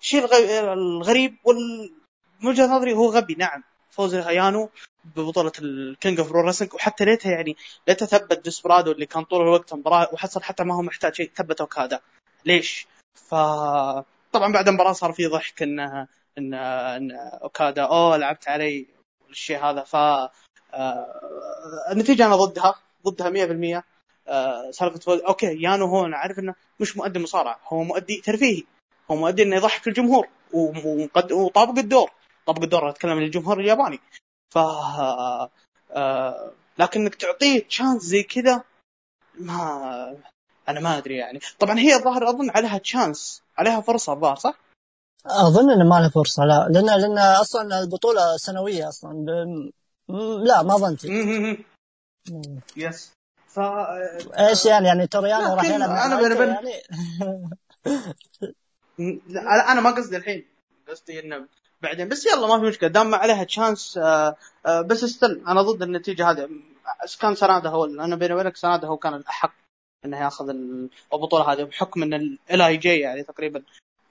الشيء 0.00 0.24
الغريب 0.72 1.36
وال 1.44 1.92
من 2.40 2.48
وجهة 2.48 2.66
نظري 2.66 2.92
هو 2.92 3.10
غبي. 3.10 3.34
نعم 3.34 3.62
فوز 3.90 4.14
يانو 4.14 4.70
ببطولة 5.16 5.52
ال 5.58 5.70
King 5.70 6.20
of 6.20 6.32
Pro 6.32 6.52
وحتى 6.74 7.04
ليتها 7.04 7.32
يعني 7.32 7.56
ليتها 7.88 8.06
ثبت 8.06 8.44
ديسبرادو 8.44 8.92
اللي 8.92 9.06
كان 9.06 9.24
طول 9.24 9.42
الوقت 9.42 9.74
مباراة 9.74 10.08
وحصل 10.12 10.42
حتى 10.42 10.64
ما 10.64 10.74
هو 10.74 10.82
محتاج 10.82 11.14
شيء 11.14 11.30
ثبت 11.34 11.60
أوكادا 11.60 12.00
ليش؟ 12.44 12.86
ف 13.14 13.34
طبعا 14.32 14.52
بعد 14.52 14.68
المباراة 14.68 14.92
صار 14.92 15.12
في 15.12 15.26
ضحك 15.26 15.62
إن 15.62 15.80
إن 16.38 16.54
إن 16.54 17.10
أوكادا 17.42 17.82
أوه 17.82 18.16
لعبت 18.16 18.48
علي 18.48 18.86
الشيء 19.30 19.58
هذا. 19.58 19.82
ف 19.82 19.96
آه، 20.74 21.06
النتيجة 21.92 22.26
أنا 22.26 22.36
ضدها 22.36 22.74
ضدها 23.06 23.30
100% 23.30 23.82
آه، 24.28 24.70
سالفة 24.70 25.26
okay 25.28 25.62
يانو 25.62 25.86
هو 25.86 26.06
أنا 26.06 26.16
عارف 26.16 26.38
إنه 26.38 26.54
مش 26.80 26.96
مؤدي 26.96 27.18
مصارعة 27.18 27.60
هو 27.68 27.82
مؤدي 27.82 28.20
ترفيهي. 28.20 28.62
هو 29.10 29.16
مؤدي 29.16 29.42
إنه 29.42 29.56
يضحك 29.56 29.88
الجمهور 29.88 30.28
وطابق 31.32 31.78
الدور. 31.78 32.10
طابق 32.46 32.62
الدور 32.62 32.90
أتكلم 32.90 33.12
عن 33.12 33.22
الجمهور 33.22 33.60
الياباني. 33.60 34.00
ف 34.54 34.58
آه 34.58 36.52
لكن 36.78 37.00
انك 37.00 37.14
تعطيه 37.14 37.64
chance 37.64 38.02
زي 38.02 38.22
كذا 38.22 38.62
ما 39.38 40.16
أنا 40.68 40.80
ما 40.80 40.98
أدري 40.98 41.16
يعني. 41.16 41.40
طبعا 41.58 41.78
هي 41.78 41.94
الظاهر 41.94 42.28
أظن 42.30 42.50
عليها 42.50 42.78
chance 42.78 43.42
عليها 43.58 43.80
فرصة 43.80 44.12
الظاهر 44.12 44.36
صح؟ 44.36 44.54
أظن 45.26 45.70
إنه 45.70 45.84
ما 45.84 46.00
لها 46.00 46.08
فرصة 46.08 46.44
لا. 46.44 46.68
لأن 46.70 47.00
لأن 47.00 47.18
أصلا 47.18 47.80
البطولة 47.80 48.36
سنوية 48.36 48.88
أصلا. 48.88 49.12
ب... 49.12 49.28
لا 50.44 50.62
ما 50.62 50.76
ظنتي 50.76 51.08
yes 52.76 53.12
ف 53.48 53.60
إيش 54.38 54.66
يعني؟ 54.66 54.86
يعني 54.86 55.06
تورو 55.06 55.33
يانو 55.33 55.54
راح 55.54 55.64
يلعب 55.64 55.90
أنا 55.90 56.34
بن... 56.34 56.48
يعني؟ 56.48 56.82
أنا 59.72 59.80
ما 59.80 59.90
قصدي 59.90 60.16
الحين. 60.16 60.46
قصدي 60.88 61.20
إنه 61.20 61.46
بعدين. 61.82 62.08
بس 62.08 62.26
يلا 62.26 62.46
ما 62.46 62.60
في 62.60 62.66
مشكلة. 62.66 62.88
دام 62.88 63.10
ما 63.10 63.16
عليها 63.16 63.44
chance 63.44 63.98
آه 63.98 64.36
آه 64.66 64.80
بس 64.80 65.04
still 65.04 65.42
أنا 65.46 65.62
ضد 65.62 65.82
النتيجة 65.82 66.30
هذه. 66.30 66.48
كان 67.20 67.34
سناده 67.34 67.70
هو 67.70 67.84
أنا 67.84 68.16
بيني 68.16 68.34
وبينك 68.34 68.56
سناده 68.56 68.88
هو 68.88 68.96
كان 68.96 69.14
الأحق 69.14 69.52
إنه 70.04 70.20
ياخذ 70.24 70.48
البطولة 71.12 71.52
هذه 71.52 71.62
بحكم 71.62 72.02
إن 72.02 72.14
ال 72.50 72.62
LIJ 72.62 72.98
يعني 72.98 73.22
تقريبا 73.22 73.62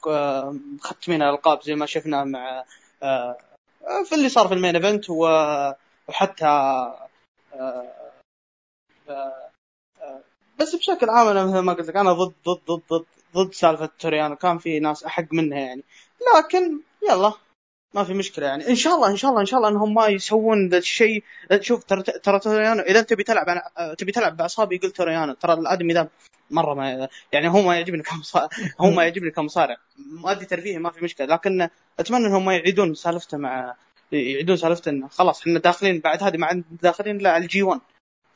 آه، 0.08 0.56
ختمين 0.82 1.22
الألقاب 1.22 1.62
زي 1.62 1.76
ما 1.76 1.86
شفنا 1.86 2.24
مع 2.24 2.64
في 4.06 4.16
اللي 4.16 4.30
صار 4.30 4.48
في 4.48 4.54
ال 4.54 4.58
main 4.58 4.76
event 4.76 5.10
وحتى 5.10 6.46
بس 10.60 10.76
بشكل 10.76 11.10
عام 11.10 11.28
أنا 11.28 11.46
مثل 11.46 11.60
ما 11.60 11.74
قلت 11.74 11.88
لك 11.88 11.96
أنا 11.96 12.14
ضد 12.14 12.34
ضد 12.46 12.62
ضد 12.72 12.82
ضد 12.94 13.06
ضد 13.36 13.54
سالفة 13.54 13.90
تورو 14.00 14.20
يانو 14.20 14.36
كان 14.36 14.58
في 14.58 14.80
ناس 14.80 15.04
أحق 15.04 15.34
منها 15.34 15.60
يعني. 15.60 15.84
لكن 16.38 16.82
يلا. 17.10 17.34
ما 17.94 18.04
في 18.04 18.14
مشكلة 18.14 18.46
يعني. 18.46 18.70
إن 18.70 18.76
شاء 18.76 18.96
الله 18.96 19.10
إن 19.10 19.18
شاء 19.18 19.32
الله 19.32 19.42
إن 19.42 19.46
شاء 19.46 19.58
الله 19.60 19.70
إنهم 19.70 19.94
ما 19.94 20.08
يسوون 20.08 20.70
ذا 20.70 20.78
الشيء. 20.78 21.24
شوف 21.60 21.84
ترى 21.84 22.04
ترى 22.04 22.40
توريانو 22.40 22.82
إذا 22.82 23.02
تبي 23.02 23.24
تلعب 23.24 23.46
تبي 23.98 24.12
تلعب 24.12 24.38
باعصابي 24.38 24.76
يقول 24.76 24.92
توريانو 24.92 25.34
ترى 25.34 25.54
الأدمي 25.54 25.94
ذا 25.94 26.08
مرة 26.52 26.74
ما 26.74 27.08
يعني 27.32 27.50
هو 27.50 27.62
ما 27.62 27.76
يعجبني 27.76 28.04
كمصارع 28.04 28.50
هو 28.80 28.90
ما 28.90 29.04
يعجبني 29.04 29.32
كمصارع. 29.32 29.78
مؤدي 29.98 30.46
ترفيهي 30.46 30.78
ما 30.78 30.92
في 30.92 31.04
مشكلة. 31.04 31.28
لكن 31.28 31.70
أتمنى 32.00 32.28
إنهم 32.28 32.46
ما 32.46 32.56
يعيدون 32.56 32.94
سالفته 32.96 33.38
مع 33.38 33.76
يعيدون 34.12 34.58
سالفته 34.58 34.90
إنه 34.90 35.08
خلاص 35.08 35.42
إحنا 35.42 35.60
داخلين 35.60 36.00
بعد 36.00 36.24
هذه 36.24 36.38
ما 36.38 36.48
عندنا 36.48 36.78
داخلين 36.82 37.18
لا 37.18 37.32
على 37.32 37.44
ال 37.44 37.64
G1 37.64 37.82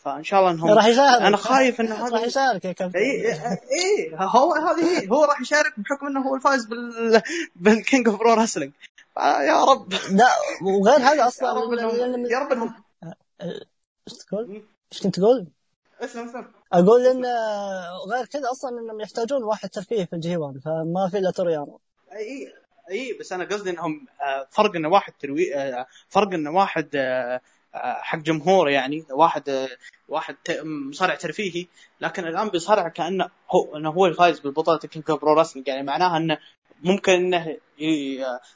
فإن 0.03 0.23
شاء 0.23 0.39
الله 0.39 0.51
إنهم 0.51 0.71
راح 0.71 0.85
يشارك 0.85 1.21
أنا 1.21 1.37
خايف 1.37 1.81
انه 1.81 1.95
هذا 1.95 2.15
راح 2.15 2.23
يشارك 2.23 2.65
يا 2.65 2.71
كابتن. 2.71 2.99
إي 2.99 3.31
إي 3.31 4.11
هو 4.13 4.53
هذه 4.53 5.01
هي. 5.01 5.09
هو 5.09 5.23
راح 5.23 5.41
يشارك 5.41 5.73
بحكم 5.79 6.07
إنه 6.07 6.21
هو 6.21 6.35
الفائز 6.35 6.65
بال 6.65 7.21
بال 7.55 7.72
King 7.72 8.07
of 8.07 8.19
Pro 8.19 8.33
Wrestling 8.33 8.71
يا 9.19 9.63
رب. 9.63 9.93
لا 10.11 10.29
وغير 10.61 10.99
هذا 10.99 11.27
أصلا. 11.27 11.49
يا 11.49 11.53
رب 11.53 11.73
انهم 11.73 12.25
يا 12.25 12.39
رب 12.39 12.51
انهم 12.51 12.73
إيش 13.41 14.17
تقول؟ 14.17 14.63
إيش 14.91 15.03
كنت 15.03 15.19
تقول؟ 15.19 15.47
اسلم 16.01 16.29
اسلم 16.29 16.51
أقول 16.73 17.05
إن 17.05 17.25
غير 18.13 18.25
كذا 18.25 18.51
أصلا 18.51 18.79
إنهم 18.79 19.01
يحتاجون 19.01 19.43
واحد 19.43 19.69
ترفيه 19.69 20.05
في 20.05 20.13
ال 20.13 20.37
G1 20.37 20.57
فما 20.57 21.09
في 21.11 21.17
إلا 21.17 21.31
توريانو 21.31 21.79
أي 22.13 22.53
أي 22.91 23.17
بس 23.19 23.33
أنا 23.33 23.43
قصدي 23.45 23.69
إنهم 23.69 24.07
آه، 24.21 24.47
فرق 24.51 24.75
إنه 24.75 24.89
واحد 24.89 25.13
تروي 25.19 25.55
آه، 25.55 25.87
فرق 26.09 26.33
إنه 26.33 26.51
واحد 26.51 26.89
آه، 26.95 27.41
حق 28.01 28.17
جمهور 28.17 28.69
يعني 28.69 29.05
واحد 29.11 29.67
واحد 30.07 30.35
مصارع 30.63 31.15
ترفيهي 31.15 31.67
لكن 32.01 32.27
الآن 32.27 32.49
بيصارع 32.49 32.87
كأنه 32.87 33.29
هو 33.51 33.77
إنه 33.77 33.89
هو 33.89 34.05
الفايز 34.05 34.39
بالبطولة 34.39 34.77
King 34.77 35.05
Pro 35.05 35.33
Wrestling 35.33 35.67
يعني 35.67 35.83
معناها 35.83 36.17
إنه 36.17 36.37
ممكن 36.83 37.11
إنه 37.11 37.57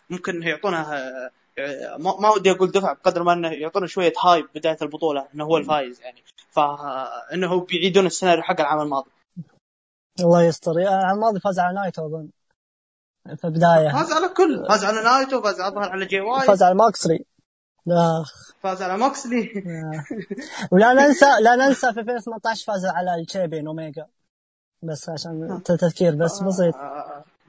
ممكن 0.10 0.36
إنه 0.36 0.50
يعطونه 0.50 0.88
ما 1.98 2.30
ودي 2.30 2.52
أقول 2.52 2.72
دفع 2.72 2.94
بقدر 2.94 3.24
ما 3.24 3.34
إنه 3.34 3.52
يعطونه 3.52 3.88
شوية 3.88 4.14
hype 4.24 4.48
بداية 4.56 4.78
البطولة 4.82 5.28
إنه 5.36 5.44
هو 5.44 5.58
الفايز 5.58 6.02
يعني. 6.02 6.24
فانه 6.50 7.60
بيعيدون 7.60 8.06
السيناريو 8.06 8.44
حق 8.44 8.60
العام 8.60 8.82
الماضي. 8.82 9.10
الله 10.20 10.44
يستر. 10.44 10.72
العام 10.72 11.16
الماضي 11.16 11.40
فاز 11.40 11.60
على 11.60 11.76
نايتو 11.76 12.06
أظن. 12.06 12.30
في 13.36 13.46
البدايه 13.46 13.90
فاز 13.90 14.12
على 14.12 14.28
كل. 14.28 14.66
فاز 14.70 14.86
على 14.86 15.04
نايتو 15.04 15.42
فاز 15.42 15.62
على 15.62 15.76
ظهر 15.76 15.90
على 15.90 16.06
جي 16.06 16.22
وايت. 16.22 16.48
فاز 16.48 16.64
على 16.64 16.76
ماكسري 16.76 17.26
آخ 17.88 18.54
فاز 18.64 18.82
على 18.82 18.98
موكسلي 18.98 19.50
ولا 20.72 20.94
ننسى 20.94 21.26
لا 21.42 21.56
ننسى 21.56 21.94
في 21.94 22.00
2018 22.00 22.66
فاز 22.66 22.86
على 22.86 23.16
كيني 23.22 23.68
أوميجا. 23.68 24.08
بس 24.84 25.10
عشان 25.10 25.52
آه. 25.52 25.76
تذكير 25.76 26.16
بس 26.16 26.42
آه، 26.42 26.46
بسيط. 26.46 26.76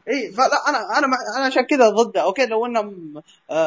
اي 0.09 0.33
فلا 0.33 0.69
أنا 0.69 0.99
أنا 0.99 1.07
أنا 1.37 1.47
عشان 1.47 1.63
كذا 1.63 1.89
ضده. 1.89 2.23
أوكي 2.23 2.47
لو 2.47 2.67
انه 2.67 2.93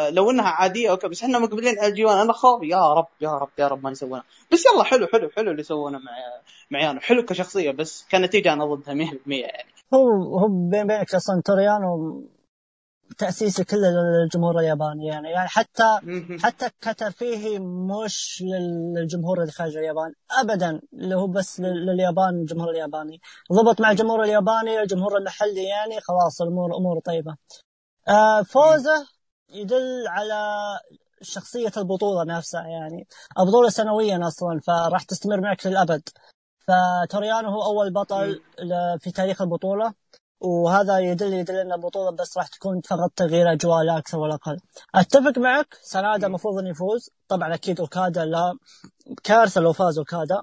لو 0.09 0.31
إنها 0.31 0.45
عادية 0.49 0.91
أوكي 0.91 1.07
بس 1.07 1.23
إحنا 1.23 1.39
مقبلين 1.39 1.79
على 1.79 1.91
G1 1.93 2.17
أنا 2.17 2.33
خاف 2.33 2.63
يا 2.63 2.93
رب 2.93 3.07
يا 3.21 3.29
رب 3.37 3.49
يا 3.59 3.67
رب 3.67 3.83
ما 3.83 3.91
يسوونها. 3.91 4.23
بس 4.51 4.65
يلا 4.65 4.83
حلو 4.83 5.07
حلو 5.07 5.29
حلو 5.29 5.51
اللي 5.51 5.63
سوونه 5.63 5.97
مع 5.97 6.11
مع 6.71 6.82
يانو 6.82 6.99
حلو 6.99 7.23
كشخصية 7.25 7.71
بس 7.71 8.05
كنتيجة 8.11 8.53
أنا 8.53 8.65
ضدها 8.65 8.93
100% 8.93 9.11
يعني. 9.27 9.69
هو 9.93 10.37
هو 10.39 10.47
بين 10.47 10.87
بينك 10.87 11.15
أصلا 11.15 11.41
توريانو 11.45 12.23
تأسيسي 13.17 13.63
كله 13.63 13.89
للجمهور 13.89 14.59
الياباني 14.59 15.07
يعني 15.07 15.29
يعني 15.29 15.47
حتى 15.47 15.99
حتى 16.43 16.69
كترفيهي 16.81 17.59
مش 17.59 18.43
للجمهور 18.95 19.41
اللي 19.41 19.51
خارج 19.51 19.77
اليابان 19.77 20.13
ابدا 20.31 20.81
اللي 20.93 21.15
هو 21.15 21.27
بس 21.27 21.59
لليابان 21.59 22.29
الجمهور 22.29 22.69
الياباني. 22.69 23.21
ضبط 23.53 23.81
مع 23.81 23.91
الجمهور 23.91 24.23
الياباني 24.23 24.81
الجمهور 24.81 25.17
المحلي 25.17 25.63
يعني 25.63 26.01
خلاص 26.01 26.41
الأمور 26.41 26.77
امور 26.77 26.99
طيبة. 26.99 27.35
آه 28.07 28.41
فوزه 28.41 29.07
يدل 29.49 30.07
على 30.07 30.55
شخصية 31.21 31.71
البطولة 31.77 32.23
نفسها 32.37 32.67
يعني. 32.67 33.07
البطولة 33.39 33.69
سنويا 33.69 34.27
أصلا 34.27 34.59
فراح 34.59 35.03
تستمر 35.03 35.41
معك 35.41 35.67
للأبد. 35.67 36.01
فتوريانو 36.67 37.49
هو 37.49 37.63
أول 37.63 37.93
بطل 37.93 38.41
في 38.99 39.11
تاريخ 39.11 39.41
البطولة. 39.41 39.93
وهذا 40.41 40.99
يدل 40.99 41.33
يدل 41.33 41.55
إن 41.55 41.71
البطولة 41.71 42.11
بس 42.11 42.37
راح 42.37 42.47
تكون 42.47 42.81
فقط 42.81 43.11
تغيير 43.15 43.51
أجواء 43.51 43.83
لا 43.83 43.97
أكثر 43.97 44.19
ولا 44.19 44.33
أقل. 44.35 44.59
أتفق 44.95 45.37
معك 45.37 45.77
سنادا 45.81 46.27
المفروض 46.27 46.57
إنه 46.59 46.69
يفوز، 46.69 47.09
طبعا 47.27 47.53
أكيد 47.53 47.79
أوكادا 47.79 48.25
لا 48.25 48.57
كارثة 49.23 49.61
لو 49.61 49.73
فاز 49.73 49.97
أوكادا. 49.97 50.41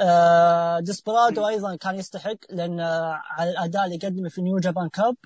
آه 0.00 0.80
ديسبرادو 0.80 1.48
أيضا 1.48 1.76
كان 1.76 1.94
يستحق 1.96 2.36
لأن 2.50 2.80
على 3.30 3.50
الأداء 3.50 3.84
اللي 3.84 3.96
قدمه 3.96 4.28
في 4.28 4.42
New 4.42 4.58
Japan 4.58 4.88
Cup 4.88 5.16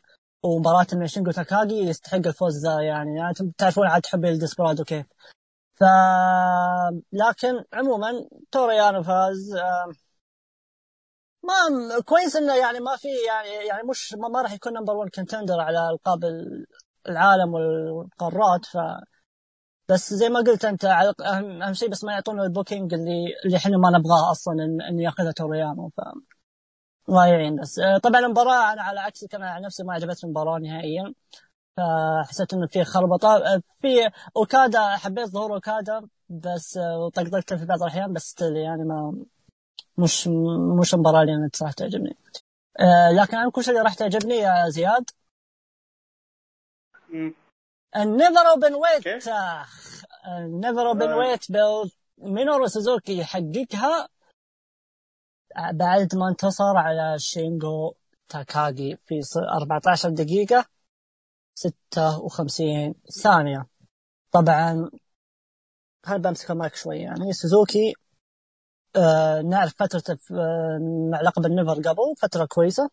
ومباراة 0.43 0.87
مع 0.93 1.07
شينجو 1.07 1.31
تاكاجي 1.31 1.75
يستحق 1.75 2.17
الفوز 2.27 2.67
ذا 2.67 2.81
يعني, 2.81 3.17
يعني 3.19 3.35
تعرفون 3.59 3.87
عاد 3.87 4.07
حبي 4.07 4.31
الديسبرادو 4.31 4.85
كيف. 4.85 5.07
ف 5.75 5.85
لكن 7.13 7.65
عموما 7.73 8.29
توريانو 8.53 9.03
فاز 9.03 9.55
آه 9.55 9.93
ما 11.45 12.01
كويس 12.05 12.37
إنه 12.37 12.55
يعني 12.57 12.81
ما 12.81 12.97
في 12.97 13.09
يعني 13.29 13.67
يعني 13.69 13.83
مش 13.89 14.15
ما, 14.15 14.29
ما 14.29 14.43
راح 14.43 14.53
يكون 14.53 14.73
number 14.73 14.97
1 14.97 15.11
contender 15.11 15.61
على 15.61 15.91
ألقاب 15.91 16.21
العالم 17.09 17.55
والقارات 17.55 18.67
ف 18.67 18.77
بس 19.89 20.15
زي 20.15 20.29
ما 20.29 20.41
قلت 20.41 20.65
أنت 20.65 20.85
أهم 20.85 21.63
أهم 21.63 21.73
شيء 21.75 21.89
بس 21.91 22.05
ما 22.05 22.13
يعطونا 22.13 22.43
البوكينج 22.45 22.95
اللي 22.95 23.27
اللي 23.45 23.57
إحنا 23.57 23.77
ما 23.79 23.91
نبغاه 23.99 24.31
أصلا 24.31 24.55
إن, 24.65 24.83
إن 24.83 25.01
يأخذها 25.01 25.33
توريانو 25.33 25.89
ف 25.97 26.01
الله 27.09 27.27
يعين. 27.27 27.57
بس 27.57 27.81
طبعا 28.03 28.21
المباراة 28.21 28.73
أنا 28.73 28.83
على 28.83 29.01
عكسك 29.01 29.35
أنا 29.35 29.51
على 29.51 29.67
نفسي 29.67 29.83
ما 29.85 29.95
عجبتني 29.95 30.21
المباراة 30.25 30.59
نهائيا 30.59 31.15
فحسيت 31.77 32.55
إنه 32.55 32.67
في 32.67 32.85
خربطة 32.85 33.63
في 33.83 33.89
أوكادا 34.37 34.97
حبيت 34.97 35.27
ظهور 35.29 35.55
أوكادا 35.55 36.09
بس 36.29 36.79
وطقطقته 37.07 37.57
في 37.57 37.65
بعض 37.67 37.83
الأحيان 37.83 38.13
بس 38.13 38.35
يعني 38.43 38.85
ما 38.85 39.25
مش 39.99 40.29
مش 40.81 40.95
المباراه 40.95 41.21
اللي 41.23 41.35
أنا 41.35 41.51
صراحة 41.55 41.73
تعجبني. 41.75 42.17
آه 42.81 43.13
لكن 43.13 43.37
أنا 43.37 43.51
كل 43.51 43.65
شيء 43.65 43.83
راح 43.83 43.95
تعجبني 43.95 44.35
يا 44.35 44.69
زياد. 44.69 45.11
ال 47.97 48.47
NEVER 48.51 48.75
Openweight 48.75 49.07
ال 50.27 50.89
NEVER 50.89 51.13
Openweight 51.13 51.53
بل 51.53 51.91
مينورو 52.19 52.67
سوزوكي 52.67 53.19
يحققها. 53.19 54.09
بعد 55.73 56.15
ما 56.15 56.29
انتصر 56.29 56.77
على 56.77 57.19
شينجو 57.19 57.95
تاكاغي 58.29 58.97
في 59.07 59.21
14 59.57 60.09
دقيقة 60.11 60.67
56 61.55 62.95
ثانية. 63.23 63.67
طبعا 64.33 64.91
هل 66.07 66.19
بمسك 66.19 66.51
المايك 66.51 66.75
شوي 66.75 66.99
يعني. 66.99 67.33
سوزوكي 67.33 67.95
آه 68.97 69.41
نعرف 69.43 69.75
فترته 69.79 70.19
آه 70.33 70.79
مع 71.13 71.21
لقب 71.21 71.47
ال 71.47 71.52
NEVER 71.52 71.75
قبل 71.75 72.15
فترة 72.19 72.45
كويسة. 72.45 72.91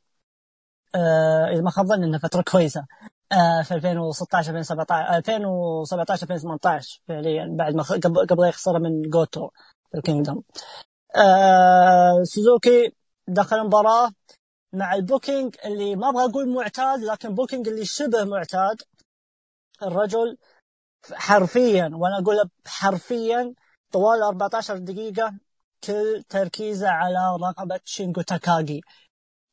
آه 0.96 1.46
إذا 1.54 1.62
ما 1.62 1.70
خاب 1.72 1.86
ظني 1.88 2.06
إنها 2.06 2.20
فترة 2.20 2.42
كويسة. 2.42 2.86
آه 3.32 3.62
في 3.64 3.74
2016 3.76 4.50
2017 4.52 5.18
2017 5.18 6.24
2018 6.24 7.02
فعليا 7.08 7.48
بعد 7.58 7.76
ما 7.76 7.84
قبل 7.84 8.28
قبل 8.28 8.48
يخسر 8.48 8.80
من 8.80 9.02
جوتو 9.02 9.50
في 9.92 9.98
ال 9.98 10.03
Kingdom. 10.03 10.44
آه 11.16 12.24
سوزوكي 12.24 12.94
دخل 13.28 13.56
المباراة 13.58 14.12
مع 14.74 14.94
ال 14.96 15.03
booking 15.03 15.56
اللي 15.66 15.96
ما 15.96 16.10
أبغى 16.10 16.26
أقول 16.26 16.50
معتاد 16.56 17.00
لكن 17.04 17.36
booking 17.36 17.68
اللي 17.68 17.86
شبه 17.86 18.24
معتاد. 18.24 18.82
الرجل 19.84 20.38
حرفيا 21.14 21.90
وأنا 21.94 22.20
أقول 22.20 22.50
حرفيا 22.68 23.54
طوال 23.92 24.22
14 24.24 24.78
دقيقة 24.78 25.34
كل 25.84 26.24
تركيزه 26.30 26.90
على 26.90 27.38
رقبة 27.44 27.80
شينجو 27.86 28.22
تاكاغي. 28.22 28.82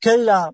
كله 0.02 0.52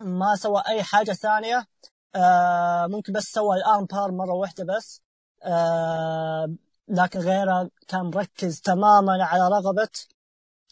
ما 0.00 0.36
سوى 0.36 0.62
أي 0.68 0.82
حاجة 0.82 1.12
ثانية 1.12 1.66
آه 2.14 2.86
ممكن 2.86 3.12
بس 3.12 3.24
سوى 3.24 3.56
ال 3.56 3.63
arm 3.63 3.84
bar 3.84 4.10
مرة 4.12 4.32
واحدة 4.34 4.64
بس 4.64 5.00
آه 5.44 6.54
لكن 6.88 7.18
غيره 7.20 7.70
كان 7.88 8.00
مركز 8.02 8.60
تماما 8.60 9.24
على 9.24 9.48
رقبة 9.48 9.88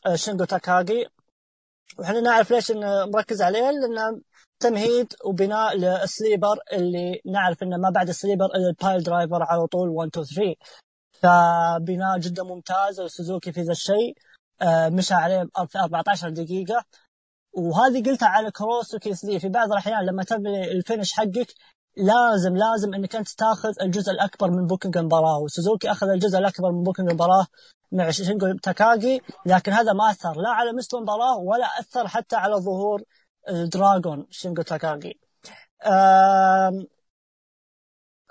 آه 0.07 0.15
شينجو 0.17 0.45
تاكاغي. 0.45 1.07
وإحنا 1.99 2.21
نعرف 2.21 2.51
ليش 2.51 2.71
إنه 2.71 3.07
مركز 3.07 3.43
عليه؟ 3.43 3.71
لأنه 3.71 4.21
تمهيد 4.61 5.15
وبناء 5.25 5.77
لل 5.77 5.95
sleeper 5.95 6.59
اللي 6.73 7.21
نعرف 7.27 7.63
إنه 7.63 7.77
ما 7.77 7.91
بعد 7.91 8.09
ال 8.09 8.13
sleeper 8.13 8.47
إلا 8.47 8.69
ال 8.69 9.03
piledriver 9.03 9.43
على 9.43 9.67
طول 9.67 9.89
1 9.89 10.09
2 10.11 10.27
3 10.27 10.55
فبناء 11.23 12.19
جدا 12.19 12.43
ممتاز 12.43 13.01
سوزوكي 13.01 13.53
في 13.53 13.63
ذا 13.63 13.73
الشيء. 13.73 14.15
آه 14.63 14.89
مشى 14.89 15.15
عليه 15.15 15.49
في 15.69 15.79
14 15.79 16.31
دقيقة. 16.31 16.85
وهذه 17.53 18.03
قلتها 18.03 18.29
على 18.29 18.51
كروس 18.51 18.95
وكيس 18.95 19.25
لي 19.25 19.41
في 19.41 19.49
بعض 19.49 19.73
الأحيان 19.73 20.07
لما 20.07 20.25
تبني 20.25 20.73
ال 20.73 20.78
finish 20.78 21.13
حقك 21.13 21.55
لازم 21.97 22.57
لازم 22.57 22.95
إنك 22.95 23.17
أنت 23.17 23.29
تاخذ 23.29 23.73
الجزء 23.83 24.11
الأكبر 24.13 24.51
من 24.51 24.67
booking 24.67 24.97
المباراه 24.97 25.39
وسوزوكي 25.39 25.91
أخذ 25.91 26.09
الجزء 26.09 26.39
الأكبر 26.39 26.73
من 26.73 26.83
booking 26.83 27.09
المباراه 27.09 27.47
مع 27.93 28.11
شينجو 28.11 28.57
تاكاغي. 28.63 29.21
لكن 29.47 29.73
هذا 29.73 29.93
ما 29.93 30.11
أثر 30.11 30.33
لا 30.41 30.49
على 30.49 30.73
مستوى 30.73 31.01
المباراه 31.01 31.37
ولا 31.39 31.67
أثر 31.81 32.09
حتى 32.09 32.37
على 32.37 32.55
ظهور 32.57 33.03
ال 33.49 33.58
Dragon. 33.59 34.27
شينجو 34.31 34.63
تاكاغي؟ 34.63 35.21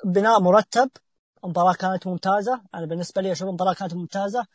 بناء 0.05 0.39
مرتب. 0.39 0.89
المباراة 1.43 1.73
كانت 1.73 2.07
ممتازة. 2.07 2.61
أنا 2.75 2.85
بالنسبة 2.85 3.21
لي 3.21 3.31
أشوف 3.31 3.47
المباراة 3.47 3.73
كانت 3.73 3.93
ممتازة. 3.93 4.45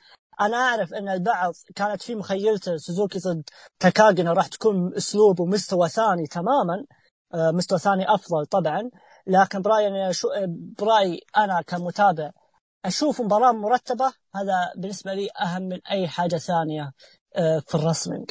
أنا 0.41 0.57
أعرف 0.57 0.95
أن 0.95 1.09
البعض 1.09 1.55
كانت 1.74 2.03
في 2.03 2.14
مخيلته 2.14 2.76
سوزوكي 2.76 3.18
ضد 3.18 3.43
تاكاغي 3.78 4.22
أنه 4.22 4.32
راح 4.32 4.47
تكون 4.47 4.95
أسلوب 4.97 5.41
ومستوى 5.41 5.89
ثاني 5.89 6.26
تماما. 6.26 6.85
مستوى 7.35 7.78
ثاني 7.78 8.14
أفضل 8.14 8.47
طبعا. 8.47 8.91
لكن 9.26 9.62
برأيي 9.62 9.87
أنا 9.89 10.12
شو 10.12 10.28
برأيي 10.78 11.20
أنا 11.37 11.62
كمتابع 11.62 12.30
أشوف 12.85 13.20
مباراة 13.20 13.53
مرتبة. 13.53 14.12
هذا 14.35 14.72
بالنسبة 14.76 15.14
لي 15.14 15.28
أهم 15.41 15.62
من 15.62 15.78
أي 15.91 16.09
حاجة 16.09 16.37
ثانية 16.37 16.93
في 17.66 17.74
ال 17.75 17.80
wrestling 17.80 18.31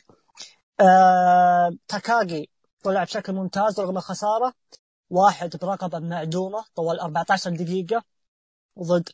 آه، 0.81 1.71
تاكاغي 1.87 2.49
طلع 2.83 3.03
بشكل 3.03 3.33
ممتاز 3.33 3.79
رغم 3.79 3.97
الخسارة 3.97 4.53
واحد 5.09 5.57
برقبة 5.61 5.99
معدومة 5.99 6.63
طوال 6.75 6.99
14 6.99 7.49
دقيقة. 7.49 8.03
ضد 8.79 9.09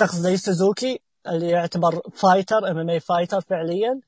شخص 0.00 0.14
زي 0.14 0.36
سوزوكي 0.36 1.00
اللي 1.26 1.50
يعتبر 1.50 2.00
fighter 2.10 2.70
MMA 2.70 2.90
fighter 2.90 3.40
فعليا. 3.40 4.00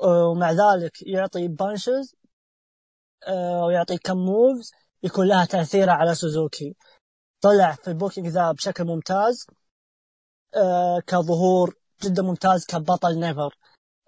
ومع 0.00 0.50
ذلك 0.52 1.02
يعطي 1.02 1.48
punches 1.48 2.14
آه، 3.28 3.64
ويعطي 3.64 3.98
كم 3.98 4.16
moves 4.16 4.72
يكون 5.02 5.28
لها 5.28 5.44
تأثير 5.44 5.90
على 5.90 6.14
سوزوكي. 6.14 6.76
طلع 7.40 7.72
في 7.72 7.88
ال 7.88 7.93
booking 7.93 8.26
ذا 8.28 8.52
بشكل 8.52 8.84
ممتاز 8.84 9.46
آه، 10.54 11.00
كظهور 11.06 11.74
جدا 12.02 12.22
ممتاز 12.22 12.66
كبطل 12.66 13.20
NEVER 13.20 13.56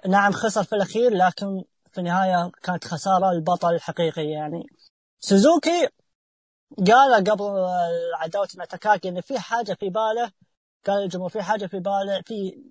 نعم 0.08 0.32
خسر 0.32 0.64
في 0.64 0.74
الأخير 0.74 1.10
لكن 1.10 1.64
في 1.92 1.98
النهاية 1.98 2.50
كانت 2.62 2.84
خسارة 2.84 3.30
البطل 3.30 3.74
الحقيقي 3.74 4.26
يعني. 4.30 4.66
سوزوكي 5.20 5.88
قال 6.86 7.24
قبل 7.30 7.66
عداوة 8.14 8.48
مع 8.56 8.64
تاكاغي 8.64 9.08
إن 9.08 9.20
في 9.20 9.38
حاجة 9.38 9.74
في 9.74 9.88
باله 9.90 10.32
قال 10.86 11.02
الجمهور 11.02 11.30
في 11.30 11.42
حاجة 11.42 11.66
في 11.66 11.78
باله 11.80 12.22
في 12.22 12.64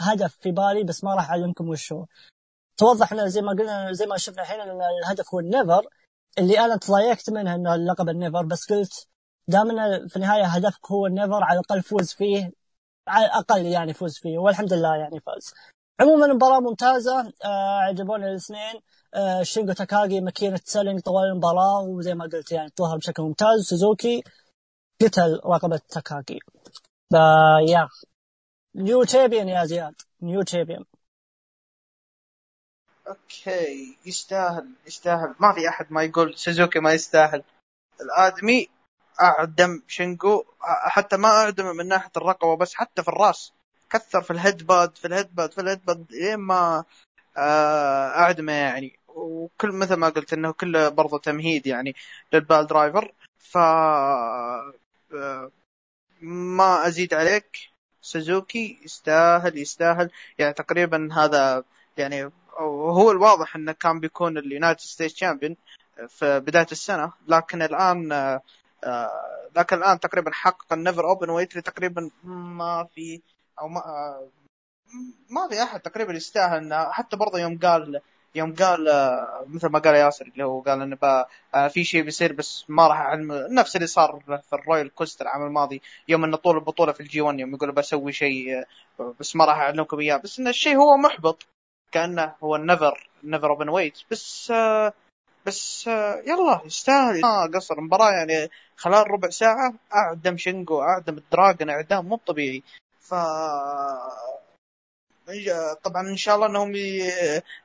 هدف 0.00 0.36
في 0.40 0.50
بالي 0.50 0.84
بس 0.84 1.04
ما 1.04 1.14
راح 1.14 1.30
أعلمكم 1.30 1.68
وش 1.68 1.92
هو 1.92 2.06
توضح 2.76 3.12
إنه 3.12 3.26
زي 3.26 3.40
ما 3.40 3.52
قلنا 3.52 3.92
زي 3.92 4.06
ما 4.06 4.16
شفنا 4.16 4.42
الحين 4.42 4.60
إن 4.60 4.80
الهدف 5.02 5.34
هو 5.34 5.40
ال 5.40 5.48
NEVER 5.48 5.86
اللي 6.38 6.58
أنا 6.60 6.76
تضايقت 6.76 7.30
منه 7.30 7.54
إنه 7.54 7.74
اللقب 7.74 8.08
ال 8.08 8.14
NEVER 8.14 8.42
بس 8.46 8.72
قلت 8.72 9.08
دام 9.48 9.68
في 10.08 10.16
النهاية 10.16 10.44
هدفك 10.44 10.90
هو 10.90 11.06
ال 11.06 11.12
NEVER 11.12 11.44
على 11.44 11.60
الأقل 11.60 11.82
فوز 11.82 12.12
فيه 12.12 12.52
على 13.08 13.26
الأقل 13.26 13.66
يعني 13.66 13.94
فوز 13.94 14.18
فيه 14.18 14.38
والحمد 14.38 14.72
لله 14.72 14.96
يعني 14.96 15.20
فاز. 15.20 15.54
عموما 16.00 16.26
المباراة 16.26 16.60
ممتازة 16.60 17.32
آه 17.44 17.78
عجبوني 17.80 18.30
الاثنين. 18.30 18.80
شينجو 19.42 19.72
تاكاغي 19.72 20.20
ماكينة 20.20 20.60
selling 20.64 21.00
طوال 21.00 21.24
المباراة 21.24 21.80
وزي 21.82 22.14
ما 22.14 22.24
قلت 22.24 22.52
يعني 22.52 22.72
ظهر 22.78 22.96
بشكل 22.96 23.22
ممتاز 23.22 23.60
سوزوكي 23.70 24.22
قتل 25.02 25.40
رقبة 25.46 25.80
تاكاغي 25.88 26.38
يا 27.68 27.88
new 28.74 29.04
champion 29.04 29.48
يا 29.48 29.64
زياد 29.64 29.94
new 30.22 30.42
champion 30.42 30.84
okay 33.08 33.98
يستاهل 34.06 34.68
يستاهل 34.86 35.34
ما 35.40 35.52
في 35.54 35.68
احد 35.68 35.92
ما 35.92 36.02
يقول 36.02 36.38
سوزوكي 36.38 36.78
ما 36.80 36.92
يستاهل 36.92 37.42
الادمي 38.00 38.68
اعدم 39.20 39.82
شينجو 39.88 40.44
حتى 40.94 41.16
ما 41.16 41.28
اعدم 41.28 41.76
من 41.76 41.88
ناحيه 41.88 42.10
الرقبه 42.16 42.56
بس 42.56 42.74
حتى 42.74 43.02
في 43.02 43.08
الراس. 43.08 43.52
كثر 43.90 44.22
في 44.22 44.30
ال 44.30 44.37
head 44.37 44.66
butt 44.66 44.96
في 44.96 45.06
ال 45.06 45.12
head 45.12 45.34
butt 45.34 45.52
في 45.52 45.60
ال 45.60 45.65
head 45.65 45.84
butt 45.84 46.06
لين 46.12 46.36
ما 46.36 46.84
اعدمه 47.38 48.52
يعني. 48.52 48.98
وكل 49.08 49.72
مثل 49.72 49.94
ما 49.94 50.08
قلت 50.08 50.32
إنه 50.32 50.52
كله 50.52 50.88
برضه 50.88 51.18
تمهيد 51.18 51.66
يعني 51.66 51.94
لل 52.32 52.66
piledriver. 52.66 53.12
ف 53.38 53.58
ما 56.20 56.86
أزيد 56.86 57.14
عليك. 57.14 57.58
سوزوكي 58.02 58.78
يستاهل 58.84 59.58
يستاهل. 59.58 60.10
يعني 60.38 60.52
تقريبا 60.52 61.08
هذا 61.12 61.64
يعني 61.96 62.30
هو 62.60 63.10
الواضح 63.10 63.56
إنه 63.56 63.72
كان 63.72 64.00
بيكون 64.00 64.38
ال 64.38 64.44
United 64.44 64.80
States 64.80 65.14
champion 65.14 65.56
في 66.08 66.40
بداية 66.40 66.66
السنة. 66.72 67.12
لكن 67.28 67.62
الآن 67.62 68.08
لكن 69.56 69.76
الآن 69.76 70.00
تقريبا 70.00 70.30
حقق 70.32 70.72
ال 70.72 71.04
NEVER 71.04 71.30
Openweight 71.30 71.58
تقريبا 71.58 72.10
ما 72.24 72.88
في 72.94 73.20
أو 73.60 73.68
ما 73.68 73.82
ما 75.30 75.48
في 75.48 75.62
أحد 75.62 75.80
تقريبا 75.80 76.12
يستاهل 76.12 76.58
إنه 76.58 76.90
حتى 76.90 77.16
برضه 77.16 77.38
يوم 77.38 77.58
قال 77.58 78.00
يوم 78.34 78.54
قال 78.54 78.84
مثل 79.46 79.68
ما 79.68 79.78
قال 79.78 79.94
ياسر 79.94 80.26
اللي 80.26 80.44
هو 80.44 80.60
قال 80.60 80.82
إنه 80.82 81.26
في 81.68 81.84
شيء 81.84 82.02
بيصير 82.02 82.32
بس 82.32 82.64
ما 82.68 82.86
راح 82.86 83.00
أعلم. 83.00 83.32
نفس 83.32 83.76
اللي 83.76 83.86
صار 83.86 84.22
في 84.26 84.52
ال 84.52 84.59
Royal 84.59 84.94
Quest 84.94 85.22
العام 85.22 85.46
الماضي 85.46 85.82
يوم 86.08 86.24
إنه 86.24 86.36
طول 86.36 86.56
البطولة 86.56 86.92
في 86.92 87.00
ال 87.00 87.20
G1 87.20 87.38
يوم 87.40 87.54
يقول 87.54 87.72
بسوي 87.72 88.12
شيء 88.12 88.64
بس 89.20 89.36
ما 89.36 89.44
راح 89.44 89.58
اعلمكم 89.58 90.00
إياه. 90.00 90.16
بس 90.16 90.38
ان 90.38 90.48
الشيء 90.48 90.76
هو 90.76 90.96
محبط 90.96 91.46
كأنه 91.92 92.34
هو 92.44 92.56
ال 92.56 93.10
NEVER 93.24 93.50
NEVER 93.50 93.68
Openweight 93.68 93.98
بس 94.10 94.52
بس 95.46 95.86
يلا 96.26 96.60
يستاهل. 96.64 97.20
ما 97.20 97.50
قصر 97.54 97.78
المباراة 97.78 98.10
يعني 98.10 98.50
خلال 98.76 99.10
ربع 99.10 99.30
ساعة 99.30 99.74
أعدم 99.94 100.36
شينجو 100.36 100.82
أعدم 100.82 101.18
ال 101.18 101.25
dragon 101.25 101.70
إعدام 101.70 102.04
مو 102.04 102.16
طبيعي. 102.16 102.62
ف 103.00 103.14
طبعا 105.82 106.08
إن 106.08 106.16
شاء 106.16 106.34
الله 106.34 106.46
إنهم. 106.46 107.02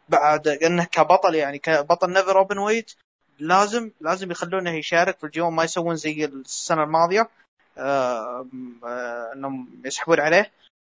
بعد 0.09 0.47
إنه 0.47 0.83
كبطل 0.83 1.35
يعني 1.35 1.59
كبطل 1.59 2.13
NEVER 2.13 2.37
Openweight 2.37 2.91
لازم 3.39 3.91
لازم 4.01 4.31
يخلونه 4.31 4.71
يشارك 4.71 5.17
في 5.17 5.23
ال 5.23 5.34
G1 5.34 5.55
ما 5.55 5.63
يسوون 5.63 5.95
زي 5.95 6.25
السنة 6.25 6.83
الماضية 6.83 7.29
آه... 7.77 8.47
آه... 8.85 9.33
إنهم 9.33 9.81
يسحبون 9.85 10.19
عليه 10.19 10.51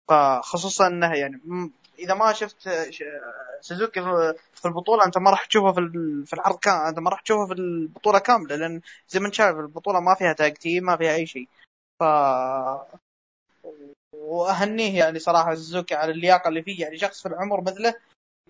فخصوصا 0.08 0.86
إنه 0.86 1.14
يعني 1.14 1.40
إذا 1.98 2.14
ما 2.14 2.32
شفت 2.32 2.68
سوزوكي 3.60 4.00
في 4.54 4.64
البطولة 4.64 5.04
أنت 5.04 5.18
ما 5.18 5.30
راح 5.30 5.44
تشوفه 5.44 5.72
في 5.72 5.80
في 6.26 6.32
العرض 6.32 6.58
أنت 6.68 6.98
ما 6.98 7.10
راح 7.10 7.20
تشوفه 7.20 7.46
في 7.46 7.52
البطولة 7.60 8.18
كاملة 8.18 8.56
لأن 8.56 8.80
زي 9.08 9.20
ما 9.20 9.26
انت 9.26 9.34
شايف 9.34 9.56
البطولة 9.56 10.00
ما 10.00 10.14
فيها 10.14 10.32
تاج 10.32 10.56
ما 10.80 10.96
فيها 10.96 11.14
أي 11.14 11.26
شيء 11.26 11.48
ف 12.00 12.04
وأهنيه 14.16 14.98
يعني 14.98 15.18
صراحة 15.18 15.54
سوزوكي 15.54 15.94
على 15.94 16.12
اللياقة 16.12 16.48
اللي 16.48 16.62
فيه. 16.62 16.82
يعني 16.82 16.98
شخص 16.98 17.22
في 17.22 17.28
العمر 17.28 17.60
مثله 17.60 17.94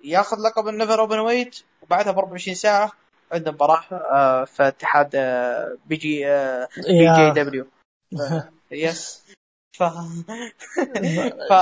ياخذ 0.05 0.37
لقب 0.37 0.69
ال 0.69 1.01
NEVER 1.01 1.19
Openweight 1.19 1.62
وبعدها 1.83 2.12
ب 2.12 2.19
24 2.19 2.55
ساعة 2.55 2.93
عنده 3.33 3.53
مباراة 3.53 3.85
آه 3.93 4.45
في 4.45 4.69
اتحاد 4.69 5.11
آه 5.14 5.77
BJ 5.87 6.29
آه 6.29 6.69
BJW. 6.77 7.67
yes 8.71 9.27
ف 9.79 9.83
ف 9.83 11.53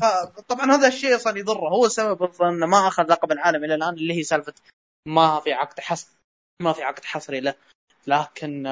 فطبعا 0.00 0.72
هذا 0.72 0.88
الشيء 0.88 1.16
أصلا 1.16 1.38
يضره. 1.38 1.68
هو 1.68 1.86
السبب 1.86 2.22
أصلا 2.22 2.48
إنه 2.48 2.66
ما 2.66 2.88
أخذ 2.88 3.02
لقب 3.02 3.32
العالم 3.32 3.64
إلى 3.64 3.74
الآن 3.74 3.94
اللي 3.94 4.14
هي 4.14 4.22
سالفة 4.22 4.54
ما 5.08 5.40
في 5.40 5.52
عقد 5.52 5.80
حصر 5.80 6.08
ما 6.62 6.72
في 6.72 6.82
عقد 6.82 7.04
حصري 7.04 7.40
له. 7.40 7.54
لكن 8.06 8.66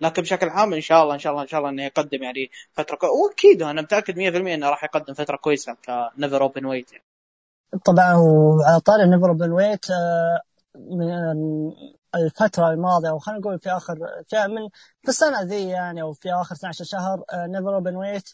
لكن 0.00 0.22
بشكل 0.22 0.48
عام 0.48 0.74
إن 0.74 0.80
شاء 0.80 1.02
الله 1.02 1.14
إن 1.14 1.18
شاء 1.18 1.32
الله 1.32 1.42
إن 1.42 1.48
شاء 1.48 1.60
الله 1.60 1.70
إنه 1.70 1.84
يقدم 1.84 2.22
يعني 2.22 2.50
فترة 2.72 2.96
كو... 2.96 3.06
وأكيد 3.06 3.62
أنا 3.62 3.82
متأكد 3.82 4.14
100% 4.14 4.54
إنه 4.54 4.70
راح 4.70 4.84
يقدم 4.84 5.14
فترة 5.14 5.36
كويسة 5.36 5.76
ك 5.86 6.42
NEVER 6.42 6.66
Openweight 6.66 6.92
يعني. 6.92 7.04
طبعا 7.84 8.14
وعلى 8.14 8.80
طاري 8.80 9.06
NEVER 9.06 9.28
Openweight 9.28 9.86
من 10.76 11.08
الفترة 12.14 12.70
الماضية 12.70 13.10
أو 13.10 13.18
خلينا 13.18 13.40
نقول 13.40 13.58
في 13.58 13.70
آخر 13.70 13.94
في 14.28 14.46
من 14.48 14.68
في 15.02 15.08
السنة 15.08 15.42
ذي 15.42 15.68
يعني 15.68 16.02
أو 16.02 16.12
في 16.12 16.32
آخر 16.32 16.54
12 16.54 16.84
شهر 16.84 17.24
NEVER 17.34 17.74
Openweight 17.74 18.28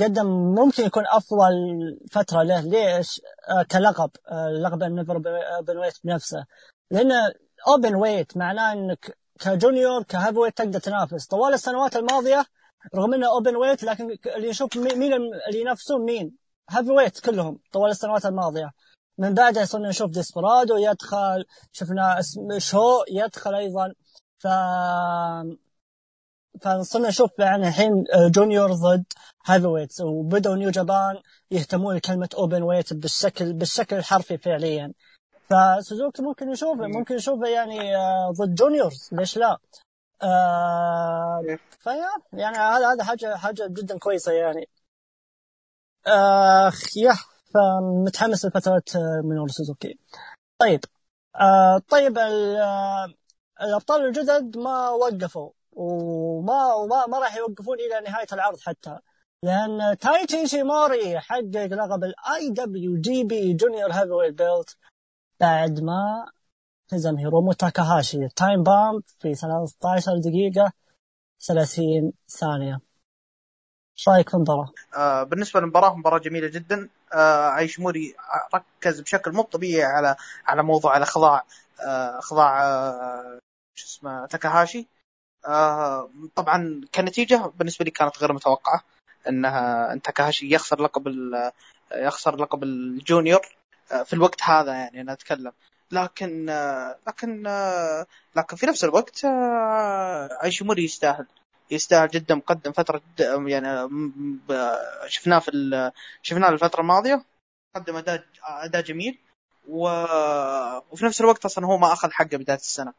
قدم 0.00 0.26
ممكن 0.54 0.84
يكون 0.84 1.04
أفضل 1.06 1.52
فترة 2.10 2.42
له 2.42 2.60
ليش؟ 2.60 3.20
آه 3.48 3.62
كلقب 3.62 4.10
آه 4.28 4.48
لقب 4.48 4.82
ال 4.82 5.22
NEVER 5.56 5.78
Openweight 5.78 5.94
بنفسه 6.04 6.46
لأن 6.90 7.12
openweight 7.68 8.36
معناه 8.36 8.72
إنك 8.72 9.18
ك 9.40 9.49
junior 9.49 10.02
ك 10.02 10.38
heavyweight 10.38 10.56
تقدر 10.56 10.78
تنافس. 10.78 11.26
طوال 11.26 11.54
السنوات 11.54 11.96
الماضية 11.96 12.44
رغم 12.94 13.14
إنه 13.14 13.28
openweight 13.28 13.82
لكن 13.84 14.16
اللي 14.36 14.50
نشوف 14.50 14.76
مين 14.76 15.12
اللي 15.12 15.60
ينافسون 15.60 16.04
مين؟ 16.04 16.36
heavyweight 16.70 17.20
كلهم 17.20 17.58
طوال 17.72 17.90
السنوات 17.90 18.26
الماضية. 18.26 18.70
من 19.18 19.34
بعدها 19.34 19.64
صرنا 19.64 19.88
نشوف 19.88 20.10
ديسبرادو 20.10 20.76
يدخل 20.76 21.44
شفنا 21.72 22.20
شو 22.58 23.04
يدخل 23.10 23.54
أيضا. 23.54 23.94
ف 24.38 24.46
فصرنا 26.62 27.08
نشوف 27.08 27.30
يعني 27.38 27.68
الحين 27.68 28.04
junior 28.34 28.72
ضد 28.72 29.04
heavyweights 29.46 30.00
وبدأوا 30.00 30.56
New 30.56 30.70
Japan 30.70 31.16
يهتمون 31.50 31.96
بكلمة 31.96 32.28
openweight 32.34 32.92
بالشكل 32.92 33.52
بالشكل 33.52 33.96
الحرفي 33.96 34.38
فعليا. 34.38 34.92
فسوزوكي 35.52 36.22
ممكن 36.22 36.50
نشوفه 36.50 36.86
ممكن 36.86 37.14
نشوفه 37.14 37.48
يعني 37.48 37.96
آه، 37.96 38.32
ضد 38.32 38.54
juniors 38.54 39.08
ليش 39.12 39.36
لا؟ 39.38 39.58
آه 40.22 41.42
فيا 41.80 42.08
يعني 42.32 42.56
هذا 42.56 42.92
هذا 42.92 43.04
حاجة 43.04 43.36
حاجة 43.36 43.66
جدا 43.70 43.98
كويسة 43.98 44.32
يعني. 44.32 44.68
آه 46.06 46.72
يا 46.96 47.14
فمتحمس 47.54 48.46
لفترة 48.46 48.82
آه، 48.96 49.20
من 49.24 49.48
سوزوكي 49.48 49.98
طيب 50.58 50.80
آه 51.40 51.78
طيب 51.88 52.18
آه، 52.18 53.14
الأبطال 53.62 54.04
الجدد 54.06 54.58
ما 54.58 54.88
وقفوا 54.88 55.50
وما 55.72 56.74
وما 56.74 57.06
ما 57.06 57.18
راح 57.18 57.36
يوقفون 57.36 57.76
إلى 57.80 58.00
نهاية 58.00 58.26
العرض 58.32 58.60
حتى. 58.60 58.98
لأن 59.44 59.98
تايجي 60.00 60.46
ايشيموري 60.46 61.20
حقق 61.20 61.66
لقب 61.66 62.04
ال 62.04 62.50
IWGP 62.50 63.00
junior 63.00 63.92
heavyweight 63.92 64.34
belt 64.34 64.76
بعد 65.42 65.80
ما 65.80 66.26
هزم 66.92 67.16
هيرومو 67.18 67.52
تاكاهاشي. 67.52 68.28
Time 68.36 68.62
Bomb 68.62 69.02
في 69.20 69.34
13 69.34 70.12
دقيقة 70.24 70.72
30 71.46 72.12
ثانية. 72.28 72.80
إيش 73.98 74.08
رأيك 74.08 74.28
في 74.28 74.34
المباراة؟ 74.34 74.72
آه 74.96 75.22
بالنسبة 75.22 75.60
للمباراة 75.60 75.94
مباراة 75.96 76.18
جميلة 76.18 76.48
جدا. 76.48 76.88
آه 77.14 77.46
ايشيموري 77.48 78.14
ركز 78.54 79.00
بشكل 79.00 79.32
مو 79.32 79.42
طبيعي 79.42 79.82
على 79.84 80.16
على 80.46 80.62
موضوع 80.62 80.96
الاخضاع 80.96 81.44
آه 81.86 82.18
اخضاع 82.18 82.64
آه 82.64 83.38
شو 83.74 83.86
اسمه 83.86 84.26
تاكاهاشي. 84.26 84.86
آه 85.46 86.10
طبعا 86.36 86.80
كنتيجة 86.94 87.52
بالنسبة 87.56 87.84
لي 87.84 87.90
كانت 87.90 88.18
غير 88.18 88.32
متوقعة 88.32 88.84
إنها 89.28 89.92
إن 89.92 90.02
تاكاهاشي 90.02 90.54
يخسر 90.54 90.82
لقب 90.82 91.08
يخسر 91.94 92.36
لقب 92.36 92.62
الجونيور. 92.62 93.61
في 94.04 94.12
الوقت 94.12 94.42
هذا 94.42 94.72
يعني 94.72 95.00
أنا 95.00 95.12
أتكلم. 95.12 95.52
لكن 95.92 96.48
آه 96.48 96.98
لكن 97.08 97.46
آه 97.46 98.06
لكن 98.36 98.56
في 98.56 98.66
نفس 98.66 98.84
الوقت 98.84 99.24
آه 99.24 100.28
ايشيموري 100.44 100.84
يستاهل. 100.84 101.26
يستاهل 101.70 102.08
جدا 102.08 102.34
مقدم 102.34 102.72
فترة 102.72 103.02
يعني 103.46 103.88
شفناه 105.06 105.38
في 105.38 105.90
شفناه 106.22 106.48
الفترة 106.48 106.80
الماضية. 106.80 107.24
قدم 107.76 107.96
أداء 107.96 108.24
أداء 108.44 108.82
جميل. 108.82 109.18
وفي 109.68 111.04
نفس 111.04 111.20
الوقت 111.20 111.44
أصلا 111.44 111.66
هو 111.66 111.78
ما 111.78 111.92
أخذ 111.92 112.10
حقه 112.10 112.36
بداية 112.36 112.56
السنة. 112.56 112.92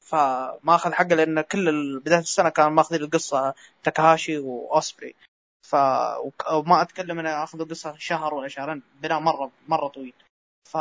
فما 0.00 0.74
أخذ 0.74 0.92
حقه 0.92 1.14
لأن 1.14 1.40
كل 1.40 1.98
بداية 2.00 2.18
السنة 2.20 2.48
كانوا 2.48 2.70
ماخذين 2.70 3.02
القصة 3.02 3.54
تاكاهاشي 3.82 4.38
وأوسبري. 4.38 5.14
ف 5.62 5.76
وما 6.52 6.82
أتكلم 6.82 7.18
انه 7.18 7.42
أخذ 7.44 7.60
القصة 7.60 7.94
شهر 7.98 8.34
ولا 8.34 8.48
شهرين 8.48 8.82
بناء 9.02 9.20
مرة 9.20 9.50
مرة 9.68 9.88
طويل. 9.88 10.14
ف 10.72 10.76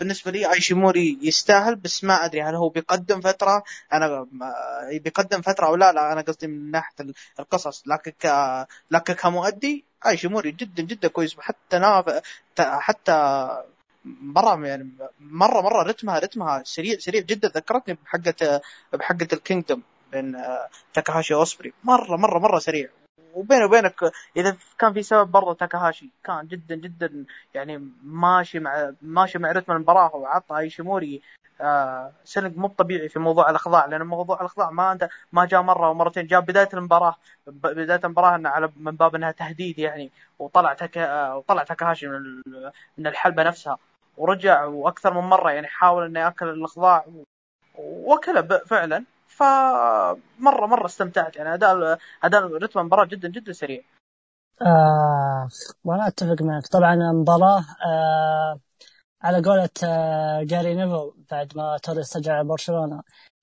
بالنسبة 0.00 0.30
لي 0.30 0.52
ايشيموري 0.52 1.18
يستاهل 1.22 1.76
بس 1.76 2.04
ما 2.04 2.24
أدري 2.24 2.42
هل 2.42 2.54
هو 2.54 2.68
بيقدم 2.68 3.20
فترة 3.20 3.62
أنا 3.92 4.26
بيقدم 4.90 5.42
فترة 5.42 5.66
أو 5.66 5.76
لا 5.76 5.92
لا 5.92 6.12
أنا 6.12 6.20
قصدي 6.20 6.46
من 6.46 6.70
ناحية 6.70 6.94
القصص. 7.40 7.82
لكن 7.86 8.10
ك... 8.10 8.26
لكن 8.90 9.12
كمؤدي 9.12 9.84
ايشيموري 10.06 10.50
جدا 10.50 10.82
جدا 10.82 11.08
كويس. 11.08 11.36
حتى 11.40 11.78
ناف... 11.78 12.22
حتى 12.58 13.48
مرة 14.04 14.66
يعني 14.66 14.88
مرة 15.20 15.60
مرة 15.60 15.82
رتمها 15.82 16.18
رتمها 16.18 16.62
سريع 16.64 16.98
سريع 16.98 17.20
جدا. 17.22 17.48
ذكرتني 17.48 17.98
بحقة 18.04 18.60
بحقة 18.92 19.28
ال 19.32 19.38
Kingdom 19.38 19.82
بين 20.12 20.42
تاكاهاشي 20.94 21.34
واوسبري 21.34 21.72
مرة 21.84 22.16
مرة 22.16 22.38
مرة 22.38 22.58
سريع. 22.58 22.88
وبيني 23.34 23.64
وبينك 23.64 24.12
إذا 24.36 24.56
كان 24.78 24.92
في 24.92 25.02
سبب 25.02 25.30
برضه 25.30 25.54
تاكاهاشي 25.54 26.10
كان 26.24 26.46
جدا 26.46 26.74
جدا 26.74 27.24
يعني 27.54 27.90
ماشي 28.02 28.58
مع 28.58 28.92
ماشي 29.02 29.38
مع 29.38 29.52
رتم 29.52 29.72
المباراة 29.72 30.16
وعطى 30.16 30.58
ايشيموري 30.58 31.22
آه 31.60 32.12
sell 32.24 32.52
مو 32.56 32.68
طبيعي 32.68 33.08
في 33.08 33.18
موضوع 33.18 33.50
الأخضاع 33.50 33.86
لأن 33.86 34.02
موضوع 34.02 34.40
الأخضاع 34.40 34.70
ما 34.70 34.92
أنت 34.92 35.08
ما 35.32 35.44
جاء 35.46 35.62
مرة 35.62 35.90
ومرتين 35.90 36.26
جاء 36.26 36.40
بداية 36.40 36.68
المباراة 36.74 37.16
بداية 37.46 38.00
المباراة 38.04 38.36
إنه 38.36 38.48
على 38.48 38.72
من 38.76 38.96
باب 38.96 39.14
إنها 39.14 39.30
تهديد 39.30 39.78
يعني 39.78 40.12
وطلع 40.38 40.76
آه، 40.96 41.36
وطلع 41.36 41.64
تاكاهاشي 41.64 42.06
من 42.08 42.42
من 42.98 43.06
الحلبة 43.06 43.42
نفسها 43.42 43.78
ورجع 44.16 44.64
وأكثر 44.64 45.14
من 45.14 45.28
مرة 45.28 45.50
يعني 45.50 45.66
حاول 45.66 46.04
إنه 46.04 46.20
يأكل 46.20 46.48
الأخضاع 46.48 47.04
وأكله 47.78 48.42
فعلا. 48.58 49.04
فمرة 49.36 50.66
مرة 50.66 50.86
استمتعت. 50.86 51.36
يعني 51.36 51.54
اداء 51.54 51.98
اداء 52.22 52.46
رتم 52.46 52.80
المباراة 52.80 53.04
جدا 53.04 53.28
جدا 53.28 53.52
سريع. 53.52 53.82
آه 54.62 55.48
وأنا 55.84 56.06
أتفق 56.06 56.42
معك. 56.42 56.66
طبعا 56.66 56.94
المباراة 56.94 57.64
آه 57.86 58.60
على 59.22 59.42
قولة 59.42 59.68
آه 59.84 60.42
جاري 60.42 60.74
نيفل 60.74 61.12
بعد 61.30 61.56
ما 61.56 61.78
توري 61.82 62.00
استرجع 62.00 62.42
برشلونة. 62.42 63.02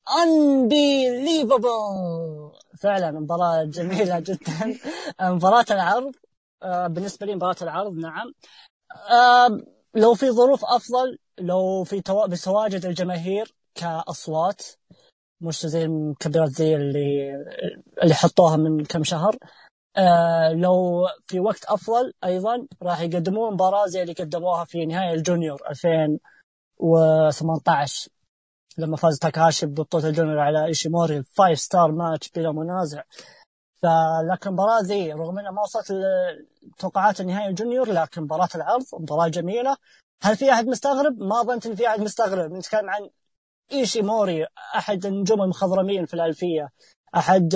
Unbelievable! 0.09 2.57
فعلا 2.79 3.11
مباراة 3.11 3.63
جميلة 3.63 4.19
جدا. 4.27 4.77
مباراة 5.21 5.65
العرض 5.71 6.15
آه 6.63 6.87
بالنسبة 6.87 7.25
لي 7.25 7.35
مباراة 7.35 7.55
العرض 7.61 7.93
نعم. 7.93 8.33
آه 9.11 9.59
لو 9.95 10.13
في 10.13 10.31
ظروف 10.31 10.65
أفضل 10.65 11.17
لو 11.39 11.83
في 11.83 12.01
تو... 12.01 12.27
بتواجد 12.27 12.85
الجماهير 12.85 13.55
كأصوات 13.75 14.61
مش 15.43 15.65
زي 15.65 15.83
المكبرات 15.83 16.49
زي 16.49 16.75
اللي 16.75 17.35
اللي 18.03 18.13
حطوها 18.13 18.57
من 18.57 18.83
كم 18.85 19.03
شهر. 19.03 19.37
آه 19.97 20.53
لو 20.53 21.07
في 21.27 21.39
وقت 21.39 21.65
أفضل 21.65 22.13
أيضا 22.23 22.67
راح 22.83 23.01
يقدمون 23.01 23.53
مباراة 23.53 23.85
زي 23.87 24.01
اللي 24.01 24.13
قدموها 24.13 24.65
في 24.65 24.85
نهاية 24.85 25.13
ال 25.13 25.20
Junior 25.20 25.61
2018 25.69 28.09
لما 28.77 28.97
فاز 28.97 29.19
تاكاشي 29.19 29.65
ببطولة 29.65 30.07
ال 30.09 30.13
Junior 30.13 30.39
على 30.39 30.65
إيشيموري 30.65 31.23
five 31.23 31.59
star 31.59 31.91
match 31.91 32.29
بلا 32.29 32.51
منازع. 32.51 33.01
فلكن 33.81 34.51
مباراة 34.51 34.81
زي 34.81 35.13
رغم 35.13 35.39
إنها 35.39 35.51
ما 35.51 35.61
وصلت 35.61 35.93
توقعات 36.77 37.21
النهائي 37.21 37.49
ال 37.49 37.55
Junior 37.55 37.91
لكن 37.91 38.21
مباراة 38.21 38.49
العرض 38.55 38.83
مباراة 38.99 39.27
جميلة. 39.27 39.77
هل 40.23 40.37
في 40.37 40.51
أحد 40.51 40.67
مستغرب؟ 40.67 41.19
ما 41.19 41.43
ظننت 41.43 41.65
إن 41.65 41.75
في 41.75 41.87
أحد 41.87 41.99
مستغرب. 41.99 42.53
نتكلم 42.53 42.89
عن 42.89 43.09
إيشي 43.71 44.01
موري 44.01 44.45
أحد 44.75 45.05
النجوم 45.05 45.41
المخضرمين 45.41 46.05
في 46.05 46.13
الألفية 46.13 46.69
أحد 47.15 47.55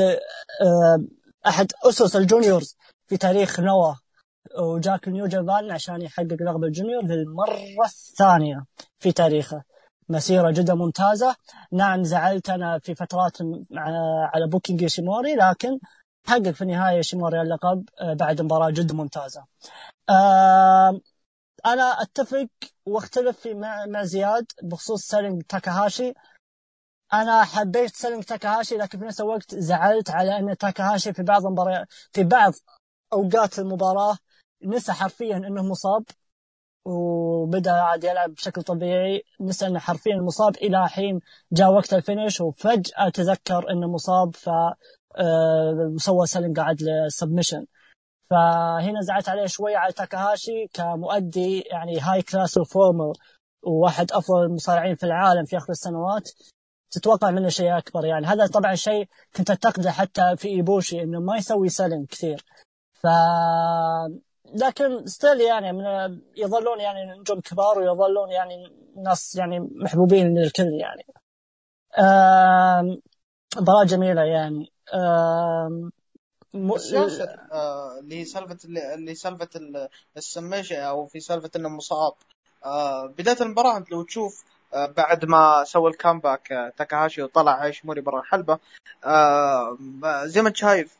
آه، 0.61 1.03
أحد 1.47 1.71
أسس 1.85 2.15
ال 2.15 2.23
Juniors 2.23 2.75
في 3.07 3.17
تاريخ 3.17 3.59
نوا. 3.59 3.93
وجاك 4.59 5.07
New 5.07 5.27
Japan 5.27 5.71
عشان 5.71 6.01
يحقق 6.01 6.37
لقب 6.41 6.63
ال 6.63 6.69
Junior 6.69 7.03
للمرة 7.03 7.85
الثانية 7.85 8.65
في 8.99 9.11
تاريخه. 9.11 9.63
مسيرة 10.09 10.51
جدا 10.51 10.73
ممتازة. 10.73 11.35
نعم 11.71 12.03
زعلت 12.03 12.49
أنا 12.49 12.79
في 12.79 12.95
فترات 12.95 13.37
على 14.33 14.47
booking 14.47 14.85
إيشيموري 14.85 15.35
لكن 15.35 15.79
حقق 16.27 16.51
في 16.51 16.61
النهاية 16.61 17.01
شيموري 17.01 17.41
اللقب 17.41 17.83
آه، 18.01 18.13
بعد 18.13 18.41
مباراة 18.41 18.69
جدا 18.69 18.93
ممتازة. 18.93 19.43
أنا 21.73 22.01
أتفق 22.01 22.47
وأختلف 22.85 23.47
مع, 23.47 23.85
مع 23.85 24.03
زياد 24.03 24.45
بخصوص 24.63 25.01
selling 25.01 25.43
تاكاهاشي. 25.43 26.13
أنا 27.13 27.43
حبيت 27.43 27.95
selling 27.95 28.21
تاكاهاشي 28.21 28.75
لكن 28.75 28.99
في 28.99 29.05
نفس 29.05 29.21
الوقت 29.21 29.55
زعلت 29.55 30.09
على 30.09 30.39
أن 30.39 30.57
تاكاهاشي 30.57 31.13
في 31.13 31.23
بعض 31.23 31.45
المباريات 31.45 31.87
في 32.13 32.23
بعض 32.23 32.53
أوقات 33.13 33.59
المباراة 33.59 34.17
نسى 34.63 34.91
حرفيا 34.93 35.37
أنه 35.37 35.63
مصاب 35.63 36.03
وبدأ 36.85 37.71
عاد 37.71 38.03
يلعب 38.03 38.33
بشكل 38.33 38.61
طبيعي 38.63 39.23
نسى 39.41 39.67
أنه 39.67 39.79
حرفيا 39.79 40.15
مصاب 40.15 40.55
إلى 40.55 40.89
حين 40.89 41.19
جاء 41.51 41.71
وقت 41.71 41.93
ال 41.93 42.00
finish 42.00 42.41
وفجأة 42.41 43.09
تذكر 43.13 43.71
أنه 43.71 43.87
مصاب 43.87 44.35
ف 44.35 44.49
آه، 45.19 45.93
سوى 45.97 46.27
selling 46.27 46.53
قاعد 46.53 46.81
لل 46.81 46.95
submission 46.95 47.65
فهنا 48.29 49.01
زعلت 49.01 49.29
عليه 49.29 49.45
شوي 49.45 49.75
على 49.75 49.93
تاكاهاشي 49.93 50.67
كمؤدي 50.73 51.61
يعني 51.61 51.99
high 51.99 52.21
class 52.21 52.57
performer 52.57 53.13
وواحد 53.63 54.11
أفضل 54.11 54.43
المصارعين 54.43 54.95
في 54.95 55.03
العالم 55.05 55.45
في 55.45 55.57
آخر 55.57 55.69
السنوات. 55.69 56.29
تتوقع 56.91 57.31
منه 57.31 57.49
شيء 57.49 57.77
أكبر 57.77 58.05
يعني 58.05 58.25
هذا 58.27 58.47
طبعا 58.47 58.75
شيء 58.75 59.07
كنت 59.35 59.49
انتقده 59.49 59.91
حتى 59.91 60.35
في 60.37 60.47
إيبوشي 60.47 61.01
إنه 61.03 61.19
ما 61.19 61.37
يسوي 61.37 61.69
selling 61.69 62.05
كثير. 62.05 62.45
ف 62.93 63.07
لكن 64.55 65.05
still 65.05 65.41
يعني 65.41 65.73
من 65.73 65.85
يظلون 66.37 66.79
يعني 66.79 67.19
نجوم 67.19 67.39
كبار 67.41 67.79
ويظلون 67.79 68.31
يعني 68.31 68.55
ناس 68.95 69.35
يعني 69.35 69.59
محبوبين 69.59 70.37
للكل 70.37 70.73
يعني. 70.81 71.03
مباراة 73.57 73.83
جميلة 73.85 74.21
يعني. 74.21 74.71
بس 74.93 75.96
ياسر 76.91 77.39
آه 77.51 77.99
اللي 77.99 78.25
سالفة 78.25 78.57
اللي 78.65 79.15
سالفة 79.15 79.49
السميشة 80.17 80.77
أو 80.77 81.05
في 81.05 81.19
سالفة 81.19 81.49
إنه 81.55 81.69
مصاب 81.69 82.13
آه 82.65 83.05
بداية 83.05 83.37
المباراة 83.41 83.77
أنت 83.77 83.91
لو 83.91 84.03
تشوف 84.03 84.43
آه 84.73 84.85
بعد 84.85 85.25
ما 85.25 85.63
سوى 85.63 85.91
ال 85.91 86.00
comeback 86.00 86.73
تاكاهاشي 86.77 87.21
وطلع 87.21 87.63
إيشيموري 87.65 88.01
برا 88.01 88.19
الحلبة 88.19 88.59
آه 89.05 89.77
زي 90.25 90.41
ما 90.41 90.47
أنت 90.47 90.57
شايف 90.57 90.97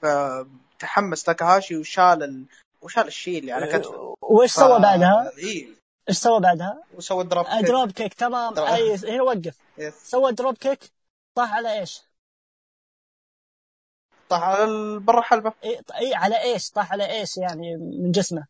تحمس 0.80 1.24
تاكاهاشي 1.24 1.78
وشال 1.78 2.24
ال... 2.24 2.46
وشال 2.82 3.08
الشيء 3.08 3.40
اللي 3.40 3.52
على 3.52 3.68
كتفه 3.68 4.16
وإيش 4.22 4.52
سوى 4.52 4.80
بعدها؟ 4.80 5.32
إي 5.38 5.76
إيش 6.10 6.18
سوى 6.18 6.40
بعدها؟ 6.40 6.84
وسوى 6.94 7.24
dropkick 7.24 7.66
dropkick 7.66 8.14
تمام 8.14 8.54
drop. 8.54 8.68
أي 8.68 8.96
هنا 8.96 9.24
وقف 9.24 9.58
سوى 10.04 10.32
dropkick 10.32 10.80
طاح 11.36 11.54
على 11.54 11.80
إيش؟ 11.80 12.02
طاح 14.30 14.44
على 14.44 15.00
برا 15.00 15.20
الحلبة. 15.20 15.54
اي 15.64 15.82
اي 16.00 16.16
على 16.16 16.42
إيش؟ 16.42 16.70
طاح 16.70 16.92
على 16.92 17.12
إيش 17.12 17.38
يعني؟ 17.38 17.78
من 17.78 18.12
جسمه؟ 18.12 18.46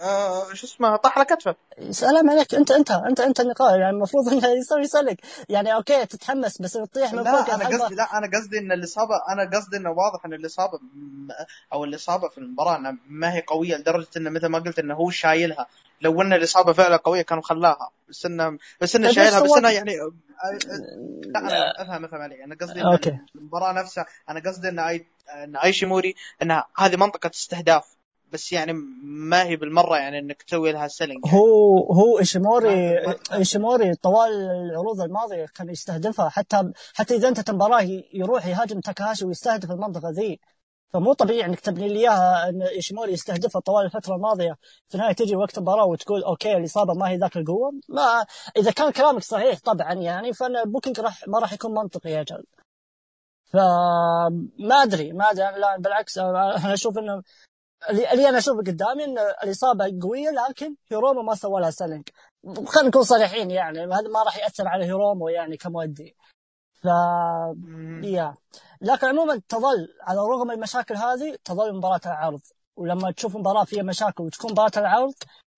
آه 0.00 0.54
شو 0.54 0.66
اسمه؟ 0.66 0.96
طاح 0.96 1.18
على 1.18 1.26
كتفه. 1.26 1.56
سلام 1.90 2.30
عليك. 2.30 2.54
أنت 2.54 2.70
أنت 2.70 2.90
أنت 2.90 3.20
أنت 3.20 3.40
النقاش 3.40 3.70
يعني 3.70 3.90
المفروض 3.90 4.28
إنه 4.28 4.48
يسوي 4.48 4.86
selling. 4.86 5.20
يعني 5.48 5.74
okay 5.74 6.06
تتحمس 6.06 6.62
بس 6.62 6.72
تطيح 6.72 7.12
من 7.12 7.24
فوق 7.24 7.48
لا 7.48 7.54
أنا 7.54 7.66
قصدي 7.66 7.94
لا 7.94 8.18
أنا 8.18 8.30
قصدي 8.38 8.58
إن 8.58 8.72
الاصابه 8.72 9.14
أنا 9.28 9.50
قصدي 9.56 9.76
إنه 9.76 9.90
واضح 9.90 10.24
إن 10.24 10.32
الاصابه 10.32 10.78
أو 11.72 11.84
الاصابه 11.84 12.28
في 12.28 12.38
المباراة 12.38 12.96
ما 13.08 13.34
هي 13.34 13.42
قوية 13.46 13.76
لدرجة 13.76 14.08
إنه 14.16 14.30
مثل 14.30 14.46
ما 14.46 14.58
قلت 14.58 14.78
إنه 14.78 14.94
هو 14.94 15.10
شايلها. 15.10 15.66
لو 16.00 16.22
أن 16.22 16.32
الإصابة 16.32 16.72
فعلا 16.72 16.96
قوية 16.96 17.22
كانوا 17.22 17.42
خلاها. 17.42 17.90
بس 18.08 18.26
انه 18.26 18.58
بس 18.80 18.96
انه 18.96 19.12
شايلها 19.12 19.40
بس 19.40 19.50
انه 19.56 19.70
يعني 19.70 19.96
لا 21.26 21.38
أنا 21.40 21.82
افهم 21.82 22.04
أفهم 22.04 22.20
علي 22.20 22.44
أنا 22.44 22.56
قصدي 22.60 22.82
okay. 22.84 23.18
المباراة 23.34 23.72
نفسها 23.72 24.06
أنا 24.28 24.42
قصدي 24.46 24.68
إن 24.68 24.78
اي 24.78 25.06
إن 25.44 25.56
إيشيموري 25.56 26.14
انها 26.42 26.66
هذه 26.78 26.96
منطقة 26.96 27.30
استهداف. 27.34 27.98
بس 28.32 28.52
يعني 28.52 28.72
ما 29.02 29.42
هي 29.42 29.56
بالمرة 29.56 29.96
يعني 29.96 30.18
إنك 30.18 30.42
تسوي 30.42 30.72
لها 30.72 30.88
selling 30.88 31.26
يعني. 31.26 31.38
هو 31.38 31.92
هو 31.92 32.18
ايشيموري 32.18 32.98
إيشيموري 33.32 33.94
طوال 33.94 34.32
العروض 34.70 35.00
الماضية 35.00 35.46
كان 35.54 35.68
يستهدفها. 35.68 36.28
حتى 36.28 36.72
حتى 36.94 37.14
إذا 37.14 37.28
أنت 37.28 37.50
مباراه 37.50 38.02
يروح 38.12 38.46
يهاجم 38.46 38.80
تاكاشي 38.80 39.24
ويستهدف 39.24 39.70
المنطقة 39.70 40.10
ذي. 40.10 40.40
فمو 40.92 41.12
طبيعي 41.12 41.44
انك 41.44 41.60
تبني 41.60 41.88
لي 41.88 41.98
اياها 42.00 42.48
ان 42.48 42.62
إيشيموري 42.62 43.12
يستهدفها 43.12 43.60
طوال 43.60 43.84
الفترة 43.84 44.14
الماضية. 44.14 44.56
في 44.88 44.94
النهاية 44.94 45.12
تجي 45.12 45.36
وقت 45.36 45.58
المباراه 45.58 45.84
وتقول 45.86 46.22
okay 46.22 46.56
الإصابة 46.56 46.94
ما 46.94 47.08
هي 47.08 47.16
ذاك 47.16 47.36
القوة. 47.36 47.72
ما 47.88 48.26
إذا 48.56 48.70
كان 48.70 48.90
كلامك 48.92 49.22
صحيح 49.22 49.58
طبعا 49.64 49.92
يعني 49.92 50.32
فأنا 50.32 50.64
booking 50.64 51.00
راح 51.00 51.28
ما 51.28 51.38
راح 51.38 51.52
يكون 51.52 51.74
منطقي 51.74 52.10
يا 52.10 52.22
رجل. 52.22 52.44
فما 53.52 54.82
أدري 54.82 55.12
ما 55.12 55.30
أدري 55.30 55.44
لا 55.60 55.76
بالعكس 55.78 56.18
أنا 56.18 56.74
أشوف 56.74 56.98
إنه 56.98 57.22
اللي 57.90 58.28
أنا 58.28 58.38
أشوفه 58.38 58.58
قدامي 58.58 59.04
إن 59.04 59.18
الإصابة 59.44 59.98
قوية 60.02 60.30
لكن 60.30 60.74
هيرومو 60.92 61.22
ما 61.22 61.34
سوى 61.34 61.60
لها 61.60 61.70
selling 61.70 62.08
خلينا 62.66 62.88
نكون 62.88 63.02
صريحين 63.02 63.50
يعني 63.50 63.78
هذا 63.78 64.08
ما 64.14 64.22
راح 64.22 64.36
يأثر 64.38 64.68
على 64.68 64.84
هيرومو 64.84 65.28
يعني 65.28 65.56
كمؤدي. 65.56 66.16
ف 66.82 66.86
yeah. 68.04 68.34
لكن 68.80 69.06
عموما 69.06 69.40
تظل 69.48 69.88
على 70.02 70.18
رغم 70.20 70.50
المشاكل 70.50 70.96
هذه 70.96 71.36
تظل 71.44 71.76
مباراة 71.76 72.00
العرض. 72.06 72.40
ولما 72.76 73.10
تشوف 73.10 73.36
مباراة 73.36 73.64
فيها 73.64 73.82
مشاكل 73.82 74.24
وتكون 74.24 74.50
مباراة 74.52 74.72
العرض 74.76 75.14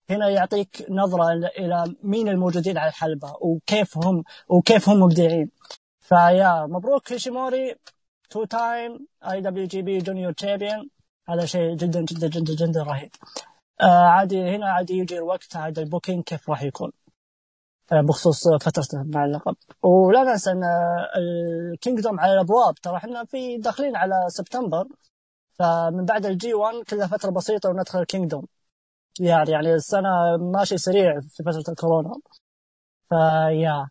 هنا 0.09 0.29
يعطيك 0.29 0.85
نظرة 0.89 1.31
إلى 1.33 1.95
مين 2.03 2.27
الموجودين 2.29 2.77
على 2.77 2.89
الحلبة 2.89 3.33
وكيف 3.41 3.97
هم 3.97 4.23
وكيف 4.49 4.89
هم 4.89 4.99
مبدعين. 4.99 5.51
ف 5.99 6.12
yeah 6.12 6.65
مبروك 6.65 7.11
إيشيموري 7.11 7.75
two 8.29 8.43
time 8.45 9.07
IWGP 9.31 9.67
Junior 9.67 10.31
Champion 10.33 10.89
هذا 11.29 11.45
شيء 11.45 11.75
جدا 11.75 12.01
جدا 12.01 12.27
جدا 12.27 12.53
جدا 12.55 12.83
رهيب. 12.83 13.11
آه 13.81 13.85
عادي 14.07 14.41
هنا 14.55 14.71
عادي 14.71 14.97
يجي 14.97 15.17
الوقت 15.17 15.55
عاد 15.55 15.79
ال 15.79 15.85
booking 15.85 16.23
كيف 16.23 16.49
راح 16.49 16.63
يكون. 16.63 16.91
بخصوص 17.93 18.47
فترته 18.61 19.03
مع 19.03 19.25
اللقب. 19.25 19.55
ولا 19.83 20.23
ننسى 20.23 20.51
أن 20.51 20.63
ال 21.17 21.30
Kingdom 21.30 22.19
على 22.19 22.33
الأبواب. 22.33 22.75
ترى 22.75 22.97
إحنا 22.97 23.25
في 23.25 23.57
داخلين 23.57 23.95
على 23.95 24.15
سبتمبر. 24.27 24.87
فمن 25.59 26.05
بعد 26.05 26.25
ال 26.25 26.39
G 26.39 26.53
1 26.53 26.75
كلها 26.89 27.07
فترة 27.07 27.31
بسيطة 27.31 27.69
وندخل 27.69 27.99
ال 27.99 28.04
Kingdom. 28.04 28.47
يعني 29.19 29.51
يعني 29.51 29.73
السنة 29.73 30.09
ماشي 30.53 30.77
سريع 30.77 31.19
في 31.19 31.43
فترة 31.43 31.63
الكورونا. 31.71 32.13
ف 33.09 33.25
yeah 33.25 33.89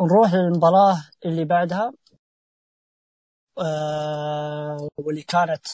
نروح 0.00 0.34
للمباراة 0.34 0.96
اللي 1.26 1.44
بعدها. 1.44 1.92
آه 3.58 4.88
واللي 4.98 5.22
كانت 5.22 5.66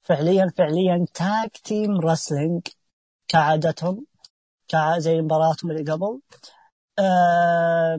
فعليا 0.00 0.52
فعليا 0.58 1.06
تاج 1.14 1.50
تيم 1.50 2.00
رسلينج 2.00 2.68
كعادتهم. 3.28 4.06
زي 4.98 5.20
مباراتهم 5.22 5.70
اللي 5.70 5.92
قبل. 5.92 6.20
آه 6.98 7.98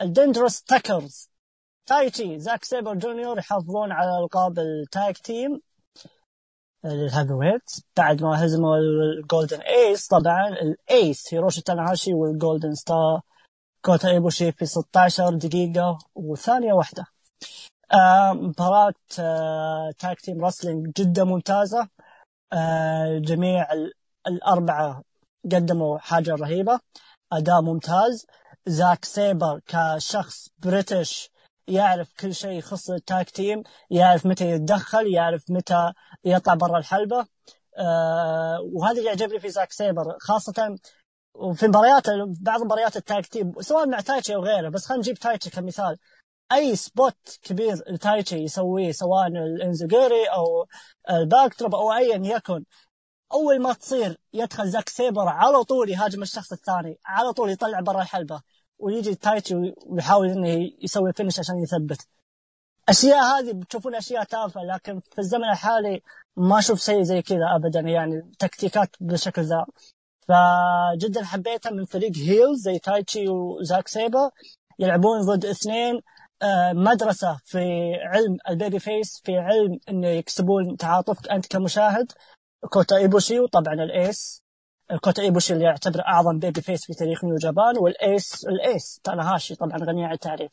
ال 0.00 0.06
Dangerous 0.06 0.62
Tekkers 0.62 1.30
تايتشي 1.86 2.38
زاك 2.40 2.64
سيبر 2.64 2.94
جونيور 2.94 3.38
يحافظون 3.38 3.92
على 3.92 4.18
ألقاب 4.18 4.58
ال 4.58 4.72
tag 4.72 5.14
team 5.14 5.60
ال 6.84 7.32
heavyweight 7.32 7.70
بعد 7.96 8.22
ما 8.22 8.44
هزموا 8.44 8.76
ال 8.78 8.90
Golden 8.90 9.60
Ace 9.60 10.06
طبعا 10.06 10.48
ال 10.48 10.69
Ace 10.69 11.34
هيروشي 11.34 11.62
تاناهاشي 11.62 12.14
وال 12.14 12.29
Golden 12.29 12.74
Star 12.74 13.20
كوتا 13.82 14.08
ايبوشي 14.10 14.52
في 14.52 14.66
16 14.66 15.34
دقيقة 15.34 15.98
وثانية 16.14 16.72
واحدة. 16.72 17.06
مباراة 18.32 18.94
tag 19.98 20.20
team 20.20 20.44
wrestling 20.44 20.92
جدا 20.96 21.24
ممتازة. 21.24 21.88
جميع 23.18 23.66
الأربعة 24.26 25.02
قدموا 25.44 25.98
حاجة 25.98 26.34
رهيبة. 26.34 26.80
أداء 27.32 27.62
ممتاز. 27.62 28.26
زاك 28.66 29.04
سيبر 29.04 29.60
كشخص 29.66 30.48
British 30.58 31.30
يعرف 31.68 32.12
كل 32.20 32.34
شيء 32.34 32.50
يخص 32.52 32.90
ال 32.90 33.00
tag 33.00 33.30
team 33.30 33.62
يعرف 33.90 34.26
متى 34.26 34.50
يتدخل 34.50 35.06
يعرف 35.14 35.50
متى 35.50 35.92
يطلع 36.24 36.54
برا 36.54 36.78
الحلبة. 36.78 37.26
آه 37.78 38.58
وهذا 38.72 38.98
اللي 38.98 39.06
يعجبني 39.08 39.40
في 39.40 39.48
زاك 39.48 39.72
سيبر 39.72 40.16
خاصة 40.20 40.76
وفي 41.34 41.68
مباريات 41.68 42.04
بعض 42.40 42.62
مباريات 42.62 42.96
ال 42.96 43.03
tag 43.03 43.26
team 43.26 43.52
سواء 43.60 43.86
مع 43.88 44.00
تايتشي 44.00 44.34
أو 44.34 44.44
غيره 44.44 44.68
بس 44.68 44.86
خلينا 44.86 45.00
نجيب 45.00 45.18
تايتشي 45.18 45.50
كمثال. 45.50 45.98
أي 46.52 46.76
spot 46.76 47.38
كبير 47.42 47.76
تايتشي 47.76 48.36
يسويه 48.36 48.92
سواء 48.92 49.26
ال 49.26 49.36
enzuigiri 49.36 50.24
أو 50.26 50.66
ال 51.10 51.54
backdrop 51.54 51.74
أو 51.74 51.92
ايا 51.92 52.16
يكن 52.36 52.64
أول 53.32 53.62
ما 53.62 53.72
تصير 53.72 54.18
يدخل 54.32 54.68
زاك 54.68 54.88
سيبر 54.88 55.28
على 55.28 55.64
طول 55.64 55.90
يهاجم 55.90 56.22
الشخص 56.22 56.52
الثاني 56.52 56.98
على 57.06 57.32
طول 57.32 57.50
يطلع 57.50 57.80
برا 57.80 58.02
الحلبة 58.02 58.40
ويجي 58.78 59.14
تايتشي 59.14 59.54
ويحاول 59.86 60.28
إنه 60.28 60.70
يسوي 60.82 61.12
finish 61.12 61.38
عشان 61.38 61.58
يثبت. 61.62 62.06
أشياء 62.88 63.18
هذه 63.24 63.52
بتشوفون 63.52 63.94
أشياء 63.94 64.24
تافهة 64.24 64.62
لكن 64.64 65.00
في 65.00 65.18
الزمن 65.18 65.44
الحالي 65.44 66.02
ما 66.36 66.58
أشوف 66.58 66.80
شيء 66.80 67.02
زي 67.02 67.22
كذا 67.22 67.56
ابدا 67.56 67.80
يعني 67.80 68.32
تكتيكات 68.38 68.90
بالشكل 69.00 69.42
ذا. 69.42 69.66
فجدا 70.28 71.24
حبيتها 71.24 71.70
من 71.70 71.84
فريق 71.84 72.16
heels 72.16 72.60
زي 72.60 72.78
تايتشي 72.78 73.28
وزاك 73.28 73.88
سيبر 73.88 74.30
يلعبون 74.78 75.20
ضد 75.20 75.44
اثنين 75.44 76.00
آه، 76.42 76.72
مدرسة 76.72 77.38
في 77.44 77.94
علم 77.94 78.38
ال 78.48 78.54
baby 78.54 78.78
face 78.78 79.20
في 79.24 79.36
علم 79.38 79.78
إنه 79.88 80.08
يكسبون 80.08 80.76
تعاطفك 80.76 81.28
أنت 81.28 81.46
كمشاهد. 81.46 82.12
كوتا 82.66 82.96
إيبوشي 82.96 83.40
وطبعا 83.40 83.74
ال 83.74 83.88
ace. 83.88 84.42
كوتا 85.00 85.22
إيبوشي 85.22 85.52
اللي 85.52 85.64
يعتبر 85.64 86.00
أعظم 86.06 86.38
baby 86.38 86.60
face 86.62 86.86
في 86.86 86.94
تاريخ 86.94 87.24
New 87.24 87.36
Japan 87.36 87.78
وال 87.78 88.04
ace 88.04 88.44
ال 88.46 88.60
ace 88.60 89.00
تاناهاشي 89.04 89.54
طبعا 89.54 89.78
غني 89.78 90.04
عن 90.04 90.12
التعريف. 90.12 90.52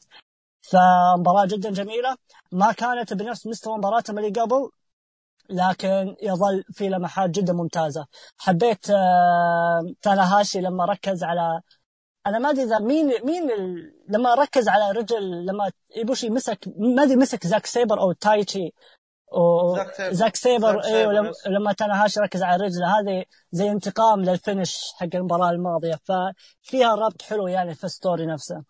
فمباراة 0.61 1.45
جدا 1.45 1.71
جميلة. 1.71 2.15
ما 2.51 2.71
كانت 2.71 3.13
بنفس 3.13 3.47
مستوى 3.47 3.77
مباراتهم 3.77 4.19
اللي 4.19 4.29
قبل 4.41 4.69
لكن 5.49 6.15
يظل 6.21 6.63
في 6.71 6.89
لمحات 6.89 7.29
جدا 7.29 7.53
ممتازة. 7.53 8.05
حبيت 8.37 8.89
آه، 8.89 9.93
تاناهاشي 10.01 10.61
لما 10.61 10.85
ركز 10.85 11.23
على 11.23 11.61
أنا 12.27 12.39
ما 12.39 12.49
أدري 12.49 12.63
إذا 12.63 12.79
مين 12.79 13.05
مين 13.23 13.51
ال... 13.51 13.93
لما 14.09 14.35
ركز 14.35 14.69
على 14.69 14.91
رجل 14.91 15.45
لما 15.45 15.71
إيبوشي 15.97 16.29
مسك 16.29 16.59
ما 16.77 17.03
أدري 17.03 17.15
مسك 17.15 17.47
زاك 17.47 17.65
سيبر 17.65 18.01
أو 18.01 18.11
تايتشي 18.11 18.73
و... 19.35 19.75
زاك 20.11 20.35
سيبر 20.35 20.83
أيوه 20.83 21.13
لما, 21.13 21.31
لما 21.47 21.73
تاناهاشي 21.73 22.19
ركز 22.19 22.43
على 22.43 22.63
رجله 22.63 22.99
هذه 22.99 23.25
زي 23.51 23.71
انتقام 23.71 24.21
لل 24.21 24.39
finish 24.39 24.93
حق 24.95 25.07
المباراة 25.15 25.49
الماضية 25.49 25.99
ففيها 26.03 26.95
ربط 26.95 27.21
حلو 27.21 27.47
يعني 27.47 27.75
في 27.75 27.83
ال 27.83 27.90
story 27.90 28.25
نفسه. 28.25 28.63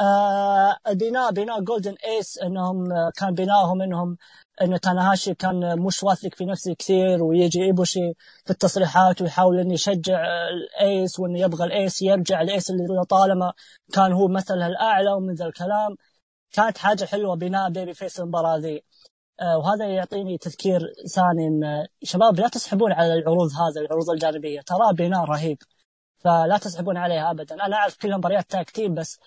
آه 0.00 0.76
البناء 0.88 1.32
بناء 1.32 1.60
Golden 1.60 1.94
Ace 2.06 2.38
انهم 2.38 2.84
كان 3.16 3.34
بنائهم 3.34 3.82
انهم 3.82 4.16
إن 4.62 4.80
تاناهاشي 4.80 5.34
كان 5.34 5.78
مش 5.80 6.02
واثق 6.02 6.34
في 6.34 6.44
نفسه 6.44 6.74
كثير 6.74 7.22
ويجي 7.24 7.62
إيبوشي 7.64 8.14
في 8.44 8.50
التصريحات 8.50 9.22
ويحاول 9.22 9.58
إنه 9.60 9.74
يشجع 9.74 10.26
ال 10.48 10.66
ace 10.66 11.20
وإنه 11.20 11.40
يبغى 11.40 11.64
الايس 11.66 12.02
يرجع 12.02 12.40
ال 12.42 12.49
ace 12.49 12.70
اللي 12.70 13.04
طالما 13.04 13.52
كان 13.92 14.12
هو 14.12 14.28
مثله 14.28 14.66
الأعلى 14.66 15.12
ومن 15.12 15.34
ذا 15.34 15.46
الكلام 15.46 15.96
كانت 16.52 16.78
حاجة 16.78 17.04
حلوة 17.04 17.36
بناء 17.36 17.70
baby 17.70 17.94
face 17.94 18.20
المباراة 18.20 18.56
ذي. 18.56 18.76
آه 18.76 18.82
وهذا 19.42 19.86
يعطيني 19.94 20.38
تذكير 20.38 20.80
ثاني 21.14 21.46
إن 21.48 21.86
شباب 22.02 22.40
لا 22.40 22.48
تسحبون 22.48 22.92
على 22.92 23.14
العروض 23.14 23.50
هذا 23.52 23.80
العروض 23.80 24.10
الجانبية. 24.10 24.60
ترى 24.60 24.92
بناء 24.94 25.24
رهيب. 25.24 25.58
فلا 26.18 26.58
تسحبون 26.58 26.96
عليها 26.96 27.30
ابدا. 27.30 27.54
أنا 27.66 27.76
أعرف 27.76 27.96
كلها 27.96 28.16
مباريات 28.16 28.50
tag 28.50 28.70
team 28.70 28.94
بس 28.94 29.20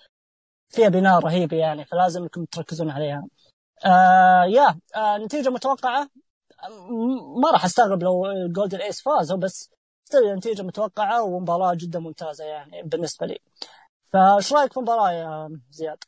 فيها 0.70 0.88
بناء 0.88 1.18
رهيب 1.20 1.52
يعني 1.52 1.84
فلازم 1.84 2.22
انكم 2.22 2.44
تركزون 2.44 2.90
عليها. 2.90 3.22
آه 3.86 4.44
yeah 4.44 4.80
آه 4.96 5.18
نتيجة 5.18 5.50
متوقعة؟ 5.50 6.08
ما 7.42 7.50
راح 7.52 7.64
أستغرب 7.64 8.02
لو 8.02 8.24
Golden 8.48 8.78
Ace 8.80 9.02
فازوا 9.02 9.38
بس 9.38 9.70
still 10.04 10.34
نتيجة 10.36 10.62
متوقعة 10.62 11.22
ومباراة 11.22 11.74
جدا 11.74 11.98
ممتازة 11.98 12.44
يعني 12.44 12.82
بالنسبة 12.82 13.26
لي. 13.26 13.38
فايش 14.12 14.52
رأيك 14.52 14.72
في 14.72 14.76
المباراة 14.78 15.10
يا 15.12 15.48
زياد؟ 15.70 16.04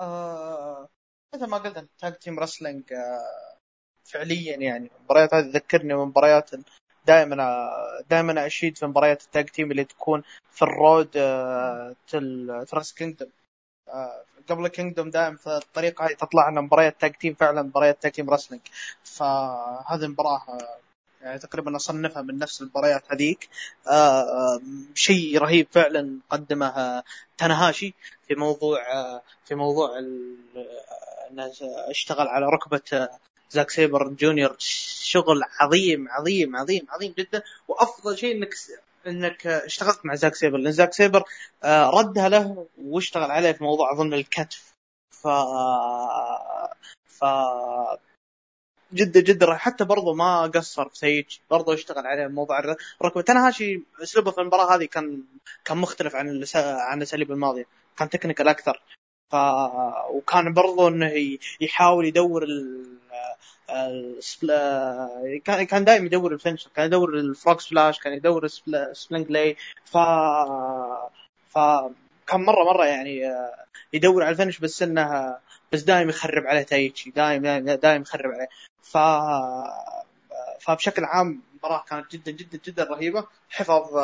آه 0.00 0.88
مثل 1.34 1.46
ما 1.46 1.58
قلت 1.58 1.88
tag 1.98 2.14
team 2.14 2.38
wrestling 2.38 2.92
آه 2.92 3.58
فعليا 4.04 4.56
يعني. 4.56 4.90
المباريات 4.98 5.34
هذه 5.34 5.50
تذكرني 5.50 5.94
من 5.94 6.04
مباريات 6.04 6.50
دائما 7.06 7.70
دائما 8.10 8.46
أشيد 8.46 8.78
في 8.78 8.86
مباريات 8.86 9.22
ال 9.22 9.28
tag 9.28 9.48
team 9.48 9.70
اللي 9.70 9.84
تكون 9.84 10.22
في 10.50 10.62
ال 10.62 10.73
road 10.73 11.16
آه 11.16 11.96
to 12.68 12.74
Wrestle 12.74 12.94
Kingdom. 12.94 13.30
آه 13.88 14.24
قبل 14.48 14.68
Kingdom 14.68 15.10
دائما 15.10 15.36
في 15.36 15.46
الطريقة 15.46 16.06
هذه 16.06 16.12
تطلع 16.14 16.48
لنا 16.48 16.60
مباريات 16.60 17.00
tag 17.00 17.12
team 17.14 17.34
فعلا 17.34 17.62
مباريات 17.62 18.02
tag 18.02 18.12
team 18.12 18.30
wrestling 18.30 18.62
فهذه 19.04 20.04
المباراه 20.04 20.58
يعني 21.22 21.38
تقريبا 21.38 21.76
أصنفها 21.76 22.22
من 22.22 22.38
نفس 22.38 22.62
المباريات 22.62 23.02
هذيك. 23.12 23.48
آه, 23.88 24.20
آه، 24.22 24.60
شيء 24.94 25.38
رهيب 25.38 25.66
فعلا 25.70 26.18
قدمه 26.30 27.02
تنهاشي 27.38 27.94
في 28.28 28.34
موضوع 28.34 28.92
آه 28.92 29.22
في 29.44 29.54
موضوع 29.54 29.98
إنه 29.98 31.52
اشتغل 31.90 32.28
على 32.28 32.46
ركبة 32.46 33.08
زاك 33.50 33.70
سيبر 33.70 34.08
جونيور. 34.08 34.56
شغل 34.58 35.42
عظيم 35.60 36.08
عظيم 36.08 36.56
عظيم 36.56 36.86
عظيم 36.90 37.14
جدا. 37.18 37.42
وأفضل 37.68 38.18
شيء 38.18 38.36
إنك 38.36 38.54
إنك 39.06 39.46
اشتغلت 39.46 40.06
مع 40.06 40.14
زاك 40.14 40.34
سيبر. 40.34 40.58
لأن 40.58 40.72
زاك 40.72 40.92
سيبر 40.92 41.22
آه، 41.64 41.90
ردها 41.90 42.28
له 42.28 42.66
واشتغل 42.78 43.30
عليه 43.30 43.52
في 43.52 43.64
موضوع 43.64 43.92
اظن 43.92 44.14
الكتف. 44.14 44.74
ف 45.10 45.26
ف 47.06 47.24
جدا 48.92 49.20
جدا 49.20 49.54
حتى 49.54 49.84
برضه 49.84 50.14
ما 50.14 50.42
قصر 50.42 50.88
سيج 50.92 51.38
برضه 51.50 51.74
اشتغل 51.74 52.06
عليه 52.06 52.26
موضوع 52.26 52.58
الركبه 53.00 53.22
تنهاشي 53.22 53.82
اسلوبه 54.02 54.30
في 54.30 54.40
المباراة 54.40 54.76
هذه 54.76 54.84
كان 54.84 55.22
كان 55.64 55.76
مختلف 55.78 56.14
عن 56.16 56.44
عن 56.54 56.98
الأساليب 56.98 57.32
الماضية. 57.32 57.66
كان 57.98 58.08
technical 58.10 58.48
أكثر. 58.48 58.82
ف 59.30 59.34
وكان 60.10 60.54
برضه 60.54 60.88
إنه 60.88 61.38
يحاول 61.60 62.06
يدور 62.06 62.42
ال... 62.42 62.98
كان 65.44 65.62
كان 65.66 65.84
دائما 65.84 66.06
يدور 66.06 66.32
ال 66.32 66.36
finisher 66.36 66.70
كان 66.76 66.86
يدور 66.86 67.14
ال 67.14 67.23
frog 67.23 67.60
splash 67.60 67.98
كان 68.00 68.12
يدور 68.12 68.46
sling 68.92 69.30
blade 69.30 69.56
ف 69.84 69.96
ف 71.48 71.58
كان 72.26 72.40
مره 72.40 72.64
مرة 72.64 72.86
يعني 72.86 73.22
يدور 73.92 74.22
على 74.22 74.32
ال 74.32 74.36
finish 74.36 74.58
بس 74.58 74.82
إنه 74.82 75.36
بس 75.72 75.82
دائما 75.82 76.10
يخرب 76.10 76.46
عليه 76.46 76.62
تايتشي 76.62 77.10
دائما 77.10 77.58
دائما 77.58 78.02
يخرب 78.02 78.30
عليه. 78.30 78.48
ف 78.82 78.98
فبشكل 80.60 81.04
عام 81.04 81.42
المباراه 81.50 81.84
كانت 81.88 82.12
جدا 82.12 82.32
جدا 82.32 82.60
جدا 82.64 82.84
رهيبة. 82.84 83.26
حفظ 83.50 83.98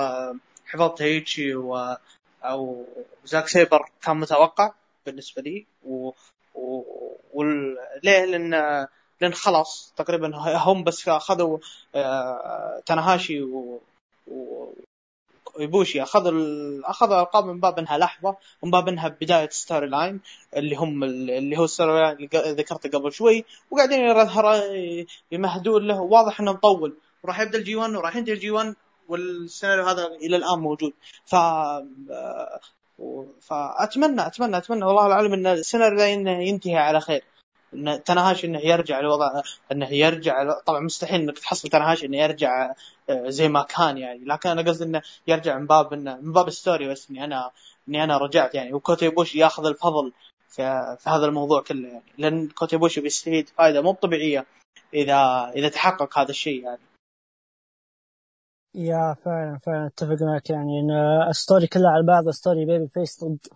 حفظ 0.67 0.95
تايتشي 0.95 1.55
و 1.55 1.97
أو 2.45 2.87
زاك 3.25 3.49
سيبر 3.49 3.89
كان 4.03 4.17
متوقع 4.17 4.73
بالنسبة 5.07 5.43
لي. 5.43 5.67
و, 5.85 6.11
و... 6.55 6.83
وليه 7.35 8.25
لأن 8.25 8.87
لأن 9.21 9.35
خلاص 9.35 9.93
تقريبا 9.97 10.37
هم 10.57 10.85
بس 10.85 11.09
أخذوا 11.09 11.59
آه، 11.95 12.83
تنهاشي 12.87 13.43
و... 13.43 13.81
و... 14.27 14.67
ويبوشي 15.59 16.03
اخذوا 16.03 16.33
ال... 16.33 16.85
اخذوا 16.85 17.15
الالقاب 17.15 17.45
من 17.45 17.61
باب 17.61 17.79
إنها 17.79 17.99
لحظة 17.99 18.37
ومن 18.63 18.71
باب 18.71 18.89
إنها 18.89 19.09
بداية 19.09 19.49
story 19.49 19.87
line 19.87 20.21
اللي 20.57 20.77
هم 20.77 21.05
اللي 21.05 21.59
هو 21.59 21.65
ال 21.65 21.70
story 21.70 21.93
line 21.93 22.17
اللي 22.17 22.53
ذكرته 22.53 22.99
قبل 22.99 23.13
شوي. 23.13 23.45
وقاعدين 23.71 24.01
يمهدون 25.33 25.87
له. 25.87 26.01
واضح 26.01 26.41
إنه 26.41 26.53
مطول. 26.53 26.97
وراح 27.23 27.41
يبدأ 27.41 27.59
ال 27.59 27.68
G 27.68 27.77
1 27.77 27.95
وراح 27.95 28.17
ينتهي 28.17 28.33
ال 28.33 28.42
G 28.42 28.51
1 28.51 28.75
والسيناريو 29.09 29.85
هذا 29.85 30.07
إلى 30.07 30.37
الآن 30.37 30.59
موجود. 30.59 30.93
ف 31.27 31.35
آه، 31.35 32.61
فاتمنى 33.41 34.27
اتمنى 34.27 34.57
أتمنى 34.57 34.85
والله 34.85 35.07
العالم 35.07 35.33
إن 35.33 35.47
السيناريو 35.47 36.01
ينتهي 36.29 36.77
على 36.77 37.01
خير. 37.01 37.25
إن 37.75 38.03
تناهاشي 38.05 38.47
إنه 38.47 38.59
يرجع 38.59 39.01
لوضع 39.01 39.43
إنه 39.73 39.89
يرجع 39.89 40.61
طبعا 40.67 40.81
مستحيل 40.81 41.21
إنك 41.21 41.39
تحصل 41.39 41.69
تناهاشي 41.69 42.07
إنه 42.07 42.17
يرجع 42.17 42.75
آه، 43.11 43.29
زي 43.29 43.49
ما 43.49 43.63
كان 43.63 43.99
يعني. 43.99 44.25
لكن 44.25 44.49
أنا 44.49 44.63
قصدي 44.63 44.85
إنه 44.85 45.03
يرجع 45.27 45.59
من 45.59 45.67
باب 45.67 45.93
إنه 45.93 46.17
من 46.17 46.33
باب 46.33 46.49
ال 46.49 46.56
story 46.56 46.89
بس 46.89 47.11
إني 47.11 47.25
أنا 47.25 47.51
إني 47.89 48.05
أنا 48.05 48.19
رجعت 48.19 48.55
يعني. 48.55 48.73
وكوتي 48.73 49.09
بوش 49.09 49.35
ياخذ 49.35 49.67
الفضل 49.67 50.13
في, 50.49 50.97
في 51.01 51.11
هذا 51.11 51.27
الموضوع 51.27 51.63
كله 51.63 51.89
يعني. 51.89 52.13
لأن 52.19 52.49
كوتي 52.49 52.77
بوش 52.77 52.99
بيستفيد 52.99 53.49
فائده 53.49 53.83
مو 53.83 53.93
طبيعية 53.93 54.47
إذا 54.95 55.51
إذا 55.57 55.69
تحقق 55.69 56.19
هذا 56.19 56.31
الشيء 56.31 56.63
يعني. 56.63 56.81
yeah 58.75 59.17
فعلا 59.25 59.59
فعلا. 59.67 59.87
أتفق 59.87 60.23
معك 60.23 60.51
يعني. 60.51 60.81
إن 60.81 60.91
ال 61.29 61.35
story 61.35 61.67
كلها 61.67 61.91
على 61.91 62.07
بعض 62.07 62.31
story 62.31 62.65
baby 62.65 62.89
face 62.89 63.25
ضد 63.25 63.47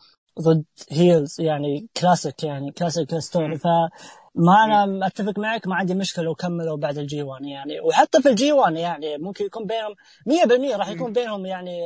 ضد 0.41 0.65
heels 0.91 1.41
يعني 1.41 1.89
كلاسيك 2.01 2.45
يعني 2.45 2.73
classic 2.73 3.19
story 3.19 3.59
فما 3.59 4.65
أنا 4.65 5.07
أتفق 5.07 5.39
معك 5.39 5.67
ما 5.67 5.75
عندي 5.77 5.95
مشكلة 5.95 6.25
لو 6.25 6.35
كملوا 6.35 6.77
بعد 6.77 6.99
ال 6.99 7.11
G 7.11 7.23
1 7.23 7.45
يعني. 7.45 7.81
وحتى 7.81 8.23
في 8.23 8.29
ال 8.29 8.41
G 8.41 8.53
1 8.53 8.77
يعني 8.77 9.19
ممكن 9.19 9.45
يكون 9.45 9.67
بينهم 9.67 9.95
100% 10.27 10.77
راح 10.77 10.89
يكون 10.89 11.13
بينهم 11.13 11.47
يعني 11.47 11.81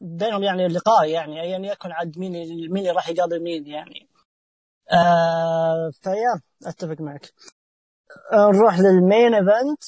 بينهم 0.00 0.42
يعني 0.42 0.68
لقاء 0.68 1.08
يعني 1.08 1.40
ايا 1.42 1.58
يكن 1.58 1.92
عاد 1.92 2.18
مين 2.18 2.32
مين 2.72 2.78
اللي 2.78 2.90
راح 2.90 3.08
يقابل 3.08 3.42
مين 3.42 3.66
يعني. 3.66 4.08
آه 4.92 5.90
ف 6.02 6.10
yeah 6.10 6.40
أتفق 6.66 7.00
معك. 7.00 7.32
آه 8.32 8.50
نروح 8.50 8.78
لل 8.80 8.98
main 8.98 9.34
event 9.34 9.82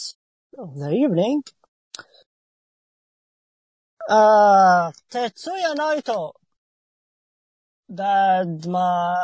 the 0.79 0.89
evening 0.89 1.43
آه 4.11 4.93
تيتسويا 5.11 5.75
نايتو. 5.75 6.33
بعد 7.89 8.69
ما 8.69 9.15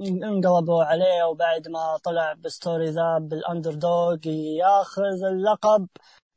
انقلبوا 0.00 0.84
عليه 0.84 1.24
وبعد 1.24 1.68
ما 1.68 1.96
طلع 1.96 2.32
ب 2.32 2.42
story 2.42 2.90
ذا 2.90 3.18
بال 3.18 3.74
underdog 3.74 4.26
ياخذ 4.26 5.24
اللقب 5.24 5.88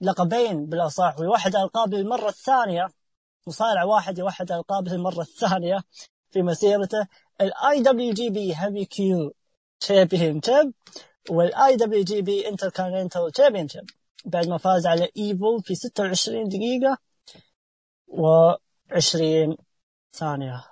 لقبين 0.01 0.65
بالأصح 0.65 1.19
ويوحد 1.19 1.55
القاب 1.55 1.93
للمرة 1.93 2.29
الثانية 2.29 2.87
مصارع 3.47 3.83
واحد 3.83 4.17
يوحد 4.19 4.51
القاب 4.51 4.87
للمرة 4.87 5.21
الثانية 5.21 5.83
في 6.31 6.41
مسيرته 6.41 7.07
الاي 7.41 7.81
دبليو 7.81 8.13
جي 8.13 8.29
بي 8.29 8.55
هيفي 8.55 8.85
كيو 8.85 9.33
تشامبيون 9.79 10.41
شيب 10.41 10.73
والاي 11.29 11.75
دبليو 11.75 12.03
جي 12.03 12.21
بي 12.21 12.47
انتر 12.49 12.69
كونتيننتال 12.69 13.31
تشامبيون 13.31 13.67
شيب 13.67 13.89
بعد 14.25 14.47
ما 14.47 14.57
فاز 14.57 14.87
على 14.87 15.09
ايفل 15.17 15.61
في 15.63 15.75
26 15.75 16.49
دقيقة 16.49 16.97
و20 18.09 19.55
ثانية. 20.13 20.70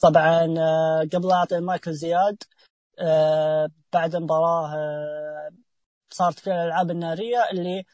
طبعا 0.00 0.54
آه، 0.58 1.08
قبل 1.12 1.30
أعطي 1.30 1.60
مايكل 1.60 1.92
زياد 1.92 2.42
آه، 2.98 3.68
بعد 3.92 4.14
المباراة 4.14 4.74
آه، 4.74 5.50
صارت 6.10 6.38
في 6.38 6.46
الألعاب 6.50 6.90
النارية 6.90 7.50
اللي 7.52 7.84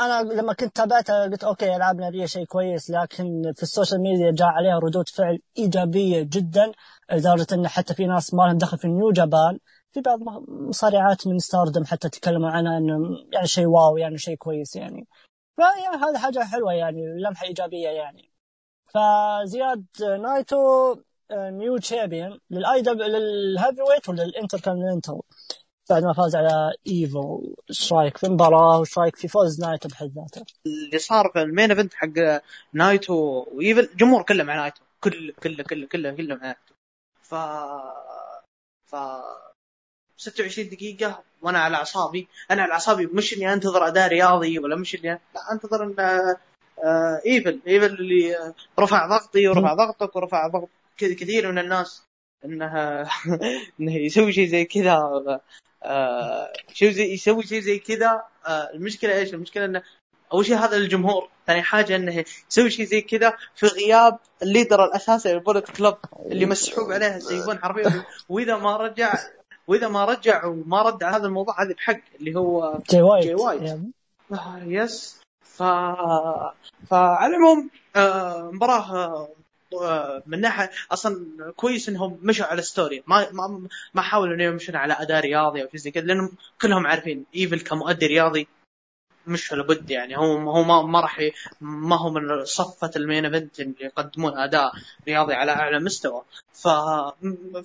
أنا 0.00 0.22
لما 0.22 0.52
كنت 0.52 0.76
تابعتها 0.76 1.24
قلت 1.24 1.44
okay 1.44 1.76
ألعاب 1.76 1.96
نارية 2.00 2.26
شيء 2.26 2.44
كويس 2.44 2.90
لكن 2.90 3.52
في 3.56 3.62
ال 3.62 3.67
social 3.67 4.00
media 4.00 4.30
جاء 4.32 4.48
عليها 4.48 4.78
ردود 4.78 5.08
فعل 5.08 5.38
إيجابية 5.58 6.22
جدا 6.22 6.72
لدرجة 7.12 7.46
إن 7.52 7.68
حتى 7.68 7.94
في 7.94 8.06
ناس 8.06 8.34
ما 8.34 8.42
لهم 8.42 8.58
دخل 8.58 8.78
في 8.78 8.88
نيو 8.88 9.10
جابان 9.12 9.58
في 9.92 10.00
بعض 10.00 10.20
مصارعات 10.48 11.26
من 11.26 11.38
ستاردم 11.38 11.84
حتى 11.84 12.08
تكلموا 12.08 12.50
عنها 12.50 12.78
إنه 12.78 12.94
يعني 13.32 13.46
شيء 13.46 13.66
واو 13.66 13.96
يعني 13.96 14.18
شيء 14.18 14.36
كويس 14.36 14.76
يعني. 14.76 15.06
فيعني 15.56 15.96
هذا 16.04 16.18
حاجة 16.18 16.38
حلوة 16.44 16.72
يعني 16.72 17.00
لمحة 17.18 17.46
إيجابية 17.46 17.88
يعني. 17.88 18.32
فزياد 18.94 19.86
نايتو 20.22 20.96
new 21.32 21.78
champion 21.78 22.40
لل 22.50 22.82
IW 22.82 22.94
لل 22.94 23.06
heavyweight 23.06 24.08
ولل 24.08 24.26
intercontinental 24.26 25.20
بعد 25.90 26.04
ما 26.04 26.12
فاز 26.12 26.36
على 26.36 26.72
ايفل 26.88 27.54
إيش 27.70 27.92
رايك 27.92 28.16
في 28.16 28.26
المباراه 28.26 28.78
وايش 28.78 28.98
رايك 28.98 29.16
في 29.16 29.28
فوز 29.28 29.60
نايتو 29.60 29.88
بحد 29.88 30.10
ذاته؟ 30.10 30.44
اللي 30.66 30.98
صار 30.98 31.30
في 31.32 31.42
ال 31.42 31.48
main 31.48 31.70
event 31.70 31.94
حق 31.94 32.42
نايتو 32.72 33.44
وايفل 33.52 33.80
الجمهور 33.92 34.22
كله 34.22 34.44
مع 34.44 34.56
نايتو. 34.56 34.82
كل 35.00 35.32
كله 35.42 35.64
كله 35.64 35.86
كله 35.86 36.10
كله 36.10 36.34
مع 36.34 36.42
نايتو. 36.42 36.74
ف 37.22 37.34
ف 38.84 38.96
26 40.16 40.68
دقيقة 40.68 41.22
وأنا 41.42 41.58
على 41.58 41.76
أعصابي، 41.76 42.28
أنا 42.50 42.62
على 42.62 42.72
أعصابي 42.72 43.06
مش 43.06 43.34
إني 43.34 43.52
أنتظر 43.52 43.86
أداء 43.86 44.08
رياضي 44.08 44.58
ولا 44.58 44.76
مش 44.76 44.94
إني 44.94 45.20
لا 45.34 45.52
أنتظر 45.52 45.84
إن 45.84 45.94
آه 46.84 47.20
ايفل 47.26 47.60
ايفل 47.66 47.94
اللي 47.94 48.54
رفع 48.78 49.06
ضغطي 49.06 49.48
ورفع 49.48 49.74
ضغطك 49.74 50.16
ورفع 50.16 50.46
ضغط 50.46 50.68
كثير 51.04 51.52
من 51.52 51.58
الناس 51.58 52.02
إنها 52.44 53.08
إنه 53.80 53.96
يسوي 53.96 54.32
شيء 54.32 54.48
زي 54.48 54.64
كذا 54.64 55.40
آه 55.82 56.52
زي 56.82 57.12
يسوي 57.12 57.42
شيء 57.42 57.60
زي 57.60 57.78
كذا 57.78 58.22
آه 58.46 58.70
المشكلة 58.74 59.18
إيش؟ 59.18 59.34
المشكلة 59.34 59.64
إنه 59.64 59.82
أول 60.32 60.46
شيء 60.46 60.56
هذا 60.56 60.76
الجمهور، 60.76 61.28
ثاني 61.46 61.62
حاجة 61.62 61.96
إنه 61.96 62.24
يسوي 62.50 62.70
شيء 62.70 62.86
زي 62.86 63.00
كذا 63.00 63.36
في 63.54 63.66
غياب 63.66 64.18
ال 64.42 64.48
leader 64.48 64.84
الأساسي 64.84 65.32
للبولت 65.32 65.70
كلوب 65.70 65.96
اللي 66.26 66.46
مسحوب 66.46 66.92
عليه 66.92 67.16
السيفون 67.16 67.58
حرفيا 67.58 68.04
وإذا 68.28 68.56
ما 68.56 68.76
رجع 68.76 69.14
وإذا 69.66 69.88
ما 69.88 70.04
رجع 70.04 70.44
وما 70.46 70.82
رد 70.82 71.02
على 71.04 71.16
هذا 71.16 71.26
الموضوع 71.26 71.62
هذا 71.62 71.72
بحق 71.72 72.00
اللي 72.20 72.34
هو 72.34 72.78
جي 72.90 73.02
وايت, 73.02 73.24
جي 73.24 73.34
وايت. 73.34 73.62
يعني. 73.62 73.92
آه 74.32 74.62
yes 74.66 75.20
ف 75.42 75.62
فعلى 76.88 77.36
العموم 77.36 77.70
آه 77.96 78.50
مباراة 78.52 79.28
من 80.26 80.40
ناحية 80.40 80.70
أصلا 80.92 81.52
كويس 81.56 81.88
إنهم 81.88 82.18
مشوا 82.22 82.46
على 82.46 82.62
story 82.62 83.02
ما 83.06 83.32
ما 83.32 83.68
ما 83.94 84.02
حاولوا 84.02 84.34
إنهم 84.34 84.52
يمشون 84.52 84.76
على 84.76 84.96
اداء 84.98 85.20
رياضي 85.20 85.62
أو 85.62 85.68
شيء 85.68 85.80
زي 85.80 85.90
كذا 85.90 86.04
لأنهم 86.04 86.32
كلهم 86.62 86.86
عارفين 86.86 87.24
إيفل 87.36 87.60
كمؤدي 87.60 88.06
رياضي. 88.06 88.48
مش 89.26 89.52
لابد 89.52 89.90
يعني. 89.90 90.16
هو 90.16 90.50
هو 90.50 90.62
ما, 90.62 90.82
ما 90.82 91.00
راح 91.00 91.30
ما 91.60 91.96
هو 91.98 92.10
من 92.10 92.44
صفة 92.44 92.90
ال 92.96 93.02
main 93.02 93.24
event 93.24 93.60
اللي 93.60 93.74
يقدمون 93.80 94.38
أداء 94.38 94.72
رياضي 95.08 95.34
على 95.34 95.52
أعلى 95.52 95.80
مستوى. 95.80 96.22
ف 96.52 96.68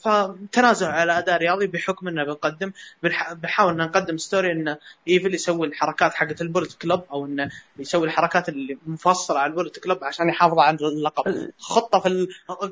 فتنازع 0.02 0.92
على 0.92 1.18
أداء 1.18 1.38
رياضي 1.38 1.68
بحكم 1.68 2.08
إنه 2.08 2.24
بنقدم 2.24 2.72
بنحاول 3.04 3.72
إن 3.74 3.88
نقدم 3.88 4.18
story 4.18 4.52
إن 4.52 4.78
إيفل 5.08 5.34
يسوي 5.36 5.68
الحركات 5.68 6.14
حقت 6.14 6.42
البولت 6.42 6.82
كلوب 6.82 7.04
أو 7.12 7.26
إنه 7.26 7.52
يسوي 7.80 8.08
الحركات 8.08 8.50
اللي 8.50 8.78
مفصلة 8.88 9.40
على 9.40 9.50
البولت 9.50 9.80
كلوب 9.80 10.04
عشان 10.04 10.30
يحافظ 10.30 10.60
على 10.60 10.78
اللقب. 10.82 11.52
خطة 11.60 12.00
في 12.00 12.28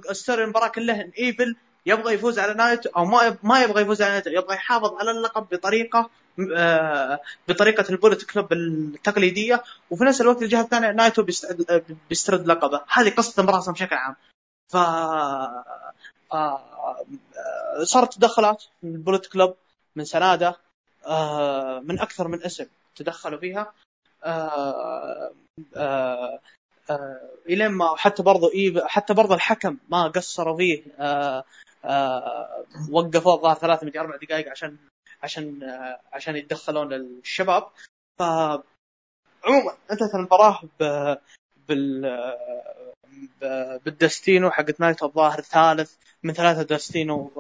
ال 0.10 0.15
story 0.15 0.44
المباراة 0.44 0.68
كلها 0.68 1.02
إن 1.02 1.12
إيفل 1.20 1.56
يبغى 1.86 2.14
يفوز 2.14 2.40
على 2.40 2.54
نايتو 2.54 2.90
أو 2.90 3.06
ما 3.06 3.38
ما 3.44 3.62
يبغى 3.64 3.82
يفوز 3.82 4.02
على 4.02 4.12
نايتو 4.12 4.30
يبغى 4.30 4.56
يحافظ 4.56 4.94
على 5.00 5.12
اللقب 5.12 5.48
بطريقة 5.52 6.10
بطريقة 7.48 7.90
البولت 7.90 8.32
كلوب 8.32 8.54
التقليدية 8.54 9.64
وفي 9.92 10.04
نفس 10.04 10.22
الوقت 10.22 10.42
الجهة 10.42 10.62
الثانية 10.62 10.92
نايتو 10.92 11.24
بيسترد 12.10 12.48
لقبه. 12.48 12.82
هذه 12.90 13.10
قصة 13.10 13.42
المباراه 13.42 13.72
بشكل 13.72 13.96
عام. 13.96 14.16
ف 14.74 14.76
آه، 16.34 16.66
صارت 17.84 18.14
تدخلات 18.14 18.64
من 18.84 18.96
البولت 18.96 19.26
كلوب 19.26 19.56
من 19.96 20.06
سنادة 20.06 20.58
آه، 21.08 21.80
من 21.80 22.00
أكثر 22.00 22.28
من 22.28 22.44
اسم 22.44 22.66
تدخلوا 22.96 23.40
فيها. 23.40 23.74
الين 27.50 27.72
ما 27.72 27.96
حتى 27.96 28.24
برضو 28.24 28.50
حتى 28.86 29.14
برضو 29.14 29.34
الحكم 29.34 29.78
ما 29.90 30.08
قصروا 30.08 30.58
فيه. 30.58 30.84
وقفوا 32.92 33.36
الظاهر 33.36 33.56
ثلاث 33.56 33.84
من 33.84 33.98
أربع 33.98 34.16
دقائق 34.16 34.50
عشان 34.52 34.78
عشان 35.24 35.60
عشان 36.14 36.36
يتدخلون 36.36 36.94
للشباب 36.94 37.64
ف 38.20 38.22
عموما 39.44 39.78
انتهت 39.92 40.16
المباراه 40.16 40.62
ب... 40.80 41.16
بال 41.68 42.20
بال 43.86 44.00
Destino 44.00 44.52
حقت 44.52 44.80
نايتو 44.80 45.04
الظاهر 45.04 45.40
الثالث 45.40 45.96
من 46.24 46.34
ثلاثة 46.34 46.76
Destino 46.76 47.32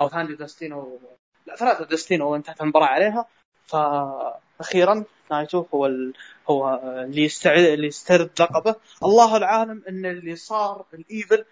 أو 0.00 0.08
ثاني 0.08 0.34
Destino 0.34 1.00
لا 1.46 1.56
ثلاثة 1.56 1.84
Destino 1.84 2.32
وانتهت 2.32 2.60
المباراة 2.60 2.86
عليها. 2.86 3.26
فاخيرا 3.66 5.04
نايتو 5.30 5.64
هو 5.74 5.86
ال... 5.86 6.12
هو 6.50 6.74
اللي 7.04 7.22
يستعد 7.22 7.58
اللي 7.58 7.86
يسترد 7.86 8.30
لقبه. 8.40 8.74
الله 9.02 9.36
العالم 9.36 9.82
إن 9.88 10.06
اللي 10.06 10.36
صار 10.36 10.84
الإيفل 10.94 11.44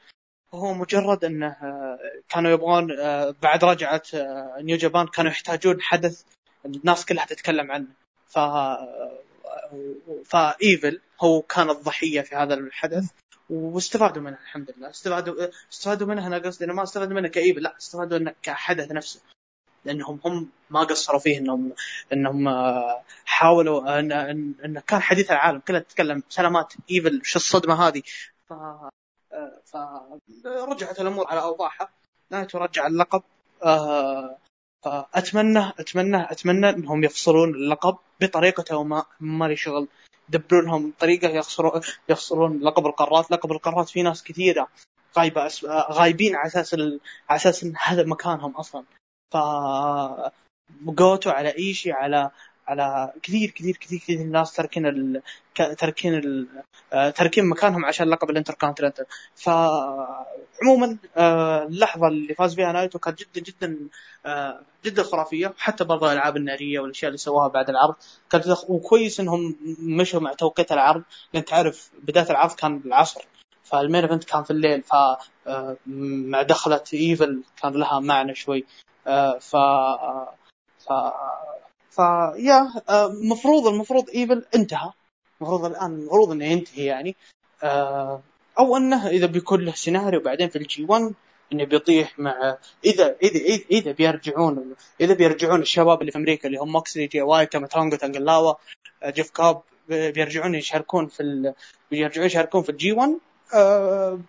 هو 0.55 0.75
مجرد 0.75 1.25
إنه 1.25 1.47
آه، 1.47 1.99
كانوا 2.29 2.51
يبغون 2.51 3.01
آه، 3.01 3.35
بعد 3.43 3.65
رجعة 3.65 4.03
آه، 4.15 4.57
نيو 4.61 4.77
جابان 4.77 5.07
كانوا 5.07 5.31
يحتاجون 5.31 5.83
حدث 5.83 6.23
الناس 6.67 7.07
كلها 7.07 7.27
تتكلم 7.27 7.73
عنه. 7.73 7.87
ف 8.27 8.39
فايفل 10.25 11.01
هو 11.21 11.43
كان 11.43 11.71
الضحية 11.71 12.21
في 12.21 12.37
هذا 12.37 12.55
الحدث. 12.55 13.11
واستفادوا 13.51 14.23
منها 14.23 14.39
الحمد 14.43 14.75
لله. 14.77 14.91
استفادوا 14.91 15.49
استفادوا 15.73 16.07
منها 16.07 16.27
أنا 16.27 16.39
قصدي 16.39 16.67
ما 16.67 16.83
استفادوا 16.83 17.15
منها 17.15 17.31
كإيفل 17.31 17.63
لا 17.63 17.77
استفادوا 17.77 18.19
منها 18.19 18.35
كحدث 18.43 18.93
نفسه. 18.93 19.21
لأنهم 19.85 20.21
هم 20.25 20.49
ما 20.71 20.81
قصروا 20.81 21.21
فيه 21.21 21.39
إنهم 21.39 21.73
إنهم 22.13 22.49
حاولوا 23.25 23.99
إن, 23.99 24.13
إن 24.65 24.79
كان 24.79 25.03
حديث 25.03 25.31
العالم 25.31 25.59
كلها 25.59 25.81
تتكلم 25.81 26.23
سلامات 26.29 26.75
ايفل 26.91 27.21
شو 27.25 27.39
الصدمة 27.39 27.89
هذه؟ 27.89 28.03
ف 28.49 28.53
فرجعت 30.45 31.01
الأمور 31.01 31.27
على 31.29 31.41
أوضاعها. 31.41 31.89
نايتو 32.31 32.59
رجع 32.59 32.87
اللقب. 32.87 33.23
آه، 33.65 34.37
أتمنى 35.15 35.73
أتمنى 35.79 36.33
أتمنى 36.33 36.71
إنهم 36.71 37.05
يفصلون 37.05 37.55
اللقب 37.55 37.97
بطريقته 38.21 38.77
وما 38.77 39.05
ما 39.21 39.49
لي 39.49 39.57
شغل. 39.57 39.89
يدبرون 40.29 40.65
لهم 40.67 40.93
طريقة 41.01 41.29
يخسرون 41.29 41.81
يخسرون 42.09 42.61
لقب 42.61 42.87
القارات. 42.87 43.31
لقب 43.31 43.53
القارات 43.53 43.89
في 43.89 44.03
ناس 44.03 44.23
كثيرة 44.23 44.69
غايبة 45.19 45.47
أس... 45.47 45.65
غايبين 45.91 46.37
على 46.37 46.47
أساس. 46.47 46.75
على 46.75 47.01
أساس 47.31 47.65
إن 47.65 47.75
هذا 47.83 48.05
مكانهم 48.05 48.57
أصلا. 48.57 48.85
ف 49.35 49.37
جوتو 50.83 51.31
على 51.31 51.57
إيشي 51.59 51.93
على 51.93 52.31
على 52.69 53.13
كثير 53.23 53.51
كثير 53.51 53.77
كثير 53.77 53.99
كثير 53.99 54.23
ناس 54.23 54.53
تاركين 54.53 54.87
ال... 54.87 55.23
تاركين 55.79 56.15
ال... 56.15 56.47
آه، 56.93 57.11
تاركين 57.11 57.47
مكانهم 57.47 57.85
عشان 57.85 58.09
لقب 58.09 58.31
الانتركونتيننتال 58.31 59.07
فعموما 59.35 60.99
آه، 61.17 61.63
اللحظة 61.63 62.09
اللي 62.09 62.35
فاز 62.35 62.55
فيها 62.55 62.73
نايتو 62.73 62.99
كانت 62.99 63.19
جدا 63.19 63.41
جدا 63.41 63.79
آه، 64.27 64.61
جدا 64.85 65.03
خرافية. 65.03 65.55
حتى 65.59 65.85
برضه 65.85 66.07
الألعاب 66.07 66.37
النارية 66.37 66.81
والأشياء 66.81 67.09
اللي 67.09 67.19
سواها 67.19 67.49
بعد 67.49 67.71
العرض 67.71 67.95
كانت 68.31 68.45
وكويس 68.69 69.21
إنهم 69.21 69.57
مشوا 69.81 70.21
مع 70.21 70.33
توقيت 70.33 70.73
العرض. 70.73 71.03
لأن 71.33 71.45
تعرف 71.45 71.91
بداية 72.03 72.31
العرض 72.31 72.53
كان 72.53 72.79
بالعصر 72.79 73.21
فال 73.63 73.76
main 73.76 74.03
event 74.03 74.25
كان 74.25 74.43
في 74.43 74.51
الليل. 74.51 74.83
ف 74.83 74.93
مع 75.87 76.43
دخلة 76.43 76.83
إيفل 76.95 77.43
كان 77.63 77.73
لها 77.73 78.01
معنى 78.01 78.35
شوي. 78.35 78.65
ف 79.41 79.57
ف 80.79 80.93
فيا 81.99 82.73
المفروض 82.91 83.67
آه، 83.67 83.71
المفروض 83.71 84.11
إيفل 84.11 84.45
انتهى. 84.55 84.93
المفروض 85.41 85.65
الان 85.65 85.93
المفروض 85.93 86.31
إنه 86.31 86.45
ينتهي 86.45 86.85
يعني. 86.85 87.17
آه، 87.63 88.23
أو 88.59 88.77
إنه 88.77 89.09
إذا 89.09 89.27
بيكون 89.27 89.65
له 89.65 89.73
سيناريو 89.73 90.21
بعدين 90.21 90.49
في 90.49 90.57
ال 90.57 90.85
G1 90.85 91.15
إنه 91.53 91.65
بيطيح 91.65 92.19
مع 92.19 92.57
اذا 92.85 93.17
اذا 93.23 93.41
اذا, 93.41 93.65
إذا 93.71 93.93
بيرجعون 93.93 94.75
إذا 95.01 95.15
بيرجعون 95.15 95.61
الشباب 95.61 96.01
اللي 96.01 96.13
في 96.13 96.19
أمريكا 96.19 96.47
اللي 96.49 96.59
هم 96.59 96.73
موكسلي 96.73 97.07
جي 97.07 97.23
وايت 97.23 97.47
تاماتونجو 97.47 97.97
تانجالوا 97.97 98.55
جيف 99.07 99.31
كوب 99.31 99.63
بيرجعون 99.89 100.55
يشاركون 100.55 101.07
في 101.07 101.23
ال... 101.23 101.55
بيرجعون 101.91 102.27
يشاركون 102.27 102.63
في 102.63 102.69
ال 102.69 102.93
G1 102.93 103.19
أه 103.55 104.21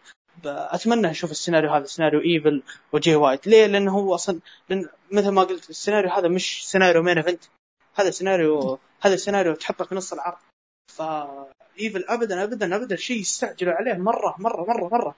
أتمنى 0.46 1.12
أشوف 1.12 1.32
السيناريو 1.32 1.72
هذا 1.72 1.86
سيناريو 1.86 2.22
إيفل 2.22 2.64
وجي 2.94 3.16
وايت 3.16 3.48
ليه؟ 3.48 3.66
لأنه 3.66 3.92
هو 3.92 4.16
أصلا 4.16 4.40
لأن 4.70 4.90
مثل 5.12 5.30
ما 5.30 5.44
قلت 5.44 5.70
السيناريو 5.70 6.12
هذا 6.12 6.28
مش 6.28 6.72
سيناريو 6.72 7.04
main 7.04 7.18
event 7.18 7.44
هذا 8.00 8.10
سيناريو 8.10 8.80
هذا 9.02 9.16
سيناريو 9.16 9.54
تحطه 9.56 9.86
في 9.86 9.96
نص 9.96 10.14
العرض. 10.14 10.38
ف 10.98 11.02
ايفل 11.80 12.06
ابدا 12.08 12.44
ابدا 12.44 12.76
ابدا 12.76 12.96
شيء 12.96 13.20
يستعجلوا 13.20 13.74
عليه 13.74 13.94
مرة 13.94 14.36
مرة 14.40 14.66
مرة 14.68 14.90
مرة. 14.92 15.16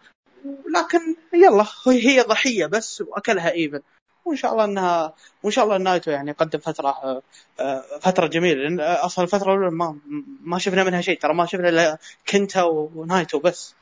لكن 0.75 1.15
يلا 1.33 1.65
هي 1.87 2.21
ضحية 2.21 2.65
بس 2.65 3.01
وأكلها 3.01 3.51
ايفل 3.51 3.81
وإن 4.25 4.35
شاء 4.35 4.51
الله 4.51 4.65
إنها 4.65 5.13
وإن 5.43 5.51
شاء 5.51 5.65
الله 5.65 5.77
نايتو 5.77 6.11
يعني 6.11 6.29
يقدم 6.31 6.59
فترة 6.59 7.21
آه، 7.59 7.83
فترة 8.01 8.27
جميلة. 8.27 8.61
لأن 8.63 8.79
أصلا 8.79 9.25
الفترة 9.25 9.53
الأولى 9.53 9.71
ما 9.71 9.99
ما 10.41 10.57
شفنا 10.57 10.83
منها 10.83 11.01
شيء. 11.01 11.19
ترى 11.19 11.33
ما 11.33 11.45
شفنا 11.45 11.69
إلا 11.69 11.97
كنتا 12.29 12.63
ونايتو 12.63 13.39
بس. 13.39 13.75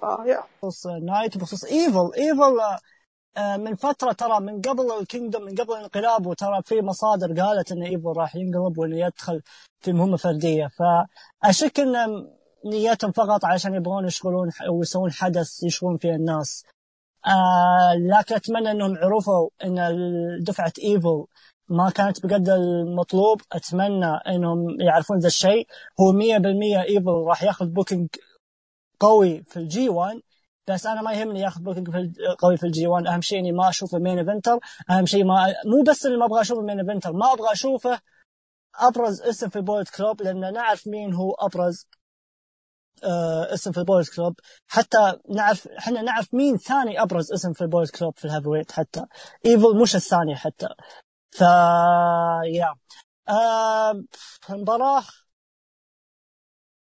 ف 0.00 0.09
yeah 0.09 0.44
بخصوص 0.62 0.86
نايتو 0.86 1.38
بخصوص 1.38 1.64
ايفل 1.64 2.10
ايفل 2.18 2.60
آه، 2.60 2.78
من 3.38 3.74
فترة 3.74 4.12
ترى 4.12 4.40
من 4.40 4.60
قبل 4.60 4.92
ال 5.00 5.05
Kingdom 5.05 5.42
من 5.42 5.54
قبل 5.54 5.72
الانقلاب 5.72 6.26
وترى 6.26 6.62
في 6.62 6.82
مصادر 6.82 7.40
قالت 7.42 7.72
إن 7.72 7.82
ايفل 7.82 8.12
راح 8.16 8.36
ينقلب 8.36 8.78
وإنه 8.78 8.96
يدخل 9.06 9.42
في 9.80 9.92
مهمة 9.92 10.16
فردية. 10.16 10.68
فأشك 10.78 11.80
إن 11.80 12.26
نيتهم 12.66 13.12
فقط 13.12 13.44
عشان 13.44 13.74
يبغون 13.74 14.06
يشغلون 14.06 14.50
ويسوون 14.70 15.12
حدث 15.12 15.62
يشغلون 15.62 15.96
فيه 15.96 16.14
الناس. 16.14 16.64
آه 17.26 17.94
لكن 17.94 18.34
أتمنى 18.34 18.70
إنهم 18.70 18.96
عرفوا 18.96 19.50
إن 19.64 19.76
دفعة 20.42 20.72
ايفل 20.84 21.24
ما 21.68 21.90
كانت 21.90 22.26
بقد 22.26 22.48
المطلوب. 22.48 23.40
أتمنى 23.52 24.06
إنهم 24.06 24.80
يعرفون 24.80 25.18
ذا 25.18 25.26
الشيء. 25.26 25.66
هو 26.00 26.12
100% 26.12 26.82
ايفل 26.82 27.24
راح 27.28 27.42
ياخذ 27.42 27.66
booking 27.66 28.08
قوي 29.00 29.42
في 29.42 29.56
ال 29.56 29.72
G 29.72 29.88
1 29.88 30.20
بس 30.72 30.86
أنا 30.86 31.02
ما 31.02 31.12
يهمني 31.12 31.40
ياخذ 31.40 31.62
booking 31.62 31.90
في 31.90 32.12
قوي 32.38 32.56
في 32.56 32.66
ال 32.66 32.76
G 32.76 32.86
1 32.86 33.06
أهم 33.06 33.20
شيء 33.20 33.38
إني 33.38 33.52
ما 33.52 33.68
أشوفه 33.68 33.98
main 33.98 34.18
eventer 34.18 34.58
أهم 34.90 35.06
شيء 35.06 35.24
ما 35.24 35.46
مو 35.66 35.82
بس 35.82 36.06
إني 36.06 36.16
ما 36.16 36.24
أبغى 36.24 36.40
أشوفه 36.40 36.62
main 36.62 36.80
eventer 36.80 37.12
ما 37.12 37.32
أبغى 37.32 37.52
أشوفه 37.52 38.00
أبرز 38.74 39.22
اسم 39.22 39.48
في 39.48 39.56
ال 39.56 39.61
Bullet 39.61 39.88
Club 39.96 40.22
لأن 40.22 40.52
نعرف 40.52 40.86
مين 40.88 41.14
هو 41.14 41.32
أبرز 41.32 41.86
آه 43.04 43.54
اسم 43.54 43.72
في 43.72 43.78
ال 43.78 43.83
Bullet 43.83 44.14
Club 44.16 44.40
حتى 44.68 45.18
نعرف 45.30 45.68
إحنا 45.68 46.02
نعرف 46.02 46.34
مين 46.34 46.56
ثاني 46.56 47.02
أبرز 47.02 47.32
اسم 47.32 47.52
في 47.52 47.60
ال 47.60 47.64
Bullet 47.64 47.90
Club 47.98 48.18
في 48.18 48.24
ال 48.24 48.48
heavyweight 48.48 48.72
حتى. 48.72 49.06
ايفل 49.46 49.76
مش 49.82 49.96
الثاني 49.96 50.36
حتى. 50.36 50.68
ف 51.30 51.40
yeah 52.54 52.74
آه 53.28 54.02
المباراة 54.50 55.02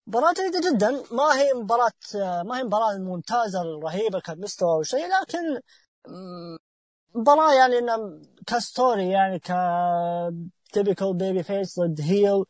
مباراة 0.08 0.32
جيدة 0.32 0.70
جدا. 0.70 0.90
ما 1.12 1.38
هي 1.38 1.52
مباراة 1.54 1.92
ما 2.42 2.58
هي 2.58 2.64
مباراة 2.64 2.98
ممتازة 2.98 3.62
رهيبة 3.62 4.20
كمستوى 4.20 4.70
أو 4.70 4.82
شيء 4.82 5.06
لكن 5.20 5.60
مباراة 7.14 7.54
يعني 7.54 7.78
إنها 7.78 7.98
ك 8.46 8.57
story 8.57 9.10
يعني 9.10 9.38
ك 9.38 9.52
typical 10.72 11.14
babyface 11.14 11.80
ضد 11.80 12.00
heel 12.00 12.44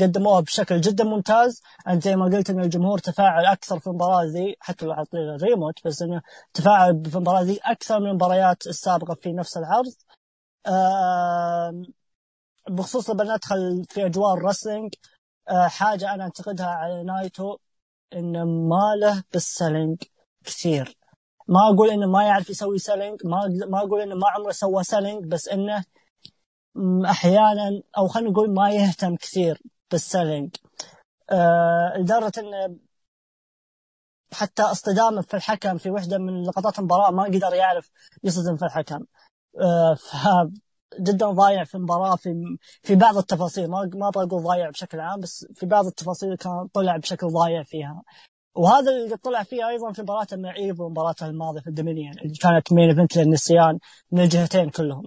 قدموها 0.00 0.40
بشكل 0.40 0.80
جدا 0.80 1.04
ممتاز. 1.04 1.62
انت 1.88 2.02
زي 2.04 2.16
ما 2.16 2.24
قلت 2.24 2.50
إن 2.50 2.60
الجمهور 2.60 2.98
تفاعل 2.98 3.46
أكثر 3.46 3.78
في 3.78 3.86
المباراة 3.86 4.24
ذي 4.24 4.56
حتى 4.60 4.86
لو 4.86 4.92
عطينا 4.92 5.36
ريموت 5.36 5.74
بس 5.86 6.02
إنه 6.02 6.22
تفاعل 6.54 7.02
في 7.04 7.16
المباراة 7.16 7.42
ذي 7.42 7.60
أكثر 7.62 8.00
من 8.00 8.06
المباريات 8.06 8.66
السابقة 8.66 9.14
في 9.14 9.32
نفس 9.32 9.56
العرض. 9.56 9.92
بخصوص 12.70 13.10
بندخل 13.10 13.84
في 13.90 14.06
أجواء 14.06 14.34
ال 14.34 14.40
wrestling 14.40 14.94
حاجة 15.48 16.14
أنا 16.14 16.26
أنتقدها 16.26 16.66
على 16.66 17.04
نايتو 17.04 17.56
انه 18.14 18.44
ما 18.44 18.94
له 19.00 19.22
بال 19.32 19.48
selling 19.48 20.02
كثير. 20.44 20.96
ما 21.48 21.60
أقول 21.70 21.90
إنه 21.90 22.06
ما 22.06 22.24
يعرف 22.24 22.50
يسوي 22.50 22.78
selling 22.78 23.20
ما 23.24 23.40
ما 23.68 23.78
أقول 23.78 24.00
إنه 24.00 24.14
ما 24.14 24.28
عمره 24.28 24.52
سوى 24.52 24.84
selling 24.84 25.26
بس 25.26 25.48
إنه 25.48 25.84
أحيانا 27.10 27.82
أو 27.98 28.08
خلينا 28.08 28.30
نقول 28.30 28.54
ما 28.54 28.70
يهتم 28.70 29.16
كثير 29.16 29.62
بال 29.90 30.05
selling 30.05 30.56
أه 31.30 31.94
لدرجة 31.98 32.32
إنه 32.40 32.78
حتى 34.32 34.62
اصطدامه 34.62 35.22
في 35.22 35.34
الحكم 35.34 35.78
في 35.78 35.90
وحدة 35.90 36.18
من 36.18 36.42
لقطات 36.44 36.78
المباراة 36.78 37.10
ما 37.10 37.24
قدر 37.24 37.54
يعرف 37.54 37.90
يصطدم 38.24 38.56
في 38.56 38.64
الحكم. 38.64 39.04
أه 39.60 39.96
جدا 41.00 41.30
ضايع 41.30 41.64
في 41.64 41.74
المباراة 41.74 42.16
في 42.16 42.56
في 42.82 42.94
بعض 42.94 43.16
التفاصيل. 43.18 43.70
ما 43.70 43.90
ما 43.94 44.08
أبغى 44.08 44.24
أقول 44.24 44.42
ضايع 44.42 44.70
بشكل 44.70 45.00
عام 45.00 45.20
بس 45.20 45.46
في 45.54 45.66
بعض 45.66 45.86
التفاصيل 45.86 46.36
كان 46.36 46.68
طلع 46.74 46.96
بشكل 46.96 47.26
ضايع 47.28 47.62
فيها. 47.62 48.02
وهذا 48.56 48.90
اللي 48.92 49.16
طلع 49.16 49.42
فيه 49.42 49.68
أيضا 49.68 49.92
في 49.92 50.02
مباراته 50.02 50.36
مع 50.36 50.56
ايفل 50.56 50.80
ومباراته 50.80 51.26
الماضية 51.26 51.60
في 51.60 51.66
ال 51.66 51.72
Dominion 51.72 52.18
اللي 52.18 52.34
كانت 52.34 52.72
main 52.72 52.88
event 52.90 53.16
للنسيان 53.16 53.78
من 54.12 54.20
الجهتين 54.22 54.70
كلهم. 54.70 55.04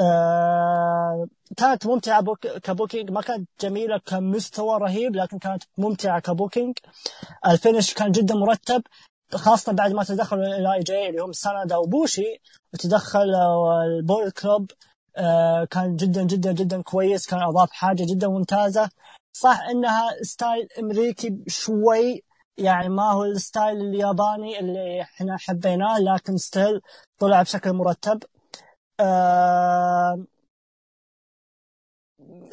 آه 0.00 1.26
كانت 1.56 1.86
ممتعة 1.86 2.20
بوك 2.20 2.46
ك 2.46 2.53
booking. 2.53 3.10
ما 3.10 3.20
كانت 3.20 3.48
جميلة 3.60 3.98
كمستوى 4.06 4.78
رهيب 4.78 5.16
لكن 5.16 5.38
كانت 5.38 5.62
ممتعة 5.78 6.20
ك 6.20 6.26
booking. 6.26 6.78
ال 7.46 7.53
finish 7.53 7.94
كان 7.94 8.12
جدا 8.12 8.34
مرتب 8.34 8.82
خاصة 9.34 9.72
بعد 9.72 9.92
ما 9.92 10.04
تدخل 10.04 10.36
ال 10.36 10.80
LIJ 10.80 11.08
اللي 11.08 11.22
هم 11.22 11.32
سانادا 11.32 11.76
وبوشي 11.76 12.40
وتدخل 12.74 13.34
ال 13.86 13.92
Bullet 13.92 14.30
Club. 14.30 14.70
آه، 14.70 14.95
كان 15.70 15.96
جدا 15.96 16.22
جدا 16.24 16.52
جدا 16.52 16.82
كويس 16.82 17.26
كان 17.26 17.42
أضاف 17.42 17.70
حاجة 17.72 18.04
جدا 18.10 18.28
ممتازة. 18.28 18.90
صح 19.32 19.60
إنها 19.70 20.10
style 20.22 20.68
أمريكي 20.78 21.44
شوي 21.48 22.22
يعني 22.58 22.88
ما 22.88 23.12
هو 23.12 23.24
ال 23.24 23.33
style 23.33 23.80
الياباني 23.80 24.58
اللي 24.60 25.02
إحنا 25.02 25.36
حبيناه 25.38 25.98
لكن 25.98 26.36
still 26.36 26.80
طلع 27.18 27.42
بشكل 27.42 27.72
مرتب. 27.72 28.22
آه 29.00 30.26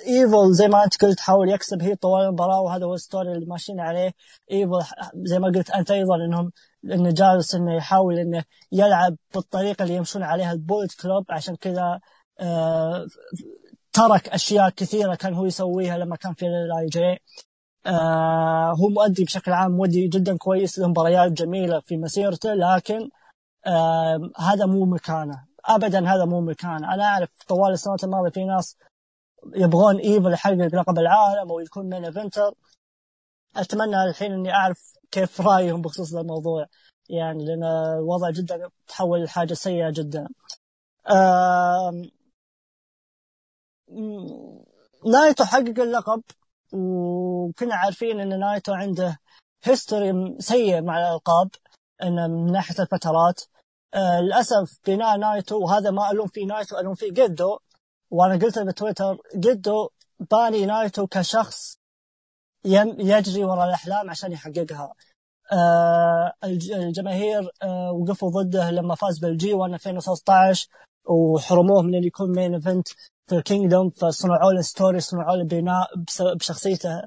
ايفل 0.07 0.53
زي 0.53 0.67
ما 0.67 0.83
أنت 0.83 1.01
قلت 1.05 1.19
حاول 1.19 1.49
يكسب 1.51 1.81
هي 1.81 1.95
طوال 1.95 2.23
المباراة 2.25 2.61
وهذا 2.61 2.85
هو 2.85 2.93
ال 2.93 3.00
story 3.00 3.31
اللي 3.33 3.45
ماشيين 3.45 3.79
عليه. 3.79 4.13
ايفل 4.51 4.79
زي 5.15 5.39
ما 5.39 5.47
قلت 5.47 5.69
أنت 5.71 5.91
أيضا 5.91 6.15
إنهم 6.15 6.51
إنه 6.85 7.11
جالس 7.11 7.55
إنه 7.55 7.75
يحاول 7.75 8.19
إنه 8.19 8.43
يلعب 8.71 9.15
بالطريقة 9.33 9.83
اللي 9.83 9.95
يمشون 9.95 10.23
عليها 10.23 10.51
ال 10.51 10.59
Bullet 10.59 11.01
Club 11.01 11.25
عشان 11.29 11.55
كذا 11.55 11.81
آه 11.81 11.99
ترك 13.93 14.29
أشياء 14.29 14.69
كثيرة 14.69 15.15
كان 15.15 15.33
هو 15.33 15.45
يسويها 15.45 15.97
لما 15.97 16.15
كان 16.15 16.33
في 16.33 16.45
ال 16.45 16.85
LIJ 16.87 17.17
آه 17.85 18.71
هو 18.71 18.89
مؤدي 18.89 19.23
بشكل 19.23 19.51
عام 19.51 19.71
مؤدي 19.71 20.07
جدا 20.07 20.37
كويس 20.37 20.79
له 20.79 20.87
مباريات 20.87 21.31
جميلة 21.31 21.79
في 21.79 21.97
مسيرته 21.97 22.53
لكن 22.53 23.09
آه 23.67 24.31
هذا 24.39 24.65
مو 24.65 24.85
مكانه. 24.85 25.45
ابدا 25.65 26.07
هذا 26.09 26.25
مو 26.25 26.41
مكانه. 26.41 26.93
أنا 26.93 27.03
أعرف 27.03 27.29
طوال 27.47 27.71
السنوات 27.73 28.03
الماضية 28.03 28.29
في 28.29 28.43
ناس 28.45 28.77
يبغون 29.55 29.97
إيفل 29.97 30.33
يحقق 30.33 30.53
لقب 30.75 30.99
العالم 30.99 31.49
أو 31.51 31.59
يكون 31.59 31.89
main 31.89 32.05
eventer 32.05 32.53
أتمنى 33.55 34.03
الحين 34.03 34.31
إني 34.33 34.53
أعرف 34.53 34.93
كيف 35.11 35.41
رأيهم 35.41 35.81
بخصوص 35.81 36.15
الموضوع. 36.15 36.65
يعني 37.09 37.45
لأن 37.45 37.63
الوضع 37.63 38.29
جدا 38.29 38.69
تحول 38.87 39.23
لحاجة 39.23 39.53
سيئة 39.53 39.89
جدا. 39.89 40.27
نايتو 45.05 45.43
حقق 45.45 45.79
اللقب 45.79 46.21
وكنا 46.73 47.75
عارفين 47.75 48.19
إن 48.19 48.39
نايتو 48.39 48.73
عنده 48.73 49.17
history 49.63 50.35
سيء 50.39 50.81
مع 50.81 50.97
الألقاب 50.99 51.49
انه 52.03 52.27
من 52.27 52.51
ناحية 52.51 52.75
الفترات. 52.83 53.41
آه 53.93 54.21
للأسف 54.21 54.79
بناء 54.87 55.17
نايتو 55.17 55.57
وهذا 55.63 55.91
ما 55.91 56.11
ألوم 56.11 56.27
فيه 56.27 56.45
نايتو 56.45 56.79
ألوم 56.79 56.95
فيه 56.95 57.11
جدو 57.11 57.59
وأنا 58.11 58.33
قلت 58.45 58.59
بتويتر 58.59 59.17
جدو 59.35 59.89
باني 60.31 60.65
نايتو 60.65 61.07
كشخص 61.07 61.77
يجري 62.65 63.43
وراء 63.45 63.65
الأحلام 63.67 64.09
عشان 64.09 64.31
يحققها. 64.31 64.93
آه 65.51 66.33
الجماهير 66.43 67.51
آه 67.63 67.91
وقفوا 67.91 68.29
ضده 68.29 68.71
لما 68.71 68.95
فاز 68.95 69.19
بال 69.19 69.42
G 69.42 69.53
1 69.53 69.73
2016 69.73 70.67
وحرموه 71.05 71.81
من 71.81 71.95
ان 71.95 72.03
يكون 72.03 72.31
main 72.35 72.53
event 72.53 72.87
في 73.27 73.35
ال 73.35 73.42
Kingdom 73.42 73.89
فصنعوا 73.89 74.53
له 74.53 74.61
story 74.61 74.99
صنعوا 74.99 75.35
له 75.35 75.43
بناء 75.43 75.87
بشخصيته. 76.35 77.01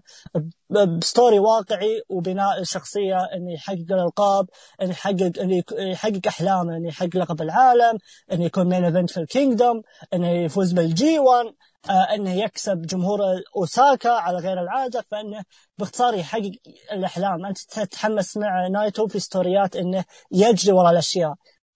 ب 0.70 0.82
story 0.82 1.39
واقعي 1.38 2.02
وبناء 2.09 2.60
الشخصية 2.60 3.18
إنه 3.34 3.52
يحقق 3.52 3.86
الألقاب 3.90 4.47
إنه 4.82 4.90
يحقق 4.90 5.32
إنه 5.40 5.62
يحقق 5.78 6.20
أحلامه 6.26 6.76
إنه 6.76 6.88
يحقق 6.88 7.16
لقب 7.16 7.43
العالم 7.43 7.98
إنه 8.32 8.44
يكون 8.44 8.68
main 8.69 8.85
event 8.85 9.11
في 9.10 9.20
ال 9.20 9.28
Kingdom 9.28 9.82
إنه 10.14 10.30
يفوز 10.30 10.72
بال 10.73 11.03
G 11.03 11.19
1 11.18 11.47
آه 11.90 12.14
إنه 12.14 12.32
يكسب 12.34 12.82
جمهور 12.82 13.20
أوساكا 13.56 14.10
على 14.10 14.38
غير 14.38 14.62
العادة 14.62 15.05
فإنه 15.10 15.43
باختصار 15.78 16.14
يحقق 16.14 16.51
الأحلام. 16.93 17.47
أنت 17.47 17.59
تتحمس 17.59 18.36
مع 18.36 18.66
نايتو 18.68 19.06
في 19.06 19.18
ستوريات 19.20 19.76
إنه 19.76 20.05
يجري 20.32 20.72
وراء 20.72 20.93
الأشياء. 20.93 21.34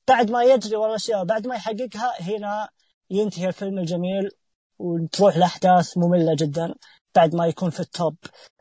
بعد 0.08 0.30
ما 0.30 0.44
يجري 0.44 0.76
ورا 0.76 0.90
الأشياء 0.90 1.24
بعد 1.24 1.46
ما 1.46 1.54
يحققها 1.54 2.12
هنا 2.20 2.68
ينتهي 3.11 3.49
الفيلم 3.49 3.78
الجميل 3.78 4.31
وتروح 4.78 5.37
لأحداث 5.37 5.99
مملة 5.99 6.35
جدا 6.35 6.74
بعد 7.15 7.35
ما 7.35 7.47
يكون 7.47 7.70
في 7.70 7.81
ال 7.81 7.88
top. 7.88 8.16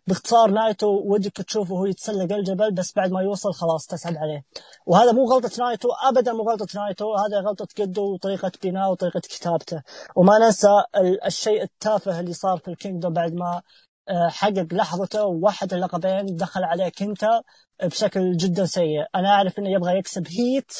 باختصار 0.08 0.52
نايتو 0.52 1.02
ودك 1.06 1.38
تشوفه 1.38 1.74
وهو 1.74 1.86
يتسلق 1.86 2.36
الجبل 2.36 2.72
بس 2.72 2.94
بعد 2.96 3.12
ما 3.12 3.22
يوصل 3.22 3.54
خلاص 3.54 3.86
تسعد 3.88 4.18
عليه. 4.18 4.46
وهذا 4.86 5.12
مو 5.12 5.26
غلطة 5.26 5.64
نايتو 5.64 5.90
أبدا 5.92 6.34
مو 6.34 6.44
غلطة 6.44 6.68
نايتو 6.76 7.16
هذا 7.16 7.40
غلطة 7.40 7.68
جدو 7.78 8.14
وطريقة 8.14 8.52
بناء 8.64 8.92
وطريقة 8.92 9.20
كتابته. 9.20 9.82
وما 10.16 10.38
ننسى 10.40 10.84
الشيء 11.26 11.64
التافه 11.64 12.20
اللي 12.20 12.34
صار 12.34 12.58
في 12.58 12.68
ال 12.68 12.73
Kingdom 12.73 13.14
بعد 13.14 13.34
ما 13.34 13.62
آه، 14.10 14.28
حقق 14.30 14.68
لحظته 14.72 15.26
ووحد 15.26 15.74
اللقبين 15.74 16.36
دخل 16.36 16.64
عليه 16.64 16.90
كنتا 16.90 17.42
بشكل 17.84 18.38
جدا 18.38 18.66
سيء. 18.66 19.06
أنا 19.16 19.30
أعرف 19.30 19.60
إنه 19.60 19.70
يبغى 19.70 19.98
يكسب 19.98 20.28
heat 20.28 20.72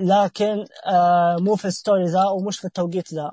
لكن 0.00 0.64
آه 0.86 1.36
مو 1.40 1.56
في 1.56 1.64
ال 1.64 1.71
story 1.71 2.04
ذا 2.04 2.24
ومش 2.24 2.58
في 2.58 2.64
التوقيت 2.66 3.14
ذا. 3.14 3.32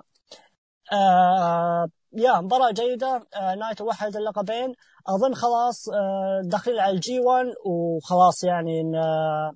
آه 0.93 1.87
yeah 2.13 2.41
مباراة 2.41 2.71
جيدة. 2.71 3.27
آه 3.35 3.55
نايتو 3.55 3.81
وحد 3.81 4.15
اللقبين. 4.15 4.73
أظن 5.07 5.33
خلاص 5.35 5.89
آه 5.89 6.41
على 6.67 6.91
ال 6.95 7.07
G 7.07 7.19
1 7.19 7.45
وخلاص 7.65 8.43
يعني 8.43 8.81
آه 8.99 9.51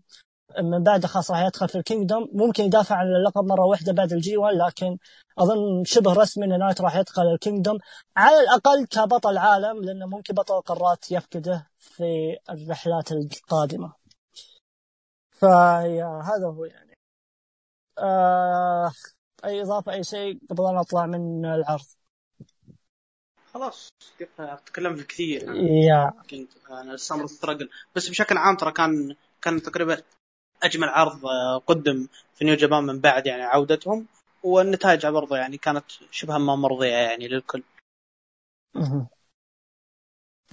من 0.61 0.83
بعد 0.83 1.05
خلاص 1.05 1.31
راح 1.31 1.41
يدخل 1.45 1.67
في 1.69 1.75
ال 1.77 1.83
Kingdom. 1.83 2.29
ممكن 2.33 2.63
يدافع 2.63 2.95
عن 2.95 3.07
اللقب 3.07 3.45
مرة 3.45 3.65
واحدة 3.65 3.93
بعد 3.93 4.13
ال 4.13 4.25
G 4.25 4.37
1 4.37 4.55
لكن 4.55 4.97
أظن 5.39 5.83
شبه 5.85 6.13
رسمي 6.13 6.45
إن 6.45 6.59
نايتو 6.59 6.81
راح 6.81 6.95
يدخل 6.97 7.23
ال 7.33 7.38
Kingdom. 7.38 7.77
على 8.17 8.39
الأقل 8.39 8.85
كبطل 8.85 9.37
عالم 9.37 9.83
لأنه 9.83 10.05
ممكن 10.07 10.33
بطل 10.35 10.55
القارات 10.57 11.11
يفقده 11.11 11.67
في 11.77 12.37
الرحلات 12.49 13.11
القادمة. 13.11 13.93
فيا 15.31 16.21
هذا 16.25 16.47
هو 16.47 16.65
يعني. 16.65 16.90
آه 17.97 18.91
أي 19.45 19.61
إضافة 19.61 19.93
أي 19.93 20.03
شيء 20.03 20.39
قبل 20.49 20.65
أن 20.65 20.77
أطلع 20.77 21.05
من 21.05 21.45
العرض. 21.45 21.85
خلاص 23.53 23.89
تكلمت 24.65 25.01
كثير. 25.01 25.55
يا 25.55 26.13
أنا 26.69 26.93
السمر 26.93 27.27
ستراجل 27.27 27.69
بس 27.95 28.09
بشكل 28.09 28.37
عام 28.37 28.55
ترى 28.57 28.71
كان 28.71 29.15
كان 29.41 29.61
تقريبا 29.61 30.01
أجمل 30.63 30.89
عرض 30.89 31.25
آه، 31.25 31.57
قدم 31.57 32.07
في 32.35 32.45
نيو 32.45 32.55
جابان 32.55 32.83
من 32.83 32.99
بعد 32.99 33.27
يعني 33.27 33.43
عودتهم 33.43 34.07
والنتائج 34.43 35.07
برضه 35.07 35.37
يعني 35.37 35.57
كانت 35.57 35.85
شبه 36.11 36.37
ما 36.37 36.55
مرضية 36.55 36.95
يعني 36.95 37.27
للكل. 37.27 37.63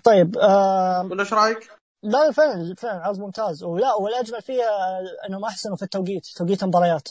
طيب 0.05 0.39
آه 0.39 1.09
ولا 1.11 1.23
إيش 1.23 1.33
رأيك؟ 1.33 1.71
لا 2.03 2.33
فعلا 2.33 2.75
فعلا 2.75 3.05
عرض 3.05 3.19
ممتاز 3.19 3.65
ولا 3.65 3.95
والأجمل 3.95 4.43
فيه 4.43 4.63
أنهم 5.29 5.45
أحسنوا 5.45 5.77
في 5.77 5.83
التوقيت 5.83 6.27
توقيت 6.27 6.63
المباريات 6.63 7.09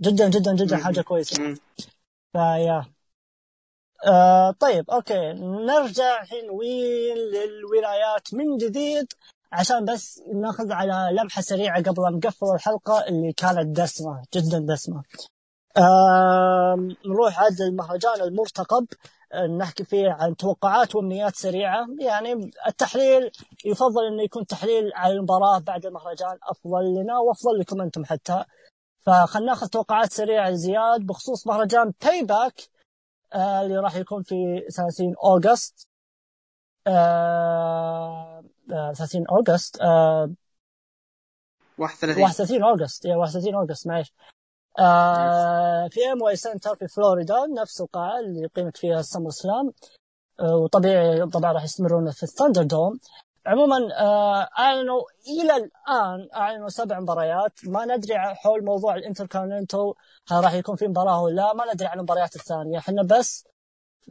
جدا 0.00 0.28
جدا 0.28 0.54
جدا 0.54 0.76
حاجة 0.76 1.00
كويسة. 1.00 1.54
فيا 2.32 2.84
آه 4.06 4.50
طيب 4.50 4.90
أوكي. 4.90 5.32
نرجع 5.66 6.22
الحين 6.22 6.50
وين 6.50 7.16
للولايات 7.16 8.34
من 8.34 8.56
جديد 8.56 9.06
عشان 9.52 9.84
بس 9.84 10.22
ناخذ 10.34 10.72
على 10.72 11.16
لمحة 11.20 11.42
سريعة 11.42 11.82
قبل 11.82 12.06
أن 12.06 12.14
نقفل 12.14 12.46
الحلقة 12.54 13.06
اللي 13.08 13.32
كانت 13.32 13.76
دسمة 13.80 14.22
جدا 14.34 14.58
دسمة. 14.74 15.02
نروح 17.06 17.40
عاد 17.40 17.60
المهرجان 17.60 18.20
المرتقب 18.20 18.86
نحكي 19.58 19.84
فيه 19.84 20.10
عن 20.10 20.36
توقعات 20.36 20.94
وأمنيات 20.94 21.36
سريعة. 21.36 21.86
يعني 22.00 22.50
التحليل 22.66 23.30
يفضل 23.64 24.06
إنه 24.12 24.22
يكون 24.22 24.46
تحليل 24.46 24.92
على 24.94 25.12
المباراة 25.12 25.58
بعد 25.58 25.86
المهرجان 25.86 26.38
أفضل 26.42 26.84
لنا 26.94 27.18
وأفضل 27.18 27.58
لكم 27.60 27.80
أنتم 27.80 28.04
حتى. 28.04 28.44
فخلنا 29.06 29.46
ناخذ 29.46 29.66
توقعات 29.66 30.12
سريعه 30.12 30.52
زياد 30.52 31.00
بخصوص 31.06 31.46
مهرجان 31.46 31.92
Payback 32.04 32.60
آه 33.32 33.62
اللي 33.62 33.76
راح 33.78 33.96
يكون 33.96 34.22
في 34.22 34.66
30 34.76 35.14
أوغست. 35.24 35.88
آه 36.86 38.44
30 38.68 39.26
أوغست 39.26 39.80
31 41.78 42.22
31 42.22 42.62
أوغست. 42.62 43.04
يا 43.04 43.16
31 43.16 43.54
أوغست 43.54 43.86
معليش. 43.86 44.12
آه 44.78 45.88
في 45.88 46.00
Amway 46.12 46.22
Center 46.22 46.76
في 46.76 46.88
فلوريدا 46.88 47.46
نفس 47.46 47.80
القاعه 47.80 48.20
اللي 48.20 48.46
قيمت 48.46 48.76
فيها 48.76 49.00
ال 49.00 49.30
SummerSlam. 49.30 49.72
آه 50.40 50.56
وطبيعي 50.56 51.26
طبعا 51.26 51.52
راح 51.52 51.64
يستمرون 51.64 52.10
في 52.10 52.22
ال 52.22 52.62
ThunderDome. 52.62 52.98
عموما 53.46 53.76
آه 54.00 54.48
أعلنوا 54.58 55.02
إلى 55.28 55.56
الآن 55.56 56.28
أعلنوا 56.36 56.68
سبع 56.68 57.00
مباريات. 57.00 57.52
ما 57.64 57.84
ندري 57.84 58.18
حول 58.18 58.64
موضوع 58.64 58.94
الإنتركونتيننتال 58.94 59.94
هل 60.28 60.44
راح 60.44 60.52
يكون 60.54 60.76
في 60.76 60.88
مباراة 60.88 61.22
ولا 61.22 61.34
لا 61.34 61.52
ما 61.54 61.72
ندري 61.72 61.88
عن 61.88 61.98
المباريات 61.98 62.36
الثانية. 62.36 62.78
إحنا 62.78 63.02
بس 63.02 63.46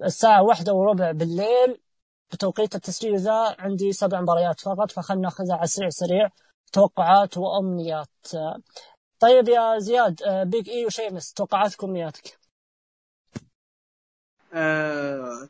الساعة 0.04 0.44
واحدة 0.44 0.74
وربع 0.74 1.12
بالليل 1.12 1.82
بتوقيت 2.32 2.76
التسجيل 2.76 3.20
ذا 3.20 3.56
عندي 3.60 3.94
سبع 3.94 4.22
مباريات 4.22 4.60
فقط 4.60 4.92
فخلنا 4.92 5.22
ناخذها 5.22 5.56
على 5.56 5.68
سريع 5.68 5.90
سريع 5.90 6.30
توقعات 6.74 7.38
وأمنيات. 7.38 8.08
طيب 9.20 9.48
يا 9.50 9.80
زياد 9.80 10.22
Big 10.48 10.70
E 10.70 10.86
وشيمس 10.86 11.34
توقعاتك 11.34 11.84
وامنياتك 11.84 12.40
أه، 14.54 15.48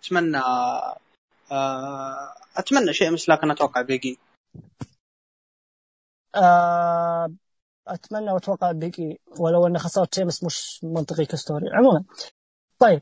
اتمنى 1.54 1.60
أه، 1.60 2.34
أتمنى 2.58 2.94
شيمس 2.94 3.30
لكن 3.30 3.52
أتوقع 3.52 3.82
Big 3.82 4.06
E 4.06 4.18
أه، 6.36 7.34
أتمنى 7.88 8.32
وأتوقع 8.32 8.72
Big 8.72 9.02
E 9.02 9.20
ولو 9.40 9.68
ان 9.68 9.78
خساره 9.78 10.10
شيمس 10.16 10.44
مش 10.44 10.80
منطقي 10.84 11.26
ك 11.26 11.32
story. 11.32 11.70
عموما 11.74 12.04
طيب 12.80 13.02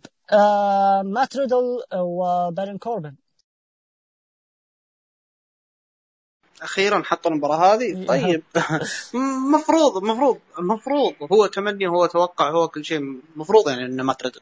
مات 1.04 1.38
ريدل 1.38 1.84
وبارون 1.96 2.78
كوربن. 2.78 3.16
أخيرا 6.62 7.04
حطوا 7.04 7.32
المباراة 7.32 7.74
هذه؟ 7.74 8.06
طيب. 8.06 8.44
مفروض 9.56 10.04
مفروض 10.04 10.40
مفروض 10.60 11.14
هو 11.32 11.46
تمني 11.48 11.88
هو 11.88 12.06
توقع 12.06 12.50
هو 12.50 12.68
كل 12.68 12.86
شيء 12.86 13.22
مفروض 13.36 13.70
يعني 13.70 13.86
إنه 13.86 14.04
ما 14.04 14.14
تردد 14.14 14.42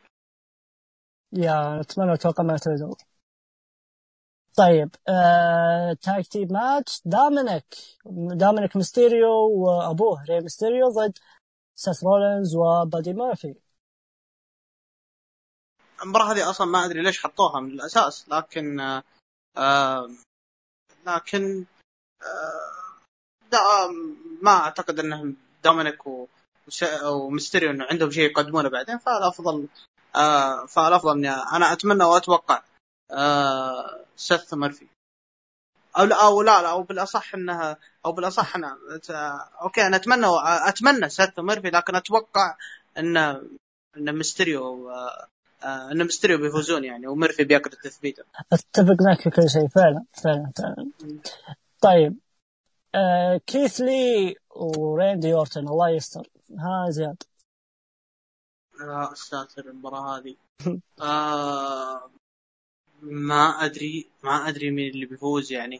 yeah 1.33 1.81
أتمنى 1.81 2.13
أتوقع 2.13 2.43
ما 2.43 2.57
تردد 2.57 2.95
طيب 4.57 4.95
آه، 5.07 5.93
tag 6.01 6.23
team 6.23 6.47
match 6.51 7.01
دامينيك 7.05 7.75
دامينيك 8.35 8.75
ميستيريو 8.75 9.29
وأبوه 9.51 10.23
ري 10.29 10.41
ميستيريو 10.41 10.89
ضد 10.89 11.17
سيث 11.75 12.03
رولينز 12.03 12.55
وبادي 12.55 13.13
مورفي 13.13 13.55
المباراة 16.03 16.31
هذه 16.31 16.49
أصلا 16.49 16.67
ما 16.67 16.85
أدري 16.85 17.01
ليش 17.01 17.23
حطوها 17.23 17.59
من 17.59 17.71
الأساس 17.71 18.29
لكن 18.29 18.79
آه 19.57 20.09
لكن 21.07 21.65
لا 23.51 23.59
ما 24.41 24.51
أعتقد 24.51 24.99
إنهم 24.99 25.37
دومينيك 25.63 25.99
ومستريو 27.03 27.71
إنه 27.71 27.85
عندهم 27.85 28.11
شيء 28.11 28.29
يقدمونه 28.29 28.69
بعدين 28.69 28.97
فالأفضل 28.97 29.67
آه 30.15 30.65
فالأفضل 30.65 31.17
إني 31.17 31.29
أنا 31.29 31.73
أتمنى 31.73 32.03
وأتوقع 32.03 32.61
آه 33.11 34.05
سيث 34.15 34.53
ميرفي. 34.53 34.87
أو 35.97 36.03
لا 36.03 36.25
أو 36.25 36.41
لا, 36.41 36.61
لا 36.61 36.71
أو 36.71 36.83
بالأصح 36.83 37.35
إنها 37.35 37.77
أو 38.05 38.11
بالأصح 38.11 38.55
أنا 38.55 38.77
أوكي 39.61 39.87
أنا 39.87 39.95
أتمنى 39.95 40.25
أتمنى 40.45 41.09
سيث 41.09 41.39
ميرفي 41.39 41.69
لكن 41.69 41.95
أتوقع 41.95 42.55
إن 42.97 43.17
إن 43.97 44.17
مستريو 44.17 44.91
آه 45.63 45.91
إن 45.91 46.05
مستريو 46.05 46.37
بيفوزون 46.37 46.83
يعني 46.83 47.07
وميرفي 47.07 47.43
بياكل 47.43 47.71
التثبيت 47.73 48.19
أتفق 48.53 49.01
معك 49.01 49.21
في 49.21 49.29
كل 49.29 49.49
شيء 49.49 49.67
فعلا 49.67 50.05
فعلا 50.23 50.51
فعلا. 50.57 50.91
طيب 51.81 52.17
آه 52.95 53.41
كيث 53.47 53.81
لي 53.81 54.35
وريندي 54.55 55.33
أورتن 55.33 55.67
الله 55.67 55.89
يستر. 55.89 56.29
ها 56.59 56.89
زياد. 56.89 57.23
يا 58.81 59.09
ساتر 59.13 59.69
المباراة 59.69 60.17
هذه. 60.17 60.35
آه 61.01 62.09
ما 63.01 63.65
أدري 63.65 64.07
ما 64.23 64.49
أدري 64.49 64.71
مين 64.71 64.89
اللي 64.91 65.05
بيفوز 65.05 65.51
يعني 65.51 65.79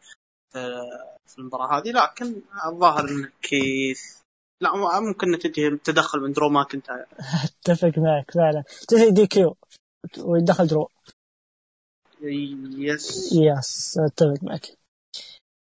في 1.28 1.40
المباراة 1.40 1.80
هذه 1.80 1.92
لكن 1.92 2.42
الظاهر 2.66 3.10
إن 3.10 3.30
كيث 3.42 4.20
لا 4.62 5.00
ممكن 5.00 5.40
تنتهي 5.40 5.78
تدخل 5.78 6.20
من 6.20 6.32
درو 6.32 6.50
ماكنتاير 6.50 7.06
أتفق 7.46 7.98
معك 7.98 8.32
فعلا 8.32 8.64
تنتهي 8.88 9.12
DQ 9.12 9.58
ويدخل 10.20 10.68
درو. 10.68 10.90
Yes. 12.22 13.34
Yes 13.34 13.98
أتفق 13.98 14.44
معك. 14.44 14.80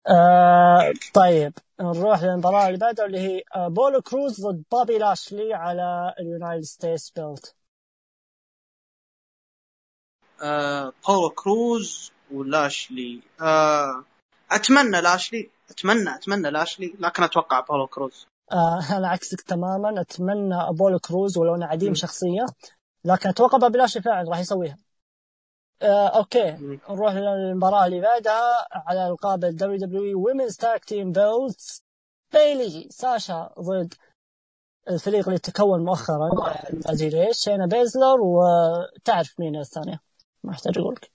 آه 0.08 0.92
طيب 1.14 1.52
نروح 1.80 2.22
للمباراة 2.22 2.66
اللي 2.66 2.78
بعدها 2.78 3.06
اللي 3.06 3.18
هي 3.18 3.42
آه 3.56 3.68
بولو 3.68 4.02
كروز 4.02 4.40
ضد 4.46 4.62
بابي 4.72 4.98
لاشلي 4.98 5.54
على 5.54 6.14
اليونايتد 6.20 6.64
ستيتس 6.64 7.10
بيلت. 7.10 7.54
آه 10.42 10.92
بولو 11.08 11.30
كروز 11.30 12.12
ولاشلي. 12.32 13.20
آه 13.40 14.04
أتمنى 14.52 15.00
لاشلي 15.00 15.50
أتمنى 15.70 16.14
أتمنى 16.14 16.50
لاشلي 16.50 16.94
لكن 16.98 17.22
أتوقع 17.22 17.60
بولو 17.60 17.86
كروز 17.86 18.26
آه 18.52 18.96
أنا 18.96 19.08
عكسك 19.08 19.40
تماما؟ 19.40 20.00
أتمنى 20.00 20.54
ابولو 20.54 20.98
كروز 20.98 21.38
ولو 21.38 21.54
أنه 21.54 21.66
عديم 21.66 21.90
م. 21.90 21.94
شخصية 21.94 22.46
لكن 23.04 23.28
أتوقع 23.28 23.58
بابي 23.58 23.78
لاشلي 23.78 24.02
فعلا 24.02 24.30
راح 24.30 24.38
يسويها. 24.38 24.76
آه، 25.82 26.08
أوكي. 26.08 26.50
نروح 26.90 27.12
للمباراة 27.14 27.86
اللي 27.86 28.00
بعدها 28.00 28.66
على 28.72 29.08
ألقاب 29.08 29.44
ال 29.44 29.76
WWE 29.78 30.24
Women's 30.26 30.56
Tag 30.56 30.84
Team 30.84 31.12
belts 31.12 31.82
بيلي 32.32 32.88
ساشا 32.90 33.50
ضد 33.60 33.94
الفريق 34.90 35.28
اللي 35.28 35.38
تكون 35.38 35.84
مؤخرا 35.84 36.16
ما 36.34 36.54
ادري 36.86 37.08
ليش 37.08 37.36
شينا 37.38 37.66
بيزلر 37.66 38.20
وتعرف 38.20 39.40
مين 39.40 39.56
الثانية. 39.56 40.00
ما 40.46 40.52
أحتاج 40.52 40.78
أقول 40.78 40.94
لك 40.94 41.10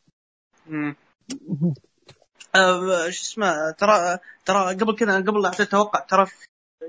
شو 3.09 3.23
اسمه 3.23 3.71
ترى 3.71 4.19
ترى 4.45 4.73
قبل 4.73 4.95
كذا 4.95 5.17
قبل 5.17 5.41
لا 5.41 5.49
أتوقع 5.49 5.99
ترى 5.99 6.25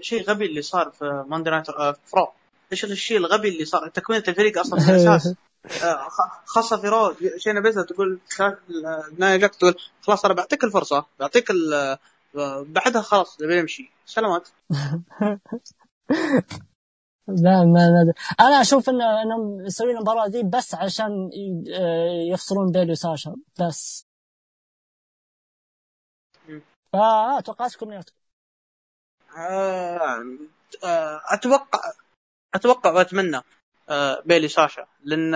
شيء 0.01 0.23
غبي 0.23 0.47
اللي 0.47 0.63
صار 0.63 0.91
في 0.91 1.25
Monday 1.29 1.51
Night 1.51 1.67
Raw 2.05 2.33
إيش 2.73 2.85
الشيء 2.85 3.17
الغبي 3.17 3.49
اللي 3.49 3.65
صار؟ 3.65 3.89
تكوينة 3.89 4.25
الفريق 4.29 4.59
أصلا 4.59 4.83
من 4.83 4.91
الأساس. 4.91 5.35
آه، 5.83 6.09
خاصة 6.45 6.77
في 6.77 6.89
Raw 6.89 7.15
شينا 7.37 7.61
بيزلر 7.61 7.83
تقول 7.83 8.21
نايا 9.19 9.37
جاكس 9.37 9.55
تقول 9.55 9.75
خلاص 10.03 10.25
أنا 10.25 10.35
بعطيك 10.35 10.65
الفرصة 10.65 11.07
بعطيك 11.21 11.51
آه، 11.51 11.99
بعدها 12.69 13.03
خلاص 13.03 13.37
بيمشي. 13.37 13.91
سلامات. 14.07 14.49
لا 17.29 17.65
ما 17.65 18.03
أدري. 18.03 18.13
أنا 18.41 18.61
أشوف 18.61 18.89
ان 18.89 19.03
إنهم 19.03 19.67
يسوون 19.67 19.91
المباراة 19.91 20.29
دي 20.29 20.43
بس 20.43 20.75
عشان 20.75 21.31
آه، 21.75 22.33
يفصلون 22.33 22.73
بيلي 22.73 22.91
وساشا 22.91 23.37
بس. 23.61 24.07
فاتوقع 26.93 27.69
تكون 27.69 27.89
new 27.89 27.98
team. 27.98 28.13
آه، 29.37 30.25
آه، 30.85 31.21
أتوقع 31.33 31.93
أتوقع 32.55 32.93
وأتمنى 32.93 33.41
آه، 33.89 34.23
بيلي 34.25 34.49
ساشا 34.49 34.87
لأن 35.05 35.31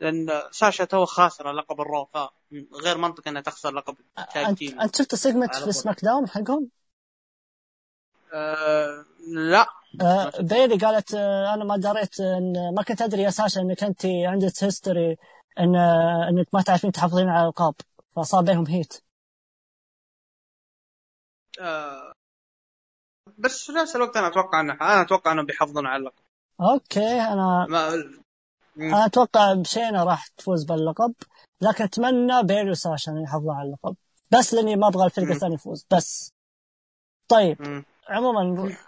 لأن 0.00 0.42
ساشا 0.50 0.84
تو 0.84 1.04
خاسره 1.04 1.52
لقب 1.52 1.80
ال 1.80 1.86
Raw 1.86 2.04
فغير 2.04 2.98
منطقي 2.98 3.30
انها 3.30 3.42
تخسر 3.42 3.70
لقب 3.74 3.96
ال 4.18 4.46
tag 4.46 4.58
team 4.58 4.80
أنت 4.80 4.96
شفت 4.96 5.12
ال 5.12 5.17
segment 5.17 5.54
في. 5.54 5.72
SmackDown 5.72 6.28
حقهم؟ 6.28 6.68
آه، 8.32 9.04
لا 9.28 9.60
آه،. 9.60 9.81
بيلي 10.40 10.76
قالت 10.76 11.14
آه، 11.14 11.54
أنا 11.54 11.64
ما 11.64 11.76
دريت 11.76 12.20
ان 12.20 12.74
ما 12.74 12.82
كنت 12.82 13.02
أدري 13.02 13.22
يا 13.22 13.30
ساشا 13.30 13.60
إنك 13.60 13.84
انت 13.84 14.06
عندك 14.06 14.64
هيستوري 14.64 15.16
ان 15.60 15.76
آه، 15.76 16.28
إنك 16.28 16.46
ما 16.52 16.62
تعرفين 16.62 16.92
تحافظين 16.92 17.28
على 17.28 17.42
الألقاب. 17.42 17.74
فصار 18.16 18.42
بينهم 18.42 18.66
heat. 18.66 19.02
آه، 21.60 22.12
بس 23.38 23.66
في 23.66 23.72
نفس 23.72 23.96
الوقت 23.96 24.16
أنا 24.16 24.26
أتوقع 24.26 24.60
انه 24.60 24.72
أنا 24.72 25.02
أتوقع 25.02 25.32
إنهم 25.32 25.46
بيحافظون 25.46 25.86
على 25.86 26.00
اللقب 26.00 26.22
أوكي 26.60 27.20
أنا 27.20 27.66
ما. 27.68 27.94
أنا 28.76 29.06
أتوقع 29.06 29.54
بشينا 29.54 30.04
راح 30.04 30.26
تفوز 30.26 30.64
باللقب. 30.64 31.14
لكن 31.60 31.84
أتمنى 31.84 32.42
بيلي 32.42 32.70
وساشا 32.70 33.10
يحافظون 33.24 33.54
على 33.56 33.66
اللقب 33.66 33.96
بس 34.32 34.54
لأني 34.54 34.76
ما 34.76 34.88
أبغى 34.88 35.04
الفرقة. 35.04 35.32
الثانية 35.32 35.54
يفوز 35.54 35.86
بس. 35.90 36.32
طيب. 37.28 37.62
مم. 37.62 37.84
عموما 38.12 38.42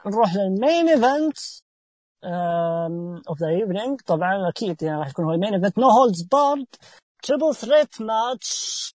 نروح- 0.07 0.35
لل 0.37 0.54
main 0.54 0.89
event 0.89 1.39
of 3.29 3.41
the 3.41 3.49
evening 3.49 4.01
طبعا 4.01 4.49
أكيد 4.49 4.83
يعني 4.83 4.99
راح 4.99 5.09
يكون 5.09 5.25
هو 5.25 5.33
ال 5.33 5.37
main 5.37 5.55
event 5.55 5.79
no 5.79 5.89
holds 5.91 6.23
barred 6.23 6.67
triple 7.23 7.55
threat 7.55 8.01
match 8.03 8.95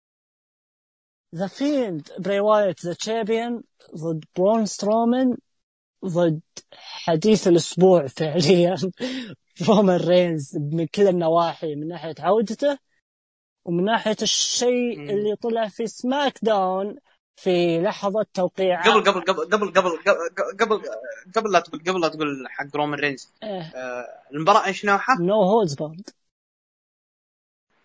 The 1.35 1.47
Fiend 1.47 2.07
بري 2.19 2.39
وايت 2.39 2.85
the 2.85 2.93
champion 2.93 3.63
ضد 3.95 4.25
برون 4.37 4.65
سترومان 4.65 5.37
ضد 6.05 6.41
حديث 6.73 7.47
الأسبوع 7.47 8.07
فعليا. 8.17 8.75
رومان 9.67 9.97
رينز 9.99 10.57
من 10.57 10.87
كل 10.87 11.07
النواحي 11.07 11.75
من 11.75 11.87
ناحية 11.87 12.15
عودته 12.19 12.77
ومن 13.65 13.83
ناحية 13.83 14.15
الشيء. 14.21 14.99
اللي 15.09 15.35
طلع 15.35 15.67
في 15.67 15.87
SmackDown 15.87 16.95
في 17.37 17.81
لحظة 17.81 18.25
توقيع. 18.33 18.81
قبل 18.81 19.03
قبل 19.03 19.21
قبل 19.21 19.45
قبل 19.45 19.71
قبل 19.71 19.97
قبل 20.59 20.81
قبل 21.35 21.51
لا 21.51 21.59
تقول 21.59 21.81
قبل 21.87 22.01
لا 22.01 22.07
تقول 22.07 22.47
حق 22.49 22.75
رومان 22.75 22.99
رينز. 22.99 23.29
إيه. 23.43 23.61
آه 23.75 24.05
المباراة 24.33 24.65
إيش 24.65 24.85
نوعها؟ 24.85 25.17
No 25.19 25.41
Holds 25.43 25.73
Barred 25.73 26.09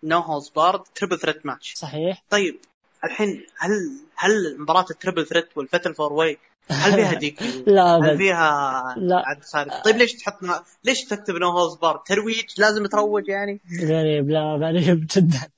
No 0.03 0.19
Holds 0.19 0.49
Barred 0.49 0.83
triple 0.95 1.19
threat 1.19 1.45
match 1.45 1.73
صحيح. 1.73 2.23
طيب 2.29 2.59
الحين 3.03 3.45
هل 3.57 3.71
هل 4.15 4.61
مباراة 4.61 4.85
ال 4.91 4.96
triple 4.96 5.25
threat 5.25 5.57
وال 5.57 5.67
fatal 5.67 5.93
four 5.95 6.13
way 6.13 6.37
هل 6.69 6.93
فيها 6.93 7.13
DQ؟ 7.23 7.41
لا 7.67 7.95
هل 7.95 8.17
فيها 8.17 8.95
لا. 8.97 9.81
طيب 9.85 9.95
ليش 9.95 10.13
تحط 10.13 10.43
نا... 10.43 10.63
ليش 10.83 11.05
تكتب 11.05 11.35
No 11.35 11.49
Holds 11.49 11.75
Barred 11.75 11.99
ترويج 12.03 12.45
لازم 12.57 12.85
تروج 12.85 13.27
يعني؟ 13.27 13.61
غريب 13.81 14.29
لا 14.29 14.55
غريب 14.61 15.07
جدا 15.15 15.49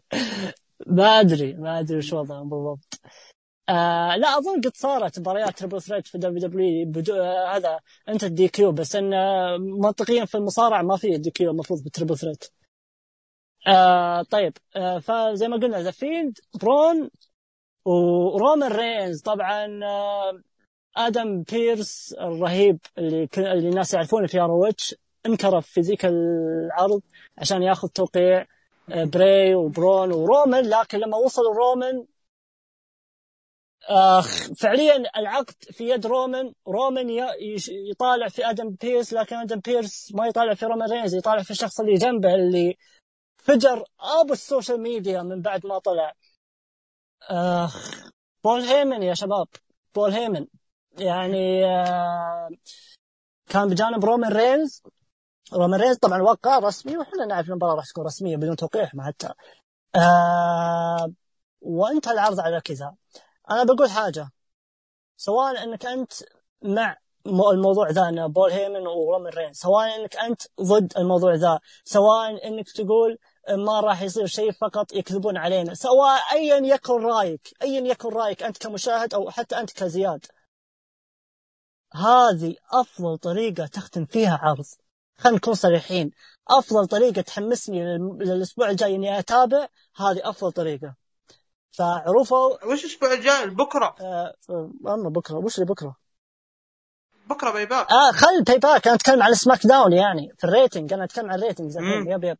ما 0.87 1.19
ادري 1.19 1.53
ما 1.53 1.79
أدري 1.79 1.97
وش 1.97 2.13
وضعهم 2.13 2.49
بالضبط. 2.49 2.99
آه 3.69 4.15
لا 4.15 4.37
أظن 4.37 4.61
قد 4.61 4.75
صارت 4.75 5.19
مباريات 5.19 5.59
تربل 5.59 5.81
ثريت 5.81 6.07
في 6.07 6.17
دبليو 6.17 6.85
دبليو 6.85 7.15
آه 7.15 7.55
هذا 7.57 7.79
انت 8.09 8.23
الدي 8.23 8.47
كيو 8.47 8.71
بس 8.71 8.95
إن 8.95 9.13
آه، 9.13 9.57
منطقيا 9.57 10.25
في 10.25 10.35
المصارعة 10.35 10.81
ما 10.81 10.97
في 10.97 11.17
دي 11.17 11.31
كيو 11.31 11.51
المفروض 11.51 11.83
بالتربل 11.83 12.17
ثريت 12.17 12.45
آه 13.67 14.21
طيب 14.23 14.57
آه 14.75 14.99
فزي 14.99 15.47
ما 15.47 15.57
قلنا 15.57 15.81
ذا 15.81 15.91
فيلد 15.91 16.39
برون 16.61 17.09
ورومان 17.85 18.71
رينز 18.71 19.21
طبعا 19.21 19.79
آه 19.85 20.41
آدم 20.97 21.43
بيرس 21.43 22.13
الرهيب 22.19 22.79
اللي 22.97 23.29
اللي 23.37 23.69
الناس 23.69 23.93
يعرفونه 23.93 24.27
في 24.27 24.39
اروتش 24.39 24.95
انكرف 25.25 25.67
في 25.67 25.81
ذيك 25.81 26.05
العرض 26.05 27.01
عشان 27.37 27.63
ياخذ 27.63 27.87
توقيع 27.87 28.45
براي 28.87 29.55
وبرون 29.55 30.11
ورومان 30.11 30.69
لكن 30.69 30.97
لما 30.97 31.17
وصل 31.17 31.41
رومان 31.43 32.05
فعليا 34.57 35.03
العقد 35.17 35.55
في 35.71 35.89
يد 35.89 36.05
رومان 36.05 36.53
رومان 36.67 37.09
يطالع 37.91 38.27
في 38.27 38.49
آدم 38.49 38.69
بيرس 38.69 39.13
لكن 39.13 39.35
آدم 39.35 39.59
بيرس 39.59 40.11
ما 40.15 40.27
يطالع 40.27 40.53
في 40.53 40.65
رومان 40.65 40.91
رينز 40.91 41.15
يطالع 41.15 41.43
في 41.43 41.51
الشخص 41.51 41.79
اللي 41.79 41.93
جنبه 41.93 42.35
اللي 42.35 42.77
فجر 43.37 43.83
ابو 43.99 44.33
ال 44.33 44.40
social 44.40 44.81
media 44.81 45.21
من 45.21 45.41
بعد 45.41 45.65
ما 45.65 45.79
طلع. 45.79 46.13
آخ 47.29 48.03
بول 48.43 48.61
هيمن 48.61 49.03
يا 49.03 49.13
شباب 49.13 49.47
بول 49.95 50.11
هيمن. 50.11 50.47
يعني 50.97 51.65
آه 51.65 52.49
كان 53.49 53.67
بجانب 53.69 54.05
رومان 54.05 54.33
رينز. 54.33 54.83
رومان 55.53 55.81
رينز 55.81 55.97
طبعا 55.97 56.21
وقع 56.21 56.59
رسمي 56.59 56.97
وحنا 56.97 57.25
نعرف 57.25 57.49
المباراة 57.49 57.75
راح 57.75 57.85
تكون 57.85 58.05
رسمية 58.05 58.37
بدون 58.37 58.55
توقيعهم 58.55 59.01
حتى. 59.01 59.29
آه 59.95 61.11
وانتهى 61.61 62.13
العرض 62.13 62.39
على 62.39 62.61
كذا. 62.61 62.95
أنا 63.51 63.63
بقول 63.63 63.89
حاجة. 63.89 64.29
سواء 65.17 65.63
إنك 65.63 65.85
أنت 65.85 66.13
مع 66.61 66.97
الموضوع 67.25 67.89
ذا 67.89 68.09
ان 68.09 68.27
بول 68.27 68.51
هيمن 68.51 68.87
ورومان 68.87 69.33
رينز 69.33 69.57
سواء 69.57 69.95
إنك 69.95 70.15
أنت 70.17 70.41
ضد 70.61 70.93
الموضوع 70.97 71.35
ذا 71.35 71.59
سواء 71.83 72.47
إنك 72.47 72.71
تقول 72.71 73.17
ما 73.49 73.79
راح 73.79 74.01
يصير 74.01 74.25
شيء 74.25 74.51
فقط 74.51 74.93
يكذبون 74.93 75.37
علينا 75.37 75.73
سواء 75.73 76.21
ايا 76.33 76.55
يكن 76.57 76.93
رأيك 77.05 77.53
ايا 77.61 77.81
يكن 77.81 78.09
رأيك 78.09 78.43
أنت 78.43 78.57
كمشاهد 78.57 79.13
أو 79.13 79.29
حتى 79.31 79.59
أنت 79.59 79.71
كزياد. 79.71 80.25
هذه 81.93 82.55
أفضل 82.71 83.17
طريقة 83.17 83.65
تختم 83.67 84.05
فيها 84.05 84.39
عرض. 84.41 84.65
خلينا 85.17 85.37
نكون 85.37 85.53
صريحين. 85.53 86.11
أفضل 86.47 86.87
طريقة 86.87 87.21
تحمسني 87.21 87.85
لل- 87.85 88.17
للأسبوع 88.19 88.69
الجاي 88.69 88.95
إني 88.95 89.19
أتابع 89.19 89.67
هذه 89.95 90.29
أفضل 90.29 90.51
طريقة. 90.51 90.95
فعرفوا 91.77 92.65
وش 92.65 92.85
الأسبوع 92.85 93.13
الجاي 93.13 93.49
بكرة؟ 93.49 93.95
آه 94.01 94.35
آه، 94.49 94.71
أما 94.87 95.09
بكرة. 95.09 95.35
وش 95.37 95.55
اللي 95.55 95.65
بكرة؟ 95.65 95.95
بكرة 97.29 97.51
Payback 97.51 97.91
آه 97.91 98.11
خل 98.11 98.43
Payback 98.43 98.87
أنا 98.87 98.95
أتكلم 98.95 99.23
عن 99.23 99.31
ال 99.31 99.67
SmackDown 99.67 99.93
يعني 99.93 100.33
في 100.37 100.43
ال 100.43 100.49
rating. 100.49 100.93
أنا 100.93 101.03
أتكلم 101.03 101.31
عن 101.31 101.39
ال 101.39 101.44
rating. 101.44 101.75
yep 102.07 102.23
yep. 102.23 102.37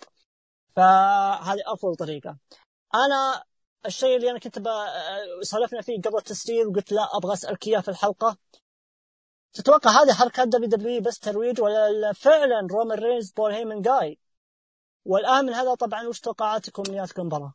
فهذه 0.75 1.61
أفضل 1.65 1.95
طريقة. 1.95 2.37
أنا 2.95 3.43
الشيء 3.85 4.15
اللي 4.15 4.31
أنا 4.31 4.39
كنت. 4.39 4.57
آه، 4.57 5.41
سولفنا 5.41 5.81
فيه 5.81 6.01
قبل 6.01 6.17
التسجيل 6.17 6.67
وقلت 6.67 6.91
لا 6.91 7.07
أبغى 7.17 7.33
اسالك 7.33 7.67
اياه 7.67 7.79
في 7.79 7.89
الحلقة. 7.89 8.37
تتوقع 9.53 9.91
هذه 9.91 10.13
حركات 10.13 10.47
WWE 10.47 11.01
بس 11.01 11.19
ترويج 11.19 11.61
ولا 11.61 12.13
فعلا 12.13 12.67
رومان 12.71 12.99
رينز 12.99 13.31
بول 13.31 13.51
هيمن 13.51 13.81
جاي. 13.81 14.19
والآن 15.05 15.45
من 15.45 15.53
هذا 15.53 15.75
طبعا 15.75 16.07
وش 16.07 16.19
توقعاتكم؟ 16.19 16.83
نهايتكم 16.91 17.21
المباراه؟ 17.21 17.53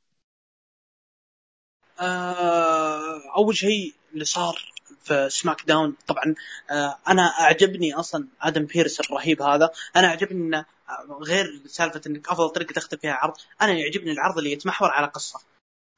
آه، 2.00 3.22
أول 3.36 3.56
شيء 3.56 3.94
اللي 4.12 4.24
صار 4.24 4.72
في 5.02 5.30
SmackDown 5.30 5.96
طبعا 6.06 6.34
آه، 6.70 6.98
أنا 7.08 7.22
أعجبني 7.22 7.94
أصلا 7.94 8.28
آدم 8.42 8.64
بيرس 8.64 9.00
الرهيب 9.00 9.42
هذا. 9.42 9.70
أنا 9.96 10.06
أعجبني 10.06 10.40
إنه 10.40 10.58
آه، 10.88 11.18
غير 11.22 11.62
سالفة 11.66 12.00
إنك 12.06 12.28
أفضل 12.28 12.50
طريقة 12.50 12.72
تختم 12.72 12.96
فيها 12.96 13.12
عرض 13.12 13.34
أنا 13.62 13.72
يعجبني 13.72 14.12
العرض 14.12 14.38
اللي 14.38 14.52
يتمحور 14.52 14.90
على 14.90 15.06
قصة. 15.06 15.40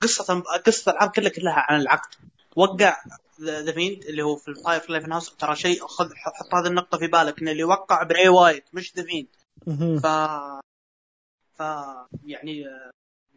قصة 0.02 0.40
قصة 0.40 0.92
العرض 0.92 1.10
كلها 1.10 1.28
كلها 1.30 1.54
عن 1.56 1.80
العقد. 1.80 2.14
وقع 2.56 2.96
The 3.40 3.72
Fiend 3.72 4.04
اللي 4.04 4.22
هو 4.22 4.36
في 4.36 4.48
ال 4.48 4.80
Firefly 4.80 5.00
House 5.00 5.36
ترى 5.36 5.56
شيء 5.56 5.86
خذ 5.86 6.10
حط 6.14 6.54
هذه 6.54 6.66
النقطة 6.66 6.98
في 6.98 7.06
بالك 7.06 7.42
إن 7.42 7.48
اللي 7.48 7.64
وقع 7.64 8.02
براي 8.02 8.28
وايت 8.28 8.64
مش 8.72 8.92
The 8.96 9.02
Fiend. 9.02 9.26
ف 10.02 10.06
ف 11.58 11.62
يعني 12.24 12.64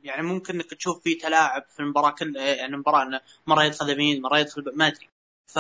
يعني 0.06 0.22
ممكن 0.22 0.56
انك 0.56 0.74
تشوف 0.74 1.04
في 1.04 1.16
تلاعب 1.16 1.66
في 1.70 1.80
المباراة 1.80 2.10
كلها 2.10 2.56
يعني 2.56 2.74
المباراة 2.74 3.04
إنه 3.04 3.22
مرة 3.48 3.64
يدخل 3.64 3.90
يمين 3.90 4.22
مرة 4.22 4.40
يدخل 4.40 4.72
ما 4.76 4.88
أدري. 4.88 5.10
ف 5.54 5.60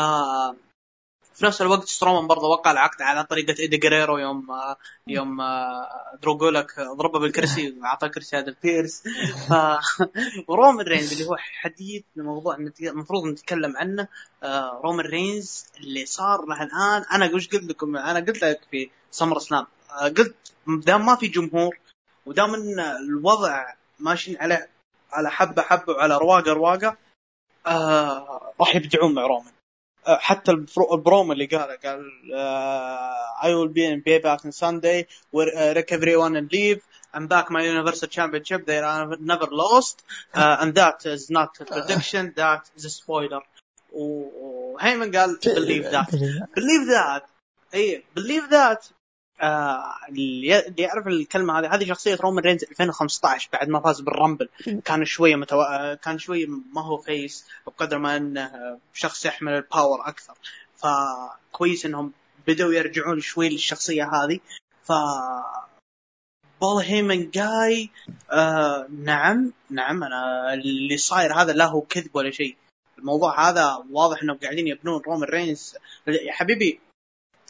في 1.35 1.45
نفس 1.45 1.61
الوقت 1.61 1.87
سترومان 1.87 2.27
برضه 2.27 2.47
وقع 2.47 2.71
العقد 2.71 3.01
على 3.01 3.23
طريقة 3.23 3.55
إيدي 3.59 3.77
جريرو 3.77 4.17
يوم 4.17 4.51
آه، 4.51 4.77
يوم 5.07 5.41
آه، 5.41 6.17
درو 6.21 6.37
جولك 6.37 6.79
ضربه 6.79 7.19
بالكرسي 7.19 7.75
واعطاه 7.81 8.07
كرسي 8.07 8.37
هذا 8.37 8.55
بيرس 8.63 9.03
ف 9.49 9.53
ورومان 10.47 10.85
رينز 10.85 11.11
اللي 11.11 11.25
هو 11.25 11.35
حديث 11.37 12.03
الموضوع 12.17 12.57
المفروض 12.81 13.25
نتكلم 13.25 13.77
عنه 13.77 14.07
آه، 14.43 14.81
رومان 14.83 15.05
رينز 15.05 15.65
اللي 15.77 16.05
صار 16.05 16.45
له 16.45 16.63
الآن. 16.63 17.05
أنا 17.11 17.35
وش 17.35 17.47
قلت 17.47 17.63
لكم؟ 17.63 17.97
أنا 17.97 18.19
قلت 18.19 18.41
لك 18.41 18.61
في 18.71 18.89
SummerSlam 19.11 19.67
قلت 20.17 20.35
دام 20.67 21.05
ما 21.05 21.15
في 21.15 21.27
جمهور 21.27 21.77
ودام 22.25 22.53
إن 22.53 22.79
الوضع 22.79 23.73
ماشيين 23.99 24.37
على 24.41 24.67
على 25.11 25.31
حبه 25.31 25.61
حبه 25.61 25.93
وعلى 25.93 26.17
رواقه 26.17 26.53
رواقه 26.53 26.97
آه 27.67 28.53
راح 28.59 28.75
يبدعون 28.75 29.13
مع 29.13 29.21
رومان 29.21 29.51
آه 30.07 30.17
حتى 30.17 30.51
البروم 30.51 31.31
اللي 31.31 31.45
قاله 31.45 31.75
قال 31.75 32.11
I 33.43 33.53
will 33.53 33.67
be 33.67 33.93
in 33.93 33.99
Payback 33.99 34.39
Sunday 34.41 35.05
where 35.31 35.47
uh, 35.47 35.93
everyone 35.95 36.35
and 36.35 36.51
leave 36.51 36.81
I'm 37.13 37.27
back 37.27 37.49
my 37.49 37.63
universal 37.63 38.07
championship 38.07 38.65
that 38.65 38.79
I 38.79 39.17
never 39.19 39.47
lost 39.51 40.03
uh, 40.33 40.57
and 40.61 40.75
that 40.75 41.05
is 41.05 41.29
not 41.29 41.51
a 41.61 41.65
prediction 41.65 42.33
that 42.35 42.69
is 42.75 42.85
a 42.85 42.89
spoiler 42.89 43.41
وهيمن 43.91 45.11
قال 45.11 45.39
believe 45.43 45.91
that 45.91 46.11
believe 46.55 46.87
that 46.87 47.23
إي 47.73 48.03
believe 48.15 48.49
that 48.49 48.91
آه 49.41 49.95
اللي 50.09 50.47
يعرف 50.77 51.07
الكلمة 51.07 51.59
هذه 51.59 51.75
هذه 51.75 51.85
شخصية 51.85 52.15
رومان 52.15 52.43
رينز 52.43 52.63
2015 52.63 53.49
بعد 53.53 53.69
ما 53.69 53.79
فاز 53.79 54.01
بال 54.01 54.12
Rumble. 54.12 54.49
كان 54.85 55.05
شوية 55.05 55.35
متو... 55.35 55.63
كان 56.03 56.17
شوية 56.17 56.47
ما 56.47 56.81
هو 56.81 56.97
face 56.97 57.45
بقدر 57.67 57.97
ما 57.97 58.17
إنه 58.17 58.79
شخص 58.93 59.25
يحمل 59.25 59.53
ال 59.53 59.62
power 59.62 60.07
أكثر. 60.07 60.33
فكويس 60.77 61.85
إنهم 61.85 62.11
بدأوا 62.47 62.73
يرجعون 62.73 63.19
شوي 63.19 63.49
للشخصية 63.49 64.03
هذه. 64.03 64.39
ف 64.83 64.91
بول 66.61 66.83
هيمن 66.83 67.29
جاي 67.29 67.89
آه 68.31 68.87
نعم 69.03 69.53
نعم 69.69 70.03
أنا 70.03 70.53
اللي 70.53 70.97
صاير 70.97 71.33
هذا 71.33 71.53
لا 71.53 71.65
هو 71.65 71.81
كذب 71.81 72.15
ولا 72.15 72.31
شيء. 72.31 72.55
الموضوع 72.97 73.49
هذا 73.49 73.83
واضح 73.91 74.23
إنهم 74.23 74.37
قاعدين 74.37 74.67
يبنون 74.67 75.01
رومان 75.01 75.29
رينز 75.29 75.75
يا 76.07 76.31
حبيبي 76.31 76.79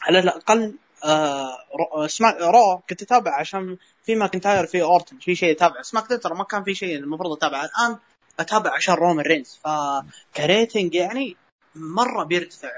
على 0.02 0.20
الأقل 0.20 0.76
آه 1.06 2.07
Smack 2.08 2.36
Raw 2.42 2.82
كنت 2.90 3.02
أتابع 3.02 3.40
عشان 3.40 3.77
في 4.03 4.15
ماكنتاير 4.15 4.65
في 4.65 4.82
أورتن 4.82 5.18
في 5.19 5.36
شيء 5.36 5.52
أتابع. 5.56 5.82
سماك 5.82 6.07
ترى 6.07 6.36
ما 6.36 6.44
كان 6.44 6.64
في 6.64 6.76
شيء 6.76 6.95
المفروض 6.98 7.32
اتابع 7.38 7.64
الآن 7.65 7.98
أتابع 8.40 8.73
عشان 8.76 8.94
رومان 8.94 9.26
رينز. 9.26 9.60
فك 9.64 9.97
rating 9.97 10.96
يعني 10.95 11.38
مرة 11.76 12.23
بيرتفع 12.23 12.69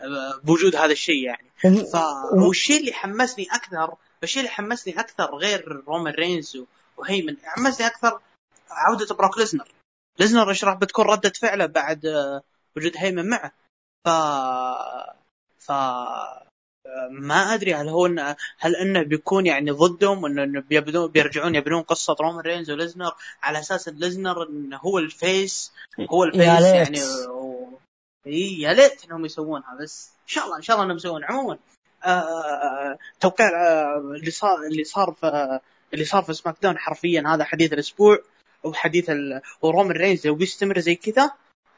آه، 0.00 0.40
بوجود 0.44 0.76
هذا 0.76 0.92
الشيء 0.92 1.24
يعني. 1.24 1.50
فالشيء 1.92 2.80
اللي 2.80 2.92
حمسني 2.92 3.46
أكثر 3.52 3.94
الشيء 4.22 4.40
اللي 4.42 4.50
حمسني 4.50 5.00
أكثر 5.00 5.34
غير 5.36 5.82
رومان 5.86 6.14
رينز 6.14 6.58
وهيمن 6.96 7.36
حمسني 7.44 7.86
أكثر 7.86 8.20
عودة 8.70 9.14
بروك 9.14 9.38
ليزنر. 9.38 9.68
ليزنر 10.18 10.50
إيش 10.50 10.64
راح 10.64 10.74
بتكون 10.74 11.04
ردة 11.04 11.32
فعله 11.40 11.66
بعد 11.66 12.06
آه، 12.06 12.42
وجود 12.76 12.92
هيمن 12.96 13.28
معه. 13.28 13.52
ف 14.04 14.08
ف 15.58 15.72
ما 17.10 17.54
أدري 17.54 17.74
هل 17.74 17.88
هو 17.88 18.06
هل 18.58 18.76
إنه 18.76 19.02
بيكون 19.02 19.46
يعني 19.46 19.70
ضدهم 19.70 20.22
وإنه 20.22 20.60
بيبدون 20.60 21.10
بيرجعون 21.10 21.54
يبنون 21.54 21.82
قصة 21.82 22.16
رومان 22.20 22.40
رينز 22.40 22.70
وليزنر 22.70 23.14
على 23.42 23.58
أساس 23.58 23.88
إن 23.88 23.94
ليزنر 23.94 24.42
انه 24.48 24.76
هو 24.76 24.98
ال 24.98 25.13
face 25.13 25.72
هو 26.10 26.24
ال 26.24 26.32
face 26.32 26.66
يعني 26.66 27.02
و... 27.28 27.78
إي 28.26 28.60
يا 28.60 28.72
ليت 28.72 29.04
إنهم 29.04 29.24
يسوونها 29.24 29.78
بس 29.80 30.10
إن 30.22 30.28
شاء 30.28 30.44
الله 30.44 30.56
إن 30.56 30.62
شاء 30.62 30.76
الله 30.76 30.84
إنهم 30.84 30.96
يسوون 30.96 31.24
عموما 31.24 31.58
آه 32.04 32.98
توقع 33.20 33.48
آه 33.48 33.98
اللي 33.98 34.30
صار 34.30 34.62
اللي 34.62 34.84
صار 34.84 35.12
في 35.20 35.60
اللي 35.94 36.04
صار 36.04 36.22
في 36.22 36.32
SmackDown 36.32 36.78
حرفيا 36.78 37.24
هذا 37.26 37.44
حديث 37.44 37.72
الأسبوع 37.72 38.18
وحديث 38.64 39.10
ال... 39.10 39.40
ورومان 39.62 39.96
رينز 39.96 40.26
لو 40.26 40.34
بيستمر 40.34 40.78
زي 40.78 40.94
كذا 40.94 41.30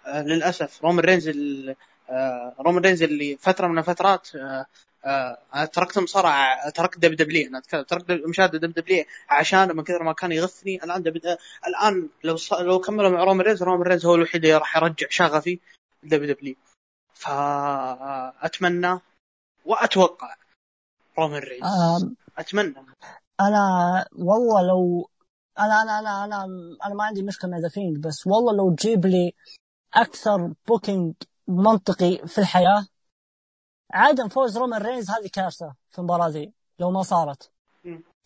آه 0.07 0.23
للأسف 0.23 0.85
رومان 0.85 1.05
رينز 1.05 1.29
ال... 1.29 1.77
آه 2.11 2.55
رومان 2.61 2.83
رينز 2.83 3.03
اللي 3.03 3.37
فترة 3.37 3.67
من 3.67 3.79
الفترات 3.79 4.37
آه 4.37 4.67
آه 5.07 5.65
تركت 5.65 5.99
المصارعه 5.99 6.71
تركت 6.71 6.99
WWE 6.99 7.49
أنا 7.49 7.61
تركت 7.61 8.11
مشاهدة 8.11 8.59
WWE 8.59 9.05
عشان 9.29 9.77
من 9.77 9.85
كثر 9.85 10.03
ما 10.03 10.13
كان 10.13 10.33
يغثني 10.33 10.85
الآن 10.85 11.03
دب 11.03 11.17
الآن 11.67 12.09
لو 12.25 12.37
ص... 12.37 12.53
لو 12.53 12.79
كملوا 12.79 13.11
مع 13.11 13.25
رومان 13.25 13.47
رينز 13.47 13.63
رومان 13.63 13.83
رينز 13.83 14.07
هو 14.07 14.15
الوحيد 14.15 14.45
اللي 14.45 14.57
راح 14.57 14.77
يرجع 14.77 15.07
شغفي 15.11 15.61
دب 16.03 16.23
دبليو 16.23 16.55
فاتمنى 17.15 19.01
وأتوقع 19.65 20.35
رومان 21.19 21.43
رينز. 21.43 21.65
أتمنى. 22.39 22.87
أنا 23.41 24.05
والله 24.13 24.69
لو 24.69 25.11
أنا 25.59 25.83
أنا 25.83 25.99
أنا 25.99 26.25
أنا 26.25 26.45
أنا 26.85 26.95
ما 26.95 27.05
عندي 27.05 27.23
مشكلة 27.23 27.51
مع 27.51 27.59
ذا 27.59 27.69
فيند 27.69 28.07
بس 28.07 28.27
والله 28.27 28.57
لو 28.57 28.75
تجيب 28.75 29.07
لي 29.07 29.33
أكثر 29.95 30.53
booking 30.69 31.15
منطقي 31.49 32.19
في 32.27 32.39
الحياة 32.39 32.87
عدم 33.97 34.29
فوز 34.29 34.59
رومان 34.59 34.83
رينز 34.83 35.11
هذه 35.11 35.29
كارثة 35.33 35.75
في 35.91 35.99
المباراة 35.99 36.29
ذي 36.29 36.53
لو 36.79 36.91
ما 36.91 37.03
صارت. 37.03 37.51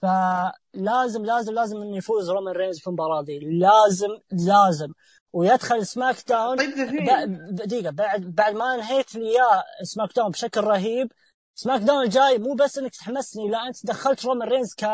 فلازم 0.03 1.25
لازم 1.25 1.55
لازم 1.55 1.83
إنه 1.83 1.97
يفوز 1.97 2.31
رومان 2.31 2.55
رينز 2.55 2.79
في 2.79 2.87
المباراة 2.87 3.23
ذي. 3.23 3.39
لازم 3.39 4.19
لازم. 4.31 4.93
ويدخل 5.33 5.87
سماك 5.87 6.17
داون 6.29 6.57
طيب 6.57 7.55
دقيقة. 7.55 7.91
بعد 7.91 8.21
بعد 8.21 8.55
ما 8.55 8.75
انهيت 8.75 9.15
لي 9.15 9.31
اياه 9.31 9.65
سماك 9.83 10.17
داون 10.17 10.31
بشكل 10.31 10.61
رهيب 10.61 11.13
سماك 11.55 11.81
داون 11.81 12.05
الجاي 12.05 12.39
مو 12.39 12.55
بس 12.55 12.79
إنك 12.79 12.97
تحمسني 12.97 13.49
لا 13.49 13.67
أنت 13.67 13.87
دخلت 13.87 14.25
رومان 14.25 14.49
رينز 14.49 14.75
ك 14.75 14.85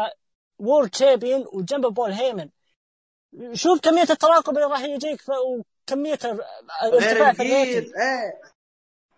world 0.59 0.91
champion 0.91 1.45
وجنبه 1.53 1.91
بول 1.91 2.13
هيمن. 2.13 2.49
شوف 3.53 3.81
كمية 3.81 4.03
الترقب 4.11 4.57
اللي 4.57 4.67
راح 4.67 4.81
يجيك 4.81 5.21
وكمية 5.29 6.19
الارتفاع 6.83 7.33
في 7.33 7.43
ال 7.43 7.49
rating. 7.49 7.93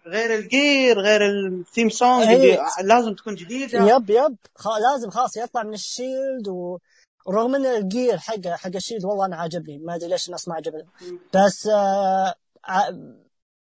غير 0.08 0.34
ال 0.34 0.48
gear 0.48 1.00
غير 1.00 1.20
ال 1.30 1.40
theme 1.40 1.88
song 1.88 2.22
اللي 2.28 2.58
لازم 2.84 3.14
تكون 3.14 3.34
جديدة. 3.34 3.78
yep 3.96 4.10
yep. 4.10 4.36
لازم 4.92 5.10
خلاص 5.10 5.36
يطلع 5.36 5.62
من 5.62 5.74
الشيلد 5.74 6.48
و... 6.48 6.78
رغم 7.30 7.54
إن 7.54 7.66
ال 7.66 7.77
gear 7.77 8.18
حقه 8.18 8.56
حق 8.56 8.70
الشيلد 8.74 9.04
والله 9.04 9.26
أنا 9.26 9.36
عاجبني 9.36 9.78
ما 9.78 9.94
أدري 9.94 10.08
ليش 10.08 10.26
الناس 10.26 10.48
ما 10.48 10.54
عجبني 10.54 10.86
بس 11.34 11.66
آه 11.66 12.34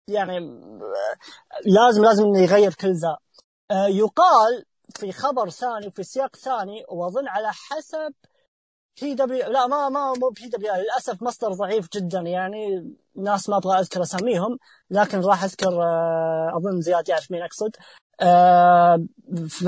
يعني 0.08 0.38
لازم 1.66 2.04
لازم 2.04 2.24
إنه 2.24 2.40
يغير 2.42 2.74
كل 2.74 2.92
ذا. 2.92 3.16
آه 3.70 3.86
يقال 3.86 4.64
في 4.96 5.12
خبر 5.12 5.50
ثاني 5.50 5.86
وفي 5.86 6.02
سياق 6.02 6.36
ثاني 6.36 6.84
وأظن 6.88 7.28
على 7.28 7.48
حسب 7.52 8.14
بي 9.02 9.14
دبليو 9.14 9.50
لا 9.50 9.66
ما 9.66 9.88
ما 9.88 10.12
مو 10.12 10.28
بي 10.30 10.48
دبليو 10.48 10.74
للأسف 10.74 11.22
مصدر 11.22 11.52
ضعيف 11.52 11.88
جدا. 11.94 12.20
يعني 12.20 12.92
ناس 13.16 13.48
ما 13.48 13.56
أبغى 13.56 13.78
أذكر 13.78 14.02
أساميهم 14.02 14.58
لكن 14.90 15.20
راح 15.20 15.44
أذكر 15.44 15.82
آه، 15.82 16.52
أظن 16.56 16.80
زياد 16.80 17.08
يعرف 17.08 17.30
مين 17.30 17.42
أقصد. 17.42 17.76
آه، 18.20 19.06
ف 19.48 19.64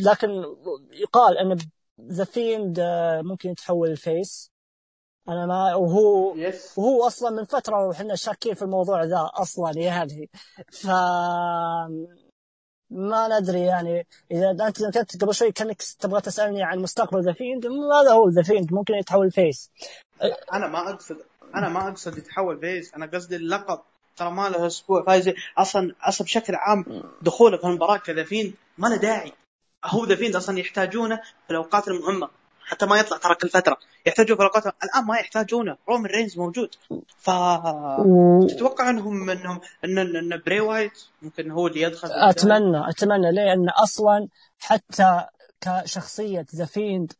لكن 0.00 0.44
يقال 0.92 1.38
إن 1.38 1.58
ذا 2.00 2.24
فيند 2.24 2.78
آه، 2.80 3.22
ممكن 3.22 3.50
يتحول 3.50 3.90
ال 3.90 4.02
face 4.02 4.50
أنا 5.28 5.46
ما 5.46 5.74
وهو 5.74 6.34
yes. 6.34 6.78
وهو 6.78 7.06
أصلا 7.06 7.30
من 7.30 7.44
فترة 7.44 7.88
وحنا 7.88 8.14
شاكين 8.14 8.54
في 8.54 8.62
الموضوع 8.62 9.04
ذا 9.04 9.30
أصلا 9.34 9.72
يعني 9.80 10.30
ف 10.72 10.86
ما 12.90 13.40
ندري 13.40 13.60
يعني. 13.60 14.06
إذا 14.30 14.50
أنت 14.50 14.84
كنت 14.84 15.24
قبل 15.24 15.34
شوي 15.34 15.52
كأنك 15.52 15.82
تبغى 16.00 16.20
تسألني 16.20 16.62
عن 16.62 16.78
مستقبل 16.78 17.24
ذا 17.24 17.32
فيند 17.32 17.66
هذا 17.66 18.12
هو 18.12 18.28
ذا 18.28 18.42
فيند 18.42 18.72
ممكن 18.72 18.94
يتحول 18.94 19.30
face 19.30 19.70
أنا 20.52 20.66
ما 20.66 20.90
أقصد 20.90 21.16
أنا 21.54 21.68
ما 21.68 21.88
أقصد 21.88 22.18
يتحول 22.18 22.60
face 22.60 22.94
أنا 22.94 23.06
قصدي 23.06 23.36
اللقب. 23.36 23.80
ترى 24.16 24.30
ما 24.30 24.48
له 24.48 24.66
أسبوع 24.66 25.04
فايز 25.04 25.32
أصلا 25.58 25.94
أصلا 26.02 26.24
بشكل 26.24 26.54
عام 26.54 27.02
دخوله 27.22 27.56
في 27.56 27.64
المباراه 27.64 27.96
ك 27.96 28.05
ذا 28.05 28.24
فيند 28.24 28.54
ما 28.78 28.88
له 28.88 28.96
داعي. 28.96 29.32
هو 29.84 30.04
ذا 30.04 30.16
فيند 30.16 30.36
أصلا 30.36 30.58
يحتاجونه 30.58 31.16
في 31.16 31.50
الأوقات 31.50 31.88
المهمة. 31.88 32.28
حتى 32.64 32.86
ما 32.86 32.98
يطلع 32.98 33.16
ترى 33.16 33.34
كل 33.34 33.48
فترة 33.48 33.76
يحتاجون 34.06 34.36
الاوقات 34.36 34.66
الآن 34.66 35.04
ما 35.06 35.16
يحتاجونه 35.16 35.76
رومان 35.88 36.06
رينز 36.06 36.38
موجود. 36.38 36.74
ف 37.18 37.30
تتوقع 38.48 38.90
أنهم 38.90 39.30
إنهم 39.30 39.60
ان 39.84 39.98
ان 39.98 40.42
بري 40.46 40.60
وايت 40.60 41.04
ممكن 41.22 41.50
هو 41.50 41.66
اللي 41.66 41.80
يدخل 41.80 42.08
أتمنى 42.12 42.88
أتمنى 42.88 43.32
لأن 43.32 43.68
أصلا 43.68 44.28
حتى 44.58 45.24
كشخصية 45.60 46.46
ذا 46.56 46.64
فيند 46.64 47.12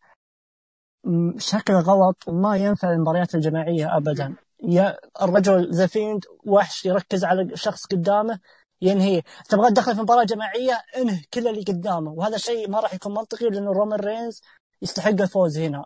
شكل 1.39 1.75
غلط 1.75 2.17
ما 2.29 2.57
ينفع 2.57 2.91
المباريات 2.91 3.35
الجماعية 3.35 3.97
ابدا. 3.97 4.35
يا 4.63 4.97
الرجل 5.23 5.71
ذا 5.75 5.87
فيند 5.87 6.25
وحش 6.47 6.87
يركز 6.87 7.25
على 7.25 7.57
شخص 7.57 7.87
قدامه 7.87 8.39
ينهي. 8.83 9.23
تبغى 9.49 9.71
تدخل 9.71 9.95
في 9.95 10.01
مباراة 10.01 10.25
جماعية 10.25 10.83
انه 10.97 11.23
كل 11.35 11.49
اللي 11.49 11.63
قدامه. 11.63 12.13
وهذا 12.13 12.37
شيء 12.37 12.71
ما 12.71 12.81
راح 12.81 12.95
يكون 12.95 13.15
منطقي 13.15 13.47
لأنه 13.47 13.73
رومان 13.73 14.01
رينز 14.01 14.43
يستحق 14.85 15.21
الفوز 15.21 15.59
هنا. 15.59 15.85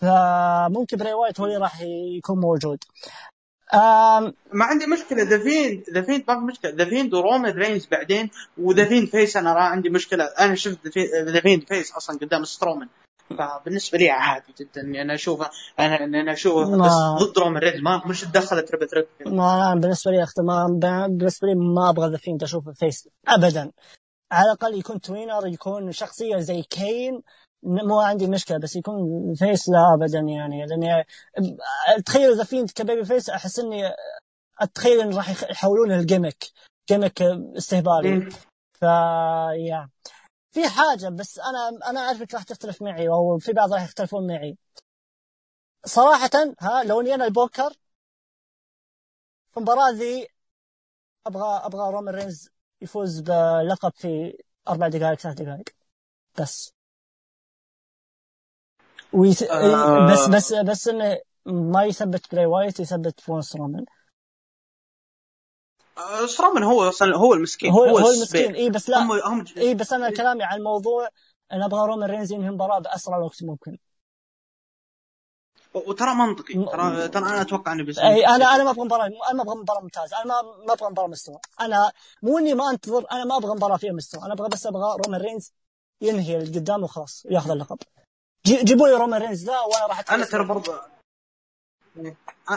فممكن 0.00 0.96
بري 0.96 1.12
وايت 1.12 1.40
هو 1.40 1.46
اللي 1.46 1.56
راح 1.56 1.80
يكون 2.18 2.40
موجود. 2.40 2.78
آم 3.74 4.34
ما 4.52 4.64
عندي 4.64 4.86
مشكلة. 4.86 5.22
ذا 5.22 5.38
فيند 5.38 5.84
ذا 5.90 6.02
فيند 6.02 6.24
ما 6.28 6.34
في 6.34 6.44
مشكلة. 6.44 6.70
ذا 6.70 6.84
فيند 6.84 7.14
ورومان 7.14 7.52
رينز 7.52 7.86
بعدين 7.86 8.30
وذا 8.58 8.84
فيند 8.84 9.08
face 9.08 9.36
أنا 9.36 9.50
عندي 9.50 9.90
مشكلة. 9.90 10.24
أنا 10.24 10.54
شفت 10.54 10.98
ذا 11.28 11.40
فيند 11.40 11.62
face 11.68 11.92
أصلا 11.92 12.18
قدام 12.18 12.44
سترومان 12.44 12.88
فبالنسبة 13.30 13.98
لي 13.98 14.10
عادي 14.10 14.54
جدا. 14.60 14.80
إني 14.80 15.02
أنا 15.02 15.14
أشوفه 15.14 15.50
أنا 15.78 16.04
إني 16.04 16.20
أنا 16.20 16.32
أشوفه 16.32 16.70
ما- 16.70 16.86
بس 16.86 17.22
ضد 17.22 17.38
رومان 17.38 17.62
رينز 17.62 17.82
ما 17.82 18.02
مش 18.06 18.20
تدخل 18.20 18.62
triple 18.62 18.86
triple 18.86 19.36
ما 19.36 19.72
أنا 19.72 19.80
بالنسبة 19.80 20.10
لي 20.10 20.22
أخت... 20.22 20.40
ما 20.40 20.66
بالنسبة 21.08 21.48
لي 21.48 21.54
ما 21.54 21.90
أبغى 21.90 22.10
ذا 22.10 22.16
فيند 22.16 22.42
أشوفه 22.42 22.72
face 22.72 23.08
ابدا. 23.28 23.72
على 24.32 24.44
الأقل 24.46 24.78
يكون 24.78 25.00
tweener 25.00 25.46
يكون 25.46 25.92
شخصية 25.92 26.38
زي 26.38 26.62
كين 26.62 27.22
مو 27.64 28.00
عندي 28.00 28.26
مشكلة 28.26 28.58
بس 28.58 28.76
يكون 28.76 29.34
face 29.34 29.68
لا 29.68 29.94
ابدا 29.94 30.18
يعني. 30.18 30.66
لاني 30.66 31.04
تخيل 32.06 32.36
ذا 32.36 32.44
فيند 32.44 32.70
ك 32.70 33.04
babyface 33.04 33.30
أحس 33.30 33.58
إني 33.58 33.82
أتخيل 34.60 35.00
إن 35.00 35.14
راح 35.14 35.30
يحولونه 35.50 35.94
ال 35.96 36.02
gimmick 36.02 36.44
gimmick 36.88 37.22
استهبالي. 37.56 38.30
ف 38.72 38.82
yeah. 39.56 39.88
في 40.50 40.68
حاجة 40.68 41.08
بس 41.08 41.38
أنا 41.38 41.68
أنا 41.90 42.00
أعرفك 42.00 42.34
راح 42.34 42.42
تختلف 42.42 42.82
معي 42.82 43.08
أو 43.08 43.38
في 43.38 43.52
بعض 43.52 43.72
راح 43.72 43.84
يختلفون 43.84 44.26
معي. 44.26 44.58
صراحة 45.86 46.30
ها 46.60 46.84
لو 46.84 47.00
إني 47.00 47.14
أنا 47.14 47.24
البوكر 47.24 47.70
في 49.52 49.56
المباراة 49.56 49.90
ذي 49.90 50.28
أبغى 51.26 51.66
أبغى 51.66 51.92
رومان 51.92 52.14
رينز 52.14 52.48
يفوز 52.80 53.20
بلقب 53.20 53.92
في 53.94 54.38
أربع 54.68 54.88
دقائق 54.88 55.18
ثلاث 55.18 55.36
دقائق. 55.36 55.64
بس. 56.38 56.73
wait... 59.14 59.42
آه. 59.42 60.12
بس 60.12 60.28
بس 60.28 60.52
بس 60.52 60.88
انه 60.88 61.18
ما 61.46 61.84
يثبت 61.84 62.32
براي 62.32 62.46
وايت 62.46 62.80
يثبت 62.80 63.20
براون 63.20 63.42
سترومان 63.42 63.84
آه، 65.98 66.26
سترومان 66.26 66.62
هو 66.62 66.88
أصلا 66.88 67.16
هو 67.16 67.34
المسكين 67.34 67.70
هو 67.72 67.84
هو. 67.84 67.98
المسكين. 67.98 68.54
اي 68.54 68.70
بس 68.70 68.88
لا. 68.88 68.98
هم 68.98 69.12
هم 69.12 69.44
اي 69.56 69.74
بس 69.74 69.92
أنا 69.92 70.10
كلامي 70.10 70.44
عن 70.44 70.58
الموضوع 70.58 71.08
أنا 71.52 71.64
أبغى 71.66 71.86
رومان 71.86 72.10
رينز 72.10 72.32
ينهي 72.32 72.48
المباراه 72.48 72.78
بأسرع 72.78 73.18
وقت 73.18 73.42
ممكن. 73.42 73.78
وترى 75.74 76.14
منطقي. 76.14 76.54
ترى 76.54 77.08
ترى 77.08 77.22
أنا 77.24 77.40
أتوقع 77.40 77.72
إنه 77.72 77.84
بس 77.84 77.98
اي 77.98 78.26
أنا 78.26 78.44
أنا 78.54 78.64
ما 78.64 78.70
أبغى 78.70 78.84
مباراة 78.84 79.06
أنا 79.06 79.32
ما 79.32 79.42
أبغى 79.42 79.54
مباراة 79.54 79.80
ممتازة. 79.80 80.16
أنا 80.16 80.24
ما 80.26 80.42
ما 80.66 80.72
أبغى 80.72 80.90
مباراة 80.90 81.08
مستوى. 81.08 81.38
أنا 81.60 81.92
مو 82.22 82.38
إني 82.38 82.54
ما 82.54 82.70
أنتظر 82.70 83.06
أنا 83.12 83.24
ما 83.24 83.36
أبغى 83.36 83.54
مباراة 83.54 83.76
فيها 83.76 83.92
مستوى. 83.92 84.24
أنا 84.24 84.32
أبغى 84.32 84.48
بس 84.48 84.66
أبغى 84.66 84.96
رومان 85.06 85.20
رينز 85.20 85.52
ينهي 86.00 86.36
اللي 86.36 86.58
قدامه 86.58 86.84
وخلاص 86.84 87.26
وياخذ 87.26 87.50
اللقب. 87.50 87.78
جيبوا 88.46 88.88
لي 88.88 88.94
رومان 88.94 89.22
رينز. 89.22 89.46
لا 89.46 89.60
وأنا 89.60 89.86
راح 89.86 90.12
أنا 90.12 90.24
ترى 90.24 90.44
برضه 90.44 90.80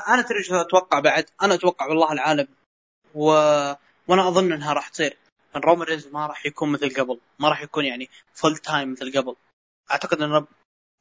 أنا 0.08 0.22
ترى 0.22 0.38
إيش 0.38 0.52
أتوقع 0.52 1.00
بعد؟ 1.00 1.30
أنا 1.42 1.54
أتوقع 1.54 1.86
والله 1.88 2.12
العالم 2.12 2.48
و... 3.16 3.26
وأنا 4.08 4.28
أظن 4.28 4.52
إنها 4.52 4.74
راح 4.74 4.88
تصير. 4.88 5.18
إن 5.56 5.62
رومان 5.62 5.88
رينز 5.88 6.08
ما 6.08 6.28
راح 6.28 6.46
يكون 6.46 6.72
مثل 6.72 6.96
قبل. 6.96 7.20
ما 7.40 7.50
راح 7.50 7.62
يكون 7.62 7.86
يعني 7.86 8.10
full 8.34 8.58
time 8.58 8.92
مثل 8.92 9.18
قبل. 9.18 9.36
أعتقد 9.92 10.22
انه 10.22 10.48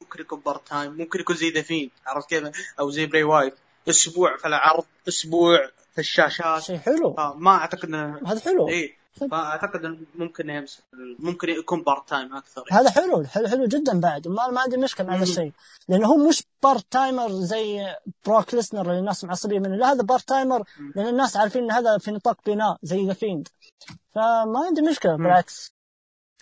ممكن 0.01 0.21
يكون 0.21 0.39
part 0.39 0.67
time 0.67 0.97
ممكن 0.97 1.19
يكون 1.19 1.35
زي 1.35 1.49
ذا 1.49 1.61
فيند 1.61 1.91
عرفت 2.05 2.29
كيف؟ 2.29 2.73
أو 2.79 2.89
زي 2.89 3.05
براي 3.05 3.23
وايت 3.23 3.55
أسبوع 3.89 4.37
في 4.37 4.47
العرض 4.47 4.85
أسبوع 5.07 5.69
في 5.91 6.01
الشاشات. 6.01 6.61
شيء 6.61 6.77
حلو. 6.77 7.13
فما 7.13 7.51
أعتقد 7.51 7.85
انه 7.85 8.21
هذا 8.25 8.39
حلو. 8.39 8.69
اي 8.69 8.97
فأعتقد 9.31 9.85
إنه 9.85 9.97
ممكن 10.15 10.49
يمسك 10.49 10.83
ممكن 11.19 11.49
يكون 11.49 11.83
part 11.83 12.09
time 12.09 12.35
أكثر 12.35 12.63
يعني. 12.71 12.81
هذا 12.81 12.91
حلو 12.91 13.23
حلو 13.23 13.47
حلو 13.47 13.65
جدا 13.65 13.99
بعد. 13.99 14.27
ما 14.27 14.47
ما 14.47 14.61
عندي 14.61 14.77
مشكلة 14.77 15.07
مع 15.07 15.15
هذا. 15.15 15.23
الشيء. 15.23 15.51
لأنه 15.87 16.07
هو 16.07 16.17
مش 16.17 16.43
part 16.63 16.85
timer 16.91 17.31
زي 17.31 17.95
بروك 18.25 18.53
ليسنر 18.53 18.81
اللي 18.81 18.99
الناس 18.99 19.23
معصبين 19.23 19.61
منه. 19.61 19.75
لا 19.75 19.91
هذا 19.91 20.01
part 20.01 20.27
timer. 20.27 20.63
لأن 20.95 21.07
الناس 21.07 21.37
عارفين 21.37 21.63
إن 21.63 21.71
هذا 21.71 21.97
في 21.97 22.11
نطاق 22.11 22.37
بناء 22.45 22.77
زي 22.83 23.07
ذا 23.07 23.13
فيند 23.13 23.47
فما 24.15 24.65
عندي 24.65 24.81
مشكلة 24.81 25.17
مم. 25.17 25.23
بالعكس. 25.23 25.73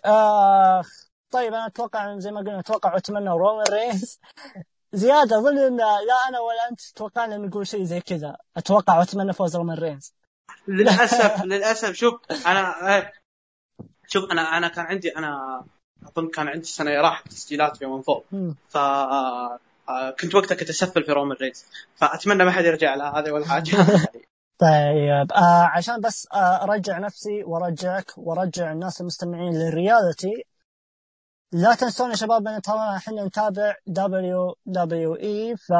آه 0.05 0.83
طيب 1.31 1.53
أنا 1.53 1.67
أتوقع 1.67 2.19
زي 2.19 2.31
ما 2.31 2.39
قلنا 2.39 2.59
أتوقع 2.59 2.93
واتمنى 2.93 3.29
رومان 3.29 3.65
رينز 3.69 4.19
زيادة 4.93 5.37
اظن 5.37 5.77
لا 5.77 6.27
أنا 6.29 6.39
ولا 6.39 6.69
أنت 6.71 6.81
توقعنا 6.95 7.37
نقول 7.37 7.67
شيء 7.67 7.83
زي 7.83 8.01
كذا. 8.01 8.37
أتوقع 8.57 8.99
واتمنى 8.99 9.33
فوز 9.33 9.55
رومان 9.55 9.77
رينز 9.77 10.13
للأسف 10.67 11.43
للأسف. 11.43 11.93
شوف 11.93 12.21
أنا 12.47 12.97
آه، 12.97 13.11
شوف 14.07 14.31
أنا 14.31 14.57
أنا 14.57 14.67
كان 14.67 14.85
عندي 14.85 15.17
أنا 15.17 15.63
أظن 16.05 16.27
كان 16.29 16.47
عندي 16.47 16.61
السنة 16.61 17.01
راحت 17.01 17.27
تسجيلات 17.27 17.77
في 17.77 17.85
من 17.85 18.01
فوق. 18.01 18.25
ف 18.69 18.77
آه، 18.77 20.11
كنت 20.19 20.35
وقتها 20.35 20.55
كنت 20.55 20.69
أسفل 20.69 21.03
في 21.03 21.11
رومان 21.11 21.37
رينز 21.41 21.65
فأتمنى 21.95 22.45
ما 22.45 22.51
حد 22.51 22.65
يرجع 22.65 22.95
لها 22.95 23.19
هذه 23.19 23.31
ولا 23.31 23.45
حاجة. 23.45 23.71
طيب 24.59 25.31
آه 25.31 25.63
عشان 25.63 26.01
بس 26.01 26.27
آه 26.33 26.63
أرجع 26.63 26.99
نفسي 26.99 27.43
وأرجعك 27.43 28.11
وأرجع 28.17 28.71
الناس 28.71 29.01
المستمعين 29.01 29.53
لل 29.53 29.71
reality. 29.71 30.43
لا 31.51 31.75
تنسون 31.75 32.09
يا 32.09 32.15
شباب 32.15 32.47
إن 32.47 32.61
ترى 32.61 32.95
إحنا 32.97 33.25
نتابع 33.25 33.75
دبليو 33.87 34.55
دبليو 34.65 35.15
إي. 35.15 35.55
ف 35.57 35.73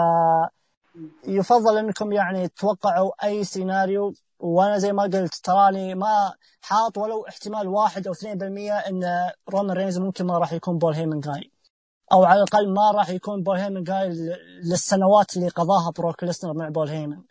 يفضل 1.27 1.77
إنكم 1.77 2.11
يعني 2.11 2.47
تتوقعوا 2.47 3.11
أي 3.23 3.43
سيناريو 3.43 4.13
وأنا 4.45 4.77
زي 4.77 4.93
ما 4.93 5.03
قلت 5.03 5.35
تراني 5.35 5.95
ما 5.95 6.34
حاط 6.61 6.97
ولو 6.97 7.27
احتمال 7.27 7.67
واحد 7.67 8.07
أو 8.07 8.13
2% 8.13 8.23
إن 8.89 9.31
رومان 9.49 9.72
رينز 9.77 9.97
ممكن 9.99 10.26
ما 10.26 10.38
راح 10.38 10.53
يكون 10.53 10.77
بول 10.77 10.93
هيمن 10.93 11.19
جاي 11.19 11.51
أو 12.13 12.23
على 12.23 12.38
الأقل 12.39 12.73
ما 12.73 12.91
راح 12.91 13.09
يكون 13.09 13.43
بول 13.43 13.57
هيمن 13.57 13.84
جاي 13.84 14.09
للسنوات 14.63 15.38
اللي 15.38 15.49
قضاها 15.49 15.91
بروك 15.91 16.23
ليسنر 16.23 16.53
مع 16.53 16.69
بول 16.69 16.89
هيمن. 16.89 17.22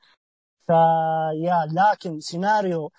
ف 0.66 0.87
yeah 0.87 1.68
لكن 1.72 2.20
سيناريو 2.20 2.92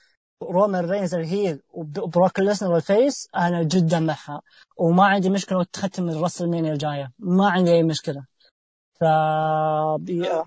رومان 0.44 0.90
رينز 0.90 1.16
ال 1.16 1.25
heel 1.25 1.62
وبروك 1.70 2.40
ليسنر 2.40 2.76
ال 2.76 2.86
face 2.86 3.28
أنا 3.36 3.64
جدا 3.64 4.00
معها. 4.00 4.42
وما 4.78 5.06
عندي 5.06 5.30
مشكلة 5.30 5.64
تختم 5.64 6.04
من 6.04 6.22
WrestleMania 6.22 6.74
الجاية. 6.74 7.12
ما 7.20 7.50
عندي 7.50 7.72
أي 7.72 7.84
مشكلة. 7.84 8.26
ف 9.00 9.04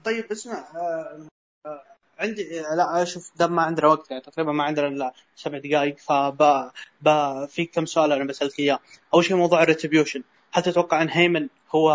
طيب 0.04 0.24
اسمع 0.32 0.58
آه، 0.76 1.28
عندي 2.18 2.60
لا 2.60 3.02
أشوف 3.02 3.30
دام 3.36 3.54
ما 3.56 3.62
عندنا 3.62 3.86
وقت 3.86 4.10
يعني 4.10 4.22
تقريبا 4.22 4.52
ما 4.52 4.64
عندنا 4.64 4.86
إلا 4.88 5.12
سبع 5.36 5.58
دقائق 5.58 5.96
فب 5.98 6.42
في 7.48 7.64
كم 7.64 7.86
سؤال 7.86 8.12
أنا 8.12 8.24
بسألك 8.24 8.58
إياه. 8.58 8.78
أول 9.14 9.24
شيء 9.24 9.36
موضوع 9.36 9.62
ال 9.62 9.67
Retribution. 9.67 10.22
هل 10.52 10.62
تتوقع 10.62 11.02
إن 11.02 11.08
هيمن 11.10 11.48
هو 11.70 11.90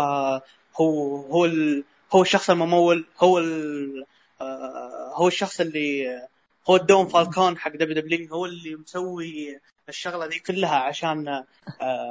هو 0.80 1.16
هو 1.16 1.44
ال... 1.44 1.84
هو 2.14 2.22
الشخص 2.22 2.50
الممول 2.50 3.04
هو 3.18 3.38
ال... 3.38 4.04
آه، 4.40 5.12
هو 5.14 5.28
الشخص 5.28 5.60
اللي 5.60 6.18
هو 6.70 6.76
الدوم 6.76 7.06
فالكون 7.08 7.58
حق 7.58 7.70
WW 7.72 8.28
هو 8.34 8.44
اللي 8.46 8.76
مسوي 8.76 9.60
الشغلة 9.88 10.26
دي 10.26 10.38
كلها 10.38 10.76
عشان 10.76 11.28
آه، 11.28 11.44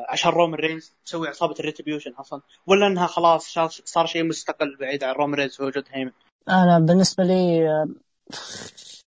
عشان 0.09 0.31
رومان 0.31 0.59
رينز 0.59 0.93
مسوي 1.05 1.27
عصابة 1.27 1.55
ال 1.59 1.64
Retribution 1.64 2.11
أصلا؟ 2.11 2.41
ولا 2.67 2.87
إنها 2.87 3.07
خلاص 3.07 3.53
صار- 3.85 4.05
شيء 4.05 4.23
مستقل 4.23 4.77
بعيد 4.79 5.03
عن 5.03 5.13
رومان 5.15 5.39
رينز 5.39 5.61
ووجود 5.61 5.83
هيمن؟ 5.91 6.11
أنا 6.49 6.79
بالنسبة 6.79 7.23
لي 7.23 7.69
آه، 7.69 7.87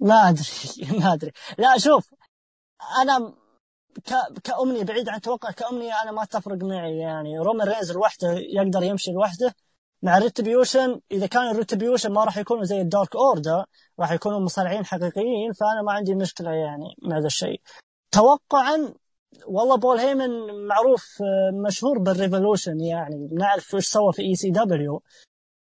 ما 0.00 0.14
أدري 0.28 0.44
ما 1.00 1.12
أدري. 1.14 1.32
لا 1.58 1.78
شوف 1.78 2.14
أنا. 3.02 3.34
كأمنية 4.44 4.84
بعيد 4.84 5.08
عن 5.08 5.20
توقع 5.20 5.50
كأمنية 5.50 6.02
أنا 6.02 6.12
ما 6.12 6.24
تفرق 6.24 6.62
معي 6.64 6.98
يعني. 6.98 7.38
رومان 7.38 7.68
رينز 7.68 7.92
لوحده 7.92 8.32
يقدر 8.32 8.82
يمشي 8.82 9.12
لوحده. 9.12 9.54
مع 10.02 10.16
ال 10.18 10.25
Retribution 10.25 11.00
إذا 11.12 11.26
كان 11.26 11.50
ال 11.50 11.55
Retribution 11.55 12.12
ما 12.12 12.24
راح 12.24 12.38
يكونوا 12.38 12.64
زي 12.64 12.80
ال 12.80 12.87
Dark 12.87 13.16
Order 13.16 13.64
راح 14.00 14.12
يكونوا 14.12 14.40
مصارعين 14.40 14.84
حقيقيين 14.86 15.52
فأنا 15.52 15.82
ما 15.82 15.92
عندي 15.92 16.14
مشكلة 16.14 16.50
يعني 16.50 16.94
مع 17.02 17.18
هذا 17.18 17.26
الشيء. 17.26 17.60
توقعا 18.10 18.94
والله 19.46 19.76
بول 19.76 19.98
هيمن 19.98 20.30
معروف 20.68 21.22
آه، 21.22 21.50
مشهور 21.66 21.98
بال 21.98 22.12
revolution 22.12 22.80
يعني. 22.80 23.28
نعرف 23.32 23.74
إيش 23.74 23.86
سوى 23.88 24.12
في 24.12 24.22
اي 24.22 24.34
سي 24.34 24.50
دبليو 24.50 25.02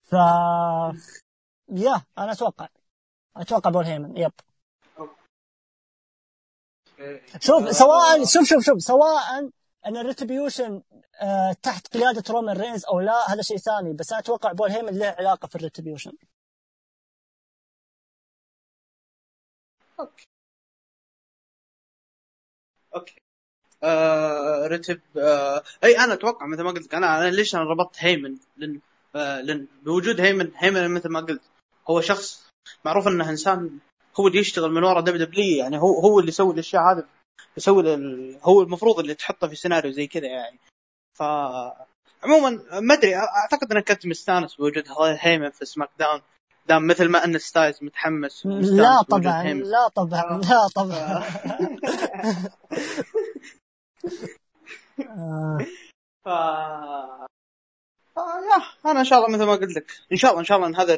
ف 0.03 0.15
يا 1.69 2.03
أنا 2.19 2.33
أتوقع. 2.33 2.69
أتوقع 3.37 3.71
بول 3.71 3.85
هيمن. 3.85 4.17
yep. 4.17 4.33
شوف 7.41 7.71
سواء 7.73 8.25
شوف 8.25 8.45
شوف 8.49 8.65
شوف 8.65 8.83
سواء 8.83 9.51
أن 9.87 9.97
ال 9.97 10.04
Retribution 10.04 10.83
آه 11.23 11.53
تحت 11.63 11.97
قيادة 11.97 12.25
رومان 12.31 12.57
رينز 12.57 12.85
أو 12.85 13.01
لا 13.01 13.33
هذا 13.33 13.43
شيء 13.43 13.57
ثاني 13.59 13.93
بس 13.93 14.13
أنا 14.13 14.21
أتوقع 14.21 14.53
بول 14.53 14.71
هيمن 14.71 14.99
له 14.99 15.07
علاقة 15.19 15.49
في 15.49 15.57
ال 15.57 15.61
Retribution. 15.61 16.13
okay. 22.95 23.23
آه 23.83 24.67
رتب 24.67 25.01
آه 25.19 25.63
أي 25.85 25.99
أنا 25.99 26.15
أتوقع 26.15 26.47
مثل 26.47 26.63
ما 26.63 26.71
قلت 26.71 26.87
لك 26.87 26.95
أنا 26.95 27.19
أنا 27.19 27.31
ليش 27.31 27.55
أنا 27.55 27.65
ربطت 27.65 27.97
هيمن؟ 27.99 28.37
لأن 28.57 28.81
آه 29.17 29.41
لأن 29.41 29.67
بوجود 29.85 30.21
هيمن 30.21 30.53
هيمن 30.57 30.91
مثل 30.95 31.09
ما 31.09 31.21
قلت. 31.21 31.43
هو 31.91 32.01
شخص 32.01 32.47
معروف 32.85 33.09
إنه 33.09 33.31
إنسان 33.31 33.79
هو 34.21 34.29
اللي 34.29 34.39
يشتغل 34.39 34.73
من 34.73 34.85
ورا 34.85 35.01
WW 35.01 35.59
يعني 35.59 35.79
هو 35.79 36.01
هو 36.01 36.19
اللي 36.19 36.29
يسوي 36.29 36.55
الأشياء 36.55 36.83
هذه 36.83 37.05
يسوي 37.57 38.39
هو 38.43 38.63
المفروض 38.63 38.99
اللي 38.99 39.15
تحطه 39.15 39.49
في 39.49 39.57
سيناريو 39.57 39.93
زي 39.93 40.07
كذا 40.07 40.27
يعني. 40.27 40.59
ف 41.19 41.23
عموما 42.23 42.81
ما 42.81 42.95
أدري 42.95 43.17
أعتقد 43.17 43.73
إنك 43.73 43.93
كنت 43.93 44.07
مستانس 44.07 44.55
بوجود 44.55 44.85
هيمن 44.99 45.51
في 45.51 45.65
SmackDown 45.65 46.23
دام 46.69 46.87
مثل 46.87 47.09
ما 47.09 47.25
أن 47.25 47.39
ستايز 47.39 47.83
متحمس 47.83 48.47
لا 48.47 49.03
طبعا 49.03 49.53
لا 49.53 49.89
طبعا 49.89 50.41
لا 50.41 50.69
طبعا. 50.75 51.23
ف... 56.25 56.29
yeah 58.17 58.91
أنا 58.91 59.01
إن 59.01 59.05
شاء 59.05 59.19
الله 59.19 59.37
مثل 59.37 59.45
ما 59.45 59.53
قلت 59.53 59.77
لك. 59.77 59.93
إن 60.13 60.17
شاء 60.17 60.31
الله 60.31 60.41
إن 60.41 60.45
شاء 60.45 60.57
الله 60.57 60.69
إن 60.69 60.77
هذا 60.77 60.97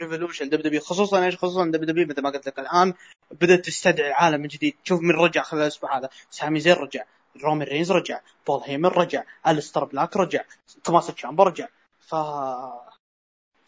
revolution 0.00 0.48
W 0.48 0.80
خصوصا 0.80 1.24
إيش؟ 1.24 1.36
خصوصا 1.36 1.64
W 1.64 2.06
مثل 2.06 2.22
ما 2.22 2.30
قلت 2.30 2.46
لك 2.46 2.58
الآن 2.58 2.94
بدأت 3.30 3.64
تستدعي 3.64 4.12
عالم 4.12 4.40
من 4.40 4.48
جديد. 4.48 4.74
تشوف 4.84 5.00
من 5.00 5.10
رجع 5.10 5.42
خلال 5.42 5.62
الأسبوع 5.62 5.98
هذا. 5.98 6.08
سامي 6.30 6.60
زين 6.60 6.72
رجع 6.74 7.04
رومان 7.42 7.64
رينز 7.64 7.92
رجع 7.92 8.20
بول 8.46 8.60
هيمن 8.64 8.88
رجع 8.88 9.24
الستر 9.48 9.84
بلاك 9.84 10.16
رجع 10.16 10.44
توماسو 10.84 11.06
تشامبا 11.06 11.46
رجع. 11.46 11.68
ف 12.00 12.14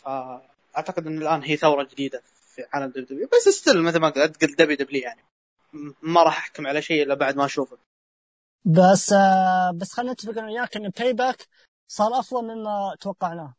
ف 0.03 0.09
أعتقد 0.77 1.07
إن 1.07 1.19
الآن 1.23 1.43
هي 1.43 1.57
ثورة 1.57 1.83
جديدة 1.83 2.23
في 2.55 2.65
عالم 2.73 2.91
W 2.91 3.29
بس 3.29 3.49
still 3.49 3.83
مثل 3.83 3.99
ما 3.99 4.09
قلت 4.09 4.45
WW 4.45 5.03
يعني. 5.03 5.21
ما 6.03 6.23
راح 6.23 6.39
أحكم 6.39 6.67
على 6.67 6.83
شيء 6.83 7.03
إلا 7.03 7.15
بعد 7.15 7.37
ما 7.37 7.45
أشوفه. 7.45 7.79
بس 8.65 9.13
آه 9.13 9.71
بس 9.75 9.93
خلينا 9.93 10.13
نتفق 10.13 10.39
أنا 10.39 10.47
وياك 10.47 10.77
ان 10.77 10.89
Payback 10.89 11.47
صار 11.89 12.19
افضل 12.21 12.45
مما 12.45 12.97
توقعناه. 13.01 13.55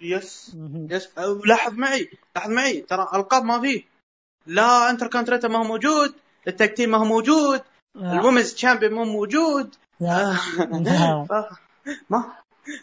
yes 0.00 0.56
yes. 0.90 1.08
لاحظ 1.46 1.72
معي 1.72 2.10
لاحظ 2.36 2.50
معي 2.50 2.80
ترى 2.80 3.08
ألقاب 3.14 3.44
ما 3.44 3.60
فيه 3.60 3.82
لا 4.46 4.90
انتر 4.90 5.06
كونتريتا 5.10 5.48
ما 5.48 5.58
هو 5.58 5.64
موجود 5.64 6.14
ال 6.48 6.53
tag 6.53 6.69
team 6.69 6.90
ما 6.90 6.98
هو 6.98 7.04
موجود 7.04 7.62
ال 7.96 8.03
women's 8.03 8.54
champion 8.54 8.92
مو 8.92 9.04
موجود. 9.04 9.74
ما 12.10 12.32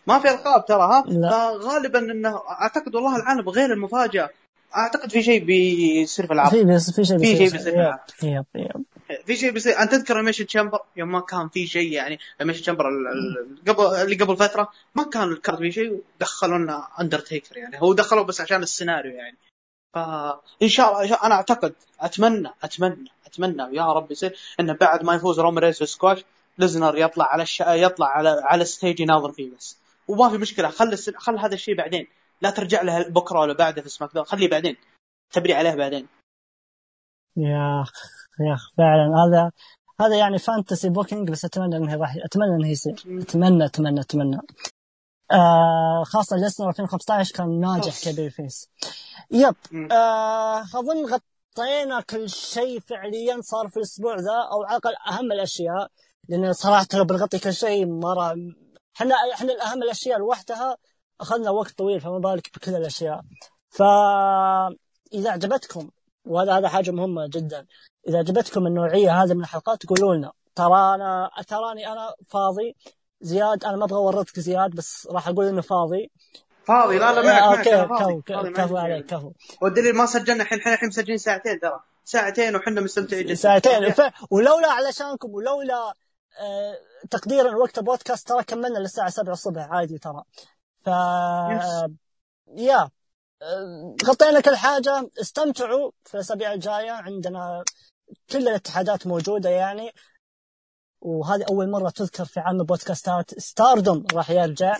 ما 0.07 0.19
في 0.19 0.29
ألقاب 0.31 0.65
ترى 0.65 0.81
ها؟ 0.81 1.01
فغالبا 1.29 1.99
إنه 1.99 2.37
أعتقد 2.49 2.95
والله 2.95 3.15
العالم 3.15 3.49
غير 3.49 3.73
المفاجأة. 3.73 4.29
أعتقد 4.75 5.11
في 5.11 5.23
شيء 5.23 5.45
بيصير 5.45 6.27
في 6.27 6.33
العرض 6.33 6.51
في 6.51 6.79
في 6.95 7.03
شيء 7.05 7.17
في 7.17 7.25
شيء 7.25 7.51
بيصير 7.51 7.59
في 7.59 7.75
العرض 7.75 8.83
في 9.25 9.35
شيء 9.35 9.51
بيصير. 9.51 9.79
انت 9.79 9.91
تذكر 9.91 10.15
Elimination 10.15 10.45
Chamber 10.45 10.79
يوم 10.95 11.11
ما 11.11 11.19
كان 11.19 11.49
في 11.49 11.67
شيء 11.67 11.91
يعني 11.91 12.19
Elimination 12.41 12.61
Chamber 12.61 12.85
قبل 13.67 13.85
اللي 13.85 14.15
قبل 14.15 14.37
فترة 14.37 14.71
ما 14.95 15.03
كان 15.03 15.31
ال 15.31 15.37
card 15.37 15.57
في 15.57 15.71
شيء 15.71 16.03
دخلوا 16.19 16.57
لنا 16.57 16.87
اندرتيكر 17.01 17.57
يعني. 17.57 17.81
هو 17.81 17.93
دخلوا 17.93 18.23
بس 18.23 18.41
عشان 18.41 18.63
السيناريو 18.63 19.11
يعني. 19.11 19.37
فان 19.93 20.69
شاء 20.69 21.03
الله 21.03 21.15
أنا 21.23 21.35
أعتقد 21.35 21.73
اتمنى 21.99 22.49
اتمنى 22.63 23.09
أتمنى 23.25 23.77
يا 23.77 23.93
رب 23.93 24.11
يصير 24.11 24.37
انه 24.59 24.73
بعد 24.73 25.03
ما 25.03 25.15
يفوز 25.15 25.39
روم 25.39 25.71
في 25.71 25.85
سكواش 25.85 26.23
ليزنر 26.57 26.97
يطلع 26.97 27.25
على 27.25 27.43
الش... 27.43 27.59
يطلع 27.59 28.07
على 28.07 28.41
على 28.43 28.61
ال 28.61 28.68
stage 28.68 28.99
يناظر 28.99 29.31
فيه 29.31 29.51
بس. 29.57 29.77
وما 30.07 30.29
في 30.29 30.37
مشكلة 30.37 30.69
خل 30.69 30.93
الس... 30.93 31.09
خل 31.09 31.39
هذا 31.39 31.53
الشيء 31.53 31.75
بعدين. 31.75 32.07
لا 32.41 32.49
ترجع 32.49 32.81
له 32.81 33.09
بكرة 33.09 33.39
ولا 33.39 33.53
بعده 33.53 33.81
في 33.81 33.89
سماك 33.89 34.19
خليه 34.19 34.49
بعدين. 34.49 34.77
تبني 35.31 35.53
عليه 35.53 35.75
بعدين. 35.75 36.07
yeah 37.37 37.83
yeah 38.39 38.57
فعلا. 38.77 39.23
هذا 39.25 39.51
هذا 40.01 40.15
يعني 40.17 40.37
fantasy 40.37 40.89
booking 40.89 41.31
بس 41.31 41.45
أتمنى 41.45 41.77
إنه 41.77 41.95
راح 41.95 42.15
أتمنى 42.25 42.55
إنه 42.55 42.67
يصير. 42.67 43.03
اتمنى 43.21 43.65
اتمنى 43.65 44.01
أتمنى. 44.01 44.37
آه 45.31 46.03
خاصة 46.05 46.37
ليسنر 46.37 46.69
2015 46.69 47.35
كان 47.35 47.59
ناجح 47.59 48.03
كبير 48.03 48.29
face. 48.29 48.69
yep. 49.31 49.55
آه 49.91 50.61
أظن 50.61 51.05
غطينا 51.05 52.01
كل 52.01 52.29
شيء 52.29 52.79
فعليا 52.79 53.41
صار 53.41 53.67
في 53.67 53.77
الأسبوع 53.77 54.15
ذا 54.15 54.49
أو 54.51 54.63
على 54.63 54.77
الأقل 54.77 54.95
أهم 55.07 55.31
الأشياء 55.31 55.87
لأن 56.29 56.53
صراحة 56.53 56.87
لو 56.93 57.03
بنغطي 57.03 57.39
كل 57.39 57.53
شيء 57.53 57.85
مره 57.85 58.35
إحنا 58.95 59.15
إحنا 59.33 59.53
الأهم 59.53 59.83
الأشياء 59.83 60.19
لوحدها 60.19 60.77
أخذنا 61.21 61.49
وقت 61.49 61.71
طويل 61.77 62.01
فما 62.01 62.19
بالك 62.19 62.49
بكل 62.55 62.75
الأشياء. 62.75 63.21
فاذا 63.69 65.31
عجبتكم 65.31 65.89
وهذا 66.25 66.57
هذا 66.57 66.67
حاجة 66.67 66.91
مهمة 66.91 67.27
جدا. 67.27 67.65
إذا 68.07 68.17
عجبتكم 68.17 68.67
النوعية 68.67 69.23
هذه 69.23 69.33
من 69.33 69.41
الحلقات 69.41 69.85
قولوا 69.85 70.15
لنا. 70.15 70.31
ترى 70.55 70.95
أنا 70.95 71.29
تراني 71.47 71.87
أنا 71.87 72.13
فاضي. 72.27 72.75
زياد 73.21 73.63
أنا 73.63 73.77
ما 73.77 73.85
أبغى 73.85 73.97
اورطك 73.97 74.39
زياد 74.39 74.71
بس 74.71 75.07
راح 75.11 75.27
أقول 75.27 75.45
إنه 75.45 75.61
فاضي. 75.61 76.11
فاضي 76.65 76.97
لا 76.97 77.13
لا 77.13 77.21
معك 77.21 77.67
okay 77.67 78.21
كفو 78.25 78.51
كفو 78.51 78.77
عليك 78.77 79.05
كفو. 79.05 79.31
والدليل 79.61 79.95
ما 79.95 80.05
سجلنا 80.05 80.43
الحين 80.43 80.59
إحنا 80.59 80.73
الحين 80.73 80.89
مسجلين 80.89 81.17
ساعتين 81.17 81.59
ترى. 81.59 81.79
ساعتين 82.05 82.55
وحنا 82.55 82.81
مستمتعين 82.81 83.25
جدا. 83.25 83.35
ساعتين. 83.35 83.91
ف... 83.91 84.01
ولولا 84.31 84.71
علشانكم 84.71 85.29
ولولا 85.33 85.93
آه 86.39 86.77
تقديرا 87.11 87.55
وقت 87.55 87.77
البودكاست 87.77 88.27
ترى 88.27 88.43
كملنا 88.43 88.79
للساعة 88.79 89.09
7 89.09 89.33
الصبح 89.33 89.67
عادي 89.71 89.97
ترى. 89.97 90.23
ف 90.85 90.87
يا. 90.87 92.79
آه، 92.79 92.91
غطينا 94.05 94.39
كل 94.41 94.55
حاجة 94.55 95.09
استمتعوا 95.21 95.91
في 96.05 96.13
الأسابيع 96.15 96.53
الجاية. 96.53 96.91
عندنا 96.91 97.63
كل 98.31 98.47
الاتحادات 98.47 99.07
موجودة 99.07 99.49
يعني. 99.49 99.91
وهذه 101.01 101.45
أول 101.49 101.71
مرة 101.71 101.89
تذكر 101.89 102.25
في 102.25 102.39
عالم 102.39 102.61
البودكاستات 102.61 103.39
ستاردوم 103.39 104.05
راح 104.13 104.29
يرجع. 104.29 104.77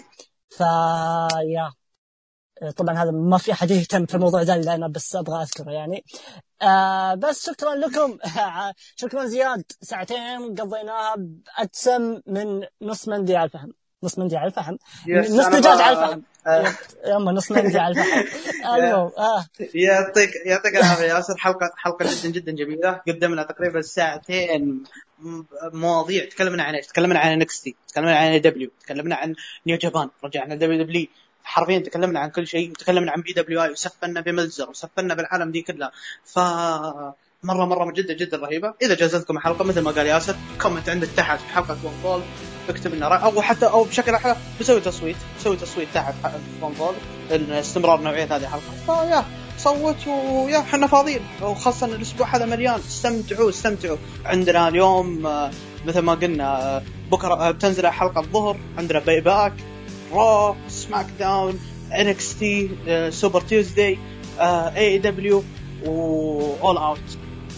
فيا 0.50 1.72
طبعا 2.78 2.96
هذا 2.98 3.12
ما 3.12 3.38
في 3.38 3.52
أحد 3.52 3.72
يهتم 3.72 4.06
في 4.06 4.16
الموضوع 4.16 4.42
إلا 4.42 4.76
أنا 4.76 4.88
بس 4.88 5.16
أبغى 5.16 5.42
أذكره 5.44 5.72
يعني. 5.72 6.04
آه 6.62 7.14
بس 7.14 7.46
شكرا 7.46 7.76
لكم. 7.76 8.18
شكرا 9.02 9.26
زياد. 9.26 9.64
ساعتين 9.82 10.56
قضيناها 10.56 11.16
ادسم 11.58 12.22
من 12.28 12.68
نص 12.82 13.08
مندي 13.08 13.36
على 13.36 13.46
الفحم 13.45 13.74
نص 14.03 14.19
مندي 14.19 14.38
على 14.38 14.48
الفحم. 14.48 14.76
نص 15.07 15.48
دجاج 15.48 15.82
على 15.82 15.99
الفحم. 15.99 16.22
آه. 16.48 16.73
يما 17.06 17.32
نص 17.32 17.52
مندي 17.52 17.80
على 17.80 17.91
الفحم. 17.91 18.23
المهم 18.76 19.11
آه. 19.18 19.45
يعطيك 19.73 20.30
يعطيك 20.45 20.76
العافية 20.76 21.06
ياسر. 21.06 21.38
حلقه 21.38 21.72
حلقة 21.76 22.06
جدا 22.06 22.30
جدا 22.30 22.52
جميلة. 22.52 23.02
قدمنا 23.07 23.44
تقريبا 23.44 23.82
ساعتين 23.82 24.84
مواضيع. 25.73 26.26
تكلمنا 26.26 26.64
عن 26.64 26.76
إيش؟ 26.76 26.88
تكلمنا 26.88 27.19
عن 27.19 27.38
NXT، 27.38 27.76
تكلمنا 27.88 28.18
عن 28.18 28.41
W، 28.41 28.72
تكلمنا 28.84 29.15
عن 29.15 29.36
New 29.68 29.78
Japan، 29.78 30.10
رجعنا 30.23 30.56
WW. 30.56 31.08
حرفيا 31.44 31.80
تكلمنا 31.80 32.19
عن 32.19 32.30
كل 32.30 32.48
شيء. 32.48 32.69
وتكلمنا 32.69 33.11
عن 33.11 33.22
PWI. 33.22 33.70
وسفلنا 33.69 34.22
بملزر. 34.22 34.69
وسفلنا 34.69 35.14
بالعالم 35.14 35.52
دي 35.52 35.61
كلها. 35.61 35.91
ف 36.26 36.40
مره 37.44 37.65
مرة 37.65 37.91
جدا 37.91 38.14
جدا 38.14 38.38
رهيبة. 38.38 38.73
إذا 38.82 38.95
جازتكم 38.95 39.38
الحلقة 39.38 39.64
مثل 39.64 39.82
ما 39.82 39.91
قال 39.91 40.07
ياسر 40.07 40.36
comment 40.62 40.90
عندك 40.90 41.07
تحت. 41.18 41.40
في 41.40 41.45
حلقه 41.45 41.78
One 42.03 42.24
اكتب 42.72 42.95
لنا 42.95 43.06
أو 43.06 43.41
حتى 43.41 43.65
أو 43.65 43.84
بشكل 43.84 44.14
أحلى 44.15 44.35
بسوي 44.60 44.81
تصويت. 44.81 45.15
سوي 45.43 45.56
تصويت 45.56 45.88
تحت 45.93 46.14
في 46.60 46.65
One 46.66 46.74
Fall 46.74 46.94
استمرار 47.52 48.02
نوعية 48.02 48.23
هذه 48.23 48.38
الحلقة. 48.38 48.72
فيا 48.85 49.26
صوت 49.57 50.07
ويا 50.07 50.60
إحنا 50.60 50.88
فاضيين. 50.88 51.22
وخاصة 51.41 51.85
الأسبوع 51.85 52.35
هذا 52.35 52.45
مليان. 52.45 52.80
استمتعوا 52.80 53.49
استمتعوا. 53.49 53.98
عندنا 54.26 54.68
اليوم 54.68 55.26
آه، 55.26 55.52
مثل 55.88 55.99
ما 55.99 56.14
قلنا 56.14 56.77
آه، 56.77 56.84
بكرة 57.11 57.34
آه، 57.34 57.52
بتنزل 57.52 57.88
حلقة 57.88 58.19
الظهر. 58.22 58.57
عندنا 58.77 58.99
باي 58.99 59.22
باك 59.22 59.53
رو 60.14 60.56
سماك 60.68 61.06
داون 61.19 61.60
ان 61.93 62.07
إكس 62.07 62.39
تي 62.39 62.69
Super 63.10 63.41
Tuesday 63.41 63.98
AEW 64.40 64.98
و 64.98 65.44
All 65.86 66.78
Out 66.78 66.99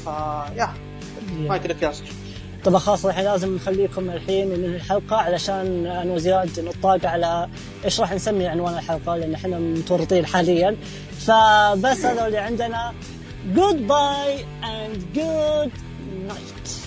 فيا 0.03 0.73
مايك 1.39 1.65
لك 1.65 1.81
ياسر 1.81 2.03
طبعا 2.65 2.79
خلاص 2.79 3.05
الحين 3.05 3.25
لازم 3.25 3.55
نخليكم 3.55 4.09
الحين 4.09 4.47
من 4.47 4.65
الحلقة 4.65 5.15
علشان 5.15 5.85
أنا 5.85 6.13
وزياد 6.13 6.59
نطاق 6.59 7.05
على 7.05 7.49
إيش 7.85 7.99
راح 7.99 8.13
نسمي 8.13 8.47
عنوان 8.47 8.73
الحلقة 8.73 9.15
لأن 9.15 9.33
إحنا 9.33 9.59
متورطين 9.59 10.25
حاليا. 10.25 10.75
فبس 11.19 12.05
هذا 12.05 12.27
اللي 12.27 12.37
عندنا. 12.37 12.93
جود 13.55 13.87
باي 13.87 14.45
اند 14.63 15.03
جود 15.15 15.71
نايت 16.27 16.82